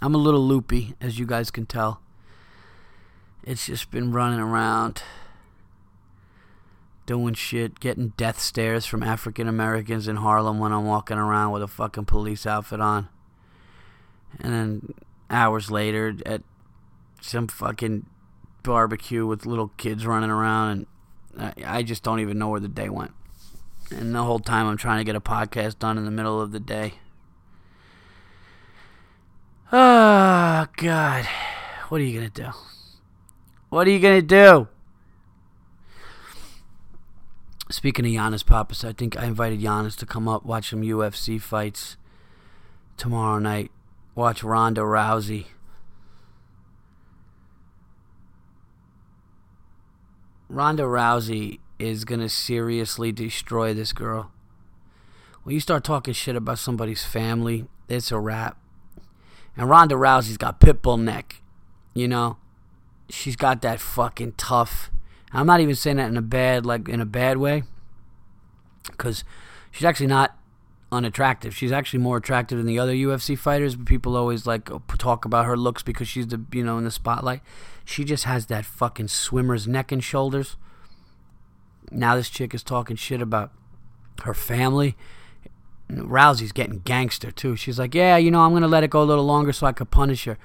I'm 0.00 0.14
a 0.14 0.18
little 0.18 0.46
loopy, 0.46 0.94
as 1.00 1.18
you 1.18 1.26
guys 1.26 1.50
can 1.50 1.66
tell. 1.66 2.00
It's 3.42 3.66
just 3.66 3.90
been 3.90 4.12
running 4.12 4.38
around, 4.38 5.02
doing 7.04 7.34
shit, 7.34 7.80
getting 7.80 8.10
death 8.10 8.38
stares 8.38 8.86
from 8.86 9.02
African 9.02 9.48
Americans 9.48 10.06
in 10.06 10.16
Harlem 10.16 10.60
when 10.60 10.70
I'm 10.70 10.84
walking 10.84 11.18
around 11.18 11.50
with 11.50 11.64
a 11.64 11.68
fucking 11.68 12.04
police 12.04 12.46
outfit 12.46 12.80
on. 12.80 13.08
And 14.40 14.52
then 14.52 14.94
hours 15.30 15.70
later, 15.70 16.16
at 16.24 16.42
some 17.20 17.48
fucking 17.48 18.06
barbecue 18.62 19.26
with 19.26 19.46
little 19.46 19.68
kids 19.76 20.06
running 20.06 20.30
around, 20.30 20.86
and 21.36 21.54
I, 21.64 21.78
I 21.78 21.82
just 21.82 22.02
don't 22.02 22.20
even 22.20 22.38
know 22.38 22.48
where 22.48 22.60
the 22.60 22.68
day 22.68 22.88
went. 22.88 23.12
And 23.90 24.14
the 24.14 24.24
whole 24.24 24.40
time 24.40 24.66
I'm 24.66 24.76
trying 24.76 24.98
to 24.98 25.04
get 25.04 25.16
a 25.16 25.20
podcast 25.20 25.78
done 25.78 25.96
in 25.98 26.04
the 26.04 26.10
middle 26.10 26.40
of 26.40 26.52
the 26.52 26.60
day. 26.60 26.94
Oh, 29.72 30.66
God. 30.76 31.26
What 31.88 32.00
are 32.00 32.04
you 32.04 32.18
going 32.18 32.30
to 32.30 32.42
do? 32.42 32.50
What 33.68 33.86
are 33.86 33.90
you 33.90 34.00
going 34.00 34.20
to 34.20 34.26
do? 34.26 34.68
Speaking 37.68 38.06
of 38.06 38.12
Yannis 38.12 38.46
Pappas, 38.46 38.84
I 38.84 38.92
think 38.92 39.18
I 39.18 39.24
invited 39.26 39.60
Yannis 39.60 39.96
to 39.96 40.06
come 40.06 40.28
up, 40.28 40.44
watch 40.44 40.70
some 40.70 40.82
UFC 40.82 41.40
fights 41.40 41.96
tomorrow 42.96 43.40
night. 43.40 43.72
Watch 44.16 44.42
Ronda 44.42 44.80
Rousey. 44.80 45.44
Ronda 50.48 50.84
Rousey 50.84 51.58
is 51.78 52.06
going 52.06 52.20
to 52.20 52.30
seriously 52.30 53.12
destroy 53.12 53.74
this 53.74 53.92
girl. 53.92 54.32
When 55.42 55.52
you 55.52 55.60
start 55.60 55.84
talking 55.84 56.14
shit 56.14 56.34
about 56.34 56.58
somebody's 56.58 57.04
family, 57.04 57.66
it's 57.90 58.10
a 58.10 58.18
wrap. 58.18 58.56
And 59.54 59.68
Ronda 59.68 59.96
Rousey's 59.96 60.38
got 60.38 60.60
pitbull 60.60 60.98
neck. 60.98 61.42
You 61.92 62.08
know? 62.08 62.38
She's 63.10 63.36
got 63.36 63.60
that 63.60 63.80
fucking 63.80 64.32
tough. 64.38 64.90
I'm 65.30 65.46
not 65.46 65.60
even 65.60 65.74
saying 65.74 65.98
that 65.98 66.08
in 66.08 66.16
a 66.16 66.22
bad 66.22 66.64
like 66.64 66.88
in 66.88 67.02
a 67.02 67.06
bad 67.06 67.36
way 67.36 67.64
cuz 68.96 69.24
she's 69.70 69.84
actually 69.84 70.06
not 70.06 70.36
unattractive. 70.92 71.54
She's 71.54 71.72
actually 71.72 71.98
more 71.98 72.16
attractive 72.16 72.58
than 72.58 72.66
the 72.66 72.78
other 72.78 72.94
UFC 72.94 73.36
fighters, 73.36 73.76
but 73.76 73.86
people 73.86 74.16
always 74.16 74.46
like 74.46 74.70
talk 74.98 75.24
about 75.24 75.46
her 75.46 75.56
looks 75.56 75.82
because 75.82 76.08
she's 76.08 76.28
the, 76.28 76.42
you 76.52 76.64
know, 76.64 76.78
in 76.78 76.84
the 76.84 76.90
spotlight. 76.90 77.42
She 77.84 78.04
just 78.04 78.24
has 78.24 78.46
that 78.46 78.64
fucking 78.64 79.08
swimmer's 79.08 79.66
neck 79.66 79.92
and 79.92 80.02
shoulders. 80.02 80.56
Now 81.90 82.16
this 82.16 82.30
chick 82.30 82.54
is 82.54 82.62
talking 82.62 82.96
shit 82.96 83.20
about 83.20 83.52
her 84.22 84.34
family. 84.34 84.96
Rousey's 85.90 86.52
getting 86.52 86.80
gangster 86.80 87.30
too. 87.30 87.54
She's 87.54 87.78
like, 87.78 87.94
"Yeah, 87.94 88.16
you 88.16 88.30
know, 88.30 88.40
I'm 88.40 88.52
gonna 88.52 88.66
let 88.66 88.82
it 88.82 88.90
go 88.90 89.02
a 89.02 89.04
little 89.04 89.24
longer 89.24 89.52
so 89.52 89.66
I 89.66 89.72
could 89.72 89.90
punish 89.90 90.24
her." 90.24 90.36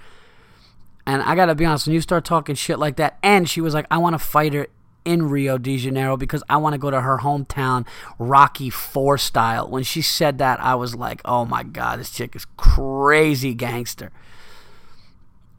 And 1.05 1.23
I 1.23 1.35
gotta 1.35 1.55
be 1.55 1.65
honest, 1.65 1.88
when 1.88 1.95
you 1.95 2.01
start 2.01 2.26
talking 2.26 2.53
shit 2.53 2.77
like 2.77 2.97
that, 2.97 3.18
and 3.23 3.49
she 3.49 3.59
was 3.59 3.73
like, 3.73 3.88
"I 3.89 3.97
want 3.97 4.13
to 4.13 4.19
fight 4.19 4.53
her 4.53 4.68
in 5.06 5.30
Rio 5.30 5.57
de 5.57 5.78
Janeiro 5.78 6.18
because 6.18 6.44
I 6.49 6.57
want 6.57 6.73
to 6.73 6.80
go 6.80 6.91
to 6.91 7.02
her 7.02 7.19
hometown, 7.19 7.86
Rocky 8.19 8.69
Four 8.69 9.18
style." 9.18 9.68
When 9.69 9.84
she 9.84 10.02
said 10.02 10.38
that, 10.38 10.60
I 10.60 10.76
was 10.76 10.95
like, 10.95 11.22
"Oh 11.26 11.45
my 11.45 11.64
god, 11.64 11.99
this 11.99 12.11
chick 12.11 12.36
is 12.36 12.45
crazy 12.57 13.53
gangster." 13.53 14.11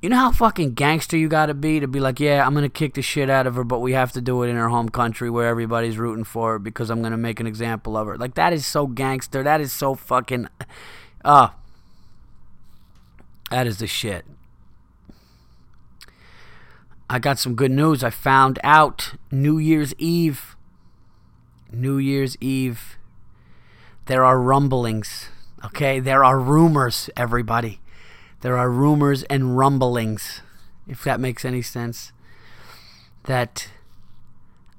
You 0.02 0.08
know 0.08 0.16
how 0.16 0.32
fucking 0.32 0.74
gangster 0.74 1.16
you 1.16 1.28
gotta 1.28 1.54
be 1.54 1.78
to 1.78 1.86
be 1.86 2.00
like, 2.00 2.18
yeah, 2.18 2.44
I'm 2.44 2.54
gonna 2.54 2.68
kick 2.68 2.94
the 2.94 3.02
shit 3.02 3.30
out 3.30 3.46
of 3.46 3.54
her, 3.54 3.62
but 3.62 3.78
we 3.78 3.92
have 3.92 4.10
to 4.12 4.20
do 4.20 4.42
it 4.42 4.48
in 4.48 4.56
her 4.56 4.68
home 4.68 4.88
country 4.88 5.30
where 5.30 5.46
everybody's 5.46 5.96
rooting 5.96 6.24
for 6.24 6.54
her 6.54 6.58
because 6.58 6.90
I'm 6.90 7.02
gonna 7.02 7.16
make 7.16 7.38
an 7.38 7.46
example 7.46 7.96
of 7.96 8.08
her. 8.08 8.18
Like 8.18 8.34
that 8.34 8.52
is 8.52 8.66
so 8.66 8.88
gangster. 8.88 9.44
That 9.44 9.60
is 9.60 9.72
so 9.72 9.94
fucking, 9.94 10.48
uh, 11.24 11.50
that 13.52 13.68
is 13.68 13.78
the 13.78 13.86
shit. 13.86 14.24
I 17.12 17.18
got 17.18 17.38
some 17.38 17.54
good 17.54 17.70
news. 17.70 18.02
I 18.02 18.10
found 18.10 18.58
out 18.64 19.12
New 19.30 19.58
Year's 19.58 19.94
Eve. 19.98 20.56
New 21.70 21.98
Year's 21.98 22.36
Eve. 22.40 22.96
There 24.06 24.24
are 24.24 24.40
rumblings. 24.40 25.28
Okay, 25.64 26.00
there 26.00 26.24
are 26.24 26.40
rumors, 26.40 27.08
everybody 27.16 27.82
there 28.42 28.58
are 28.58 28.70
rumors 28.70 29.22
and 29.24 29.56
rumblings, 29.56 30.42
if 30.86 31.02
that 31.04 31.20
makes 31.20 31.44
any 31.44 31.62
sense, 31.62 32.12
that 33.24 33.68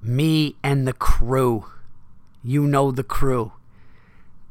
me 0.01 0.57
and 0.61 0.85
the 0.85 0.93
crew, 0.93 1.65
you 2.43 2.67
know 2.67 2.91
the 2.91 3.05
crew, 3.05 3.53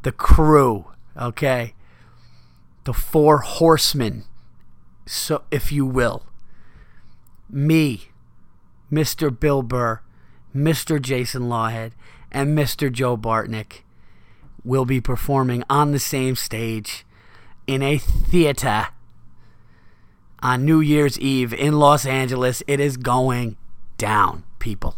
the 0.02 0.12
crew, 0.12 0.86
okay, 1.16 1.74
the 2.84 2.94
four 2.94 3.38
horsemen, 3.38 4.24
so 5.06 5.42
if 5.50 5.70
you 5.70 5.84
will, 5.84 6.24
me, 7.52 8.08
Mr. 8.90 9.38
Bill 9.38 9.62
Burr, 9.62 10.00
Mr. 10.54 11.00
Jason 11.00 11.42
Lawhead, 11.42 11.92
and 12.30 12.56
Mr. 12.56 12.90
Joe 12.90 13.16
Bartnick 13.16 13.82
will 14.64 14.84
be 14.84 15.00
performing 15.00 15.62
on 15.68 15.92
the 15.92 15.98
same 15.98 16.34
stage 16.36 17.04
in 17.66 17.82
a 17.82 17.98
theater 17.98 18.88
on 20.42 20.64
New 20.64 20.80
Year's 20.80 21.18
Eve 21.18 21.52
in 21.52 21.78
Los 21.78 22.04
Angeles. 22.06 22.62
It 22.66 22.80
is 22.80 22.96
going 22.96 23.56
down, 23.98 24.44
people. 24.58 24.96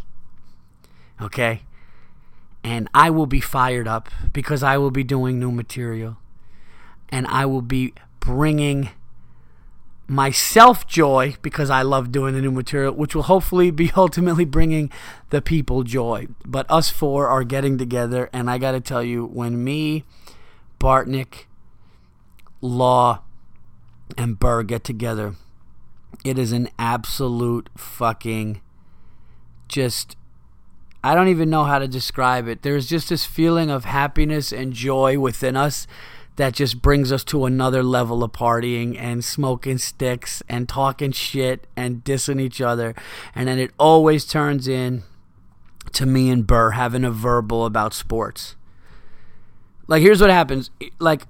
Okay? 1.20 1.62
And 2.62 2.88
I 2.94 3.10
will 3.10 3.26
be 3.26 3.40
fired 3.40 3.86
up 3.86 4.08
because 4.32 4.62
I 4.62 4.78
will 4.78 4.90
be 4.90 5.04
doing 5.04 5.38
new 5.38 5.52
material. 5.52 6.16
And 7.10 7.26
I 7.26 7.44
will 7.46 7.62
be 7.62 7.92
bringing 8.20 8.90
myself 10.06 10.86
joy 10.86 11.36
because 11.42 11.70
I 11.70 11.82
love 11.82 12.12
doing 12.12 12.34
the 12.34 12.40
new 12.40 12.50
material, 12.50 12.94
which 12.94 13.14
will 13.14 13.24
hopefully 13.24 13.70
be 13.70 13.90
ultimately 13.96 14.44
bringing 14.44 14.90
the 15.30 15.42
people 15.42 15.82
joy. 15.82 16.28
But 16.44 16.70
us 16.70 16.90
four 16.90 17.28
are 17.28 17.44
getting 17.44 17.78
together, 17.78 18.30
and 18.32 18.50
I 18.50 18.58
got 18.58 18.72
to 18.72 18.80
tell 18.80 19.02
you, 19.02 19.26
when 19.26 19.62
me, 19.62 20.04
Bartnick, 20.78 21.46
Law, 22.60 23.22
and 24.16 24.38
Burr 24.38 24.62
get 24.62 24.84
together, 24.84 25.34
it 26.24 26.38
is 26.38 26.52
an 26.52 26.68
absolute 26.78 27.68
fucking 27.76 28.60
just 29.68 30.16
I 31.02 31.14
don't 31.14 31.28
even 31.28 31.50
know 31.50 31.64
how 31.64 31.78
to 31.78 31.86
describe 31.86 32.48
it. 32.48 32.62
There's 32.62 32.88
just 32.88 33.10
this 33.10 33.26
feeling 33.26 33.70
of 33.70 33.84
happiness 33.84 34.52
and 34.52 34.72
joy 34.72 35.18
within 35.18 35.54
us 35.54 35.86
that 36.36 36.54
just 36.54 36.82
brings 36.82 37.12
us 37.12 37.24
to 37.24 37.44
another 37.44 37.82
level 37.82 38.24
of 38.24 38.32
partying 38.32 38.98
and 38.98 39.24
smoking 39.24 39.78
sticks 39.78 40.42
and 40.48 40.68
talking 40.68 41.12
shit 41.12 41.66
and 41.76 42.02
dissing 42.04 42.40
each 42.40 42.60
other. 42.60 42.94
And 43.34 43.48
then 43.48 43.58
it 43.58 43.70
always 43.78 44.24
turns 44.24 44.66
in 44.66 45.04
to 45.92 46.06
me 46.06 46.30
and 46.30 46.46
Burr 46.46 46.72
having 46.72 47.04
a 47.04 47.10
verbal 47.10 47.64
about 47.66 47.94
sports. 47.94 48.56
Like, 49.86 50.02
here's 50.02 50.20
what 50.20 50.30
happens. 50.30 50.70
Like, 50.98 51.22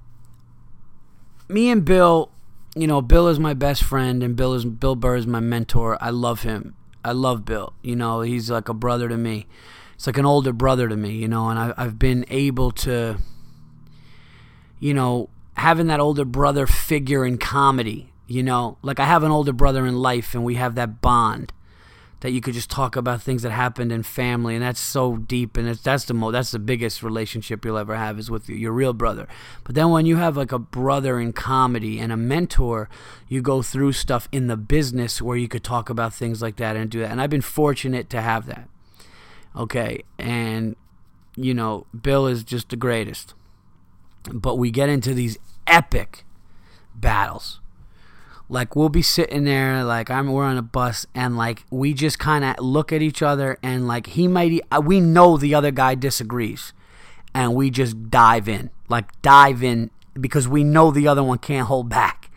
me 1.48 1.70
and 1.70 1.84
Bill 1.84 2.30
you 2.74 2.86
know, 2.86 3.00
Bill 3.00 3.28
is 3.28 3.38
my 3.38 3.54
best 3.54 3.82
friend, 3.84 4.22
and 4.22 4.36
Bill 4.36 4.54
is 4.54 4.64
Bill 4.64 4.96
Burr 4.96 5.16
is 5.16 5.26
my 5.26 5.40
mentor. 5.40 5.96
I 6.00 6.10
love 6.10 6.42
him. 6.42 6.74
I 7.04 7.12
love 7.12 7.44
Bill. 7.44 7.72
You 7.82 7.96
know, 7.96 8.22
he's 8.22 8.50
like 8.50 8.68
a 8.68 8.74
brother 8.74 9.08
to 9.08 9.16
me. 9.16 9.46
It's 9.94 10.06
like 10.06 10.18
an 10.18 10.26
older 10.26 10.52
brother 10.52 10.88
to 10.88 10.96
me. 10.96 11.12
You 11.12 11.28
know, 11.28 11.48
and 11.48 11.58
I, 11.58 11.74
I've 11.76 11.98
been 11.98 12.24
able 12.28 12.72
to, 12.72 13.18
you 14.78 14.94
know, 14.94 15.28
having 15.56 15.86
that 15.88 16.00
older 16.00 16.24
brother 16.24 16.66
figure 16.66 17.24
in 17.24 17.38
comedy. 17.38 18.10
You 18.26 18.42
know, 18.42 18.78
like 18.82 18.98
I 18.98 19.04
have 19.04 19.22
an 19.22 19.30
older 19.30 19.52
brother 19.52 19.86
in 19.86 19.96
life, 19.96 20.34
and 20.34 20.44
we 20.44 20.54
have 20.54 20.74
that 20.76 21.00
bond 21.00 21.52
that 22.24 22.32
you 22.32 22.40
could 22.40 22.54
just 22.54 22.70
talk 22.70 22.96
about 22.96 23.20
things 23.20 23.42
that 23.42 23.50
happened 23.50 23.92
in 23.92 24.02
family, 24.02 24.54
and 24.54 24.64
that's 24.64 24.80
so 24.80 25.18
deep, 25.18 25.58
and 25.58 25.68
that's 25.68 26.06
the 26.06 26.14
mo- 26.14 26.30
that's 26.30 26.52
the 26.52 26.58
biggest 26.58 27.02
relationship 27.02 27.62
you'll 27.66 27.76
ever 27.76 27.96
have 27.96 28.18
is 28.18 28.30
with 28.30 28.48
your 28.48 28.72
real 28.72 28.94
brother. 28.94 29.28
But 29.62 29.74
then 29.74 29.90
when 29.90 30.06
you 30.06 30.16
have 30.16 30.34
like 30.34 30.50
a 30.50 30.58
brother 30.58 31.20
in 31.20 31.34
comedy 31.34 32.00
and 32.00 32.10
a 32.10 32.16
mentor, 32.16 32.88
you 33.28 33.42
go 33.42 33.60
through 33.60 33.92
stuff 33.92 34.26
in 34.32 34.46
the 34.46 34.56
business 34.56 35.20
where 35.20 35.36
you 35.36 35.48
could 35.48 35.62
talk 35.62 35.90
about 35.90 36.14
things 36.14 36.40
like 36.40 36.56
that 36.56 36.76
and 36.76 36.90
do 36.90 37.00
that. 37.00 37.10
And 37.10 37.20
I've 37.20 37.28
been 37.28 37.42
fortunate 37.42 38.08
to 38.08 38.22
have 38.22 38.46
that. 38.46 38.70
Okay, 39.54 40.02
and 40.18 40.76
you 41.36 41.52
know, 41.52 41.84
Bill 42.00 42.26
is 42.26 42.42
just 42.42 42.70
the 42.70 42.76
greatest. 42.76 43.34
But 44.32 44.56
we 44.56 44.70
get 44.70 44.88
into 44.88 45.14
these 45.14 45.38
epic 45.66 46.24
battles. 46.94 47.60
Like 48.48 48.76
we'll 48.76 48.90
be 48.90 49.02
sitting 49.02 49.44
there, 49.44 49.84
like 49.84 50.10
I'm 50.10 50.30
we're 50.30 50.44
on 50.44 50.58
a 50.58 50.62
bus, 50.62 51.06
and 51.14 51.36
like 51.36 51.64
we 51.70 51.94
just 51.94 52.18
kind 52.18 52.44
of 52.44 52.58
look 52.58 52.92
at 52.92 53.00
each 53.00 53.22
other, 53.22 53.58
and 53.62 53.88
like 53.88 54.08
he 54.08 54.28
might, 54.28 54.60
uh, 54.70 54.82
we 54.84 55.00
know 55.00 55.36
the 55.36 55.54
other 55.54 55.70
guy 55.70 55.94
disagrees, 55.94 56.74
and 57.34 57.54
we 57.54 57.70
just 57.70 58.10
dive 58.10 58.48
in, 58.48 58.70
like 58.88 59.20
dive 59.22 59.62
in 59.62 59.90
because 60.20 60.46
we 60.46 60.62
know 60.62 60.90
the 60.90 61.08
other 61.08 61.22
one 61.22 61.38
can't 61.38 61.68
hold 61.68 61.88
back. 61.88 62.30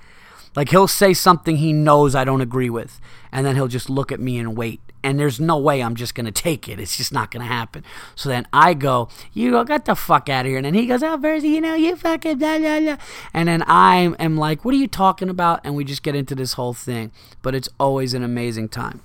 Like 0.55 0.69
he'll 0.69 0.87
say 0.87 1.13
something 1.13 1.57
he 1.57 1.73
knows 1.73 2.15
I 2.15 2.23
don't 2.23 2.41
agree 2.41 2.69
with, 2.69 3.01
and 3.31 3.45
then 3.45 3.55
he'll 3.55 3.67
just 3.67 3.89
look 3.89 4.11
at 4.11 4.19
me 4.19 4.39
and 4.39 4.55
wait. 4.55 4.81
And 5.07 5.17
there's 5.17 5.39
no 5.39 5.57
way 5.57 5.81
I'm 5.81 5.95
just 5.95 6.15
gonna 6.15 6.33
take 6.33 6.67
it. 6.67 6.81
It's 6.81 6.97
just 6.97 7.13
not 7.13 7.31
gonna 7.31 7.45
happen. 7.45 7.85
So 8.13 8.27
then 8.27 8.45
I 8.51 8.73
go, 8.73 9.07
you 9.31 9.51
go, 9.51 9.63
get 9.63 9.85
the 9.85 9.95
fuck 9.95 10.27
out 10.27 10.45
of 10.45 10.49
here. 10.49 10.57
And 10.57 10.65
then 10.65 10.73
he 10.73 10.85
goes, 10.85 11.01
oh, 11.01 11.17
Virzi, 11.17 11.49
you 11.49 11.61
know, 11.61 11.75
you 11.75 11.95
fucking 11.95 12.39
blah 12.39 12.57
blah 12.57 12.81
blah. 12.81 12.97
And 13.33 13.47
then 13.47 13.63
I 13.67 14.13
am 14.19 14.35
like, 14.35 14.65
what 14.65 14.73
are 14.73 14.77
you 14.77 14.89
talking 14.89 15.29
about? 15.29 15.61
And 15.63 15.77
we 15.77 15.85
just 15.85 16.03
get 16.03 16.13
into 16.13 16.35
this 16.35 16.53
whole 16.53 16.73
thing. 16.73 17.13
But 17.41 17.55
it's 17.55 17.69
always 17.79 18.13
an 18.13 18.21
amazing 18.21 18.67
time 18.67 18.99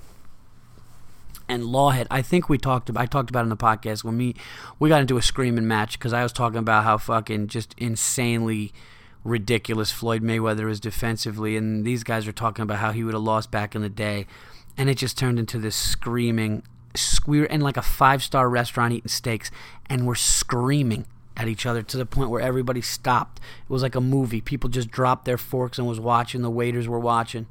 and 1.48 1.62
Lawhead. 1.62 2.08
I 2.10 2.20
think 2.20 2.48
we 2.48 2.58
talked 2.58 2.88
about 2.88 3.00
I 3.00 3.06
talked 3.06 3.30
about 3.30 3.44
in 3.44 3.48
the 3.48 3.56
podcast 3.56 4.02
when 4.02 4.18
we 4.18 4.34
we 4.80 4.88
got 4.88 5.02
into 5.02 5.18
a 5.18 5.22
screaming 5.22 5.68
match 5.68 6.00
because 6.00 6.12
I 6.12 6.24
was 6.24 6.32
talking 6.32 6.58
about 6.58 6.82
how 6.82 6.98
fucking 6.98 7.46
just 7.46 7.76
insanely 7.78 8.72
ridiculous 9.24 9.92
Floyd 9.92 10.22
Mayweather 10.22 10.68
is 10.68 10.80
defensively, 10.80 11.56
and 11.56 11.84
these 11.84 12.02
guys 12.02 12.26
are 12.26 12.32
talking 12.32 12.64
about 12.64 12.78
how 12.78 12.90
he 12.90 13.04
would 13.04 13.14
have 13.14 13.22
lost 13.22 13.50
back 13.52 13.76
in 13.76 13.82
the 13.82 13.88
day, 13.88 14.26
and 14.77 14.89
it 14.89 14.97
just 14.97 15.19
turned 15.19 15.39
into 15.39 15.59
this 15.59 15.77
screaming. 15.77 16.62
We're 17.27 17.44
in 17.44 17.61
like 17.61 17.77
a 17.77 17.82
five 17.82 18.23
star 18.23 18.49
restaurant 18.49 18.93
eating 18.93 19.09
steaks, 19.09 19.51
and 19.86 20.07
we're 20.07 20.15
screaming 20.15 21.07
at 21.36 21.49
each 21.49 21.65
other 21.65 21.82
to 21.82 21.97
the 21.97 22.07
point 22.07 22.31
where 22.31 22.43
everybody 22.43 22.82
stopped. 22.82 23.39
It 23.39 23.70
was 23.70 23.82
like 23.82 23.94
a 23.94 24.01
movie. 24.01 24.40
People 24.40 24.69
just 24.69 24.90
dropped 24.90 25.24
their 25.24 25.39
forks 25.39 25.78
and 25.78 25.86
was 25.86 25.99
watching. 26.01 26.43
The 26.43 26.51
waiters 26.51 26.89
were 26.89 27.01
watching. 27.01 27.47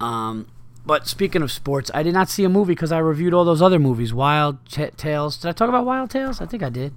Um, 0.00 0.48
but 0.84 1.06
speaking 1.06 1.42
of 1.42 1.52
sports, 1.52 1.90
I 1.94 2.02
did 2.02 2.14
not 2.14 2.28
see 2.28 2.44
a 2.44 2.48
movie 2.48 2.72
because 2.72 2.90
I 2.90 2.98
reviewed 2.98 3.34
all 3.34 3.44
those 3.44 3.62
other 3.62 3.78
movies. 3.78 4.12
Wild 4.14 4.64
Ch- 4.66 4.90
Tales. 4.96 5.36
Did 5.36 5.48
I 5.48 5.52
talk 5.52 5.68
about 5.68 5.84
Wild 5.84 6.10
Tales? 6.10 6.40
I 6.40 6.46
think 6.46 6.62
I 6.62 6.70
did. 6.70 6.92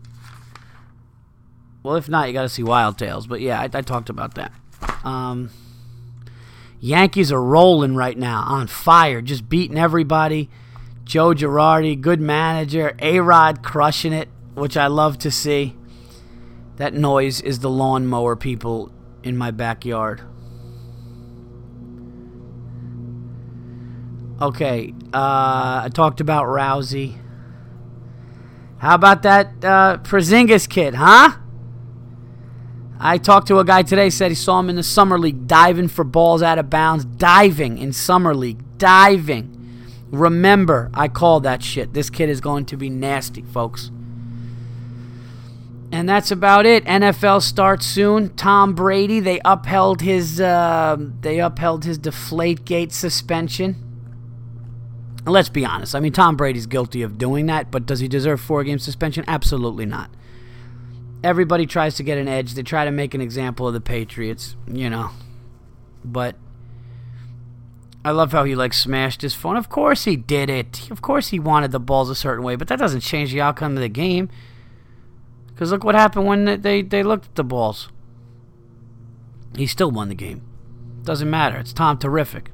Well, 1.83 1.95
if 1.95 2.07
not, 2.07 2.27
you 2.27 2.33
got 2.33 2.43
to 2.43 2.49
see 2.49 2.63
Wild 2.63 2.97
Tales. 2.97 3.27
But 3.27 3.41
yeah, 3.41 3.59
I, 3.59 3.65
I 3.65 3.81
talked 3.81 4.09
about 4.09 4.35
that. 4.35 4.53
Um, 5.03 5.49
Yankees 6.83 7.31
are 7.31 7.41
rolling 7.41 7.95
right 7.95 8.17
now, 8.17 8.43
on 8.45 8.67
fire, 8.67 9.21
just 9.21 9.47
beating 9.47 9.77
everybody. 9.77 10.49
Joe 11.05 11.33
Girardi, 11.33 11.99
good 11.99 12.19
manager. 12.19 12.93
A 12.99 13.21
Rod 13.21 13.63
crushing 13.63 14.11
it, 14.11 14.27
which 14.53 14.75
I 14.75 14.87
love 14.87 15.17
to 15.19 15.31
see. 15.31 15.77
That 16.75 16.93
noise 16.93 17.39
is 17.39 17.59
the 17.59 17.69
lawnmower 17.69 18.35
people 18.35 18.91
in 19.23 19.37
my 19.37 19.49
backyard. 19.49 20.23
Okay, 24.41 24.93
uh, 25.13 25.83
I 25.85 25.89
talked 25.93 26.19
about 26.19 26.47
Rousey. 26.47 27.17
How 28.79 28.95
about 28.95 29.23
that 29.23 29.63
uh, 29.63 29.99
Porzingis 30.03 30.67
kid, 30.67 30.95
huh? 30.95 31.37
I 33.05 33.17
talked 33.17 33.49
to 33.49 33.59
a 33.59 33.65
guy 33.65 33.83
today, 33.83 34.09
said 34.09 34.31
he 34.31 34.35
saw 34.35 34.61
him 34.61 34.69
in 34.69 34.77
the 34.77 34.81
Summer 34.81 35.19
League 35.19 35.45
diving 35.45 35.89
for 35.89 36.05
balls 36.05 36.41
out 36.41 36.57
of 36.57 36.69
bounds. 36.69 37.03
Diving 37.03 37.77
in 37.77 37.91
Summer 37.91 38.33
League. 38.33 38.59
Diving. 38.77 39.49
Remember, 40.09 40.89
I 40.93 41.09
called 41.09 41.43
that 41.43 41.61
shit. 41.61 41.93
This 41.93 42.09
kid 42.09 42.29
is 42.29 42.39
going 42.39 42.65
to 42.67 42.77
be 42.77 42.89
nasty, 42.89 43.41
folks. 43.41 43.91
And 45.91 46.07
that's 46.07 46.31
about 46.31 46.65
it. 46.65 46.85
NFL 46.85 47.41
starts 47.41 47.85
soon. 47.85 48.33
Tom 48.37 48.73
Brady, 48.73 49.19
they 49.19 49.41
upheld 49.43 49.99
his 49.99 50.39
uh, 50.39 50.95
they 51.19 51.39
upheld 51.39 51.83
his 51.83 51.99
Deflategate 51.99 52.93
suspension. 52.93 53.75
Let's 55.25 55.49
be 55.49 55.65
honest. 55.65 55.93
I 55.93 55.99
mean, 55.99 56.13
Tom 56.13 56.37
Brady's 56.37 56.67
guilty 56.67 57.01
of 57.01 57.17
doing 57.17 57.47
that, 57.47 57.69
but 57.69 57.85
does 57.85 57.99
he 57.99 58.07
deserve 58.07 58.39
four 58.39 58.63
game 58.63 58.79
suspension? 58.79 59.25
Absolutely 59.27 59.85
not. 59.85 60.09
Everybody 61.23 61.65
tries 61.65 61.95
to 61.95 62.03
get 62.03 62.17
an 62.17 62.27
edge. 62.27 62.53
They 62.53 62.63
try 62.63 62.85
to 62.85 62.91
make 62.91 63.13
an 63.13 63.21
example 63.21 63.67
of 63.67 63.73
the 63.73 63.81
Patriots, 63.81 64.55
you 64.67 64.89
know. 64.89 65.11
But 66.03 66.35
I 68.03 68.11
love 68.11 68.33
how 68.33 68.43
he 68.43 68.55
like 68.55 68.73
smashed 68.73 69.21
his 69.21 69.33
phone. 69.33 69.55
Of 69.55 69.69
course 69.69 70.03
he 70.03 70.17
did 70.17 70.49
it. 70.49 70.91
Of 70.91 71.01
course 71.01 71.29
he 71.29 71.39
wanted 71.39 71.71
the 71.71 71.79
balls 71.79 72.09
a 72.09 72.15
certain 72.15 72.43
way, 72.43 72.55
but 72.55 72.67
that 72.67 72.79
doesn't 72.79 72.99
change 72.99 73.31
the 73.31 73.41
outcome 73.41 73.77
of 73.77 73.81
the 73.81 73.89
game. 73.89 74.29
Because 75.47 75.71
look 75.71 75.83
what 75.83 75.95
happened 75.95 76.25
when 76.25 76.61
they, 76.61 76.81
they 76.81 77.03
looked 77.03 77.27
at 77.27 77.35
the 77.35 77.43
balls. 77.43 77.89
He 79.55 79.67
still 79.67 79.91
won 79.91 80.09
the 80.09 80.15
game. 80.15 80.41
Doesn't 81.03 81.29
matter. 81.29 81.57
It's 81.57 81.73
Tom 81.73 81.97
Terrific. 81.97 82.49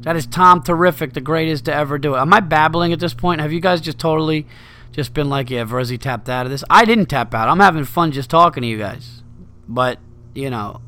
That 0.00 0.16
is 0.16 0.26
Tom 0.26 0.62
Terrific, 0.62 1.12
the 1.12 1.20
greatest 1.20 1.66
to 1.66 1.74
ever 1.74 1.98
do 1.98 2.14
it. 2.14 2.18
Am 2.18 2.32
I 2.32 2.40
babbling 2.40 2.92
at 2.92 2.98
this 2.98 3.14
point? 3.14 3.40
Have 3.40 3.52
you 3.52 3.60
guys 3.60 3.80
just 3.80 3.98
totally 3.98 4.46
just 4.92 5.14
been 5.14 5.28
like, 5.28 5.50
yeah, 5.50 5.64
Virzi 5.64 5.98
tapped 5.98 6.28
out 6.28 6.46
of 6.46 6.52
this? 6.52 6.62
I 6.70 6.84
didn't 6.84 7.06
tap 7.06 7.34
out. 7.34 7.48
I'm 7.48 7.60
having 7.60 7.84
fun 7.84 8.12
just 8.12 8.30
talking 8.30 8.62
to 8.62 8.66
you 8.66 8.78
guys. 8.78 9.22
But, 9.66 9.98
you 10.34 10.50
know. 10.50 10.80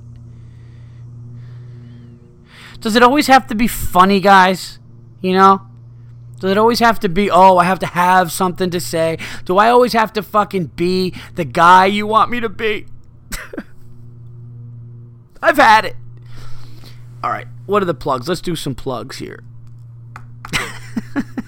Does 2.81 2.97
it 2.97 3.03
always 3.03 3.29
have 3.29 3.47
to 3.47 3.55
be 3.55 3.67
funny, 3.67 4.21
guys? 4.21 4.79
You 5.23 5.33
know? 5.33 5.63
Does 6.39 6.51
it 6.51 6.59
always 6.59 6.81
have 6.81 7.01
to 7.01 7.09
be, 7.09 7.31
oh, 7.31 7.57
I 7.57 7.65
have 7.65 7.79
to 7.79 7.87
have 7.87 8.31
something 8.31 8.69
to 8.71 8.81
say? 8.81 9.19
Do 9.47 9.57
I 9.57 9.71
always 9.71 9.95
have 9.95 10.13
to 10.13 10.23
fucking 10.23 10.67
be 10.77 11.15
the 11.35 11.47
guy 11.47 11.87
you 11.87 12.07
want 12.07 12.31
me 12.31 12.41
to 12.41 12.51
be? 12.51 12.87
I've 15.43 15.57
had 15.57 15.87
it. 15.87 15.97
All 17.23 17.31
right, 17.31 17.47
what 17.65 17.83
are 17.83 17.87
the 17.87 17.95
plugs? 17.95 18.29
Let's 18.29 18.43
do 18.43 18.55
some 18.55 18.75
plugs 18.75 19.17
here. 19.17 19.43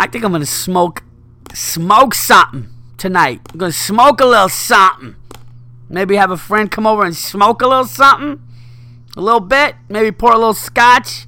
I 0.00 0.06
think 0.06 0.24
I'm 0.24 0.32
gonna 0.32 0.46
smoke, 0.46 1.04
smoke 1.52 2.14
something 2.14 2.70
tonight. 2.96 3.42
I'm 3.52 3.58
gonna 3.58 3.70
smoke 3.70 4.22
a 4.22 4.24
little 4.24 4.48
something. 4.48 5.14
Maybe 5.90 6.16
have 6.16 6.30
a 6.30 6.38
friend 6.38 6.70
come 6.70 6.86
over 6.86 7.04
and 7.04 7.14
smoke 7.14 7.60
a 7.60 7.68
little 7.68 7.84
something, 7.84 8.42
a 9.14 9.20
little 9.20 9.40
bit. 9.40 9.74
Maybe 9.90 10.10
pour 10.10 10.32
a 10.32 10.38
little 10.38 10.54
scotch. 10.54 11.26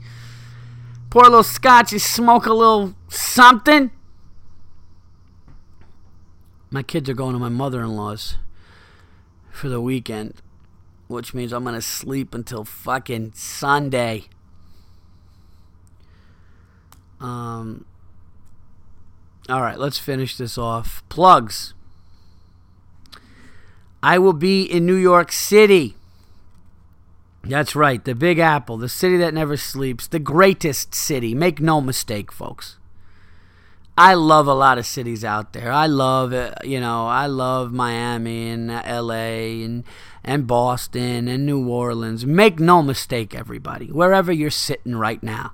Pour 1.10 1.24
a 1.24 1.28
little 1.28 1.42
scotch 1.42 1.92
and 1.92 2.00
smoke 2.00 2.46
a 2.46 2.54
little 2.54 2.94
something. 3.08 3.90
My 6.70 6.82
kids 6.82 7.10
are 7.10 7.14
going 7.14 7.34
to 7.34 7.38
my 7.38 7.50
mother-in-law's 7.50 8.38
for 9.50 9.68
the 9.68 9.82
weekend 9.82 10.40
which 11.08 11.34
means 11.34 11.52
I'm 11.52 11.64
going 11.64 11.74
to 11.74 11.82
sleep 11.82 12.34
until 12.34 12.64
fucking 12.64 13.32
Sunday. 13.34 14.24
Um, 17.20 17.84
all 19.48 19.62
right, 19.62 19.78
let's 19.78 19.98
finish 19.98 20.36
this 20.36 20.56
off. 20.56 21.02
Plugs. 21.08 21.74
I 24.02 24.18
will 24.18 24.32
be 24.32 24.62
in 24.62 24.86
New 24.86 24.96
York 24.96 25.32
City. 25.32 25.96
That's 27.44 27.74
right, 27.74 28.04
the 28.04 28.14
Big 28.14 28.38
Apple, 28.38 28.76
the 28.76 28.88
city 28.88 29.16
that 29.16 29.34
never 29.34 29.56
sleeps, 29.56 30.06
the 30.06 30.20
greatest 30.20 30.94
city. 30.94 31.34
Make 31.34 31.60
no 31.60 31.80
mistake, 31.80 32.30
folks. 32.30 32.76
I 33.98 34.14
love 34.14 34.46
a 34.46 34.54
lot 34.54 34.78
of 34.78 34.86
cities 34.86 35.24
out 35.24 35.52
there. 35.52 35.70
I 35.70 35.86
love, 35.86 36.32
uh, 36.32 36.52
you 36.64 36.80
know, 36.80 37.06
I 37.08 37.26
love 37.26 37.72
Miami 37.72 38.48
and 38.48 38.68
LA 38.68 39.64
and 39.64 39.84
and 40.24 40.46
Boston 40.46 41.28
and 41.28 41.44
New 41.44 41.68
Orleans. 41.68 42.24
Make 42.24 42.58
no 42.58 42.80
mistake, 42.82 43.34
everybody, 43.34 43.86
wherever 43.86 44.32
you're 44.32 44.50
sitting 44.50 44.94
right 44.94 45.22
now. 45.22 45.52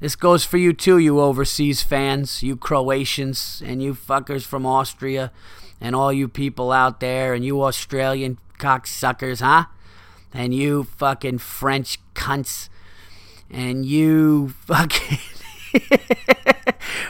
This 0.00 0.16
goes 0.16 0.44
for 0.44 0.58
you 0.58 0.72
too, 0.72 0.98
you 0.98 1.20
overseas 1.20 1.82
fans, 1.82 2.42
you 2.42 2.56
Croatians, 2.56 3.62
and 3.64 3.82
you 3.82 3.94
fuckers 3.94 4.42
from 4.42 4.66
Austria, 4.66 5.32
and 5.80 5.94
all 5.94 6.12
you 6.12 6.28
people 6.28 6.72
out 6.72 7.00
there, 7.00 7.32
and 7.32 7.44
you 7.44 7.62
Australian 7.62 8.38
cocksuckers, 8.58 9.40
huh? 9.40 9.66
And 10.32 10.54
you 10.54 10.84
fucking 10.84 11.38
French 11.38 11.98
cunts, 12.14 12.68
and 13.50 13.86
you 13.86 14.48
fucking. 14.66 15.18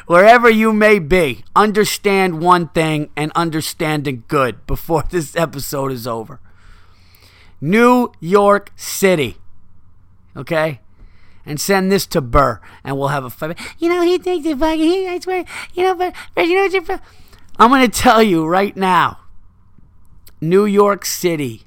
wherever 0.06 0.48
you 0.51 0.73
may 0.73 0.98
be, 0.98 1.44
understand 1.56 2.40
one 2.40 2.69
thing 2.69 3.11
and 3.16 3.32
understand 3.35 4.06
it 4.06 4.28
good 4.28 4.66
before 4.66 5.05
this 5.11 5.35
episode 5.36 5.93
is 5.93 6.06
over. 6.06 6.40
New 7.61 8.12
York 8.20 8.73
City. 8.77 9.39
Okay? 10.36 10.81
And 11.47 11.61
send 11.61 11.93
this 11.93 12.07
to 12.07 12.23
Burr, 12.23 12.61
and 12.83 12.99
we'll 12.99 13.09
have 13.09 13.25
a 13.25 13.31
fight. 13.31 13.59
You 13.79 13.91
know, 13.91 14.03
he 14.03 14.16
thinks 14.16 14.47
it 14.47 14.57
fucking, 14.57 14.79
he, 14.79 15.07
I 15.07 15.19
swear, 15.19 15.45
you 15.75 15.85
know, 15.85 15.95
but, 15.95 16.15
but 16.35 16.47
you 16.47 16.55
know 16.55 16.62
what 16.62 16.89
you're. 16.89 17.01
I'm 17.59 17.71
going 17.71 17.89
to 17.89 18.01
tell 18.01 18.23
you 18.23 18.47
right 18.47 18.77
now 18.77 19.19
New 20.41 20.65
York 20.65 21.05
City 21.05 21.65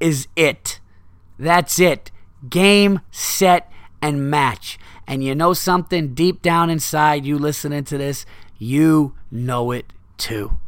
is 0.00 0.28
it. 0.34 0.80
That's 1.38 1.78
it. 1.78 2.10
Game, 2.48 3.00
set, 3.10 3.70
and 4.02 4.30
match. 4.30 4.78
And 5.06 5.22
you 5.24 5.34
know 5.34 5.52
something? 5.52 6.14
Deep 6.14 6.42
down 6.42 6.70
inside, 6.70 7.24
you 7.24 7.38
listening 7.38 7.84
to 7.84 7.98
this, 7.98 8.24
you 8.58 9.14
know 9.30 9.72
it 9.72 9.92
too. 10.16 10.58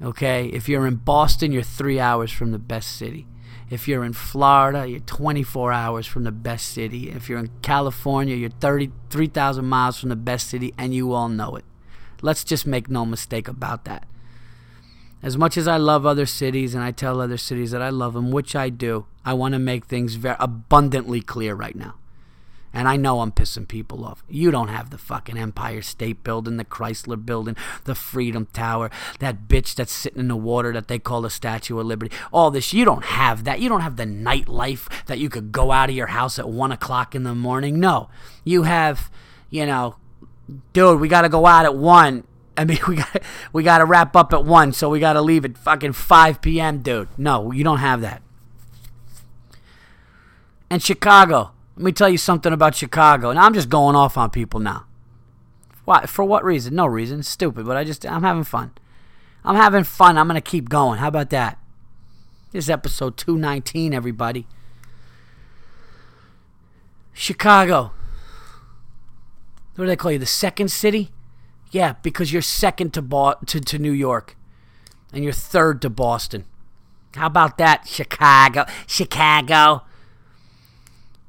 Okay? 0.00 0.46
If 0.46 0.68
you're 0.68 0.86
in 0.86 0.96
Boston, 0.96 1.52
you're 1.52 1.62
three 1.62 2.00
hours 2.00 2.30
from 2.30 2.52
the 2.52 2.58
best 2.58 2.96
city. 2.96 3.26
If 3.72 3.88
you're 3.88 4.04
in 4.04 4.12
Florida, 4.12 4.86
you're 4.86 5.00
24 5.00 5.72
hours 5.72 6.06
from 6.06 6.24
the 6.24 6.30
best 6.30 6.68
city. 6.68 7.08
If 7.08 7.30
you're 7.30 7.38
in 7.38 7.48
California, 7.62 8.36
you're 8.36 8.50
33,000 8.50 9.64
miles 9.64 9.98
from 9.98 10.10
the 10.10 10.16
best 10.16 10.50
city, 10.50 10.74
and 10.76 10.94
you 10.94 11.14
all 11.14 11.30
know 11.30 11.56
it. 11.56 11.64
Let's 12.20 12.44
just 12.44 12.66
make 12.66 12.90
no 12.90 13.06
mistake 13.06 13.48
about 13.48 13.86
that. 13.86 14.06
As 15.22 15.38
much 15.38 15.56
as 15.56 15.66
I 15.66 15.78
love 15.78 16.04
other 16.04 16.26
cities 16.26 16.74
and 16.74 16.84
I 16.84 16.90
tell 16.90 17.18
other 17.18 17.38
cities 17.38 17.70
that 17.70 17.80
I 17.80 17.88
love 17.88 18.12
them, 18.12 18.30
which 18.30 18.54
I 18.54 18.68
do, 18.68 19.06
I 19.24 19.32
want 19.32 19.54
to 19.54 19.58
make 19.58 19.86
things 19.86 20.16
very 20.16 20.36
abundantly 20.38 21.22
clear 21.22 21.54
right 21.54 21.74
now. 21.74 21.94
And 22.72 22.88
I 22.88 22.96
know 22.96 23.20
I'm 23.20 23.32
pissing 23.32 23.68
people 23.68 24.04
off. 24.04 24.24
You 24.28 24.50
don't 24.50 24.68
have 24.68 24.90
the 24.90 24.98
fucking 24.98 25.36
Empire 25.36 25.82
State 25.82 26.24
Building, 26.24 26.56
the 26.56 26.64
Chrysler 26.64 27.24
Building, 27.24 27.56
the 27.84 27.94
Freedom 27.94 28.46
Tower, 28.52 28.90
that 29.18 29.46
bitch 29.48 29.74
that's 29.74 29.92
sitting 29.92 30.20
in 30.20 30.28
the 30.28 30.36
water 30.36 30.72
that 30.72 30.88
they 30.88 30.98
call 30.98 31.22
the 31.22 31.30
Statue 31.30 31.78
of 31.78 31.86
Liberty. 31.86 32.14
All 32.32 32.50
this, 32.50 32.72
you 32.72 32.84
don't 32.84 33.04
have 33.04 33.44
that. 33.44 33.60
You 33.60 33.68
don't 33.68 33.82
have 33.82 33.96
the 33.96 34.04
nightlife 34.04 34.88
that 35.06 35.18
you 35.18 35.28
could 35.28 35.52
go 35.52 35.70
out 35.70 35.90
of 35.90 35.96
your 35.96 36.08
house 36.08 36.38
at 36.38 36.48
one 36.48 36.72
o'clock 36.72 37.14
in 37.14 37.24
the 37.24 37.34
morning. 37.34 37.78
No. 37.78 38.08
You 38.44 38.62
have, 38.62 39.10
you 39.50 39.66
know, 39.66 39.96
dude, 40.72 41.00
we 41.00 41.08
got 41.08 41.22
to 41.22 41.28
go 41.28 41.46
out 41.46 41.64
at 41.64 41.74
one. 41.74 42.24
I 42.56 42.64
mean, 42.66 42.78
we 42.86 42.96
got 42.96 43.22
we 43.54 43.62
got 43.62 43.78
to 43.78 43.86
wrap 43.86 44.14
up 44.14 44.32
at 44.34 44.44
one, 44.44 44.72
so 44.72 44.90
we 44.90 45.00
got 45.00 45.14
to 45.14 45.22
leave 45.22 45.46
at 45.46 45.56
fucking 45.56 45.94
five 45.94 46.42
p.m., 46.42 46.80
dude. 46.80 47.08
No, 47.16 47.50
you 47.50 47.64
don't 47.64 47.78
have 47.78 48.02
that. 48.02 48.22
And 50.68 50.82
Chicago, 50.82 51.52
let 51.76 51.84
me 51.84 51.92
tell 51.92 52.08
you 52.08 52.18
something 52.18 52.52
about 52.52 52.74
Chicago. 52.74 53.32
Now 53.32 53.46
I'm 53.46 53.54
just 53.54 53.68
going 53.68 53.96
off 53.96 54.16
on 54.18 54.30
people 54.30 54.60
now. 54.60 54.86
Why? 55.84 56.06
For 56.06 56.24
what 56.24 56.44
reason? 56.44 56.74
No 56.74 56.86
reason. 56.86 57.22
Stupid, 57.22 57.66
but 57.66 57.76
I 57.76 57.84
just 57.84 58.06
I'm 58.06 58.22
having 58.22 58.44
fun. 58.44 58.72
I'm 59.44 59.56
having 59.56 59.84
fun. 59.84 60.16
I'm 60.18 60.26
gonna 60.26 60.40
keep 60.40 60.68
going. 60.68 60.98
How 60.98 61.08
about 61.08 61.30
that? 61.30 61.58
This 62.52 62.66
is 62.66 62.70
episode 62.70 63.16
219, 63.16 63.94
everybody. 63.94 64.46
Chicago. 67.12 67.92
What 69.74 69.84
do 69.84 69.86
they 69.86 69.96
call 69.96 70.12
you? 70.12 70.18
The 70.18 70.26
second 70.26 70.70
city? 70.70 71.10
Yeah, 71.70 71.94
because 72.02 72.32
you're 72.32 72.42
second 72.42 72.92
to, 72.92 73.02
Bo- 73.02 73.36
to, 73.46 73.60
to 73.60 73.78
New 73.78 73.92
York. 73.92 74.36
And 75.12 75.24
you're 75.24 75.32
third 75.32 75.80
to 75.82 75.90
Boston. 75.90 76.44
How 77.14 77.26
about 77.26 77.56
that, 77.58 77.86
Chicago? 77.86 78.66
Chicago. 78.86 79.82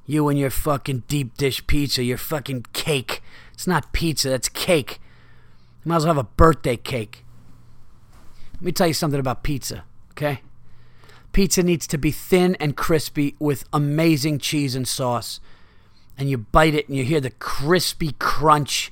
You 0.06 0.28
and 0.28 0.38
your 0.38 0.50
fucking 0.50 1.04
deep 1.08 1.38
dish 1.38 1.66
pizza, 1.66 2.04
your 2.04 2.18
fucking 2.18 2.66
cake. 2.74 3.24
It's 3.54 3.68
not 3.68 3.94
pizza, 3.94 4.30
that's 4.30 4.50
cake. 4.50 5.00
You 5.84 5.90
might 5.90 5.98
as 5.98 6.06
well 6.06 6.16
have 6.16 6.26
a 6.26 6.30
birthday 6.30 6.78
cake. 6.78 7.26
Let 8.54 8.62
me 8.62 8.72
tell 8.72 8.88
you 8.88 8.94
something 8.94 9.20
about 9.20 9.44
pizza, 9.44 9.84
okay? 10.12 10.42
Pizza 11.32 11.64
needs 11.64 11.88
to 11.88 11.98
be 11.98 12.12
thin 12.12 12.56
and 12.56 12.78
crispy 12.78 13.36
with 13.40 13.66
amazing 13.74 14.40
cheese 14.40 14.76
and 14.76 14.88
sauce. 14.88 15.40
And 16.18 16.30
you 16.30 16.38
bite 16.38 16.76
it 16.76 16.88
and 16.88 16.98
you 16.98 17.04
hear 17.04 17.20
the 17.20 17.32
crispy 17.32 18.12
crunch, 18.20 18.92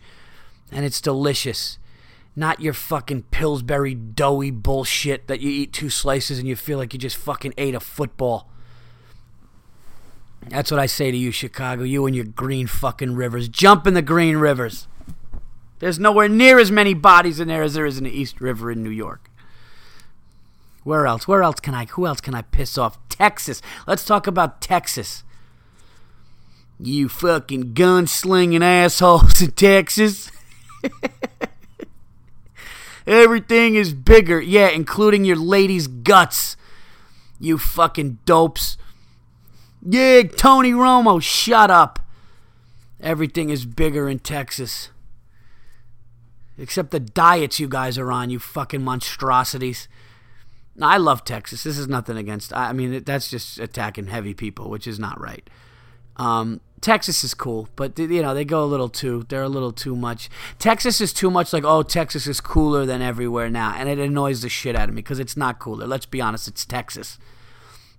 and 0.71 0.83
it's 0.83 0.99
delicious. 0.99 1.77
Not 2.35 2.61
your 2.61 2.73
fucking 2.73 3.23
Pillsbury 3.23 3.93
doughy 3.93 4.51
bullshit 4.51 5.27
that 5.27 5.41
you 5.41 5.51
eat 5.51 5.73
two 5.73 5.89
slices 5.89 6.39
and 6.39 6.47
you 6.47 6.55
feel 6.55 6.77
like 6.77 6.93
you 6.93 6.99
just 6.99 7.17
fucking 7.17 7.53
ate 7.57 7.75
a 7.75 7.79
football. 7.79 8.50
That's 10.49 10.71
what 10.71 10.79
I 10.79 10.85
say 10.85 11.11
to 11.11 11.17
you, 11.17 11.31
Chicago. 11.31 11.83
You 11.83 12.05
and 12.05 12.15
your 12.15 12.25
green 12.25 12.67
fucking 12.67 13.15
rivers. 13.15 13.47
Jump 13.47 13.87
in 13.87 13.93
the 13.93 14.01
green 14.01 14.37
rivers. 14.37 14.87
There's 15.79 15.99
nowhere 15.99 16.29
near 16.29 16.59
as 16.59 16.71
many 16.71 16.93
bodies 16.93 17.39
in 17.39 17.47
there 17.47 17.63
as 17.63 17.73
there 17.73 17.85
is 17.85 17.97
in 17.97 18.03
the 18.03 18.11
East 18.11 18.41
River 18.41 18.71
in 18.71 18.83
New 18.83 18.89
York. 18.89 19.29
Where 20.83 21.05
else? 21.05 21.27
Where 21.27 21.43
else 21.43 21.59
can 21.59 21.73
I? 21.73 21.85
Who 21.85 22.05
else 22.05 22.21
can 22.21 22.35
I 22.35 22.41
piss 22.41 22.77
off? 22.77 22.97
Texas. 23.09 23.61
Let's 23.87 24.03
talk 24.03 24.27
about 24.27 24.61
Texas. 24.61 25.23
You 26.79 27.07
fucking 27.07 27.73
gunslinging 27.73 28.63
assholes 28.63 29.41
in 29.41 29.51
Texas. 29.51 30.31
Everything 33.07 33.75
is 33.75 33.93
bigger. 33.93 34.41
Yeah, 34.41 34.69
including 34.69 35.23
your 35.23 35.35
lady's 35.35 35.87
guts. 35.87 36.57
You 37.39 37.57
fucking 37.57 38.19
dopes. 38.25 38.77
Yeah, 39.87 40.23
Tony 40.23 40.71
Romo, 40.71 41.21
shut 41.21 41.71
up. 41.71 41.99
Everything 42.99 43.49
is 43.49 43.65
bigger 43.65 44.07
in 44.07 44.19
Texas. 44.19 44.89
Except 46.57 46.91
the 46.91 46.99
diets 46.99 47.59
you 47.59 47.67
guys 47.67 47.97
are 47.97 48.11
on, 48.11 48.29
you 48.29 48.37
fucking 48.37 48.83
monstrosities. 48.83 49.87
I 50.79 50.97
love 50.97 51.25
Texas. 51.25 51.63
This 51.63 51.77
is 51.77 51.87
nothing 51.87 52.17
against. 52.17 52.53
I 52.55 52.73
mean, 52.73 53.03
that's 53.03 53.29
just 53.29 53.59
attacking 53.59 54.07
heavy 54.07 54.33
people, 54.33 54.69
which 54.69 54.87
is 54.87 54.99
not 54.99 55.19
right. 55.19 55.49
Um, 56.17 56.61
Texas 56.81 57.23
is 57.23 57.33
cool, 57.33 57.67
but 57.75 57.97
you 57.97 58.21
know 58.21 58.33
they 58.33 58.45
go 58.45 58.63
a 58.63 58.65
little 58.65 58.89
too. 58.89 59.25
They're 59.29 59.43
a 59.43 59.49
little 59.49 59.71
too 59.71 59.95
much. 59.95 60.29
Texas 60.59 61.01
is 61.01 61.13
too 61.13 61.29
much. 61.31 61.53
Like, 61.53 61.63
oh, 61.63 61.83
Texas 61.83 62.27
is 62.27 62.41
cooler 62.41 62.85
than 62.85 63.01
everywhere 63.01 63.49
now, 63.49 63.73
and 63.75 63.89
it 63.89 63.99
annoys 63.99 64.41
the 64.41 64.49
shit 64.49 64.75
out 64.75 64.89
of 64.89 64.95
me 64.95 65.01
because 65.01 65.19
it's 65.19 65.37
not 65.37 65.59
cooler. 65.59 65.87
Let's 65.87 66.05
be 66.05 66.21
honest, 66.21 66.47
it's 66.47 66.65
Texas. 66.65 67.17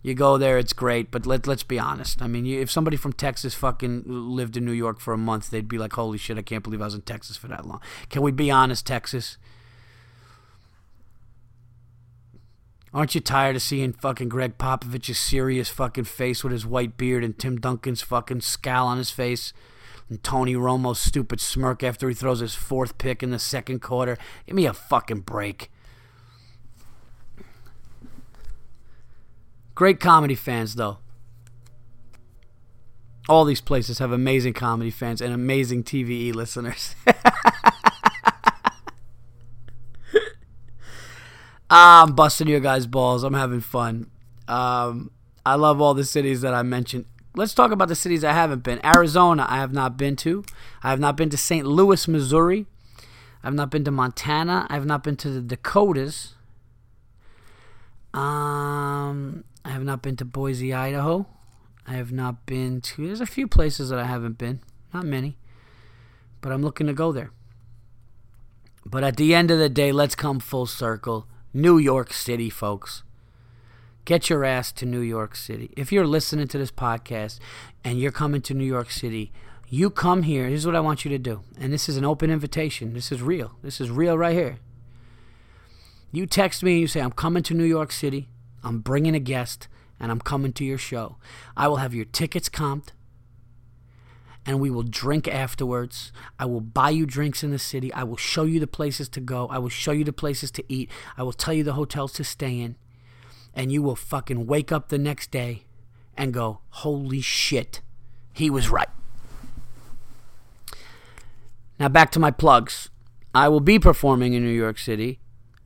You 0.02 0.14
go 0.14 0.36
there, 0.36 0.58
it's 0.58 0.72
great, 0.72 1.12
but 1.12 1.26
let 1.26 1.46
let's 1.46 1.62
be 1.62 1.78
honest. 1.78 2.20
I 2.20 2.26
mean, 2.26 2.44
you, 2.44 2.60
if 2.60 2.70
somebody 2.70 2.96
from 2.96 3.12
Texas 3.12 3.54
fucking 3.54 4.02
lived 4.06 4.56
in 4.56 4.64
New 4.64 4.72
York 4.72 4.98
for 4.98 5.14
a 5.14 5.18
month, 5.18 5.50
they'd 5.50 5.68
be 5.68 5.78
like, 5.78 5.92
"Holy 5.92 6.18
shit, 6.18 6.38
I 6.38 6.42
can't 6.42 6.64
believe 6.64 6.82
I 6.82 6.86
was 6.86 6.94
in 6.94 7.02
Texas 7.02 7.36
for 7.36 7.46
that 7.48 7.66
long." 7.66 7.80
Can 8.10 8.22
we 8.22 8.32
be 8.32 8.50
honest, 8.50 8.84
Texas? 8.84 9.38
Aren't 12.94 13.14
you 13.14 13.22
tired 13.22 13.56
of 13.56 13.62
seeing 13.62 13.94
fucking 13.94 14.28
Gregg 14.28 14.58
Popovich's 14.58 15.18
serious 15.18 15.70
fucking 15.70 16.04
face 16.04 16.44
with 16.44 16.52
his 16.52 16.66
white 16.66 16.98
beard 16.98 17.24
and 17.24 17.38
Tim 17.38 17.58
Duncan's 17.58 18.02
fucking 18.02 18.42
scowl 18.42 18.86
on 18.86 18.98
his 18.98 19.10
face? 19.10 19.54
And 20.10 20.22
Tony 20.22 20.56
Romo's 20.56 20.98
stupid 20.98 21.40
smirk 21.40 21.82
after 21.82 22.06
he 22.10 22.14
throws 22.14 22.40
his 22.40 22.54
fourth 22.54 22.98
pick 22.98 23.22
in 23.22 23.30
the 23.30 23.38
second 23.38 23.80
quarter? 23.80 24.18
Give 24.46 24.54
me 24.54 24.66
a 24.66 24.74
fucking 24.74 25.20
break. 25.20 25.70
Great 29.74 30.00
comedy 30.00 30.34
fans, 30.34 30.74
though. 30.74 30.98
All 33.28 33.44
these 33.44 33.60
places 33.60 33.98
have 33.98 34.10
amazing 34.12 34.52
comedy 34.52 34.90
fans 34.90 35.20
and 35.20 35.32
amazing 35.32 35.84
TVE 35.84 36.34
listeners. 36.34 36.94
I'm 41.70 42.14
busting 42.14 42.48
your 42.48 42.60
guys' 42.60 42.86
balls. 42.86 43.22
I'm 43.24 43.32
having 43.32 43.60
fun. 43.60 44.10
Um, 44.46 45.10
I 45.46 45.54
love 45.54 45.80
all 45.80 45.94
the 45.94 46.04
cities 46.04 46.42
that 46.42 46.52
I 46.52 46.62
mentioned. 46.62 47.06
Let's 47.34 47.54
talk 47.54 47.72
about 47.72 47.88
the 47.88 47.94
cities 47.94 48.22
I 48.24 48.32
haven't 48.32 48.62
been. 48.62 48.84
Arizona, 48.84 49.46
I 49.48 49.56
have 49.56 49.72
not 49.72 49.96
been 49.96 50.16
to. 50.16 50.44
I 50.82 50.90
have 50.90 51.00
not 51.00 51.16
been 51.16 51.30
to 51.30 51.38
St. 51.38 51.66
Louis, 51.66 52.06
Missouri. 52.06 52.66
I 53.42 53.46
have 53.46 53.54
not 53.54 53.70
been 53.70 53.84
to 53.84 53.90
Montana. 53.90 54.66
I 54.68 54.74
have 54.74 54.84
not 54.84 55.02
been 55.02 55.16
to 55.16 55.30
the 55.30 55.40
Dakotas. 55.40 56.34
Um, 58.12 59.44
I 59.64 59.70
have 59.70 59.84
not 59.84 60.02
been 60.02 60.16
to 60.16 60.24
Boise, 60.24 60.72
Idaho. 60.72 61.26
I 61.86 61.94
have 61.94 62.12
not 62.12 62.46
been 62.46 62.80
to. 62.80 63.06
There's 63.06 63.20
a 63.20 63.26
few 63.26 63.46
places 63.46 63.88
that 63.88 63.98
I 63.98 64.04
haven't 64.04 64.38
been. 64.38 64.60
Not 64.92 65.04
many. 65.04 65.36
But 66.40 66.52
I'm 66.52 66.62
looking 66.62 66.86
to 66.86 66.92
go 66.92 67.12
there. 67.12 67.30
But 68.84 69.04
at 69.04 69.16
the 69.16 69.34
end 69.34 69.50
of 69.50 69.58
the 69.58 69.68
day, 69.68 69.92
let's 69.92 70.14
come 70.14 70.40
full 70.40 70.66
circle. 70.66 71.26
New 71.54 71.78
York 71.78 72.12
City, 72.12 72.50
folks. 72.50 73.02
Get 74.04 74.28
your 74.28 74.44
ass 74.44 74.72
to 74.72 74.86
New 74.86 75.00
York 75.00 75.36
City. 75.36 75.72
If 75.76 75.92
you're 75.92 76.06
listening 76.06 76.48
to 76.48 76.58
this 76.58 76.72
podcast 76.72 77.38
and 77.84 78.00
you're 78.00 78.10
coming 78.10 78.42
to 78.42 78.54
New 78.54 78.64
York 78.64 78.90
City, 78.90 79.32
you 79.68 79.90
come 79.90 80.24
here. 80.24 80.48
Here's 80.48 80.66
what 80.66 80.74
I 80.74 80.80
want 80.80 81.04
you 81.04 81.10
to 81.12 81.18
do. 81.18 81.42
And 81.58 81.72
this 81.72 81.88
is 81.88 81.96
an 81.96 82.04
open 82.04 82.30
invitation. 82.30 82.94
This 82.94 83.12
is 83.12 83.22
real. 83.22 83.52
This 83.62 83.80
is 83.80 83.90
real 83.90 84.18
right 84.18 84.34
here. 84.34 84.58
You 86.10 86.26
text 86.26 86.62
me 86.62 86.72
and 86.72 86.80
you 86.80 86.86
say, 86.88 87.00
I'm 87.00 87.12
coming 87.12 87.42
to 87.44 87.54
New 87.54 87.64
York 87.64 87.92
City. 87.92 88.28
I'm 88.62 88.80
bringing 88.80 89.14
a 89.14 89.20
guest 89.20 89.68
and 89.98 90.10
I'm 90.10 90.20
coming 90.20 90.52
to 90.54 90.64
your 90.64 90.78
show. 90.78 91.16
I 91.56 91.68
will 91.68 91.76
have 91.76 91.94
your 91.94 92.04
tickets 92.04 92.48
comped 92.48 92.88
and 94.44 94.60
we 94.60 94.70
will 94.70 94.82
drink 94.82 95.28
afterwards. 95.28 96.12
I 96.38 96.46
will 96.46 96.60
buy 96.60 96.90
you 96.90 97.06
drinks 97.06 97.44
in 97.44 97.50
the 97.50 97.58
city. 97.58 97.92
I 97.92 98.02
will 98.02 98.16
show 98.16 98.44
you 98.44 98.58
the 98.58 98.66
places 98.66 99.08
to 99.10 99.20
go. 99.20 99.46
I 99.48 99.58
will 99.58 99.68
show 99.68 99.92
you 99.92 100.04
the 100.04 100.12
places 100.12 100.50
to 100.52 100.64
eat. 100.68 100.90
I 101.16 101.22
will 101.22 101.32
tell 101.32 101.54
you 101.54 101.62
the 101.62 101.74
hotels 101.74 102.12
to 102.14 102.24
stay 102.24 102.58
in. 102.58 102.76
And 103.54 103.70
you 103.70 103.82
will 103.82 103.96
fucking 103.96 104.46
wake 104.46 104.72
up 104.72 104.88
the 104.88 104.98
next 104.98 105.30
day 105.30 105.64
and 106.16 106.32
go, 106.32 106.60
holy 106.70 107.20
shit, 107.20 107.80
he 108.32 108.50
was 108.50 108.68
right. 108.68 108.88
Now 111.78 111.88
back 111.88 112.10
to 112.12 112.18
my 112.18 112.30
plugs. 112.30 112.90
I 113.34 113.48
will 113.48 113.60
be 113.60 113.78
performing 113.78 114.34
in 114.34 114.42
New 114.42 114.50
York 114.50 114.78
City. 114.78 115.20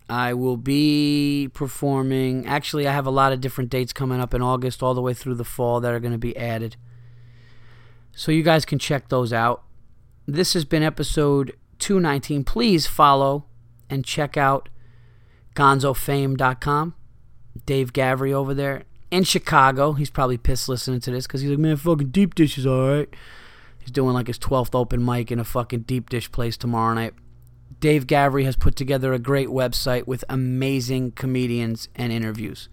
I 0.09 0.35
will 0.35 0.57
be 0.57 1.51
performing. 1.53 2.47
Actually, 2.47 2.87
I 2.87 2.93
have 2.93 3.07
a 3.07 3.11
lot 3.11 3.33
of 3.33 3.41
different 3.41 3.71
dates 3.71 3.93
coming 3.93 4.21
up 4.21 4.35
in 4.35 4.43
August, 4.43 4.83
all 4.83 4.95
the 4.95 5.03
way 5.03 5.15
through 5.15 5.35
the 5.35 5.45
fall, 5.45 5.81
that 5.81 5.93
are 5.93 6.01
going 6.01 6.13
to 6.13 6.19
be 6.19 6.37
added. 6.37 6.77
So 8.13 8.31
you 8.33 8.43
guys 8.43 8.65
can 8.65 8.79
check 8.79 9.09
those 9.09 9.33
out. 9.33 9.65
This 10.27 10.55
has 10.55 10.65
been 10.65 10.83
episode 10.83 11.57
219. 11.79 12.45
Please 12.45 12.87
follow 12.87 13.47
and 13.91 14.05
check 14.05 14.37
out 14.37 14.69
gonzofame.com. 15.55 16.95
Dave 17.65 17.93
Gavry 17.93 18.33
over 18.33 18.55
there 18.55 18.85
in 19.11 19.25
Chicago. 19.25 19.93
He's 19.93 20.11
probably 20.11 20.39
pissed 20.39 20.69
listening 20.69 21.01
to 21.01 21.11
this 21.11 21.27
because 21.27 21.41
he's 21.41 21.51
like, 21.51 21.59
man, 21.59 21.77
fucking 21.77 22.09
deep 22.09 22.35
dish 22.35 22.59
is 22.59 22.67
all 22.67 22.89
right. 22.89 23.09
He's 23.81 23.91
doing 23.91 24.15
like 24.15 24.27
his 24.27 24.39
12th 24.39 24.75
open 24.75 25.05
mic 25.05 25.31
in 25.31 25.39
a 25.39 25.45
fucking 25.45 25.81
deep 25.81 26.11
dish 26.11 26.31
place 26.31 26.57
tomorrow 26.57 26.95
night. 26.95 27.15
Dave 27.81 28.07
Gavry 28.07 28.45
has 28.45 28.57
put 28.57 28.77
together 28.77 29.13
a 29.13 29.19
great 29.19 29.49
website 29.49 30.07
with 30.07 30.25
amazing 30.29 31.13
comedians 31.13 31.89
and 31.95 32.13
interviews. 32.13 32.69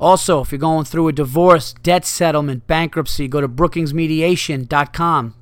Also, 0.00 0.40
if 0.40 0.52
you're 0.52 0.58
going 0.58 0.84
through 0.84 1.08
a 1.08 1.12
divorce, 1.12 1.72
debt 1.82 2.04
settlement, 2.04 2.66
bankruptcy, 2.66 3.26
go 3.26 3.40
to 3.40 3.48
brookingsmediation.com. 3.48 5.34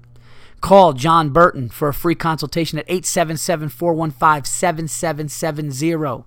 Call 0.62 0.92
John 0.94 1.30
Burton 1.30 1.68
for 1.68 1.88
a 1.88 1.94
free 1.94 2.14
consultation 2.14 2.78
at 2.78 2.86
877 2.88 3.68
415 3.68 4.44
7770 4.44 6.24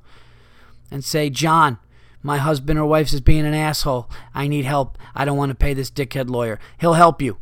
and 0.91 1.03
say, 1.03 1.29
John, 1.29 1.79
my 2.21 2.37
husband 2.37 2.77
or 2.77 2.85
wife 2.85 3.11
is 3.11 3.21
being 3.21 3.45
an 3.45 3.53
asshole. 3.53 4.09
I 4.33 4.47
need 4.47 4.65
help. 4.65 4.97
I 5.15 5.25
don't 5.25 5.37
want 5.37 5.49
to 5.49 5.55
pay 5.55 5.73
this 5.73 5.89
dickhead 5.89 6.29
lawyer. 6.29 6.59
He'll 6.79 6.93
help 6.93 7.21
you. 7.21 7.37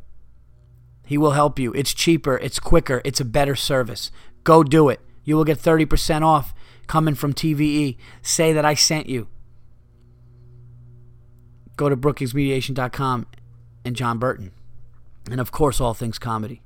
He 1.06 1.18
will 1.18 1.32
help 1.32 1.60
you. 1.60 1.74
It's 1.74 1.94
cheaper, 1.94 2.38
it's 2.38 2.60
quicker, 2.60 3.02
it's 3.06 3.20
a 3.20 3.26
better 3.26 3.56
service. 3.56 4.12
Go 4.44 4.64
do 4.64 4.90
it. 4.90 5.00
You 5.28 5.36
will 5.36 5.44
get 5.44 5.60
30% 5.60 6.22
off 6.22 6.54
coming 6.88 7.14
from 7.14 7.34
TVE. 7.34 7.98
Say 8.22 8.54
that 8.54 8.64
I 8.64 8.76
sent 8.76 9.10
you. 9.10 9.28
Go 11.76 11.90
to 11.90 11.98
brookingsmediation.com 11.98 13.28
and 13.84 13.96
John 13.98 14.20
Burton. 14.20 14.54
And 15.30 15.42
of 15.42 15.52
course, 15.52 15.82
all 15.82 15.94
things 15.94 16.18
comedy. 16.18 16.62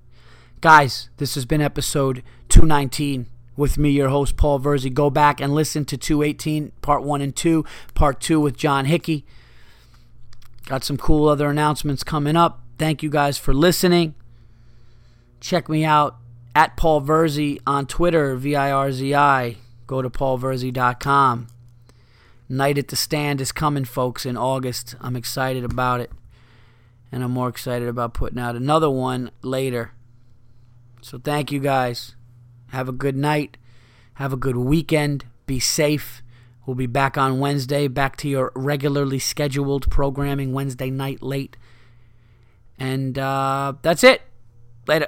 Guys, 0.62 1.10
this 1.18 1.34
has 1.34 1.44
been 1.44 1.60
episode 1.60 2.22
219 2.50 3.26
with 3.58 3.80
me, 3.80 3.90
your 3.90 4.10
host, 4.10 4.38
Paul 4.38 4.60
Virzi. 4.60 4.94
Go 4.94 5.10
back 5.10 5.42
and 5.42 5.56
listen 5.56 5.84
to 5.86 5.98
218, 5.98 6.72
part 6.84 7.02
one 7.02 7.20
and 7.20 7.36
two, 7.36 7.66
part 7.96 8.22
two 8.22 8.40
with 8.40 8.56
John 8.58 8.86
Hickey. 8.86 9.26
Got 10.68 10.84
some 10.84 10.98
cool 10.98 11.28
other 11.28 11.50
announcements 11.50 12.04
coming 12.04 12.36
up. 12.36 12.62
Thank 12.78 13.02
you 13.02 13.10
guys 13.10 13.40
for 13.40 13.56
listening. 13.56 14.14
Check 15.40 15.68
me 15.68 15.84
out 15.84 16.21
at 16.56 16.78
Paul 16.78 17.02
Virzi 17.02 17.60
on 17.66 17.86
Twitter, 17.86 18.36
V 18.36 18.56
I 18.56 18.72
R 18.72 18.92
Z 18.92 19.14
I. 19.16 19.58
Go 19.88 20.02
to 20.02 20.10
paulvirzi.com. 20.10 21.48
Night 22.48 22.78
at 22.78 22.90
the 22.90 22.96
Stand 22.96 23.42
is 23.42 23.52
coming, 23.52 23.86
folks, 23.86 24.26
in 24.26 24.38
August. 24.38 24.96
I'm 25.00 25.16
excited 25.16 25.64
about 25.64 26.02
it. 26.02 26.12
And 27.12 27.24
I'm 27.24 27.32
more 27.32 27.50
excited 27.50 27.88
about 27.88 28.14
putting 28.14 28.40
out 28.40 28.56
another 28.56 28.90
one 28.90 29.32
later. 29.42 29.92
So 31.02 31.18
thank 31.18 31.52
you 31.52 31.60
guys. 31.60 32.16
Have 32.70 32.88
a 32.88 32.94
good 32.94 33.16
night. 33.16 33.58
Have 34.16 34.32
a 34.32 34.38
good 34.38 34.56
weekend. 34.56 35.26
Be 35.46 35.60
safe. 35.60 36.22
We'll 36.66 36.76
be 36.76 36.88
back 36.88 37.18
on 37.18 37.40
Wednesday, 37.40 37.88
back 37.88 38.16
to 38.18 38.30
your 38.30 38.52
regularly 38.56 39.20
scheduled 39.20 39.90
programming 39.90 40.54
Wednesday 40.54 40.90
night 40.90 41.22
late. 41.22 41.58
And 42.78 43.18
uh, 43.18 43.74
that's 43.82 44.04
it. 44.04 44.22
Later. 44.88 45.08